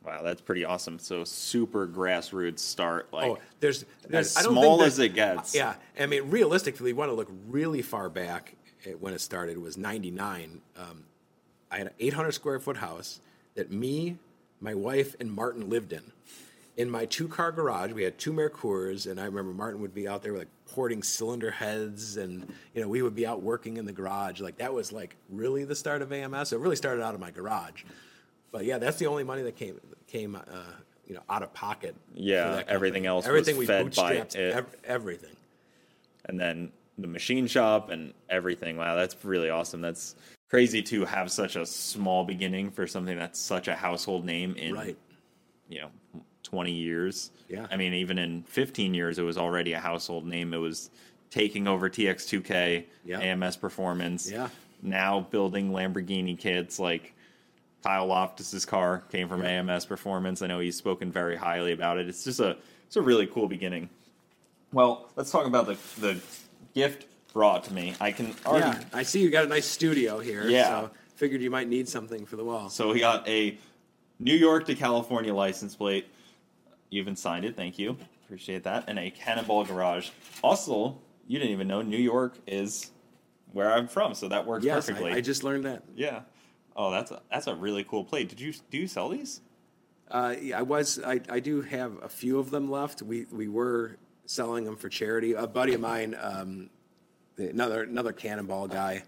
Wow, 0.06 0.22
that's 0.22 0.42
pretty 0.42 0.66
awesome. 0.66 1.00
So 1.00 1.24
super 1.24 1.88
grassroots 1.88 2.60
start. 2.60 3.12
Like 3.14 3.32
oh, 3.32 3.38
there's, 3.62 3.86
there's 4.08 4.36
as 4.36 4.38
I 4.38 4.44
don't 4.44 4.52
small 4.54 4.78
think 4.80 4.88
as 4.88 5.00
it 5.00 5.14
gets. 5.16 5.56
Yeah, 5.56 5.76
I 5.98 6.08
mean, 6.08 6.30
realistically, 6.30 6.90
you 6.90 6.96
want 6.98 7.10
to 7.10 7.16
look 7.16 7.30
really 7.48 7.82
far 7.82 8.10
back 8.10 8.56
at 8.88 9.00
when 9.02 9.14
it 9.14 9.22
started. 9.22 9.58
Was 9.58 9.78
'99. 9.78 10.62
Um, 10.78 11.04
I 11.72 11.78
had 11.78 11.88
an 11.88 11.94
800 12.00 12.32
square 12.34 12.60
foot 12.60 12.78
house 12.78 13.20
that 13.56 13.72
me, 13.72 14.18
my 14.62 14.76
wife, 14.76 15.16
and 15.20 15.32
Martin 15.32 15.70
lived 15.70 15.92
in. 15.92 16.04
In 16.78 16.90
my 16.90 17.06
two 17.06 17.28
car 17.28 17.52
garage, 17.52 17.92
we 17.92 18.04
had 18.04 18.18
two 18.18 18.32
Merkurs, 18.32 19.10
and 19.10 19.20
I 19.20 19.26
remember 19.26 19.54
Martin 19.54 19.82
would 19.82 19.94
be 19.94 20.08
out 20.08 20.24
there 20.24 20.36
like 20.38 20.48
porting 20.72 21.04
cylinder 21.04 21.52
heads, 21.52 22.18
and 22.18 22.52
you 22.74 22.82
know 22.82 22.88
we 22.88 23.02
would 23.02 23.16
be 23.16 23.26
out 23.28 23.42
working 23.44 23.78
in 23.78 23.86
the 23.86 23.92
garage. 23.92 24.40
Like 24.40 24.58
that 24.58 24.74
was 24.74 24.92
like 24.92 25.16
really 25.30 25.66
the 25.66 25.76
start 25.76 26.02
of 26.02 26.12
AMS. 26.12 26.52
It 26.52 26.60
really 26.60 26.76
started 26.76 27.04
out 27.04 27.14
of 27.14 27.20
my 27.20 27.32
garage. 27.32 27.84
But 28.52 28.66
yeah, 28.66 28.78
that's 28.80 28.98
the 28.98 29.08
only 29.08 29.24
money 29.24 29.44
that 29.44 29.56
came 29.56 29.80
came 30.08 30.36
uh, 30.36 30.40
you 31.08 31.14
know 31.14 31.22
out 31.30 31.44
of 31.44 31.54
pocket. 31.54 31.96
Yeah, 32.16 32.64
everything 32.68 33.06
else 33.06 33.26
was 33.26 33.30
everything 33.30 33.58
we 33.58 33.66
fed 33.68 33.96
by 33.96 34.16
bootstrapped, 34.18 34.36
it. 34.36 34.54
ev- 34.54 34.76
everything. 34.84 35.36
and 36.26 36.40
then 36.40 36.72
the 36.98 37.08
machine 37.08 37.48
shop 37.48 37.90
and 37.90 38.14
everything. 38.30 38.78
Wow, 38.78 38.96
that's 38.96 39.16
really 39.24 39.50
awesome. 39.50 39.82
That's 39.82 40.16
crazy 40.50 40.82
to 40.84 41.06
have 41.06 41.32
such 41.32 41.56
a 41.56 41.66
small 41.66 42.24
beginning 42.24 42.70
for 42.72 42.86
something 42.86 43.18
that's 43.18 43.40
such 43.40 43.68
a 43.68 43.76
household 43.76 44.24
name 44.26 44.56
in 44.56 44.74
Right. 44.76 44.98
you 45.70 45.82
know 45.82 45.90
20 46.44 46.72
years. 46.72 47.32
Yeah. 47.50 47.66
I 47.72 47.78
mean, 47.78 47.94
even 47.94 48.20
in 48.20 48.44
15 48.44 48.94
years, 48.94 49.18
it 49.18 49.24
was 49.24 49.38
already 49.38 49.74
a 49.74 49.80
household 49.80 50.26
name. 50.26 50.54
It 50.54 50.58
was 50.58 50.92
taking 51.32 51.68
over 51.68 51.90
TX2K, 51.90 52.86
Yeah. 53.06 53.20
AMS 53.20 53.58
Performance. 53.58 54.30
Yeah. 54.30 54.50
Now 54.84 55.22
building 55.22 55.72
Lamborghini 55.72 56.38
kits 56.38 56.78
like 56.78 57.14
Kyle 57.82 58.08
Loftus's 58.08 58.66
car 58.66 59.04
came 59.10 59.28
from 59.28 59.44
AMS 59.44 59.86
Performance. 59.86 60.42
I 60.42 60.48
know 60.48 60.60
he's 60.60 60.76
spoken 60.78 61.12
very 61.12 61.36
highly 61.36 61.72
about 61.72 61.98
it. 61.98 62.08
It's 62.08 62.24
just 62.24 62.40
a 62.40 62.58
it's 62.86 62.98
a 62.98 63.02
really 63.02 63.26
cool 63.26 63.48
beginning. 63.48 63.90
Well, 64.72 65.10
let's 65.16 65.32
talk 65.32 65.48
about 65.48 65.66
the 65.66 65.78
the 66.00 66.22
gift 66.74 67.08
brought 67.34 67.64
to 67.66 67.74
me. 67.74 67.96
I 68.00 68.12
can 68.12 68.36
already 68.46 68.78
Yeah, 68.78 68.84
I 68.94 69.04
see 69.04 69.22
you 69.22 69.30
got 69.30 69.46
a 69.46 69.48
nice 69.48 69.66
studio 69.66 70.20
here. 70.20 70.48
Yeah. 70.48 70.68
So 70.68 70.92
figured 71.16 71.42
you 71.42 71.50
might 71.52 71.68
need 71.68 71.88
something 71.88 72.26
for 72.26 72.36
the 72.36 72.44
wall. 72.44 72.70
So 72.70 72.92
we 72.94 73.00
got 73.00 73.28
a 73.28 73.58
New 74.20 74.36
York 74.36 74.66
to 74.68 74.76
California 74.76 75.34
license 75.34 75.76
plate. 75.76 76.08
You 76.90 77.02
even 77.02 77.16
signed 77.16 77.46
it. 77.46 77.56
Thank 77.56 77.80
you. 77.80 77.98
Appreciate 78.26 78.64
that. 78.64 78.86
And 78.88 79.00
a 79.00 79.10
Cannonball 79.10 79.66
Garage. 79.66 80.10
Also, 80.44 80.98
you 81.28 81.40
didn't 81.40 81.52
even 81.52 81.68
know 81.68 81.82
New 81.82 81.98
York 81.98 82.38
is 82.48 82.92
where 83.52 83.72
I'm 83.72 83.88
from, 83.88 84.14
so 84.16 84.28
that 84.30 84.46
works 84.46 84.66
yes, 84.66 84.88
perfectly. 84.88 85.12
I, 85.12 85.18
I 85.18 85.22
just 85.22 85.44
learned 85.44 85.66
that. 85.66 85.84
yeah. 85.96 86.22
Oh, 86.76 86.90
that's 86.90 87.12
a, 87.12 87.22
that's 87.32 87.46
a 87.46 87.54
really 87.54 87.84
cool 87.84 88.04
plate. 88.04 88.30
Did 88.30 88.40
you 88.40 88.52
do 88.72 88.80
you 88.80 88.88
sell 88.88 89.10
these? 89.10 89.42
Uh, 90.10 90.36
yeah, 90.42 90.58
I 90.58 90.64
was. 90.64 91.00
I, 91.06 91.20
I 91.30 91.40
do 91.40 91.62
have 91.62 92.02
a 92.02 92.10
few 92.10 92.40
of 92.40 92.50
them 92.50 92.70
left. 92.70 93.04
We 93.04 93.26
we 93.32 93.48
were 93.48 93.98
selling 94.26 94.64
them 94.64 94.76
for 94.76 94.90
charity. 94.90 95.34
A 95.34 95.48
buddy 95.48 95.74
of 95.74 95.82
mine, 95.82 96.16
um, 96.20 96.70
another 97.38 97.84
another 97.84 98.12
cannonball 98.12 98.68
guy, 98.68 99.04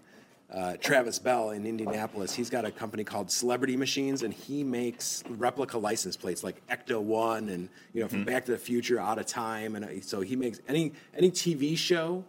uh, 0.52 0.76
Travis 0.80 1.18
Bell 1.18 1.50
in 1.50 1.66
Indianapolis. 1.66 2.34
He's 2.34 2.50
got 2.50 2.64
a 2.64 2.70
company 2.70 3.04
called 3.04 3.30
Celebrity 3.30 3.76
Machines, 3.76 4.22
and 4.22 4.32
he 4.32 4.62
makes 4.62 5.24
replica 5.28 5.78
license 5.78 6.16
plates 6.16 6.44
like 6.44 6.64
Ecto 6.68 7.00
One 7.00 7.48
and 7.48 7.68
you 7.92 8.02
know 8.02 8.08
from 8.08 8.24
Back 8.24 8.44
to 8.46 8.52
the 8.52 8.58
Future, 8.58 9.00
Out 9.00 9.18
of 9.18 9.26
Time, 9.26 9.76
and 9.76 9.84
uh, 9.84 10.00
so 10.02 10.20
he 10.20 10.36
makes 10.36 10.60
any 10.68 10.92
any 11.16 11.30
TV 11.30 11.76
show 11.76 12.24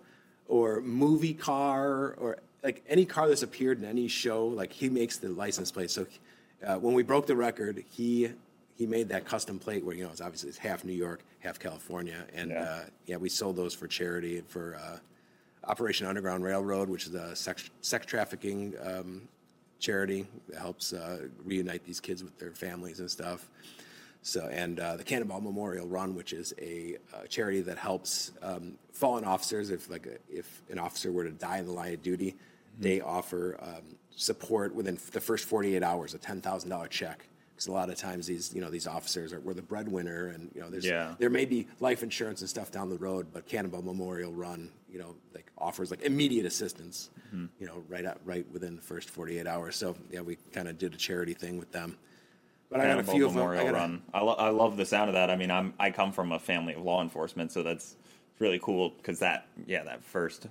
or 0.48 0.82
movie 0.82 1.34
car 1.34 2.16
or 2.18 2.38
like 2.64 2.84
any 2.88 3.06
car 3.06 3.28
that's 3.28 3.44
appeared 3.44 3.80
in 3.80 3.86
any 3.86 4.08
show. 4.08 4.48
Like 4.48 4.72
he 4.72 4.90
makes 4.90 5.18
the 5.18 5.30
license 5.30 5.72
plate. 5.72 5.92
So 5.92 6.08
uh, 6.66 6.78
when 6.78 6.94
we 6.94 7.04
broke 7.04 7.28
the 7.28 7.36
record, 7.36 7.84
he 7.92 8.32
he 8.78 8.86
made 8.86 9.10
that 9.10 9.26
custom 9.26 9.58
plate 9.58 9.84
where 9.84 9.96
you 9.96 10.04
know 10.04 10.12
it's 10.12 10.22
obviously 10.22 10.50
it's 10.50 10.58
half 10.58 10.86
New 10.86 10.94
York, 10.94 11.22
half 11.40 11.58
California, 11.60 12.26
and 12.34 12.52
Yeah. 12.52 12.62
uh, 12.64 12.84
yeah, 13.08 13.18
we 13.18 13.28
sold 13.28 13.56
those 13.56 13.74
for 13.74 13.88
charity 13.88 14.44
for 14.48 14.76
uh, 14.76 14.98
Operation 15.64 16.06
Underground 16.06 16.44
Railroad, 16.44 16.88
which 16.88 17.08
is 17.08 17.16
a 17.16 17.36
sex 17.36 17.70
sex 17.82 18.06
trafficking 18.06 18.76
um, 18.84 19.28
charity 19.80 20.28
that 20.50 20.60
helps 20.60 20.94
uh, 20.94 21.28
reunite 21.44 21.84
these 21.86 22.00
kids 22.00 22.24
with 22.24 22.38
their 22.38 22.52
families 22.52 23.00
and 23.00 23.10
stuff. 23.10 23.50
So, 24.22 24.48
and 24.52 24.80
uh, 24.80 24.98
the 24.98 25.04
Cannonball 25.04 25.42
Memorial 25.42 25.88
Run, 25.88 26.14
which 26.14 26.34
is 26.34 26.54
a 26.62 26.98
uh, 27.14 27.26
charity 27.28 27.62
that 27.62 27.78
helps 27.78 28.32
um, 28.44 28.74
fallen 28.92 29.24
officers. 29.24 29.72
If 29.72 29.90
like 29.90 30.06
a, 30.06 30.18
if 30.30 30.62
an 30.70 30.78
officer 30.78 31.12
were 31.12 31.24
to 31.24 31.32
die 31.32 31.58
in 31.58 31.66
the 31.66 31.72
line 31.72 31.94
of 31.96 32.04
duty, 32.04 32.36
they 32.78 33.02
offer 33.02 33.58
um, 33.60 33.96
support 34.16 34.76
within 34.76 35.00
the 35.14 35.22
first 35.22 35.46
48 35.46 35.82
hours, 35.82 36.14
a 36.14 36.20
ten 36.20 36.42
thousand 36.42 36.70
dollar 36.70 36.88
check. 36.88 37.28
Because 37.58 37.70
a 37.70 37.72
lot 37.72 37.90
of 37.90 37.96
times 37.96 38.28
these 38.28 38.54
you 38.54 38.62
know 38.62 38.70
these 38.70 38.86
officers 38.86 39.34
are 39.34 39.40
were 39.40 39.56
the 39.56 39.64
breadwinner, 39.64 40.28
and 40.28 40.52
you 40.54 40.62
know 40.62 40.70
there's 40.70 40.86
Yeah. 40.86 41.16
there 41.18 41.32
may 41.32 41.44
be 41.44 41.68
life 41.80 42.04
insurance 42.04 42.42
and 42.42 42.50
stuff 42.50 42.70
down 42.70 42.88
the 42.88 43.00
road, 43.00 43.34
but 43.34 43.48
Cannonball 43.48 43.82
Memorial 43.82 44.32
Run, 44.32 44.70
you 44.88 45.00
know, 45.00 45.16
like 45.34 45.52
offers 45.58 45.90
like 45.90 46.04
immediate 46.04 46.46
assistance, 46.46 47.10
mm-hmm. 47.30 47.48
you 47.60 47.66
know, 47.66 47.84
right 47.90 48.06
out, 48.06 48.20
right 48.26 48.46
within 48.54 48.76
the 48.76 48.82
first 48.84 49.10
48 49.10 49.48
hours. 49.48 49.76
So 49.76 49.96
yeah, 50.12 50.22
we 50.22 50.38
kind 50.54 50.68
of 50.68 50.78
did 50.78 50.94
a 50.94 50.98
charity 50.98 51.34
thing 51.34 51.58
with 51.58 51.72
them. 51.72 51.98
But 52.70 52.82
I 52.82 52.86
got 52.86 53.00
a 53.00 53.04
few 53.04 53.26
of 53.26 53.34
them. 53.34 53.44
I 53.44 53.72
Run. 53.72 54.04
I, 54.14 54.22
lo- 54.22 54.36
I 54.38 54.50
love 54.50 54.78
the 54.78 54.86
sound 54.86 55.10
of 55.10 55.16
that. 55.16 55.32
I 55.32 55.36
mean, 55.36 55.50
I'm 55.50 55.74
I 55.80 55.90
come 55.90 56.12
from 56.12 56.34
a 56.34 56.40
family 56.40 56.76
of 56.76 56.84
law 56.84 57.02
enforcement, 57.02 57.52
so 57.52 57.64
that's 57.64 57.96
really 58.38 58.60
cool 58.60 58.92
because 58.92 59.18
that 59.18 59.48
yeah 59.66 59.84
that 59.84 60.04
first 60.04 60.46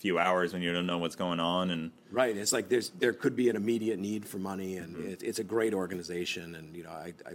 few 0.00 0.18
hours 0.18 0.52
when 0.54 0.62
you 0.62 0.72
don't 0.72 0.86
know 0.86 0.98
what's 0.98 1.14
going 1.16 1.38
on 1.40 1.70
and 1.70 1.90
Right. 2.10 2.36
It's 2.36 2.52
like 2.52 2.68
there's 2.68 2.90
there 2.98 3.12
could 3.12 3.36
be 3.36 3.48
an 3.50 3.54
immediate 3.56 3.98
need 4.00 4.26
for 4.26 4.38
money, 4.38 4.78
and 4.78 4.96
Mm-hmm. 4.96 5.08
it, 5.10 5.22
it's 5.22 5.38
a 5.38 5.44
great 5.44 5.74
organization. 5.74 6.56
And 6.56 6.74
you 6.74 6.82
know, 6.82 6.90
I, 6.90 7.12
I 7.24 7.32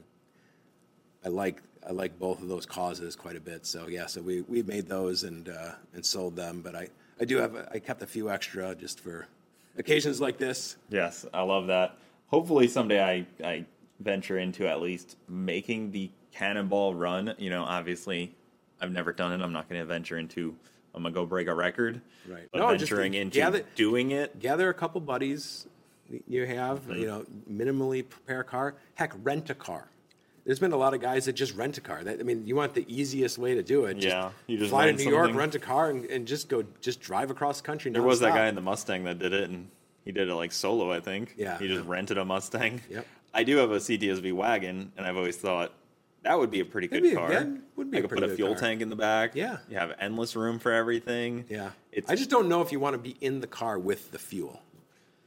I 1.24 1.30
like 1.30 1.62
I 1.88 1.92
like 1.92 2.18
both 2.20 2.42
of 2.42 2.48
those 2.50 2.66
causes 2.66 3.16
quite 3.16 3.38
a 3.38 3.40
bit. 3.40 3.66
So 3.66 3.88
yeah, 3.88 4.06
so 4.08 4.22
we 4.22 4.42
we 4.42 4.64
made 4.64 4.88
those 4.88 5.24
and 5.24 5.48
uh, 5.48 5.74
and 5.94 6.06
sold 6.06 6.36
them. 6.36 6.62
But 6.62 6.76
I 6.76 6.90
I 7.22 7.26
do 7.26 7.38
have 7.38 7.56
I 7.72 7.80
kept 7.80 8.02
a 8.02 8.08
few 8.08 8.30
extra 8.30 8.76
just 8.76 9.00
for 9.00 9.28
occasions 9.78 10.20
like 10.20 10.38
this. 10.38 10.76
Yes, 10.90 11.26
I 11.34 11.44
love 11.44 11.68
that. 11.68 11.98
Hopefully 12.28 12.68
someday 12.68 13.02
I, 13.02 13.48
I 13.48 13.66
venture 14.02 14.40
into 14.40 14.68
at 14.68 14.82
least 14.82 15.16
making 15.30 15.92
the 15.92 16.10
cannonball 16.34 16.96
run. 16.96 17.34
You 17.38 17.50
know, 17.50 17.64
obviously 17.64 18.34
I've 18.82 18.92
never 18.92 19.14
done 19.14 19.32
it. 19.32 19.42
I'm 19.44 19.54
not 19.54 19.70
going 19.70 19.80
to 19.80 19.86
venture 19.86 20.18
into 20.18 20.56
I'm 20.96 21.04
going 21.04 21.14
to 21.14 21.20
go 21.20 21.26
break 21.26 21.48
a 21.48 21.54
record. 21.54 22.02
Right. 22.28 22.48
But 22.52 22.60
No, 22.60 22.76
just 22.76 22.90
venturing 22.90 23.14
into 23.14 23.38
gather- 23.38 23.64
doing 23.76 24.12
it. 24.12 24.40
Gather 24.40 24.70
a 24.70 24.74
couple 24.74 25.02
buddies 25.02 25.68
you 26.28 26.46
have, 26.46 26.82
mm-hmm. 26.82 26.94
you 26.94 27.08
know, 27.08 27.26
minimally 27.52 28.08
prepare 28.08 28.42
a 28.42 28.44
car. 28.44 28.76
Heck, 28.94 29.14
rent 29.24 29.50
a 29.50 29.56
car. 29.56 29.88
There's 30.46 30.60
been 30.60 30.74
a 30.74 30.78
lot 30.78 30.94
of 30.94 31.02
guys 31.02 31.26
that 31.26 31.34
just 31.34 31.56
rent 31.56 31.78
a 31.80 31.82
car. 31.82 32.04
That, 32.04 32.20
I 32.20 32.24
mean, 32.24 32.46
you 32.46 32.56
want 32.56 32.76
the 32.76 32.86
easiest 32.88 33.40
way 33.40 33.56
to 33.56 33.64
do 33.64 33.86
it. 33.86 33.98
Yeah, 33.98 34.30
you 34.46 34.60
just 34.60 34.70
fly 34.70 34.92
to 34.92 34.94
New 34.94 35.10
York, 35.10 35.34
rent 35.34 35.56
a 35.56 35.60
car, 35.60 35.90
and, 35.90 36.06
and 36.06 36.28
just 36.28 36.50
go, 36.50 36.64
just 36.82 37.02
drive 37.02 37.32
across 37.32 37.62
the 37.62 37.66
country. 37.66 37.92
There 37.92 38.04
was 38.04 38.20
that 38.20 38.36
guy 38.36 38.48
in 38.48 38.54
the 38.56 38.62
Mustang 38.62 39.06
that 39.06 39.18
did 39.18 39.34
it, 39.34 39.50
and 39.50 39.68
he 40.06 40.12
did 40.12 40.30
it 40.30 40.36
like 40.36 40.52
solo, 40.52 40.92
I 40.92 41.00
think. 41.00 41.34
Yeah. 41.36 41.58
He 41.58 41.68
just 41.68 41.86
rented 41.88 42.20
a 42.20 42.26
Mustang. 42.26 42.82
Yep. 42.92 43.08
I 43.34 43.44
do 43.44 43.58
have 43.58 43.72
a 43.72 43.78
CTSV 43.78 44.34
wagon, 44.34 44.92
and 44.96 45.06
I've 45.06 45.18
always 45.18 45.36
thought 45.36 45.74
that 46.26 46.38
would 46.38 46.52
be 46.52 46.60
a 46.60 46.66
pretty 46.66 46.88
good 46.88 47.04
That'd 47.04 47.12
be 47.12 47.16
a- 47.16 47.18
car. 47.18 47.30
that 47.30 47.48
would 47.78 47.90
be 47.92 47.98
I 47.98 48.00
a 48.02 48.04
could 48.08 48.20
put 48.20 48.24
a 48.30 48.36
fuel 48.36 48.54
car. 48.56 48.60
tank 48.62 48.82
in 48.82 48.90
the 48.90 48.96
back. 48.98 49.36
Yeah. 49.36 49.58
You 49.70 49.78
have 49.78 49.94
endless 50.00 50.36
room 50.36 50.60
for 50.60 50.72
everything. 50.74 51.46
Yeah. 51.50 51.70
It's 51.94 52.10
I 52.12 52.16
just 52.16 52.30
don't 52.30 52.50
know 52.50 52.62
if 52.62 52.72
you 52.74 52.80
want 52.80 52.94
to 52.96 52.98
be 53.00 53.16
in 53.22 53.40
the 53.40 53.48
car 53.48 53.80
with 53.80 54.12
the 54.12 54.20
fuel. 54.20 54.62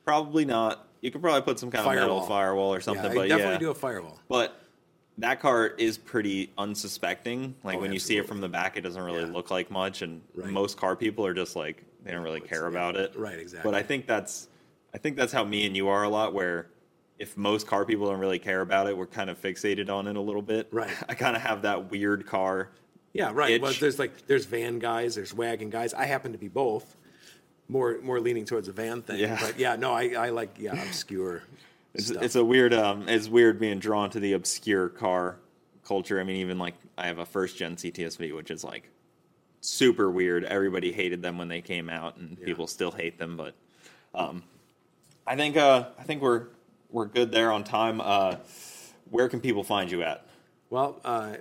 probably 0.05 0.45
not. 0.45 0.87
You 1.01 1.11
could 1.11 1.23
probably 1.23 1.43
put 1.43 1.59
some 1.59 1.71
kind 1.71 1.87
of 1.87 1.95
metal 1.95 2.21
Firewall. 2.21 2.27
firewall 2.27 2.75
or 2.75 2.81
something, 2.81 3.05
yeah, 3.05 3.15
but 3.15 3.29
definitely 3.29 3.53
yeah. 3.55 3.59
do 3.59 3.71
a 3.71 3.75
firewall. 3.75 4.19
But 4.29 4.61
that 5.19 5.39
car 5.41 5.67
is 5.67 5.97
pretty 5.99 6.51
unsuspecting. 6.59 7.55
Like 7.63 7.77
Oh, 7.77 7.81
when 7.81 7.93
you 7.93 7.99
see 7.99 8.17
it 8.19 8.27
from 8.27 8.41
the 8.41 8.49
back, 8.49 8.77
it 8.77 8.81
doesn't 8.83 9.03
really 9.03 9.21
Yeah. 9.21 9.33
look 9.33 9.51
like 9.51 9.71
much, 9.71 10.03
and 10.03 10.21
Right. 10.35 10.51
most 10.51 10.77
car 10.77 10.97
people 10.97 11.25
are 11.27 11.35
just 11.35 11.55
like 11.57 11.85
they 12.05 12.11
don't 12.13 12.23
really 12.23 12.41
What's 12.41 12.51
care 12.53 12.67
about 12.67 12.97
it. 12.97 13.15
Right, 13.17 13.39
exactly. 13.39 13.71
But 13.71 13.77
I 13.77 13.83
think 13.83 14.07
that's 14.07 14.49
I 14.95 14.99
think 14.99 15.17
that's 15.17 15.33
how 15.33 15.45
me 15.45 15.67
and 15.67 15.77
you 15.77 15.89
are 15.89 16.03
a 16.03 16.09
lot. 16.09 16.33
Where 16.35 16.67
if 17.19 17.37
most 17.37 17.67
car 17.67 17.85
people 17.85 18.07
don't 18.07 18.21
really 18.21 18.39
care 18.39 18.61
about 18.61 18.89
it, 18.89 18.97
we're 18.97 19.07
kind 19.07 19.31
of 19.31 19.41
fixated 19.41 19.91
on 19.91 20.07
it 20.07 20.17
a 20.17 20.21
little 20.21 20.43
bit. 20.43 20.69
Right. 20.71 20.91
I 21.09 21.15
kind 21.15 21.37
of 21.37 21.43
have 21.43 21.63
that 21.63 21.91
weird 21.91 22.27
car. 22.27 22.71
Yeah, 23.13 23.31
right. 23.33 23.61
Well, 23.61 23.73
there's 23.79 23.99
like 23.99 24.27
there's 24.27 24.45
van 24.45 24.79
guys, 24.79 25.15
there's 25.15 25.35
wagon 25.35 25.71
guys. 25.71 25.95
I 25.95 26.05
happen 26.05 26.33
to 26.33 26.39
be 26.39 26.49
both. 26.49 26.97
More 27.69 27.99
more 28.03 28.21
leaning 28.21 28.45
towards 28.45 28.67
the 28.67 28.73
van 28.73 29.03
thing. 29.03 29.19
Yeah. 29.19 29.39
But 29.41 29.59
yeah, 29.59 29.77
no, 29.77 29.93
I, 29.93 30.11
I 30.11 30.29
like 30.31 30.57
yeah, 30.59 30.81
obscure 30.81 31.43
It's, 31.95 32.09
stuff. 32.09 32.23
it's 32.23 32.37
a 32.37 32.45
weird 32.45 32.75
um 32.75 33.09
it's 33.09 33.29
weird 33.29 33.59
being 33.59 33.79
drawn 33.79 34.11
to 34.11 34.21
the 34.21 34.35
obscure 34.35 34.89
car 34.89 35.37
culture. 35.85 36.21
I 36.21 36.25
mean, 36.25 36.37
even 36.37 36.59
like 36.59 36.75
I 36.97 37.07
have 37.07 37.19
a 37.19 37.27
first 37.27 37.57
gen 37.57 37.77
CTSV, 37.77 38.35
which 38.35 38.51
is 38.51 38.63
like 38.63 38.89
super 39.61 40.11
weird. 40.11 40.45
Everybody 40.45 40.93
hated 40.93 41.23
them 41.23 41.39
when 41.39 41.49
they 41.49 41.61
came 41.61 41.89
out, 41.89 42.17
and 42.17 42.41
people 42.41 42.67
still 42.67 42.91
hate 42.91 43.19
them. 43.19 43.37
But 43.37 43.55
um, 44.15 44.43
I 45.27 45.37
think 45.37 45.57
uh, 45.57 45.89
I 45.99 46.03
think 46.05 46.23
we're 46.23 46.47
we're 46.91 47.07
good 47.07 47.33
there 47.33 47.53
on 47.53 47.65
time. 47.65 48.01
Uh, 48.01 48.37
where 49.11 49.29
can 49.29 49.41
people 49.41 49.65
find 49.65 49.91
you 49.91 50.03
at? 50.03 50.27
Well, 50.71 51.01
uh, 51.05 51.37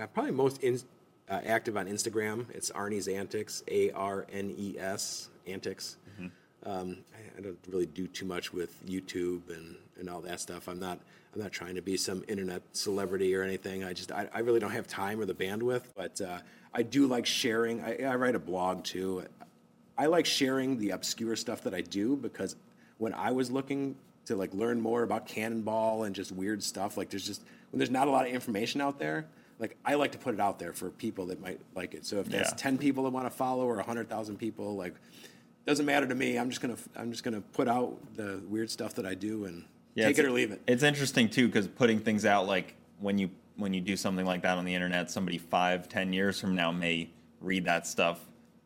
I'm 0.00 0.08
probably 0.08 0.32
most 0.32 0.62
in, 0.62 0.80
uh, 1.28 1.40
active 1.44 1.76
on 1.76 1.86
Instagram. 1.86 2.46
It's 2.54 2.70
Arne's 2.70 3.08
Antics, 3.08 3.62
A 3.68 3.90
R 3.92 4.26
N 4.32 4.54
E 4.56 4.76
S 4.78 5.28
Antics. 5.46 5.96
Um, 6.66 6.98
I, 7.14 7.38
I 7.38 7.40
don't 7.40 7.58
really 7.68 7.86
do 7.86 8.08
too 8.08 8.26
much 8.26 8.52
with 8.52 8.84
YouTube 8.86 9.48
and, 9.48 9.76
and 9.98 10.10
all 10.10 10.20
that 10.22 10.40
stuff. 10.40 10.68
I'm 10.68 10.80
not 10.80 10.98
I'm 11.34 11.40
not 11.40 11.52
trying 11.52 11.76
to 11.76 11.82
be 11.82 11.96
some 11.96 12.24
internet 12.26 12.62
celebrity 12.72 13.34
or 13.34 13.42
anything. 13.42 13.84
I 13.84 13.92
just 13.92 14.10
I, 14.10 14.28
I 14.34 14.40
really 14.40 14.60
don't 14.60 14.72
have 14.72 14.88
time 14.88 15.20
or 15.20 15.24
the 15.24 15.34
bandwidth. 15.34 15.84
But 15.96 16.20
uh, 16.20 16.40
I 16.74 16.82
do 16.82 17.06
like 17.06 17.26
sharing. 17.26 17.82
I, 17.82 18.02
I 18.02 18.16
write 18.16 18.34
a 18.34 18.40
blog 18.40 18.84
too. 18.84 19.24
I 19.96 20.06
like 20.06 20.26
sharing 20.26 20.78
the 20.78 20.90
obscure 20.90 21.36
stuff 21.36 21.62
that 21.62 21.74
I 21.74 21.80
do 21.80 22.16
because 22.16 22.56
when 22.98 23.14
I 23.14 23.30
was 23.30 23.50
looking 23.50 23.96
to 24.28 24.36
like 24.36 24.54
learn 24.54 24.80
more 24.80 25.02
about 25.02 25.26
cannonball 25.26 26.04
and 26.04 26.14
just 26.14 26.30
weird 26.32 26.62
stuff, 26.62 26.96
like 26.96 27.10
there's 27.10 27.26
just 27.26 27.42
when 27.70 27.78
there's 27.78 27.90
not 27.90 28.08
a 28.08 28.10
lot 28.10 28.26
of 28.26 28.32
information 28.32 28.80
out 28.80 28.98
there, 28.98 29.26
like 29.58 29.76
I 29.84 29.94
like 29.94 30.12
to 30.12 30.18
put 30.18 30.34
it 30.34 30.40
out 30.40 30.58
there 30.58 30.72
for 30.72 30.90
people 30.90 31.26
that 31.26 31.40
might 31.40 31.60
like 31.74 31.94
it. 31.94 32.06
So 32.06 32.16
if 32.20 32.28
there's 32.28 32.48
Yeah. 32.48 32.54
ten 32.56 32.78
people 32.78 33.04
that 33.04 33.10
want 33.10 33.26
to 33.26 33.30
follow 33.30 33.64
or 33.66 33.78
hundred 33.80 34.08
thousand 34.08 34.36
people, 34.38 34.76
like 34.76 34.94
doesn't 35.66 35.84
matter 35.84 36.06
to 36.06 36.14
me. 36.14 36.38
I'm 36.38 36.48
just 36.50 36.60
gonna 36.62 36.76
I'm 36.96 37.10
just 37.10 37.24
gonna 37.24 37.40
put 37.40 37.68
out 37.68 37.98
the 38.14 38.40
weird 38.48 38.70
stuff 38.70 38.94
that 38.94 39.04
I 39.06 39.14
do 39.14 39.44
and 39.46 39.64
take 39.96 40.18
it 40.18 40.24
or 40.24 40.30
leave 40.30 40.52
it. 40.52 40.62
It's 40.66 40.82
interesting 40.82 41.28
too 41.28 41.46
because 41.46 41.66
putting 41.66 41.98
things 41.98 42.24
out 42.24 42.46
like 42.46 42.74
when 43.00 43.18
you 43.18 43.30
when 43.56 43.74
you 43.74 43.80
do 43.80 43.96
something 43.96 44.24
like 44.24 44.42
that 44.42 44.56
on 44.58 44.64
the 44.64 44.74
internet, 44.74 45.10
somebody 45.10 45.38
five 45.38 45.88
ten 45.88 46.12
years 46.12 46.40
from 46.40 46.54
now 46.54 46.70
may 46.70 47.10
read 47.40 47.64
that 47.64 47.86
stuff 47.86 48.20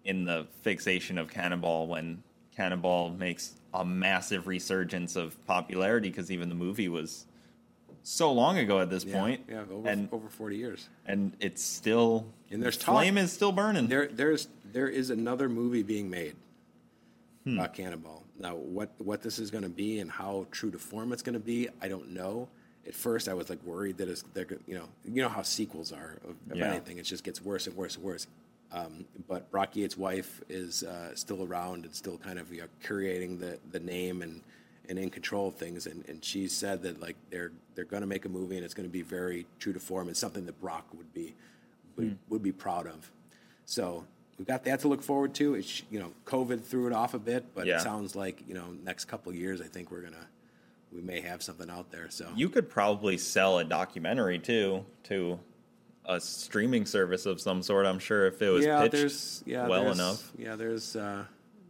in 0.05 0.25
the 0.25 0.47
fixation 0.63 1.17
of 1.19 1.31
Cannonball 1.31 1.87
when 1.87 2.23
Cannonball 2.57 3.11
makes 3.11 3.55
a 3.75 3.85
massive 3.85 4.47
resurgence 4.47 5.17
of 5.17 5.45
popularity 5.47 6.09
because 6.11 6.31
even 6.31 6.49
the 6.49 6.55
movie 6.55 6.89
was 6.89 7.25
so 8.03 8.33
long 8.33 8.59
ago 8.59 8.81
at 8.81 8.91
this 8.91 9.05
Yeah, 9.05 9.19
point, 9.21 9.45
yeah, 9.49 9.63
over 9.71 9.89
and 9.89 10.09
over 10.13 10.29
forty 10.29 10.57
years. 10.57 10.89
and 11.07 11.33
it's 11.41 11.63
still 11.63 12.27
And 12.51 12.63
there's 12.63 12.77
the 12.77 12.85
talk- 12.85 12.97
flame 12.97 13.17
is 13.17 13.33
still 13.33 13.53
burning. 13.53 13.87
There, 13.89 14.09
there's 14.09 14.49
there 14.73 14.89
is 14.89 15.11
another 15.11 15.49
movie 15.49 15.83
being 15.83 16.11
made 16.11 16.35
Hmm. 17.45 17.59
about 17.59 17.75
Cannonball. 17.75 18.23
Now, 18.39 18.55
what 18.57 18.91
what 18.99 19.23
this 19.23 19.39
is 19.39 19.51
going 19.51 19.65
to 19.65 19.71
be 19.71 19.99
and 20.01 20.11
how 20.11 20.47
true 20.51 20.71
to 20.71 20.79
form 20.79 21.13
it's 21.13 21.23
going 21.23 21.35
to 21.35 21.41
be, 21.41 21.69
I 21.81 21.89
don't 21.89 22.11
know. 22.11 22.49
At 22.87 22.95
first, 22.95 23.29
I 23.29 23.35
was 23.35 23.49
like 23.49 23.63
worried 23.65 23.99
that 23.99 24.09
it's 24.09 24.23
they're, 24.35 24.47
you 24.67 24.75
know 24.75 24.89
you 25.05 25.23
know 25.23 25.29
how 25.29 25.43
sequels 25.43 25.93
are 25.93 26.19
of, 26.25 26.37
of 26.51 26.57
Yeah. 26.57 26.71
anything. 26.73 26.99
It 26.99 27.05
just 27.05 27.23
gets 27.25 27.41
worse 27.41 27.67
and 27.67 27.77
worse 27.77 27.95
and 27.97 28.05
worse. 28.05 28.27
Um, 28.73 29.05
but 29.29 29.51
Brock 29.51 29.77
Yates' 29.77 29.97
wife 29.97 30.41
is 30.49 30.83
uh, 30.83 31.15
still 31.15 31.45
around 31.45 31.85
and 31.85 31.95
still 31.95 32.17
kind 32.17 32.39
of 32.39 32.53
you 32.53 32.63
know, 32.63 32.69
curating 32.83 33.39
the, 33.39 33.59
the 33.71 33.81
name 33.81 34.23
and, 34.23 34.41
and 34.89 34.99
in 34.99 35.11
control 35.11 35.49
of 35.49 35.57
things. 35.57 35.87
And, 35.87 36.05
and 36.09 36.25
she 36.25 36.49
said 36.49 36.83
that 36.83 37.01
like 37.01 37.17
they're 37.31 37.53
they're 37.75 37.85
going 37.85 38.01
to 38.01 38.07
make 38.07 38.25
a 38.25 38.29
movie 38.29 38.57
and 38.57 38.65
it's 38.65 38.75
going 38.75 38.89
to 38.89 38.93
be 38.93 39.03
very 39.03 39.47
true 39.59 39.73
to 39.73 39.81
form 39.81 40.09
and 40.09 40.17
something 40.17 40.47
that 40.47 40.61
Brock 40.61 40.87
would 40.95 41.13
be 41.13 41.35
would, 41.97 42.19
would 42.29 42.43
be 42.43 42.53
proud 42.53 42.87
of. 42.87 43.11
So 43.65 44.05
we've 44.39 44.49
got 44.49 44.65
that 44.65 44.81
to 44.81 44.89
look 44.89 45.03
forward 45.03 45.35
to. 45.35 45.55
It's 45.55 45.83
you 45.91 45.99
know 45.99 46.13
COVID 46.27 46.63
threw 46.63 46.87
it 46.87 46.93
off 46.93 47.15
a 47.15 47.19
bit, 47.19 47.55
but 47.55 47.67
it 47.69 47.81
sounds 47.81 48.17
like 48.17 48.43
you 48.49 48.55
know 48.55 48.67
next 48.85 49.05
couple 49.05 49.31
of 49.31 49.39
years 49.39 49.61
I 49.61 49.67
think 49.67 49.91
we're 49.91 50.03
gonna 50.03 50.27
we 50.93 51.01
may 51.01 51.21
have 51.21 51.43
something 51.43 51.71
out 51.71 51.91
there. 51.91 52.09
So 52.11 52.29
you 52.35 52.49
could 52.49 52.69
probably 52.69 53.19
sell 53.19 53.59
a 53.59 53.65
documentary 53.65 54.39
too 54.39 54.85
to 55.05 55.39
a 56.05 56.21
streaming 56.21 56.87
service 56.87 57.27
of 57.27 57.41
some 57.41 57.63
sort. 57.63 57.87
I'm 57.87 57.99
sure 57.99 58.27
if 58.27 58.41
it 58.43 58.51
was 58.51 58.65
yeah, 58.65 58.81
pitched 58.83 58.93
there's 58.93 59.43
yeah 59.47 59.67
well 59.69 59.83
there's- 59.83 59.97
enough. 59.97 60.33
Yeah, 60.37 60.57
there's 60.57 60.97
uh, 60.97 61.25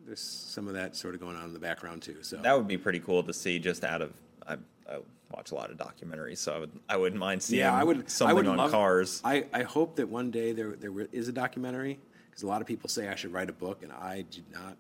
there's 0.07 0.21
some 0.21 0.69
of 0.69 0.75
that 0.75 0.97
sort 0.97 1.15
of 1.15 1.21
going 1.21 1.37
on 1.37 1.45
in 1.45 1.53
the 1.53 1.59
background 1.59 2.03
too. 2.03 2.23
So 2.23 2.37
That 2.37 2.57
would 2.57 2.69
be 2.69 2.79
pretty 2.79 3.01
cool 3.01 3.23
to 3.23 3.33
see. 3.33 3.59
Just 3.59 3.85
out 3.85 4.03
of 4.03 4.13
I, 4.47 4.55
I 4.91 4.99
watch 5.31 5.53
a 5.53 5.55
lot 5.55 5.71
of 5.71 5.77
documentaries, 5.77 6.39
so 6.39 6.55
I 6.55 6.59
would 6.59 6.71
I 6.89 6.97
wouldn't 6.97 7.21
mind 7.21 7.43
seeing 7.43 7.61
yeah, 7.61 7.75
I 7.75 7.85
would 7.85 8.11
something 8.11 8.31
I 8.31 8.35
would 8.35 8.47
on 8.47 8.57
love, 8.57 8.71
cars. 8.71 9.21
I, 9.25 9.47
I 9.53 9.63
hope 9.63 9.97
that 9.97 10.09
one 10.09 10.31
day 10.31 10.53
there 10.53 10.73
there 10.73 10.93
is 11.13 11.29
a 11.29 11.33
documentary 11.33 11.99
because 12.31 12.43
a 12.43 12.47
lot 12.47 12.61
of 12.61 12.67
people 12.67 12.89
say 12.89 13.09
I 13.09 13.15
should 13.15 13.33
write 13.33 13.51
a 13.51 13.53
book, 13.55 13.83
and 13.83 13.93
I 13.93 14.23
do 14.31 14.41
not 14.53 14.77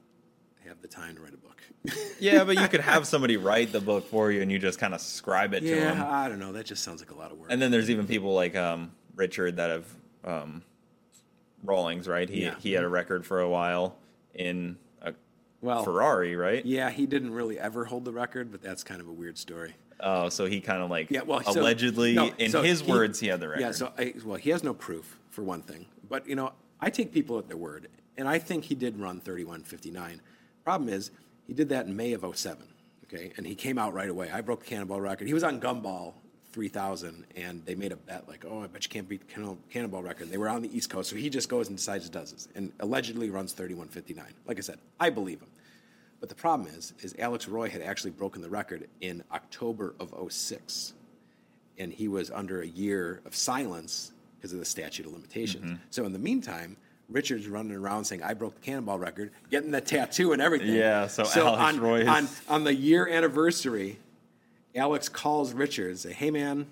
have 0.66 0.80
the 0.80 0.88
time 0.88 1.14
to 1.16 1.20
write 1.22 1.34
a 1.34 1.36
book. 1.36 1.62
yeah, 2.20 2.44
but 2.44 2.56
you 2.58 2.66
could 2.68 2.80
have 2.80 3.06
somebody 3.14 3.36
write 3.36 3.72
the 3.72 3.80
book 3.80 4.08
for 4.08 4.30
you, 4.32 4.40
and 4.42 4.50
you 4.50 4.58
just 4.58 4.78
kind 4.78 4.94
of 4.94 5.00
scribe 5.00 5.52
it 5.54 5.60
to 5.60 5.66
them. 5.74 5.98
yeah, 5.98 6.10
I 6.10 6.28
don't 6.28 6.38
know. 6.38 6.52
That 6.52 6.66
just 6.66 6.82
sounds 6.82 7.00
like 7.02 7.10
a 7.10 7.14
lot 7.14 7.30
of 7.32 7.38
work. 7.38 7.48
And 7.50 7.60
then 7.60 7.70
there's 7.70 7.90
even 7.90 8.06
people 8.06 8.32
like 8.34 8.56
um, 8.56 8.92
Richard 9.16 9.56
that 9.56 9.70
have 9.70 9.86
um, 10.24 10.62
Rawlings, 11.62 12.08
right? 12.08 12.28
He 12.28 12.42
Yeah. 12.42 12.54
he 12.58 12.72
had 12.72 12.84
a 12.84 12.88
record 12.88 13.24
for 13.26 13.40
a 13.40 13.48
while 13.48 13.96
in 14.34 14.76
a 15.00 15.12
well, 15.60 15.84
Ferrari, 15.84 16.34
right? 16.36 16.64
yeah, 16.64 16.90
he 16.90 17.06
didn't 17.06 17.32
really 17.32 17.58
ever 17.58 17.84
hold 17.84 18.04
the 18.04 18.12
record, 18.12 18.50
but 18.50 18.62
that's 18.62 18.82
kind 18.82 19.00
of 19.00 19.08
a 19.08 19.12
weird 19.12 19.38
story. 19.38 19.74
Oh, 20.00 20.28
so 20.28 20.46
he 20.46 20.60
kind 20.60 20.82
of 20.82 20.90
like 20.90 21.10
Yeah, 21.10 21.22
well, 21.22 21.42
so- 21.42 21.60
allegedly, 21.60 22.14
no, 22.14 22.32
in 22.38 22.50
so 22.50 22.62
his 22.62 22.80
he- 22.80 22.90
words, 22.90 23.20
he 23.20 23.28
had 23.28 23.40
the 23.40 23.48
record. 23.48 23.60
Yeah, 23.60 23.70
so 23.72 23.92
I, 23.96 24.14
well, 24.24 24.36
he 24.36 24.50
has 24.50 24.64
no 24.64 24.74
proof 24.74 25.18
for 25.30 25.42
one 25.42 25.62
thing, 25.62 25.86
but 26.08 26.26
you 26.26 26.34
know, 26.34 26.52
I 26.80 26.90
take 26.90 27.12
people 27.12 27.38
at 27.38 27.46
their 27.46 27.56
word, 27.56 27.88
and 28.16 28.28
I 28.28 28.38
think 28.40 28.64
he 28.64 28.74
did 28.74 28.98
run 28.98 29.20
31:59. 29.20 30.20
Problem 30.64 30.88
is, 30.88 31.10
he 31.46 31.52
did 31.54 31.68
that 31.68 31.86
in 31.86 31.94
May 31.94 32.12
of 32.12 32.24
07, 32.36 32.66
okay, 33.04 33.32
and 33.36 33.46
he 33.46 33.54
came 33.54 33.78
out 33.78 33.92
right 33.94 34.08
away. 34.10 34.30
I 34.32 34.40
broke 34.40 34.60
the 34.60 34.66
Cannonball 34.66 35.00
record. 35.00 35.28
He 35.28 35.34
was 35.34 35.44
on 35.44 35.60
Gumball 35.60 36.14
3000, 36.52 37.24
and 37.36 37.64
they 37.64 37.74
made 37.74 37.92
a 37.92 37.96
bet 37.96 38.28
like, 38.28 38.44
oh, 38.48 38.60
I 38.62 38.66
bet 38.66 38.84
you 38.84 38.90
can't 38.90 39.08
beat 39.08 39.26
the 39.26 39.56
Cannonball 39.70 40.02
record. 40.02 40.30
They 40.30 40.38
were 40.38 40.48
on 40.48 40.62
the 40.62 40.76
East 40.76 40.90
Coast, 40.90 41.10
so 41.10 41.16
he 41.16 41.30
just 41.30 41.48
goes 41.48 41.68
and 41.68 41.76
decides 41.76 42.04
and 42.04 42.12
does 42.12 42.32
this, 42.32 42.48
and 42.54 42.72
allegedly 42.80 43.30
runs 43.30 43.54
31:59. 43.54 44.22
Like 44.46 44.58
I 44.58 44.60
said, 44.60 44.78
I 45.00 45.10
believe 45.10 45.40
him. 45.40 45.48
But 46.20 46.28
the 46.28 46.34
problem 46.36 46.68
is, 46.68 46.92
is 47.00 47.14
Alex 47.18 47.48
Roy 47.48 47.68
had 47.68 47.82
actually 47.82 48.12
broken 48.12 48.42
the 48.42 48.48
record 48.48 48.88
in 49.00 49.24
October 49.32 49.94
of 49.98 50.14
06 50.32 50.94
and 51.78 51.92
he 51.92 52.08
was 52.08 52.30
under 52.30 52.62
a 52.62 52.66
year 52.66 53.20
of 53.24 53.34
silence 53.34 54.12
because 54.36 54.52
of 54.52 54.58
the 54.58 54.64
statute 54.64 55.06
of 55.06 55.12
limitations. 55.12 55.64
Mm-hmm. 55.64 55.82
So 55.90 56.04
in 56.04 56.12
the 56.12 56.18
meantime, 56.18 56.76
Richard's 57.08 57.48
running 57.48 57.72
around 57.76 58.04
saying, 58.04 58.22
"I 58.22 58.34
broke 58.34 58.54
the 58.54 58.60
Cannonball 58.60 58.98
record," 58.98 59.32
getting 59.50 59.70
the 59.70 59.80
tattoo 59.80 60.32
and 60.32 60.40
everything. 60.40 60.74
Yeah, 60.74 61.06
so 61.06 61.22
Alex 61.24 61.38
on, 61.62 61.80
Roy 61.80 62.00
is- 62.02 62.08
on 62.08 62.28
on 62.48 62.64
the 62.64 62.74
year 62.74 63.08
anniversary, 63.08 63.98
Alex 64.74 65.08
calls 65.08 65.52
Richard, 65.52 65.90
and 65.90 65.98
say, 65.98 66.12
"Hey 66.12 66.30
man, 66.30 66.66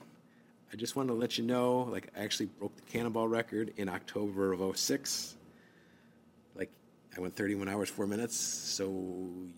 I 0.72 0.76
just 0.76 0.96
wanted 0.96 1.08
to 1.08 1.14
let 1.14 1.36
you 1.36 1.44
know, 1.44 1.82
like, 1.90 2.08
I 2.16 2.20
actually 2.20 2.46
broke 2.46 2.74
the 2.76 2.82
Cannonball 2.82 3.28
record 3.28 3.72
in 3.76 3.88
October 3.88 4.52
of 4.52 4.60
06. 4.78 5.36
Like, 6.54 6.70
I 7.16 7.20
went 7.20 7.34
31 7.34 7.68
hours, 7.68 7.88
4 7.88 8.06
minutes, 8.06 8.36
so 8.36 8.84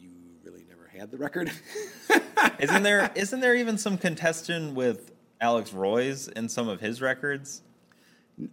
you 0.00 0.10
really 0.42 0.64
never 0.68 0.86
had 0.96 1.10
the 1.10 1.18
record. 1.18 1.50
Isn't 2.58 2.82
there 2.82 3.10
isn't 3.14 3.40
there 3.40 3.54
even 3.54 3.78
some 3.78 3.96
contention 3.98 4.74
with 4.74 5.12
Alex 5.40 5.72
Roy's 5.72 6.28
in 6.28 6.48
some 6.48 6.68
of 6.68 6.80
his 6.80 7.00
records? 7.00 7.62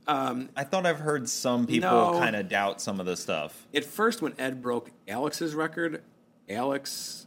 Um, 0.08 0.50
I 0.56 0.64
thought 0.64 0.86
I've 0.86 1.00
heard 1.00 1.28
some 1.30 1.66
people 1.66 1.90
No. 1.90 2.20
kind 2.20 2.36
of 2.36 2.50
doubt 2.50 2.82
some 2.82 3.00
of 3.00 3.06
the 3.06 3.16
stuff. 3.18 3.66
At 3.74 3.86
first, 3.86 4.22
when 4.22 4.34
Ed 4.38 4.62
broke 4.62 4.92
Alex's 5.08 5.56
record, 5.56 6.04
Alex 6.50 7.26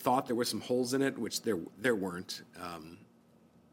thought 0.00 0.26
there 0.26 0.36
were 0.36 0.44
some 0.44 0.60
holes 0.60 0.94
in 0.94 1.02
it, 1.02 1.18
which 1.18 1.42
there 1.42 1.58
there 1.78 1.94
weren't. 1.94 2.42
Um, 2.60 2.98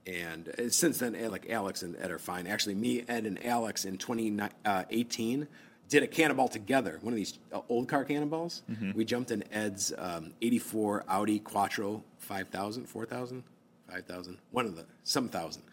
and 0.05 0.49
uh, 0.49 0.69
since 0.69 0.99
then, 0.99 1.15
Ed- 1.15 1.31
like 1.31 1.49
Alex 1.49 1.81
and 1.83 1.95
Ed 1.97 2.11
are 2.11 2.19
fine. 2.19 2.47
Actually, 2.47 2.75
me, 2.75 3.03
Ed, 3.07 3.25
and 3.25 3.43
Alex 3.45 3.83
in 3.85 3.97
2018 3.97 5.47
did 5.89 6.03
a 6.03 6.07
cannonball 6.07 6.47
together. 6.49 6.99
One 7.01 7.13
of 7.13 7.17
these 7.17 7.37
uh, 7.53 7.61
old 7.69 7.87
car 7.87 8.03
cannonballs. 8.05 8.61
We 8.93 9.05
jumped 9.05 9.31
in 9.31 9.43
Ed's 9.53 9.93
um, 9.97 10.33
84 10.41 11.05
Audi 11.07 11.39
Quattro 11.39 12.03
5000, 12.19 12.85
4000, 12.87 13.43
5000, 13.89 14.37
one 14.51 14.65
of 14.65 14.75
the 14.75 14.85
some 15.03 15.29
thousand. 15.29 15.63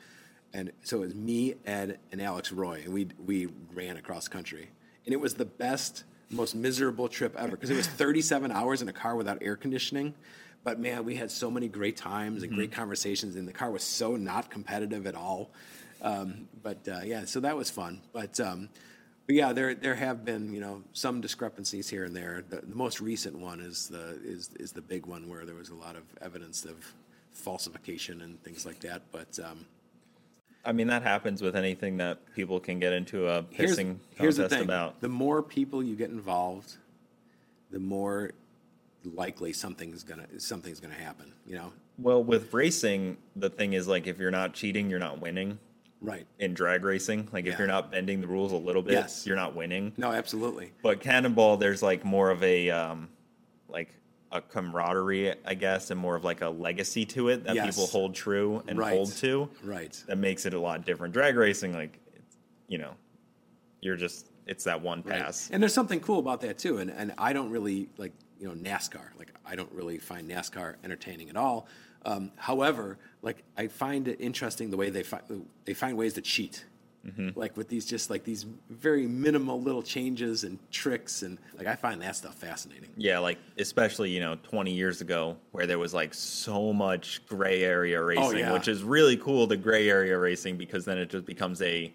And 0.53 0.71
so 0.83 0.99
it 0.99 1.01
was 1.01 1.15
me, 1.17 1.55
Ed, 1.67 1.99
and 2.13 2.23
Alex 2.23 2.53
Roy, 2.53 2.83
and 2.85 2.95
we 2.95 3.09
we 3.27 3.49
ran 3.73 3.97
across 3.97 4.29
country, 4.29 4.69
and 5.05 5.13
it 5.13 5.19
was 5.19 5.35
the 5.35 5.45
best, 5.45 6.05
most 6.31 6.55
miserable 6.55 7.09
trip 7.09 7.35
ever 7.37 7.51
because 7.53 7.71
it 7.71 7.77
was 7.77 7.89
37 7.89 8.53
hours 8.53 8.81
in 8.81 8.89
a 8.89 8.93
car 8.93 9.17
without 9.17 9.39
air 9.43 9.57
conditioning. 9.57 10.15
But 10.65 10.81
man, 10.81 11.05
we 11.05 11.15
had 11.15 11.31
so 11.31 11.51
many 11.51 11.69
great 11.69 11.97
times 11.97 12.43
and 12.43 12.53
great 12.55 12.73
conversations, 12.73 13.37
and 13.37 13.47
the 13.47 13.53
car 13.53 13.71
was 13.71 13.83
so 13.83 14.17
not 14.17 14.51
competitive 14.51 15.07
at 15.07 15.15
all. 15.15 15.51
Um, 16.01 16.49
but 16.63 16.89
uh, 16.89 17.01
yeah, 17.05 17.27
so 17.27 17.41
that 17.41 17.55
was 17.57 17.71
fun. 17.71 18.01
But 18.15 18.41
um, 18.41 18.71
but 19.27 19.37
yeah, 19.37 19.53
there 19.53 19.75
there 19.75 19.95
have 19.95 20.25
been 20.25 20.53
you 20.55 20.61
know 20.61 20.83
some 20.95 21.21
discrepancies 21.21 21.89
here 21.89 22.05
and 22.05 22.17
there. 22.17 22.45
The, 22.49 22.63
the 22.63 22.75
most 22.75 23.01
recent 23.01 23.39
one 23.39 23.61
is 23.61 23.89
the 23.89 24.19
is 24.25 24.51
is 24.59 24.73
the 24.73 24.83
big 24.83 25.05
one 25.05 25.29
where 25.29 25.45
there 25.45 25.55
was 25.55 25.69
a 25.69 25.75
lot 25.75 25.97
of 25.97 26.03
evidence 26.23 26.65
of 26.65 26.77
falsification 27.33 28.23
and 28.23 28.43
things 28.43 28.65
like 28.65 28.81
that. 28.81 29.03
But 29.13 29.39
um, 29.45 29.67
I 30.65 30.73
mean, 30.73 30.87
that 30.87 31.03
happens 31.03 31.43
with 31.43 31.57
anything 31.57 31.99
that 31.99 32.19
people 32.35 32.59
can 32.59 32.79
get 32.79 32.93
into 32.93 33.29
a 33.29 33.45
here's, 33.51 33.77
pissing 33.77 33.99
here's 34.17 34.37
the 34.37 34.45
contest 34.45 34.65
about. 34.65 35.01
the 35.01 35.09
more 35.09 35.43
people 35.43 35.83
you 35.83 35.95
get 35.95 36.11
involved, 36.11 36.77
the 37.71 37.81
more 37.81 38.33
likely 39.05 39.53
something's 39.53 40.03
gonna 40.03 40.27
something's 40.39 40.81
gonna 40.81 40.95
happen. 40.95 41.33
You 41.47 41.57
know, 41.57 41.73
Well, 41.99 42.23
with 42.25 42.53
racing, 42.55 43.17
the 43.37 43.51
thing 43.51 43.73
is 43.75 43.87
like 43.89 44.07
if 44.07 44.19
you're 44.19 44.31
not 44.31 44.55
cheating, 44.55 44.89
you're 44.91 44.99
not 44.99 45.21
winning. 45.21 45.59
right? 46.01 46.27
In 46.39 46.53
drag 46.53 46.85
racing, 46.85 47.29
like 47.33 47.47
if 47.47 47.59
you're 47.59 47.67
not 47.69 47.91
bending 47.91 48.21
the 48.21 48.27
rules 48.27 48.53
a 48.53 48.57
little 48.57 48.83
bit, 48.83 48.93
Yes. 48.93 49.27
you're 49.27 49.37
not 49.37 49.55
winning. 49.57 49.93
No, 49.97 50.13
absolutely. 50.13 50.73
But 50.83 51.01
Cannonball, 51.01 51.57
there's 51.57 51.83
like 51.83 52.05
more 52.05 52.31
of 52.31 52.43
a 52.43 52.69
um, 52.71 53.09
like 53.69 53.89
a 54.31 54.41
camaraderie, 54.43 55.33
I 55.47 55.55
guess, 55.55 55.91
and 55.91 55.99
more 55.99 56.15
of 56.17 56.25
like 56.25 56.41
a 56.43 56.49
legacy 56.49 57.05
to 57.07 57.29
it 57.29 57.45
that 57.45 57.55
Yes. 57.55 57.67
people 57.75 57.87
hold 57.87 58.15
true 58.15 58.63
and 58.69 58.79
Right. 58.79 58.93
hold 58.93 59.13
to. 59.17 59.49
Right. 59.63 60.03
That 60.07 60.19
makes 60.19 60.45
it 60.45 60.53
a 60.55 60.59
lot 60.61 60.85
different. 60.85 61.15
Drag 61.15 61.37
racing, 61.37 61.73
like, 61.73 61.99
it's, 62.15 62.37
you 62.69 62.79
know, 62.79 62.95
you're 63.81 63.97
just 63.97 64.29
it's 64.47 64.65
that 64.65 64.83
one 64.83 65.01
Right. 65.07 65.23
pass. 65.23 65.49
And 65.51 65.63
there's 65.63 65.73
something 65.73 66.01
cool 66.01 66.19
about 66.19 66.43
that 66.43 66.59
too. 66.59 66.77
And 66.79 66.91
and 66.91 67.15
I 67.17 67.33
don't 67.33 67.49
really 67.51 67.89
like 67.97 68.13
you 68.39 68.49
know 68.49 68.55
NASCAR. 68.55 69.17
Like 69.19 69.33
I 69.45 69.57
don't 69.57 69.73
really 69.73 69.99
find 69.99 70.29
NASCAR 70.31 70.75
entertaining 70.85 71.31
at 71.31 71.37
all. 71.37 71.67
Um, 72.05 72.33
however, 72.37 72.99
like 73.23 73.43
I 73.57 73.69
find 73.69 74.09
it 74.09 74.21
interesting 74.21 74.71
the 74.71 74.77
way 74.77 74.91
they 74.91 75.03
find 75.03 75.47
they 75.65 75.75
find 75.75 75.97
ways 75.97 76.15
to 76.15 76.21
cheat. 76.21 76.65
Mm-hmm. 77.07 77.39
Like 77.39 77.55
with 77.55 77.69
these 77.69 77.85
just 77.85 78.09
like 78.09 78.25
these 78.25 78.47
very 78.71 79.07
minimal 79.07 79.61
little 79.61 79.83
changes 79.83 80.43
and 80.45 80.59
tricks 80.71 81.23
and 81.23 81.37
like 81.59 81.67
I 81.67 81.77
find 81.77 82.01
that 82.01 82.17
stuff 82.17 82.35
fascinating. 82.35 82.89
Yeah, 82.97 83.19
like 83.19 83.39
especially 83.59 84.11
you 84.11 84.21
know 84.21 84.37
20 84.43 84.73
years 84.73 85.03
ago, 85.03 85.37
where 85.53 85.67
there 85.67 85.79
was 85.79 85.93
like 85.93 86.15
so 86.15 86.73
much 86.73 87.21
gray 87.27 87.63
area 87.63 88.03
racing, 88.03 88.25
Oh, 88.25 88.31
yeah. 88.33 88.53
which 88.55 88.69
is 88.69 88.83
really 88.83 89.19
cool. 89.19 89.47
The 89.47 89.57
gray 89.59 89.91
area 89.91 90.19
racing 90.19 90.57
because 90.57 90.87
then 90.87 90.97
it 90.97 91.11
just 91.11 91.27
becomes 91.27 91.61
a 91.61 91.93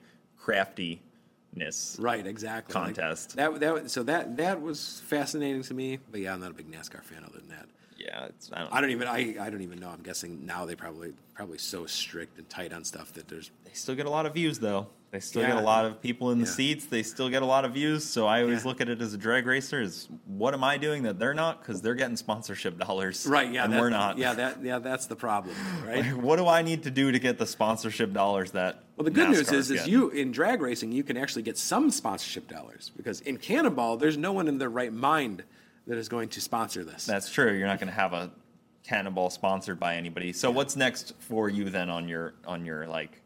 craftiness. 1.53 1.97
Right, 1.99 2.25
exactly. 2.25 2.73
Like, 2.75 2.95
Contest. 2.95 3.35
that 3.35 3.59
that 3.59 3.91
so 3.91 4.03
that 4.03 4.37
that 4.37 4.61
was 4.61 5.01
fascinating 5.05 5.63
to 5.63 5.73
me. 5.73 5.99
But 6.11 6.21
yeah, 6.21 6.33
I'm 6.33 6.39
not 6.39 6.51
a 6.51 6.53
big 6.53 6.71
NASCAR 6.71 7.03
fan 7.03 7.23
other 7.25 7.39
than 7.39 7.49
that. 7.49 7.65
Yeah, 7.97 8.27
I 8.53 8.59
don't. 8.61 8.73
I 8.73 8.81
don't 8.81 8.89
even 8.91 9.07
I, 9.07 9.35
I 9.41 9.49
don't 9.49 9.61
even 9.61 9.79
know. 9.79 9.89
I'm 9.89 10.01
guessing 10.01 10.45
now 10.45 10.65
they 10.65 10.75
probably 10.75 11.13
probably 11.33 11.57
so 11.57 11.85
strict 11.85 12.37
and 12.37 12.49
tight 12.49 12.71
on 12.73 12.83
stuff 12.85 13.13
that 13.13 13.27
there's 13.27 13.51
They 13.65 13.71
still 13.73 13.95
get 13.95 14.05
a 14.05 14.09
lot 14.09 14.25
of 14.25 14.33
views 14.33 14.59
though. 14.59 14.87
They 15.11 15.19
still 15.19 15.41
get 15.41 15.57
a 15.57 15.61
lot 15.61 15.85
of 15.85 16.01
people 16.03 16.29
in 16.31 16.37
the 16.39 16.45
Yeah. 16.45 16.51
seats. 16.51 16.85
They 16.85 17.01
still 17.01 17.29
get 17.29 17.41
a 17.41 17.45
lot 17.45 17.65
of 17.65 17.73
views. 17.73 18.03
So 18.05 18.27
I 18.27 18.43
always 18.43 18.63
Yeah. 18.63 18.67
look 18.69 18.79
at 18.79 18.89
it 18.89 19.01
as 19.01 19.13
a 19.13 19.17
drag 19.17 19.47
racer: 19.47 19.81
is 19.81 20.07
what 20.27 20.53
am 20.53 20.63
I 20.63 20.77
doing 20.77 21.03
that 21.03 21.17
they're 21.19 21.33
not? 21.33 21.59
Because 21.59 21.81
they're 21.81 21.95
getting 21.95 22.15
sponsorship 22.15 22.77
dollars, 22.77 23.25
right. 23.25 23.51
Yeah, 23.51 23.63
and 23.65 23.73
that- 23.73 23.81
we're 23.81 23.89
not. 23.89 24.17
Yeah, 24.17 24.33
that 24.35 24.63
yeah 24.63 24.79
that's 24.79 25.07
the 25.07 25.15
problem, 25.17 25.55
right? 25.85 26.05
Like, 26.05 26.23
what 26.23 26.37
do 26.37 26.47
I 26.47 26.61
need 26.61 26.83
to 26.83 26.91
do 26.91 27.11
to 27.11 27.19
get 27.19 27.37
the 27.37 27.47
sponsorship 27.47 28.13
dollars 28.13 28.51
that? 28.51 28.83
Well, 28.99 29.05
the 29.05 29.11
good 29.11 29.29
news 29.29 29.49
is, 29.53 29.71
is 29.71 29.77
getting? 29.77 29.93
you 29.93 30.09
in 30.09 30.33
drag 30.33 30.61
racing, 30.61 30.91
you 30.91 31.03
can 31.03 31.15
actually 31.15 31.43
get 31.43 31.57
some 31.57 31.89
sponsorship 31.89 32.49
dollars 32.49 32.91
because 32.97 33.21
in 33.21 33.37
Cannonball, 33.37 33.95
there's 33.95 34.17
no 34.17 34.33
one 34.33 34.49
in 34.49 34.57
their 34.57 34.69
right 34.69 34.91
mind 34.91 35.45
that 35.87 35.97
is 35.97 36.09
going 36.09 36.27
to 36.27 36.41
sponsor 36.41 36.83
this. 36.83 37.05
That's 37.05 37.31
true. 37.31 37.53
You're 37.53 37.67
not 37.67 37.79
going 37.79 37.87
to 37.87 37.95
have 37.95 38.11
a 38.11 38.29
cannonball 38.83 39.29
sponsored 39.29 39.79
by 39.79 39.95
anybody. 39.95 40.33
So 40.33 40.51
what's 40.51 40.75
next 40.75 41.13
for 41.19 41.47
you 41.47 41.69
then 41.69 41.89
on 41.89 42.09
your 42.09 42.33
on 42.45 42.65
your 42.65 42.87
like? 42.87 43.21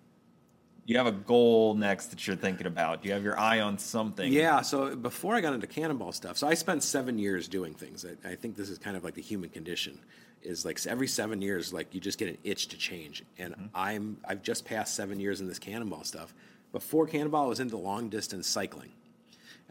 You 0.85 0.97
have 0.97 1.07
a 1.07 1.11
goal 1.11 1.73
next 1.73 2.07
that 2.07 2.27
you're 2.27 2.35
thinking 2.35 2.67
about. 2.67 3.01
Do 3.01 3.07
you 3.07 3.15
have 3.15 3.23
your 3.23 3.39
eye 3.39 3.61
on 3.61 3.79
something? 3.79 4.31
yeah. 4.31 4.61
So 4.61 4.95
before 4.95 5.33
I 5.33 5.41
got 5.41 5.53
into 5.53 5.65
Cannonball 5.65 6.11
stuff, 6.11 6.37
so 6.37 6.47
I 6.47 6.53
spent 6.53 6.83
seven 6.83 7.17
years 7.17 7.47
doing 7.47 7.73
things. 7.73 8.05
I, 8.05 8.29
I 8.29 8.35
think 8.35 8.55
this 8.57 8.69
is 8.69 8.77
kind 8.77 8.95
of 8.95 9.03
like 9.03 9.15
the 9.15 9.23
human 9.23 9.49
condition. 9.49 9.97
Is 10.45 10.65
like 10.65 10.85
every 10.85 11.07
seven 11.07 11.41
years, 11.41 11.73
like 11.73 11.93
you 11.93 11.99
just 12.01 12.17
get 12.19 12.27
an 12.27 12.37
itch 12.43 12.67
to 12.69 12.77
change. 12.77 13.23
And 13.37 13.53
Mm-hmm. 13.53 13.65
I'm 13.75 14.17
I've 14.27 14.41
just 14.43 14.65
passed 14.65 14.95
seven 14.95 15.19
years 15.19 15.41
in 15.41 15.47
this 15.47 15.59
Cannonball 15.59 16.03
stuff. 16.03 16.33
Before 16.71 17.05
Cannonball, 17.07 17.45
I 17.45 17.47
was 17.47 17.59
into 17.59 17.77
long 17.77 18.09
distance 18.09 18.47
cycling. 18.47 18.89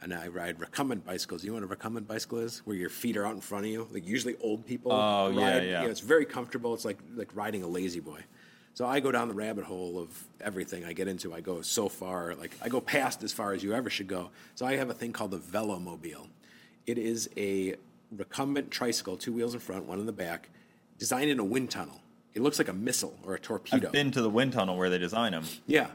And 0.01 0.13
I 0.13 0.27
ride 0.29 0.59
recumbent 0.59 1.05
bicycles. 1.07 1.45
You 1.45 1.51
know 1.51 1.55
what 1.57 1.63
a 1.63 1.67
recumbent 1.69 2.09
bicycle 2.09 2.39
is? 2.39 2.63
Where 2.65 2.77
your 2.77 2.89
feet 2.91 3.17
are 3.17 3.25
out 3.25 3.35
in 3.37 3.41
front 3.41 3.67
of 3.67 3.71
you. 3.71 3.87
Like 3.93 4.05
usually 4.07 4.35
old 4.41 4.67
people 4.67 4.91
Oh, 4.93 5.29
ride. 5.29 5.37
yeah, 5.37 5.61
You 5.63 5.71
yeah. 5.71 5.83
know, 5.83 5.91
it's 5.91 6.01
very 6.01 6.25
comfortable. 6.25 6.75
It's 6.75 6.85
like 6.85 6.99
like 7.15 7.29
riding 7.37 7.63
a 7.63 7.69
lazy 7.69 8.01
boy. 8.01 8.21
So 8.75 8.87
I 8.87 9.01
go 9.01 9.13
down 9.13 9.29
the 9.29 9.35
rabbit 9.35 9.65
hole 9.65 9.99
of 9.99 10.09
everything 10.41 10.85
I 10.87 10.93
get 10.95 11.07
into. 11.07 11.35
I 11.35 11.41
go 11.43 11.61
so 11.61 11.89
far, 11.91 12.35
like 12.35 12.53
I 12.63 12.69
go 12.71 12.81
past 12.81 13.23
as 13.23 13.33
far 13.33 13.53
as 13.53 13.63
you 13.63 13.75
ever 13.75 13.91
should 13.91 14.09
go. 14.09 14.31
So 14.55 14.65
I 14.65 14.77
have 14.77 14.89
a 14.91 14.95
thing 14.95 15.13
called 15.13 15.31
the 15.33 15.39
Velomobile. 15.39 16.27
It 16.87 16.97
is 16.99 17.29
a 17.37 17.77
recumbent 18.17 18.71
tricycle, 18.71 19.17
two 19.17 19.33
wheels 19.33 19.55
in 19.55 19.61
front, 19.61 19.85
one 19.87 20.01
in 20.01 20.07
the 20.07 20.13
back, 20.13 20.49
designed 21.03 21.29
in 21.29 21.41
a 21.41 21.45
wind 21.45 21.69
tunnel. 21.69 22.01
It 22.33 22.43
looks 22.43 22.59
like 22.59 22.69
a 22.69 22.73
missile 22.73 23.19
or 23.25 23.35
a 23.35 23.39
torpedo. 23.41 23.89
I've 23.89 23.93
been 23.93 24.13
to 24.13 24.23
the 24.23 24.31
wind 24.31 24.53
tunnel 24.53 24.77
where 24.77 24.89
they 24.89 24.99
design 24.99 25.33
them. 25.33 25.45
yeah, 25.67 25.89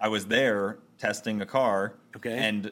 I 0.00 0.06
was 0.06 0.26
there 0.26 0.78
testing 0.98 1.40
a 1.40 1.46
car. 1.46 1.94
Okay. 2.14 2.38
And 2.38 2.70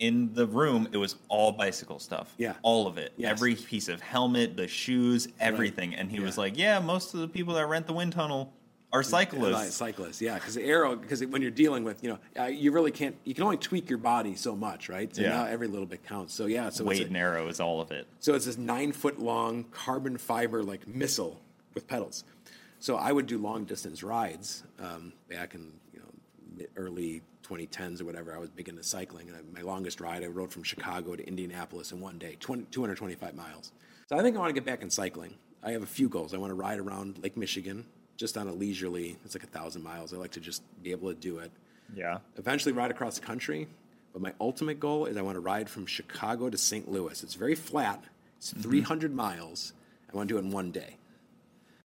in 0.00 0.34
the 0.34 0.48
room, 0.48 0.88
it 0.90 0.96
was 0.96 1.14
all 1.28 1.52
bicycle 1.52 2.00
stuff. 2.00 2.34
Yeah. 2.38 2.54
All 2.62 2.88
of 2.88 2.98
it. 2.98 3.12
Yes. 3.16 3.30
Every 3.30 3.54
piece 3.54 3.88
of 3.88 4.00
helmet, 4.00 4.56
the 4.56 4.66
shoes, 4.66 5.28
everything. 5.38 5.94
And 5.94 6.10
he 6.10 6.18
was 6.18 6.36
like, 6.36 6.58
"Yeah, 6.58 6.80
most 6.80 7.14
of 7.14 7.20
the 7.20 7.28
people 7.28 7.54
that 7.54 7.66
rent 7.66 7.86
the 7.86 7.92
wind 7.92 8.12
tunnel 8.12 8.52
are 8.92 9.02
cyclists." 9.02 9.74
Cyclists, 9.74 10.20
yeah, 10.20 10.34
because 10.34 10.54
the 10.54 10.64
arrow, 10.64 10.96
because 10.96 11.24
when 11.26 11.42
you're 11.42 11.50
dealing 11.50 11.84
with, 11.84 12.02
you 12.02 12.10
know, 12.10 12.18
uh, 12.38 12.44
you 12.46 12.72
really 12.72 12.90
can't, 12.90 13.16
you 13.24 13.34
can 13.34 13.44
only 13.44 13.56
tweak 13.56 13.88
your 13.88 13.98
body 13.98 14.34
so 14.34 14.54
much, 14.56 14.88
right? 14.88 15.14
So 15.14 15.22
Yeah. 15.22 15.30
now 15.30 15.44
every 15.44 15.68
little 15.68 15.86
bit 15.86 16.04
counts. 16.04 16.34
So 16.34 16.46
yeah, 16.46 16.70
so 16.70 16.84
Weight 16.84 16.98
it's 16.98 17.04
a- 17.04 17.08
and 17.08 17.16
arrow 17.16 17.48
is 17.48 17.60
all 17.60 17.80
of 17.80 17.90
it. 17.90 18.06
So 18.18 18.34
it's 18.34 18.46
this 18.46 18.58
nine 18.58 18.92
foot 18.92 19.18
long 19.20 19.64
carbon 19.70 20.16
fiber 20.18 20.62
like 20.62 20.86
missile 20.88 21.40
with 21.74 21.86
pedals. 21.86 22.24
So 22.78 22.96
I 22.96 23.12
would 23.12 23.26
do 23.26 23.38
long 23.38 23.64
distance 23.64 24.02
rides 24.02 24.64
um, 24.78 25.12
back 25.28 25.54
in 25.54 25.72
you 25.92 26.00
know 26.00 26.66
early 26.76 27.22
2010s 27.42 28.00
or 28.00 28.04
whatever. 28.04 28.34
I 28.34 28.38
was 28.38 28.48
big 28.50 28.68
into 28.68 28.82
cycling, 28.82 29.28
and 29.28 29.36
I, 29.36 29.40
my 29.52 29.62
longest 29.62 30.00
ride 30.00 30.22
I 30.24 30.26
rode 30.28 30.52
from 30.52 30.62
Chicago 30.62 31.14
to 31.16 31.26
Indianapolis 31.26 31.92
in 31.92 32.00
one 32.00 32.16
day, 32.18 32.36
20, 32.40 32.64
225 32.70 33.34
miles. 33.34 33.72
So 34.08 34.16
I 34.16 34.22
think 34.22 34.36
I 34.36 34.38
want 34.40 34.50
to 34.50 34.54
get 34.54 34.64
back 34.64 34.82
in 34.82 34.90
cycling. 34.90 35.34
I 35.62 35.72
have 35.72 35.82
a 35.82 35.86
few 35.86 36.08
goals. 36.08 36.32
I 36.32 36.38
want 36.38 36.50
to 36.50 36.54
ride 36.54 36.78
around 36.78 37.18
Lake 37.22 37.36
Michigan 37.36 37.84
just 38.20 38.36
on 38.36 38.46
a 38.46 38.52
leisurely. 38.52 39.16
It's 39.24 39.34
like 39.34 39.44
a 39.44 39.48
thousand 39.48 39.82
miles. 39.82 40.12
I 40.12 40.18
like 40.18 40.32
to 40.32 40.40
just 40.40 40.62
be 40.82 40.90
able 40.92 41.08
to 41.08 41.18
do 41.18 41.38
it 41.38 41.50
Yeah. 41.96 42.18
eventually 42.36 42.72
ride 42.72 42.90
across 42.90 43.18
the 43.18 43.24
country. 43.24 43.66
But 44.12 44.20
my 44.20 44.34
ultimate 44.40 44.78
goal 44.78 45.06
is 45.06 45.16
I 45.16 45.22
want 45.22 45.36
to 45.36 45.40
ride 45.40 45.70
from 45.70 45.86
Chicago 45.86 46.50
to 46.50 46.58
St. 46.58 46.90
Louis. 46.90 47.22
It's 47.22 47.34
very 47.34 47.54
flat. 47.54 48.04
It's 48.36 48.52
mm-hmm. 48.52 48.62
300 48.62 49.14
miles. 49.14 49.72
I 50.12 50.16
want 50.16 50.28
to 50.28 50.34
do 50.34 50.38
it 50.38 50.42
in 50.44 50.50
one 50.50 50.70
day. 50.70 50.96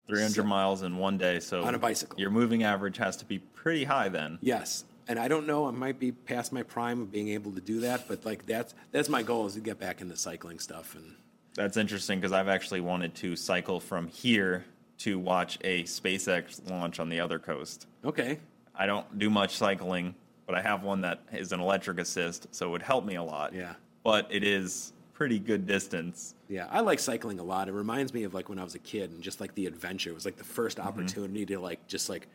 300 0.09 0.45
miles 0.45 0.83
in 0.83 0.97
one 0.97 1.19
day. 1.19 1.41
So 1.41 1.65
On 1.65 1.75
a 1.75 1.79
bicycle. 1.79 2.21
your 2.21 2.31
moving 2.31 2.63
average 2.63 2.99
has 2.99 3.17
to 3.19 3.25
be 3.25 3.39
pretty 3.39 3.85
high 3.85 4.09
then. 4.09 4.39
Yes. 4.43 4.85
And 5.09 5.19
I 5.19 5.27
don't 5.27 5.47
know, 5.49 5.67
I 5.67 5.73
might 5.73 5.99
be 5.99 6.13
past 6.13 6.53
my 6.53 6.63
prime 6.63 7.01
of 7.01 7.11
being 7.11 7.29
able 7.31 7.51
to 7.53 7.61
do 7.61 7.81
that, 7.81 8.07
but 8.07 8.25
like 8.25 8.47
that's 8.47 8.75
that's 8.93 9.09
my 9.09 9.23
goal 9.25 9.47
is 9.47 9.55
to 9.55 9.61
get 9.61 9.81
back 9.81 10.01
into 10.01 10.17
cycling 10.17 10.61
stuff 10.61 10.95
and 10.95 11.17
That's 11.55 11.77
interesting 11.77 12.21
because 12.21 12.33
I've 12.33 12.49
actually 12.49 12.81
wanted 12.81 13.15
to 13.17 13.35
cycle 13.35 13.81
from 13.81 14.07
here 14.07 14.65
to 15.03 15.19
watch 15.19 15.59
a 15.65 15.83
SpaceX 15.85 16.69
launch 16.71 17.01
on 17.01 17.09
the 17.09 17.19
other 17.21 17.39
coast. 17.39 17.87
Okay. 18.05 18.39
I 18.75 18.87
don't 18.87 19.19
do 19.19 19.29
much 19.29 19.57
cycling, 19.57 20.15
but 20.47 20.55
I 20.55 20.63
have 20.63 20.83
one 20.85 21.01
that 21.03 21.21
is 21.33 21.53
an 21.53 21.61
electric 21.61 21.99
assist, 21.99 22.47
so 22.55 22.69
it 22.69 22.71
would 22.71 22.83
help 22.83 23.05
me 23.05 23.17
a 23.17 23.23
lot. 23.23 23.53
Yeah. 23.53 23.75
But 24.05 24.29
it 24.31 24.45
is 24.45 24.93
pretty 25.13 25.39
good 25.39 25.67
distance. 25.67 26.35
Yeah, 26.49 26.69
I 26.71 26.81
like 26.81 26.99
cycling 27.01 27.39
a 27.41 27.43
lot. 27.43 27.69
It 27.69 27.73
reminds 27.73 28.15
me 28.15 28.23
of 28.25 28.33
like 28.35 28.49
when 28.49 28.59
I 28.59 28.65
was 28.65 28.75
a 28.75 28.79
kid 28.81 29.11
and 29.11 29.23
just 29.23 29.41
like 29.41 29.55
the 29.55 29.67
adventure. 29.67 30.11
It 30.11 30.15
was 30.15 30.25
like 30.25 30.37
the 30.37 30.45
1st 30.45 30.77
Mm-hmm. 30.77 30.89
opportunity 30.89 31.47
to 31.47 31.59
like 31.61 31.87
just 31.89 32.09
like 32.09 32.29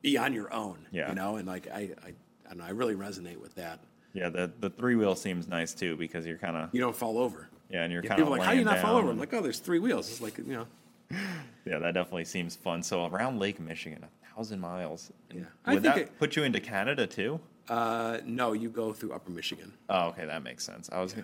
be 0.00 0.16
on 0.16 0.32
your 0.32 0.52
own. 0.52 0.78
Yeah. 0.92 1.08
You 1.08 1.14
know, 1.16 1.36
and 1.36 1.46
like 1.46 1.68
I, 1.72 1.90
I, 2.04 2.08
I 2.08 2.48
don't 2.48 2.58
know. 2.58 2.64
I 2.64 2.70
really 2.70 2.94
resonate 2.94 3.40
with 3.40 3.54
that. 3.56 3.80
Yeah, 4.14 4.28
the 4.28 4.50
the 4.60 4.70
three 4.70 4.94
wheel 4.94 5.14
seems 5.16 5.48
nice 5.48 5.72
too 5.74 5.96
because 5.96 6.26
you're 6.26 6.38
kind 6.38 6.56
of 6.56 6.68
You 6.72 6.80
don't 6.80 6.94
fall 6.94 7.18
over. 7.18 7.48
yeah, 7.70 7.82
and 7.82 7.92
you're 7.92 8.02
Yeah, 8.02 8.08
kind 8.10 8.20
of 8.20 8.26
people 8.26 8.38
like, 8.38 8.46
how 8.46 8.52
do 8.52 8.58
you 8.58 8.64
not 8.64 8.78
fall 8.78 8.96
over? 8.96 9.10
I'm 9.10 9.18
like, 9.18 9.32
oh, 9.34 9.40
there's 9.40 9.58
three 9.58 9.78
wheels. 9.78 10.10
It's 10.10 10.20
like, 10.20 10.36
you 10.38 10.44
know, 10.52 10.66
yeah, 11.66 11.78
that 11.78 11.94
definitely 11.94 12.24
seems 12.24 12.56
fun. 12.56 12.82
So 12.82 13.06
around 13.06 13.38
Lake 13.38 13.60
Michigan, 13.60 14.04
a 14.04 14.34
thousand 14.34 14.60
miles. 14.60 15.10
Yeah. 15.32 15.42
I 15.64 15.74
Would 15.74 15.82
think 15.82 15.94
that 15.94 16.02
it- 16.02 16.18
put 16.18 16.36
you 16.36 16.42
into 16.44 16.60
Canada 16.60 17.06
too? 17.06 17.40
uh, 17.68 18.18
no, 18.24 18.52
you 18.52 18.68
go 18.68 18.92
through 18.92 19.12
Upper 19.12 19.30
Michigan. 19.30 19.72
Oh, 19.88 20.08
okay, 20.08 20.26
that 20.26 20.42
makes 20.42 20.64
sense. 20.64 20.90
I 20.92 21.00
was 21.00 21.14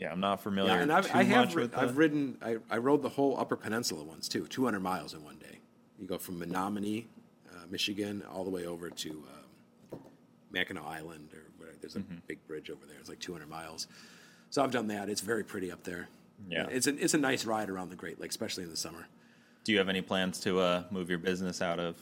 yeah, 0.00 0.10
I'm 0.10 0.18
not 0.20 0.42
familiar 0.42 0.72
Yeah, 0.74 0.82
and 0.82 0.92
I've, 0.92 1.14
I 1.14 1.22
have 1.22 1.46
much 1.46 1.54
ri- 1.54 1.62
with 1.62 1.78
I've 1.78 1.96
ridden 1.96 2.36
I, 2.42 2.56
I 2.68 2.78
rode 2.78 3.02
the 3.02 3.08
whole 3.10 3.38
Upper 3.38 3.54
Peninsula 3.56 4.02
once 4.02 4.26
too, 4.28 4.46
200 4.48 4.80
miles 4.80 5.14
in 5.14 5.22
one 5.22 5.36
day. 5.38 5.60
You 6.00 6.08
go 6.08 6.18
from 6.18 6.40
Menominee, 6.40 7.06
uh, 7.48 7.66
Michigan, 7.70 8.24
all 8.32 8.42
the 8.42 8.50
way 8.50 8.66
over 8.66 8.90
to 8.90 9.10
um, 9.92 10.00
Mackinac 10.50 10.84
Island, 10.84 11.28
or 11.32 11.42
whatever. 11.58 11.78
there's 11.80 11.96
a 11.96 12.00
Mm-hmm. 12.00 12.14
big 12.26 12.44
bridge 12.46 12.70
over 12.70 12.84
there. 12.86 12.96
It's 12.98 13.08
like 13.08 13.20
200 13.20 13.48
miles. 13.48 13.86
So 14.50 14.62
I've 14.62 14.70
done 14.72 14.88
that. 14.88 15.08
It's 15.08 15.20
very 15.20 15.44
pretty 15.44 15.70
up 15.70 15.84
there. 15.84 16.08
Yeah. 16.48 16.66
it's 16.68 16.88
a 16.88 16.96
it's 17.02 17.14
a 17.14 17.18
nice 17.18 17.44
ride 17.44 17.70
around 17.70 17.90
the 17.90 17.96
Great 17.96 18.20
Lake, 18.20 18.30
especially 18.30 18.64
in 18.64 18.70
the 18.70 18.76
summer. 18.76 19.06
Do 19.64 19.72
you 19.72 19.78
have 19.78 19.88
any 19.88 20.02
plans 20.02 20.38
to 20.40 20.60
uh, 20.60 20.82
move 20.90 21.08
your 21.08 21.18
business 21.18 21.62
out 21.62 21.78
of 21.78 21.96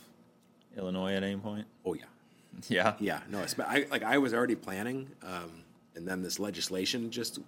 Illinois 0.76 1.14
at 1.14 1.22
any 1.22 1.36
point? 1.36 1.66
Oh 1.84 1.94
yeah, 1.94 2.04
Yeah. 2.68 2.94
yeah. 2.98 3.20
No, 3.30 3.40
it's, 3.40 3.58
I 3.58 3.86
like 3.90 4.02
I 4.02 4.18
was 4.18 4.34
already 4.34 4.56
planning, 4.56 5.08
um, 5.22 5.62
and 5.94 6.06
then 6.06 6.22
this 6.22 6.38
legislation 6.38 7.10
just 7.10 7.38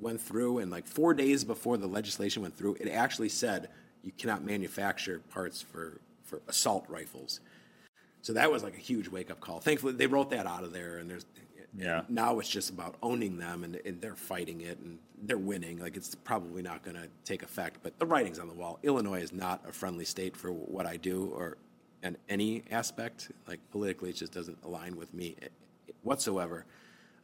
went 0.00 0.20
through, 0.20 0.58
and 0.58 0.70
like 0.70 0.86
four 0.86 1.12
days 1.14 1.44
before 1.44 1.76
the 1.76 1.86
legislation 1.86 2.42
went 2.42 2.56
through, 2.56 2.76
it 2.80 2.88
actually 2.88 3.28
said 3.28 3.68
you 4.02 4.12
cannot 4.16 4.44
manufacture 4.44 5.20
parts 5.30 5.60
for 5.60 6.00
for 6.22 6.40
assault 6.48 6.84
rifles. 6.88 7.40
So 8.22 8.32
that 8.32 8.50
was 8.50 8.62
like 8.62 8.74
a 8.74 8.80
huge 8.80 9.08
wake 9.08 9.30
up 9.30 9.40
call. 9.40 9.60
Thankfully, 9.60 9.92
they 9.94 10.06
wrote 10.06 10.30
that 10.30 10.46
out 10.46 10.62
of 10.64 10.72
there, 10.72 10.98
and 10.98 11.10
there's 11.10 11.26
Yeah. 11.76 12.02
now 12.08 12.38
it's 12.38 12.48
just 12.48 12.70
about 12.70 12.94
owning 13.02 13.38
them, 13.38 13.64
and, 13.64 13.80
and 13.84 14.00
they're 14.00 14.14
fighting 14.14 14.60
it, 14.60 14.78
and 14.78 14.98
they're 15.22 15.38
winning. 15.38 15.78
Like 15.78 15.96
it's 15.96 16.14
probably 16.14 16.62
not 16.62 16.82
going 16.82 16.96
to 16.96 17.08
take 17.24 17.42
effect, 17.42 17.78
but 17.82 17.98
the 17.98 18.06
writing's 18.06 18.38
on 18.38 18.48
the 18.48 18.54
wall. 18.54 18.78
Illinois 18.82 19.22
is 19.22 19.32
not 19.32 19.62
a 19.68 19.72
friendly 19.72 20.04
state 20.04 20.36
for 20.36 20.52
what 20.52 20.86
I 20.86 20.96
do 20.96 21.32
or 21.34 21.56
in 22.02 22.16
any 22.28 22.62
aspect. 22.70 23.32
Like 23.48 23.60
politically, 23.70 24.10
it 24.10 24.16
just 24.16 24.32
doesn't 24.32 24.58
align 24.62 24.96
with 24.96 25.12
me 25.14 25.36
whatsoever. 26.02 26.66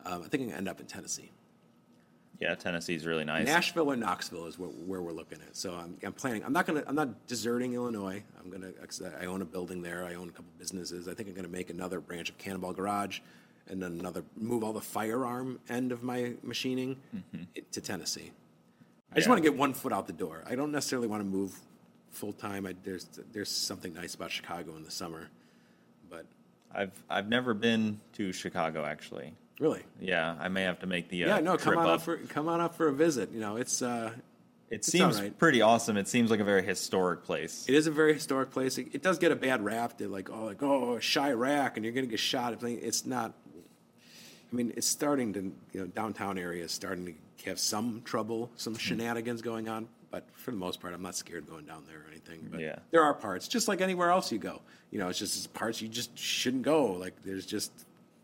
Um, 0.05 0.23
I 0.25 0.29
think 0.29 0.35
I'm 0.35 0.39
going 0.41 0.51
to 0.51 0.57
end 0.57 0.69
up 0.69 0.81
in 0.81 0.87
Tennessee. 0.87 1.31
Yeah, 2.41 2.55
Tennessee's 2.55 3.05
really 3.05 3.25
nice. 3.25 3.47
Nashville 3.47 3.93
or 3.93 3.97
Knoxville 3.97 4.47
is 4.47 4.59
where, 4.59 4.71
where 4.71 5.03
we're 5.03 5.13
looking 5.13 5.39
at. 5.47 5.55
So 5.55 5.75
I'm, 5.75 5.99
I'm 6.03 6.15
planning. 6.15 6.43
I'm 6.43 6.55
not 6.55 6.65
gonna. 6.65 6.83
I'm 6.87 6.95
not 6.95 7.27
deserting 7.27 7.75
Illinois. 7.75 8.23
I'm 8.43 8.49
gonna. 8.51 8.73
I 9.21 9.27
own 9.27 9.43
a 9.43 9.45
building 9.45 9.83
there. 9.83 10.07
I 10.07 10.15
own 10.15 10.31
a 10.31 10.33
couple 10.33 10.51
businesses. 10.59 11.07
I 11.07 11.13
think 11.13 11.29
I'm 11.29 11.35
gonna 11.35 11.49
make 11.49 11.69
another 11.69 12.01
branch 12.01 12.31
of 12.31 12.39
Cannonball 12.39 12.73
Garage, 12.73 13.21
and 13.71 13.83
then 13.83 13.99
another 14.01 14.25
move 14.37 14.63
all 14.65 14.73
the 14.73 14.81
firearm 14.81 15.61
end 15.69 15.93
of 15.93 16.03
my 16.03 16.35
machining 16.43 16.97
i- 17.35 17.63
to 17.73 17.81
Tennessee. 17.81 18.33
I 19.13 19.17
just 19.17 19.27
Yeah. 19.27 19.31
want 19.31 19.43
to 19.45 19.51
get 19.51 19.59
one 19.59 19.73
foot 19.75 19.93
out 19.93 20.07
the 20.07 20.13
door. 20.13 20.43
I 20.47 20.55
don't 20.55 20.73
necessarily 20.73 21.09
want 21.09 21.21
to 21.23 21.29
move 21.29 21.59
full 22.11 22.33
time. 22.33 22.69
There's 22.85 23.07
there's 23.33 23.49
something 23.51 23.95
nice 23.95 24.15
about 24.15 24.31
Chicago 24.31 24.77
in 24.77 24.83
the 24.85 24.91
summer, 24.91 25.29
but 26.11 26.27
I've 26.75 26.93
I've 27.09 27.29
never 27.29 27.55
been 27.55 28.01
to 28.15 28.33
Chicago 28.33 28.85
actually. 28.85 29.35
really, 29.61 29.83
Yeah, 30.01 30.37
I 30.41 30.49
may 30.49 30.63
have 30.63 30.79
to 30.81 30.87
make 30.87 31.09
the 31.09 31.25
uh, 31.25 31.29
yeah. 31.37 31.41
No, 31.41 31.57
come 31.57 31.77
on 31.79 31.87
up. 31.87 31.95
up 31.97 32.03
for 32.03 32.17
come 32.19 32.49
on 32.49 32.61
up 32.61 32.75
for 32.75 32.89
a 32.89 32.93
visit. 32.93 33.31
You 33.33 33.41
know, 33.41 33.57
it's. 33.57 33.83
Uh, 33.83 34.13
it 34.71 34.77
it's 34.77 34.87
seems 34.93 35.21
right. 35.21 35.37
pretty 35.37 35.61
awesome. 35.63 35.97
It 35.97 36.07
seems 36.07 36.31
like 36.31 36.39
a 36.39 36.45
very 36.45 36.63
historic 36.63 37.25
place. 37.25 37.65
It 37.69 37.75
is 37.75 37.89
a 37.89 37.91
very 37.91 38.15
historic 38.15 38.53
place. 38.53 38.79
It, 38.79 38.87
it 38.93 39.03
does 39.03 39.19
get 39.19 39.33
a 39.33 39.37
bad 39.37 39.65
rap. 39.65 39.99
They're 39.99 40.07
like, 40.07 40.31
oh, 40.31 40.45
like 40.45 40.63
oh, 40.63 40.97
Chiraq, 41.01 41.75
and 41.75 41.85
you're 41.85 41.93
going 41.93 42.07
to 42.07 42.11
get 42.11 42.21
shot. 42.21 42.57
It's 42.63 43.05
not. 43.05 43.35
I 44.53 44.57
mean, 44.57 44.73
it's 44.77 44.87
starting 44.87 45.33
to, 45.35 45.41
you 45.73 45.81
know, 45.81 45.87
downtown 45.87 46.39
area 46.39 46.65
is 46.65 46.73
starting 46.73 47.07
to 47.39 47.45
have 47.47 47.59
some 47.61 48.03
trouble, 48.05 48.51
some 48.57 48.77
shenanigans 48.77 49.43
going 49.43 49.69
on. 49.69 49.89
But 50.11 50.25
for 50.35 50.51
the 50.51 50.57
most 50.57 50.81
part, 50.81 50.93
I'm 50.93 51.03
not 51.03 51.15
scared 51.15 51.49
going 51.49 51.67
down 51.67 51.85
there 51.89 51.99
or 51.99 52.07
anything. 52.11 52.49
But 52.51 52.61
Yeah. 52.61 52.77
there 52.91 53.03
are 53.03 53.15
parts, 53.15 53.47
just 53.47 53.69
like 53.69 53.81
anywhere 53.81 54.11
else 54.11 54.33
you 54.33 54.39
go. 54.39 54.61
You 54.91 54.99
know, 54.99 55.09
it's 55.09 55.19
just 55.21 55.37
it's 55.37 55.47
parts 55.47 55.81
you 55.81 55.89
just 55.89 56.19
shouldn't 56.19 56.65
go. 56.65 56.87
Like 56.93 57.15
there's 57.25 57.47
just 57.47 57.71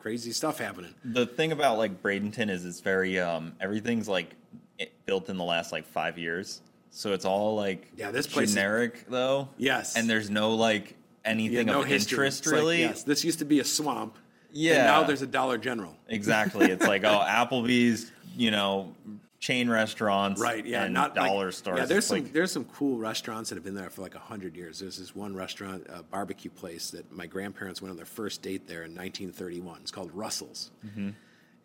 crazy 0.01 0.33
stuff 0.33 0.59
happening. 0.59 0.95
The 1.05 1.27
thing 1.27 1.53
about 1.53 1.79
like 1.79 2.03
Bradenton 2.03 2.51
is 2.51 2.65
it's 2.65 2.81
very 2.81 3.21
um 3.21 3.55
everything's 3.61 4.09
like 4.09 4.35
it, 4.79 4.93
built 5.07 5.29
in 5.29 5.37
the 5.37 5.45
last 5.45 5.71
like 5.71 5.87
five 5.87 6.19
years, 6.19 6.61
so 6.91 7.13
it's 7.13 7.25
all 7.25 7.55
like 7.55 7.87
Yeah, 7.97 8.11
this 8.11 8.27
place 8.27 8.49
is- 8.49 8.55
generic 8.57 9.05
though. 9.09 9.49
Yes. 9.57 9.95
and 9.97 10.11
there's 10.11 10.29
no 10.29 10.55
like 10.57 10.97
anything 11.25 11.71
of 11.71 11.85
history. 11.85 12.17
interest 12.17 12.41
It's 12.41 12.47
like, 12.49 12.57
really. 12.61 12.81
yes, 12.81 13.05
this 13.05 13.23
used 13.25 13.39
to 13.39 13.45
be 13.45 13.61
a 13.61 13.65
swamp. 13.65 14.19
Yeah. 14.57 14.75
And 14.77 14.87
now 14.87 15.03
there's 15.05 15.23
a 15.23 15.27
Dollar 15.27 15.59
General. 15.59 15.95
Exactly. 16.09 16.67
It's 16.71 16.87
like 16.87 17.05
oh 17.05 17.23
Applebee's, 17.27 18.11
you 18.37 18.51
know, 18.51 18.93
chain 19.39 19.69
restaurants, 19.69 20.41
Right, 20.41 20.65
yeah, 20.67 20.85
and 20.85 20.95
not 20.95 21.15
like- 21.17 21.29
dollar 21.29 21.53
stores. 21.53 21.79
Yeah, 21.79 21.85
there's 21.85 21.99
It's 21.99 22.07
some 22.09 22.23
like- 22.25 22.33
there's 22.33 22.51
some 22.51 22.65
cool 22.65 22.97
restaurants 22.99 23.51
that 23.51 23.57
have 23.57 23.65
been 23.65 23.75
there 23.75 23.91
for 23.91 24.03
like 24.03 24.15
hundred 24.15 24.57
years. 24.57 24.79
There's 24.81 24.99
this 24.99 25.15
one 25.15 25.35
restaurant, 25.37 25.87
a 25.89 26.03
barbecue 26.03 26.51
place 26.51 26.91
that 26.91 27.13
my 27.13 27.27
grandparents 27.27 27.81
went 27.83 27.91
on 27.91 27.97
their 27.97 28.07
first 28.07 28.43
date 28.43 28.67
there 28.67 28.83
in 28.85 28.95
1931. 28.95 29.81
It's 29.83 29.91
called 29.91 30.11
Russell's, 30.15 30.71
Mm-hmm. 30.87 31.11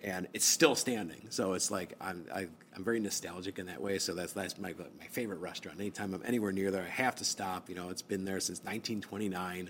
and 0.04 0.28
it's 0.34 0.46
still 0.46 0.76
standing. 0.76 1.28
So 1.30 1.54
it's 1.54 1.72
like 1.72 1.94
I'm 2.02 2.26
I, 2.34 2.48
I'm 2.76 2.84
very 2.84 3.00
nostalgic 3.00 3.58
in 3.58 3.66
that 3.68 3.82
way. 3.82 4.00
So 4.00 4.14
that's 4.14 4.34
that's 4.34 4.58
my 4.60 4.74
my 5.00 5.06
favorite 5.10 5.40
restaurant. 5.40 5.80
Anytime 5.80 6.14
I'm 6.14 6.22
anywhere 6.26 6.52
near 6.52 6.72
there, 6.72 6.84
I 6.84 6.90
have 6.90 7.16
to 7.16 7.26
stop. 7.26 7.70
You 7.70 7.76
know, 7.76 7.90
it's 7.90 8.02
been 8.04 8.26
there 8.26 8.40
since 8.42 8.60
1929. 8.60 9.70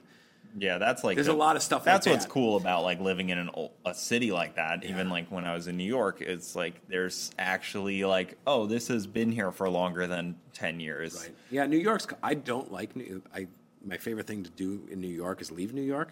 Yeah, 0.57 0.77
that's 0.77 1.03
like 1.03 1.15
There's 1.15 1.27
a 1.27 1.33
lot 1.33 1.55
of 1.55 1.63
stuff 1.63 1.81
like 1.81 1.85
That's 1.85 2.07
what's 2.07 2.25
that. 2.25 2.31
cool 2.31 2.57
about 2.57 2.83
like 2.83 2.99
living 2.99 3.29
in 3.29 3.37
an 3.37 3.49
a 3.85 3.93
city 3.93 4.31
like 4.31 4.55
that. 4.55 4.83
Even 4.83 5.09
like 5.09 5.31
when 5.31 5.45
I 5.45 5.53
was 5.53 5.67
in 5.67 5.77
New 5.77 5.85
York, 5.85 6.21
it's 6.21 6.55
like 6.55 6.87
there's 6.87 7.31
actually 7.39 8.03
like 8.03 8.37
oh, 8.45 8.65
this 8.65 8.87
has 8.89 9.07
been 9.07 9.31
here 9.31 9.51
for 9.51 9.69
longer 9.69 10.07
than 10.07 10.35
ten 10.53 10.79
years. 10.79 11.15
Right. 11.19 11.35
Yeah, 11.49 11.65
New 11.67 11.77
York's. 11.77 12.07
I 12.21 12.33
don't 12.33 12.71
like. 12.71 12.95
New, 12.95 13.21
I 13.33 13.47
my 13.83 13.97
favorite 13.97 14.27
thing 14.27 14.43
to 14.43 14.49
do 14.51 14.87
in 14.91 14.99
New 15.01 15.07
York 15.07 15.41
is 15.41 15.51
leave 15.51 15.73
New 15.73 15.81
York. 15.81 16.11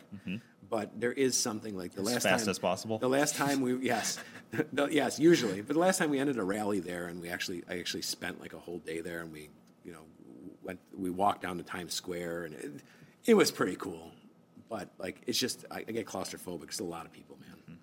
But 0.70 1.00
there 1.00 1.12
is 1.12 1.36
something 1.36 1.76
like 1.76 1.94
the 1.94 2.02
Mm-hmm. 2.02 2.08
As 2.10 2.14
last 2.14 2.24
fast 2.24 2.46
time, 2.46 2.52
as 2.52 2.60
possible? 2.60 2.98
The 3.00 3.10
last 3.10 3.36
time 3.36 3.62
we 3.62 3.76
yes, 3.78 4.20
the, 4.74 4.88
yes, 4.88 5.20
usually. 5.20 5.62
But 5.62 5.74
the 5.74 5.80
last 5.80 5.98
time 5.98 6.12
we 6.12 6.20
ended 6.20 6.38
a 6.38 6.44
rally 6.44 6.80
there, 6.80 7.08
and 7.08 7.20
we 7.22 7.30
actually 7.30 7.64
I 7.68 7.80
actually 7.80 8.04
spent 8.04 8.40
like 8.40 8.54
a 8.54 8.60
whole 8.60 8.78
day 8.80 9.02
there, 9.02 9.22
and 9.22 9.34
we 9.34 9.50
you 9.84 9.92
know 9.92 10.02
went 10.64 10.80
we 10.96 11.10
walked 11.10 11.42
down 11.42 11.58
to 11.58 11.64
Times 11.64 11.94
Square, 11.94 12.46
and 12.46 12.54
it, 12.56 12.72
it 13.26 13.34
was 13.34 13.50
pretty 13.52 13.76
cool. 13.76 14.12
But 14.70 14.90
like 15.00 15.22
it's 15.28 15.40
just 15.40 15.66
I, 15.72 15.80
I 15.88 15.92
get 15.92 16.06
claustrophobic. 16.06 16.64
It's 16.66 16.80
a 16.80 16.84
lot 16.84 17.06
of 17.06 17.12
people, 17.12 17.38
man. 17.42 17.58
Mm-hmm. 17.64 17.74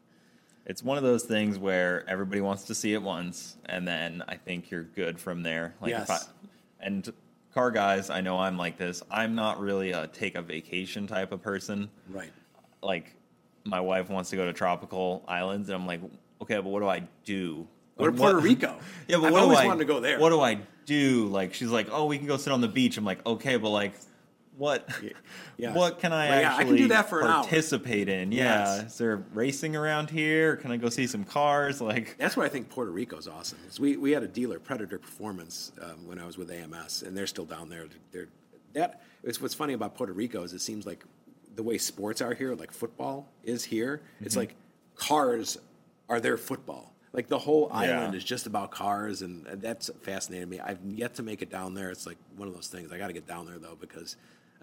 It's 0.66 0.82
one 0.82 0.96
of 0.96 1.02
those 1.02 1.24
things 1.24 1.58
where 1.58 2.04
everybody 2.08 2.40
wants 2.40 2.64
to 2.64 2.74
see 2.74 2.92
it 2.94 3.02
once, 3.02 3.56
and 3.66 3.86
then 3.86 4.22
I 4.28 4.36
think 4.36 4.70
you're 4.70 4.82
good 4.84 5.18
from 5.18 5.42
there. 5.42 5.74
Like 5.80 5.92
if 5.92 6.08
Yes. 6.08 6.28
I, 6.80 6.86
and 6.86 7.12
car 7.54 7.70
guys, 7.70 8.10
I 8.10 8.20
know 8.20 8.38
I'm 8.38 8.56
like 8.56 8.76
this. 8.78 9.02
I'm 9.10 9.34
not 9.34 9.58
really 9.60 9.92
a 9.92 10.06
take 10.08 10.34
a 10.36 10.42
vacation 10.42 11.06
type 11.06 11.32
of 11.32 11.42
person. 11.42 11.88
Right. 12.08 12.32
Like 12.82 13.14
my 13.64 13.80
wife 13.80 14.08
wants 14.10 14.30
to 14.30 14.36
go 14.36 14.44
to 14.44 14.52
tropical 14.52 15.24
islands, 15.26 15.68
and 15.68 15.76
I'm 15.80 15.86
like, 15.86 16.00
okay, 16.42 16.56
but 16.56 16.66
what 16.66 16.80
do 16.80 16.88
I 16.88 17.02
do? 17.24 17.66
Or 17.98 18.10
Like, 18.10 18.18
Puerto 18.18 18.36
what- 18.36 18.44
Rico. 18.44 18.76
Yeah, 19.08 19.16
but 19.16 19.26
I've 19.26 19.32
what 19.32 19.42
always 19.42 19.58
do 19.58 19.64
I, 19.64 19.66
wanted 19.66 19.78
to 19.80 19.92
go 19.92 20.00
there. 20.00 20.20
What 20.20 20.30
do 20.30 20.40
I 20.40 20.58
do? 20.84 21.26
Like 21.26 21.54
she's 21.54 21.70
like, 21.70 21.88
oh, 21.90 22.04
we 22.04 22.18
can 22.18 22.26
go 22.26 22.36
sit 22.36 22.52
on 22.52 22.60
the 22.60 22.68
beach. 22.68 22.96
I'm 22.98 23.04
like, 23.04 23.24
okay, 23.26 23.56
but 23.56 23.70
like, 23.70 23.94
what? 24.56 24.88
yes. 25.58 25.74
What 25.76 25.98
can 25.98 26.12
I 26.12 26.28
Well, 26.28 26.40
yeah, 26.40 26.48
I 26.48 26.52
actually 26.60 26.64
can 26.66 26.76
do 26.76 26.88
that 26.88 27.08
for 27.08 27.20
an 27.20 27.26
hour. 27.26 27.42
participate 27.42 28.08
in? 28.08 28.32
Yeah, 28.32 28.76
Yes. 28.76 28.92
is 28.92 28.98
there 28.98 29.16
racing 29.34 29.76
around 29.76 30.10
here? 30.10 30.56
Can 30.56 30.70
I 30.70 30.76
go 30.76 30.88
see 30.88 31.06
some 31.06 31.24
cars? 31.24 31.80
Like, 31.80 32.16
That's 32.18 32.36
why 32.36 32.44
I 32.44 32.48
think 32.48 32.68
Puerto 32.70 32.90
Rico's 32.90 33.28
awesome. 33.28 33.58
is 33.68 33.78
we 33.80 33.96
we 33.96 34.10
had 34.12 34.22
a 34.22 34.28
dealer, 34.28 34.58
Predator 34.58 34.98
Performance, 34.98 35.72
um, 35.82 36.06
when 36.06 36.18
I 36.18 36.26
was 36.26 36.36
with 36.38 36.50
AMS, 36.50 37.02
and 37.02 37.16
they're 37.16 37.26
still 37.26 37.44
down 37.44 37.68
there. 37.68 37.86
They're 38.12 38.28
that. 38.74 39.02
It's 39.22 39.40
what's 39.40 39.54
funny 39.54 39.72
about 39.72 39.94
Puerto 39.94 40.12
Rico 40.12 40.42
is 40.42 40.52
it 40.52 40.60
seems 40.60 40.86
like 40.86 41.04
the 41.54 41.62
way 41.62 41.78
sports 41.78 42.20
are 42.20 42.34
here, 42.34 42.54
like 42.54 42.70
football 42.72 43.28
is 43.44 43.64
here. 43.64 44.02
It's 44.20 44.34
Mm-hmm. 44.34 44.40
like 44.40 44.54
cars 44.94 45.58
are 46.08 46.20
their 46.20 46.36
football. 46.36 46.92
Like 47.12 47.28
the 47.28 47.38
whole 47.38 47.68
Yeah. 47.72 47.78
island 48.00 48.14
is 48.14 48.22
just 48.24 48.46
about 48.46 48.70
cars, 48.70 49.22
and, 49.22 49.46
and 49.46 49.62
that's 49.62 49.90
fascinating 50.02 50.48
me. 50.50 50.60
I've 50.60 50.78
yet 50.84 51.14
to 51.14 51.22
make 51.22 51.40
it 51.40 51.50
down 51.50 51.72
there. 51.74 51.90
It's 51.90 52.06
like 52.06 52.18
one 52.36 52.46
of 52.48 52.54
those 52.54 52.68
things. 52.68 52.92
I 52.92 52.98
got 52.98 53.06
to 53.06 53.14
get 53.14 53.26
down 53.26 53.46
there 53.46 53.58
though 53.58 53.76
because 53.80 54.16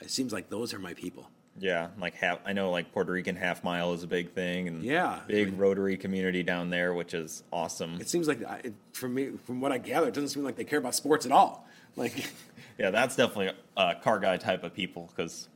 it 0.03 0.11
seems 0.11 0.31
like 0.33 0.49
those 0.49 0.73
are 0.73 0.79
my 0.79 0.93
people. 0.93 1.29
Yeah, 1.59 1.89
like 1.99 2.15
half. 2.15 2.39
I 2.45 2.53
know 2.53 2.71
like 2.71 2.91
Puerto 2.91 3.11
Rican 3.11 3.35
half 3.35 3.63
mile 3.63 3.93
is 3.93 4.03
a 4.03 4.07
big 4.07 4.31
thing, 4.31 4.67
and 4.67 4.83
Yeah. 4.83 5.19
big 5.27 5.57
Rotary 5.59 5.97
community 5.97 6.41
down 6.43 6.69
there, 6.71 6.93
which 6.93 7.13
is 7.13 7.43
awesome. 7.51 8.01
It 8.01 8.09
seems 8.09 8.27
like, 8.27 8.43
I- 8.43 8.61
it, 8.63 8.73
from 8.93 9.13
me, 9.13 9.31
from 9.45 9.61
what 9.61 9.71
I 9.71 9.77
gather, 9.77 10.07
it 10.07 10.13
doesn't 10.15 10.29
seem 10.29 10.43
like 10.43 10.55
they 10.55 10.63
care 10.63 10.79
about 10.79 10.95
sports 10.95 11.25
at 11.27 11.31
all. 11.31 11.67
Like, 11.95 12.31
Yeah, 12.79 12.89
that's 12.89 13.15
definitely 13.15 13.51
a 13.77 13.93
car 13.95 14.17
guy 14.17 14.37
type 14.37 14.63
of 14.63 14.73
people 14.73 15.11
because 15.15 15.47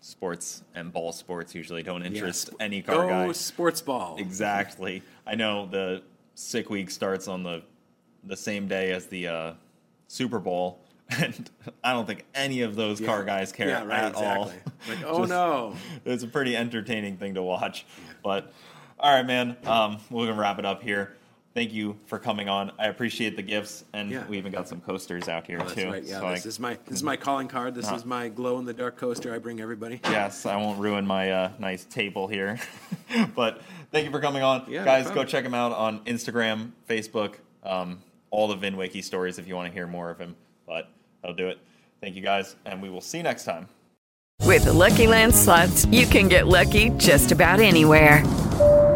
sports 0.00 0.62
and 0.74 0.92
ball 0.92 1.12
sports 1.12 1.54
usually 1.54 1.84
don't 1.84 2.02
interest 2.02 2.48
sp- 2.50 2.58
any 2.58 2.82
car 2.82 2.96
go 3.06 3.08
guy. 3.08 3.32
sports 3.32 3.80
ball. 3.80 4.16
Exactly. 4.18 5.02
I 5.24 5.36
know 5.36 5.66
the 5.66 6.02
sick 6.34 6.68
week 6.70 6.90
starts 6.90 7.28
on 7.28 7.42
the 7.44 7.62
the 8.24 8.36
same 8.36 8.66
day 8.68 8.90
as 8.92 9.06
the 9.06 9.26
uh, 9.28 9.52
Super 10.08 10.38
Bowl, 10.40 10.80
and 11.20 11.50
I 11.82 11.92
don't 11.92 12.06
think 12.06 12.24
any 12.34 12.62
of 12.62 12.76
those 12.76 13.00
car 13.00 13.24
guys 13.24 13.52
care 13.52 13.68
Yeah, 13.68 13.84
right, 13.84 14.04
at 14.04 14.14
all. 14.14 14.46
Like, 14.88 14.98
oh 15.04 15.18
Just- 15.20 15.30
no. 15.30 15.74
it's 16.04 16.22
a 16.22 16.28
pretty 16.28 16.56
entertaining 16.56 17.16
thing 17.16 17.34
to 17.34 17.42
watch. 17.42 17.84
But 18.22 18.52
all 18.98 19.12
right, 19.14 19.26
man, 19.26 19.56
um, 19.64 19.98
we're 20.10 20.26
gonna 20.26 20.40
wrap 20.40 20.58
it 20.58 20.64
up 20.64 20.82
here. 20.82 21.16
Thank 21.54 21.74
you 21.74 21.98
for 22.06 22.18
coming 22.18 22.48
on. 22.48 22.72
I 22.78 22.86
appreciate 22.86 23.36
the 23.36 23.42
gifts, 23.42 23.84
and 23.92 24.10
Yeah. 24.10 24.26
we 24.26 24.38
even 24.38 24.52
got 24.52 24.68
some 24.68 24.80
coasters 24.80 25.28
out 25.28 25.46
here 25.46 25.58
Oh, 25.60 25.64
that's 25.64 25.74
too. 25.74 25.90
right. 25.90 26.02
Yeah, 26.02 26.20
So 26.20 26.26
I- 26.28 26.34
this 26.34 26.46
is 26.46 26.58
my 26.58 26.78
this 26.86 26.96
is 26.96 27.02
my 27.02 27.16
calling 27.16 27.46
card. 27.48 27.74
This 27.74 27.90
Uh, 27.90 27.94
is 27.96 28.06
my 28.06 28.28
glow 28.30 28.58
in 28.58 28.64
the 28.64 28.72
dark 28.72 28.96
coaster. 28.96 29.34
I 29.34 29.38
bring 29.38 29.60
everybody. 29.60 30.00
yes, 30.04 30.46
I 30.46 30.56
won't 30.56 30.78
ruin 30.80 31.06
my 31.06 31.30
uh, 31.30 31.50
nice 31.58 31.84
table 31.84 32.26
here. 32.26 32.58
but 33.34 33.60
thank 33.90 34.06
you 34.06 34.10
for 34.10 34.20
coming 34.20 34.42
on. 34.42 34.64
Yeah, 34.66 34.80
no 34.80 34.84
Guys, 34.86 35.10
go 35.10 35.24
check 35.24 35.44
him 35.44 35.52
out 35.52 35.72
on 35.72 36.00
Instagram, 36.06 36.70
Facebook, 36.88 37.34
um, 37.64 37.98
all 38.30 38.48
the 38.48 38.56
VinWiki 38.56 39.04
stories 39.04 39.38
if 39.38 39.46
you 39.46 39.54
want 39.54 39.68
to 39.68 39.74
hear 39.74 39.86
more 39.86 40.08
of 40.08 40.18
him. 40.18 40.36
But 40.66 40.88
that'll 41.22 41.36
do 41.36 41.48
it. 41.48 41.58
Thank 42.00 42.16
you 42.16 42.22
guys, 42.22 42.56
and 42.66 42.82
we 42.82 42.90
will 42.90 43.00
see 43.00 43.18
you 43.18 43.22
next 43.22 43.44
time. 43.44 43.68
With 44.42 44.64
the 44.64 44.72
LuckyLand 44.72 45.32
slots, 45.32 45.86
you 45.86 46.04
can 46.04 46.28
get 46.28 46.48
lucky 46.48 46.90
just 46.90 47.30
about 47.30 47.60
anywhere. 47.60 48.26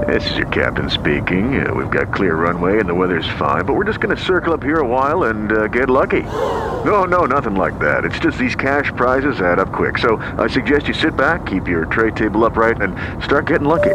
This 0.06 0.30
is 0.30 0.36
your 0.36 0.48
captain 0.48 0.90
speaking. 0.90 1.66
Uh, 1.66 1.72
we've 1.72 1.90
got 1.90 2.12
clear 2.12 2.34
runway 2.34 2.78
and 2.78 2.88
the 2.88 2.94
weather's 2.94 3.28
fine, 3.38 3.64
but 3.64 3.74
we're 3.74 3.84
just 3.84 4.00
going 4.00 4.14
to 4.14 4.22
circle 4.22 4.52
up 4.52 4.62
here 4.62 4.80
a 4.80 4.86
while 4.86 5.24
and 5.24 5.52
uh, 5.52 5.66
get 5.68 5.88
lucky. 5.88 6.22
No, 6.22 7.04
no, 7.04 7.24
nothing 7.24 7.54
like 7.54 7.78
that. 7.78 8.04
It's 8.04 8.18
just 8.18 8.38
these 8.38 8.54
cash 8.54 8.92
prizes 8.96 9.40
add 9.40 9.58
up 9.58 9.72
quick. 9.72 9.98
So 9.98 10.16
I 10.36 10.46
suggest 10.48 10.88
you 10.88 10.94
sit 10.94 11.16
back, 11.16 11.46
keep 11.46 11.66
your 11.66 11.86
tray 11.86 12.10
table 12.10 12.44
upright, 12.44 12.82
and 12.82 12.94
start 13.24 13.46
getting 13.46 13.66
lucky. 13.66 13.94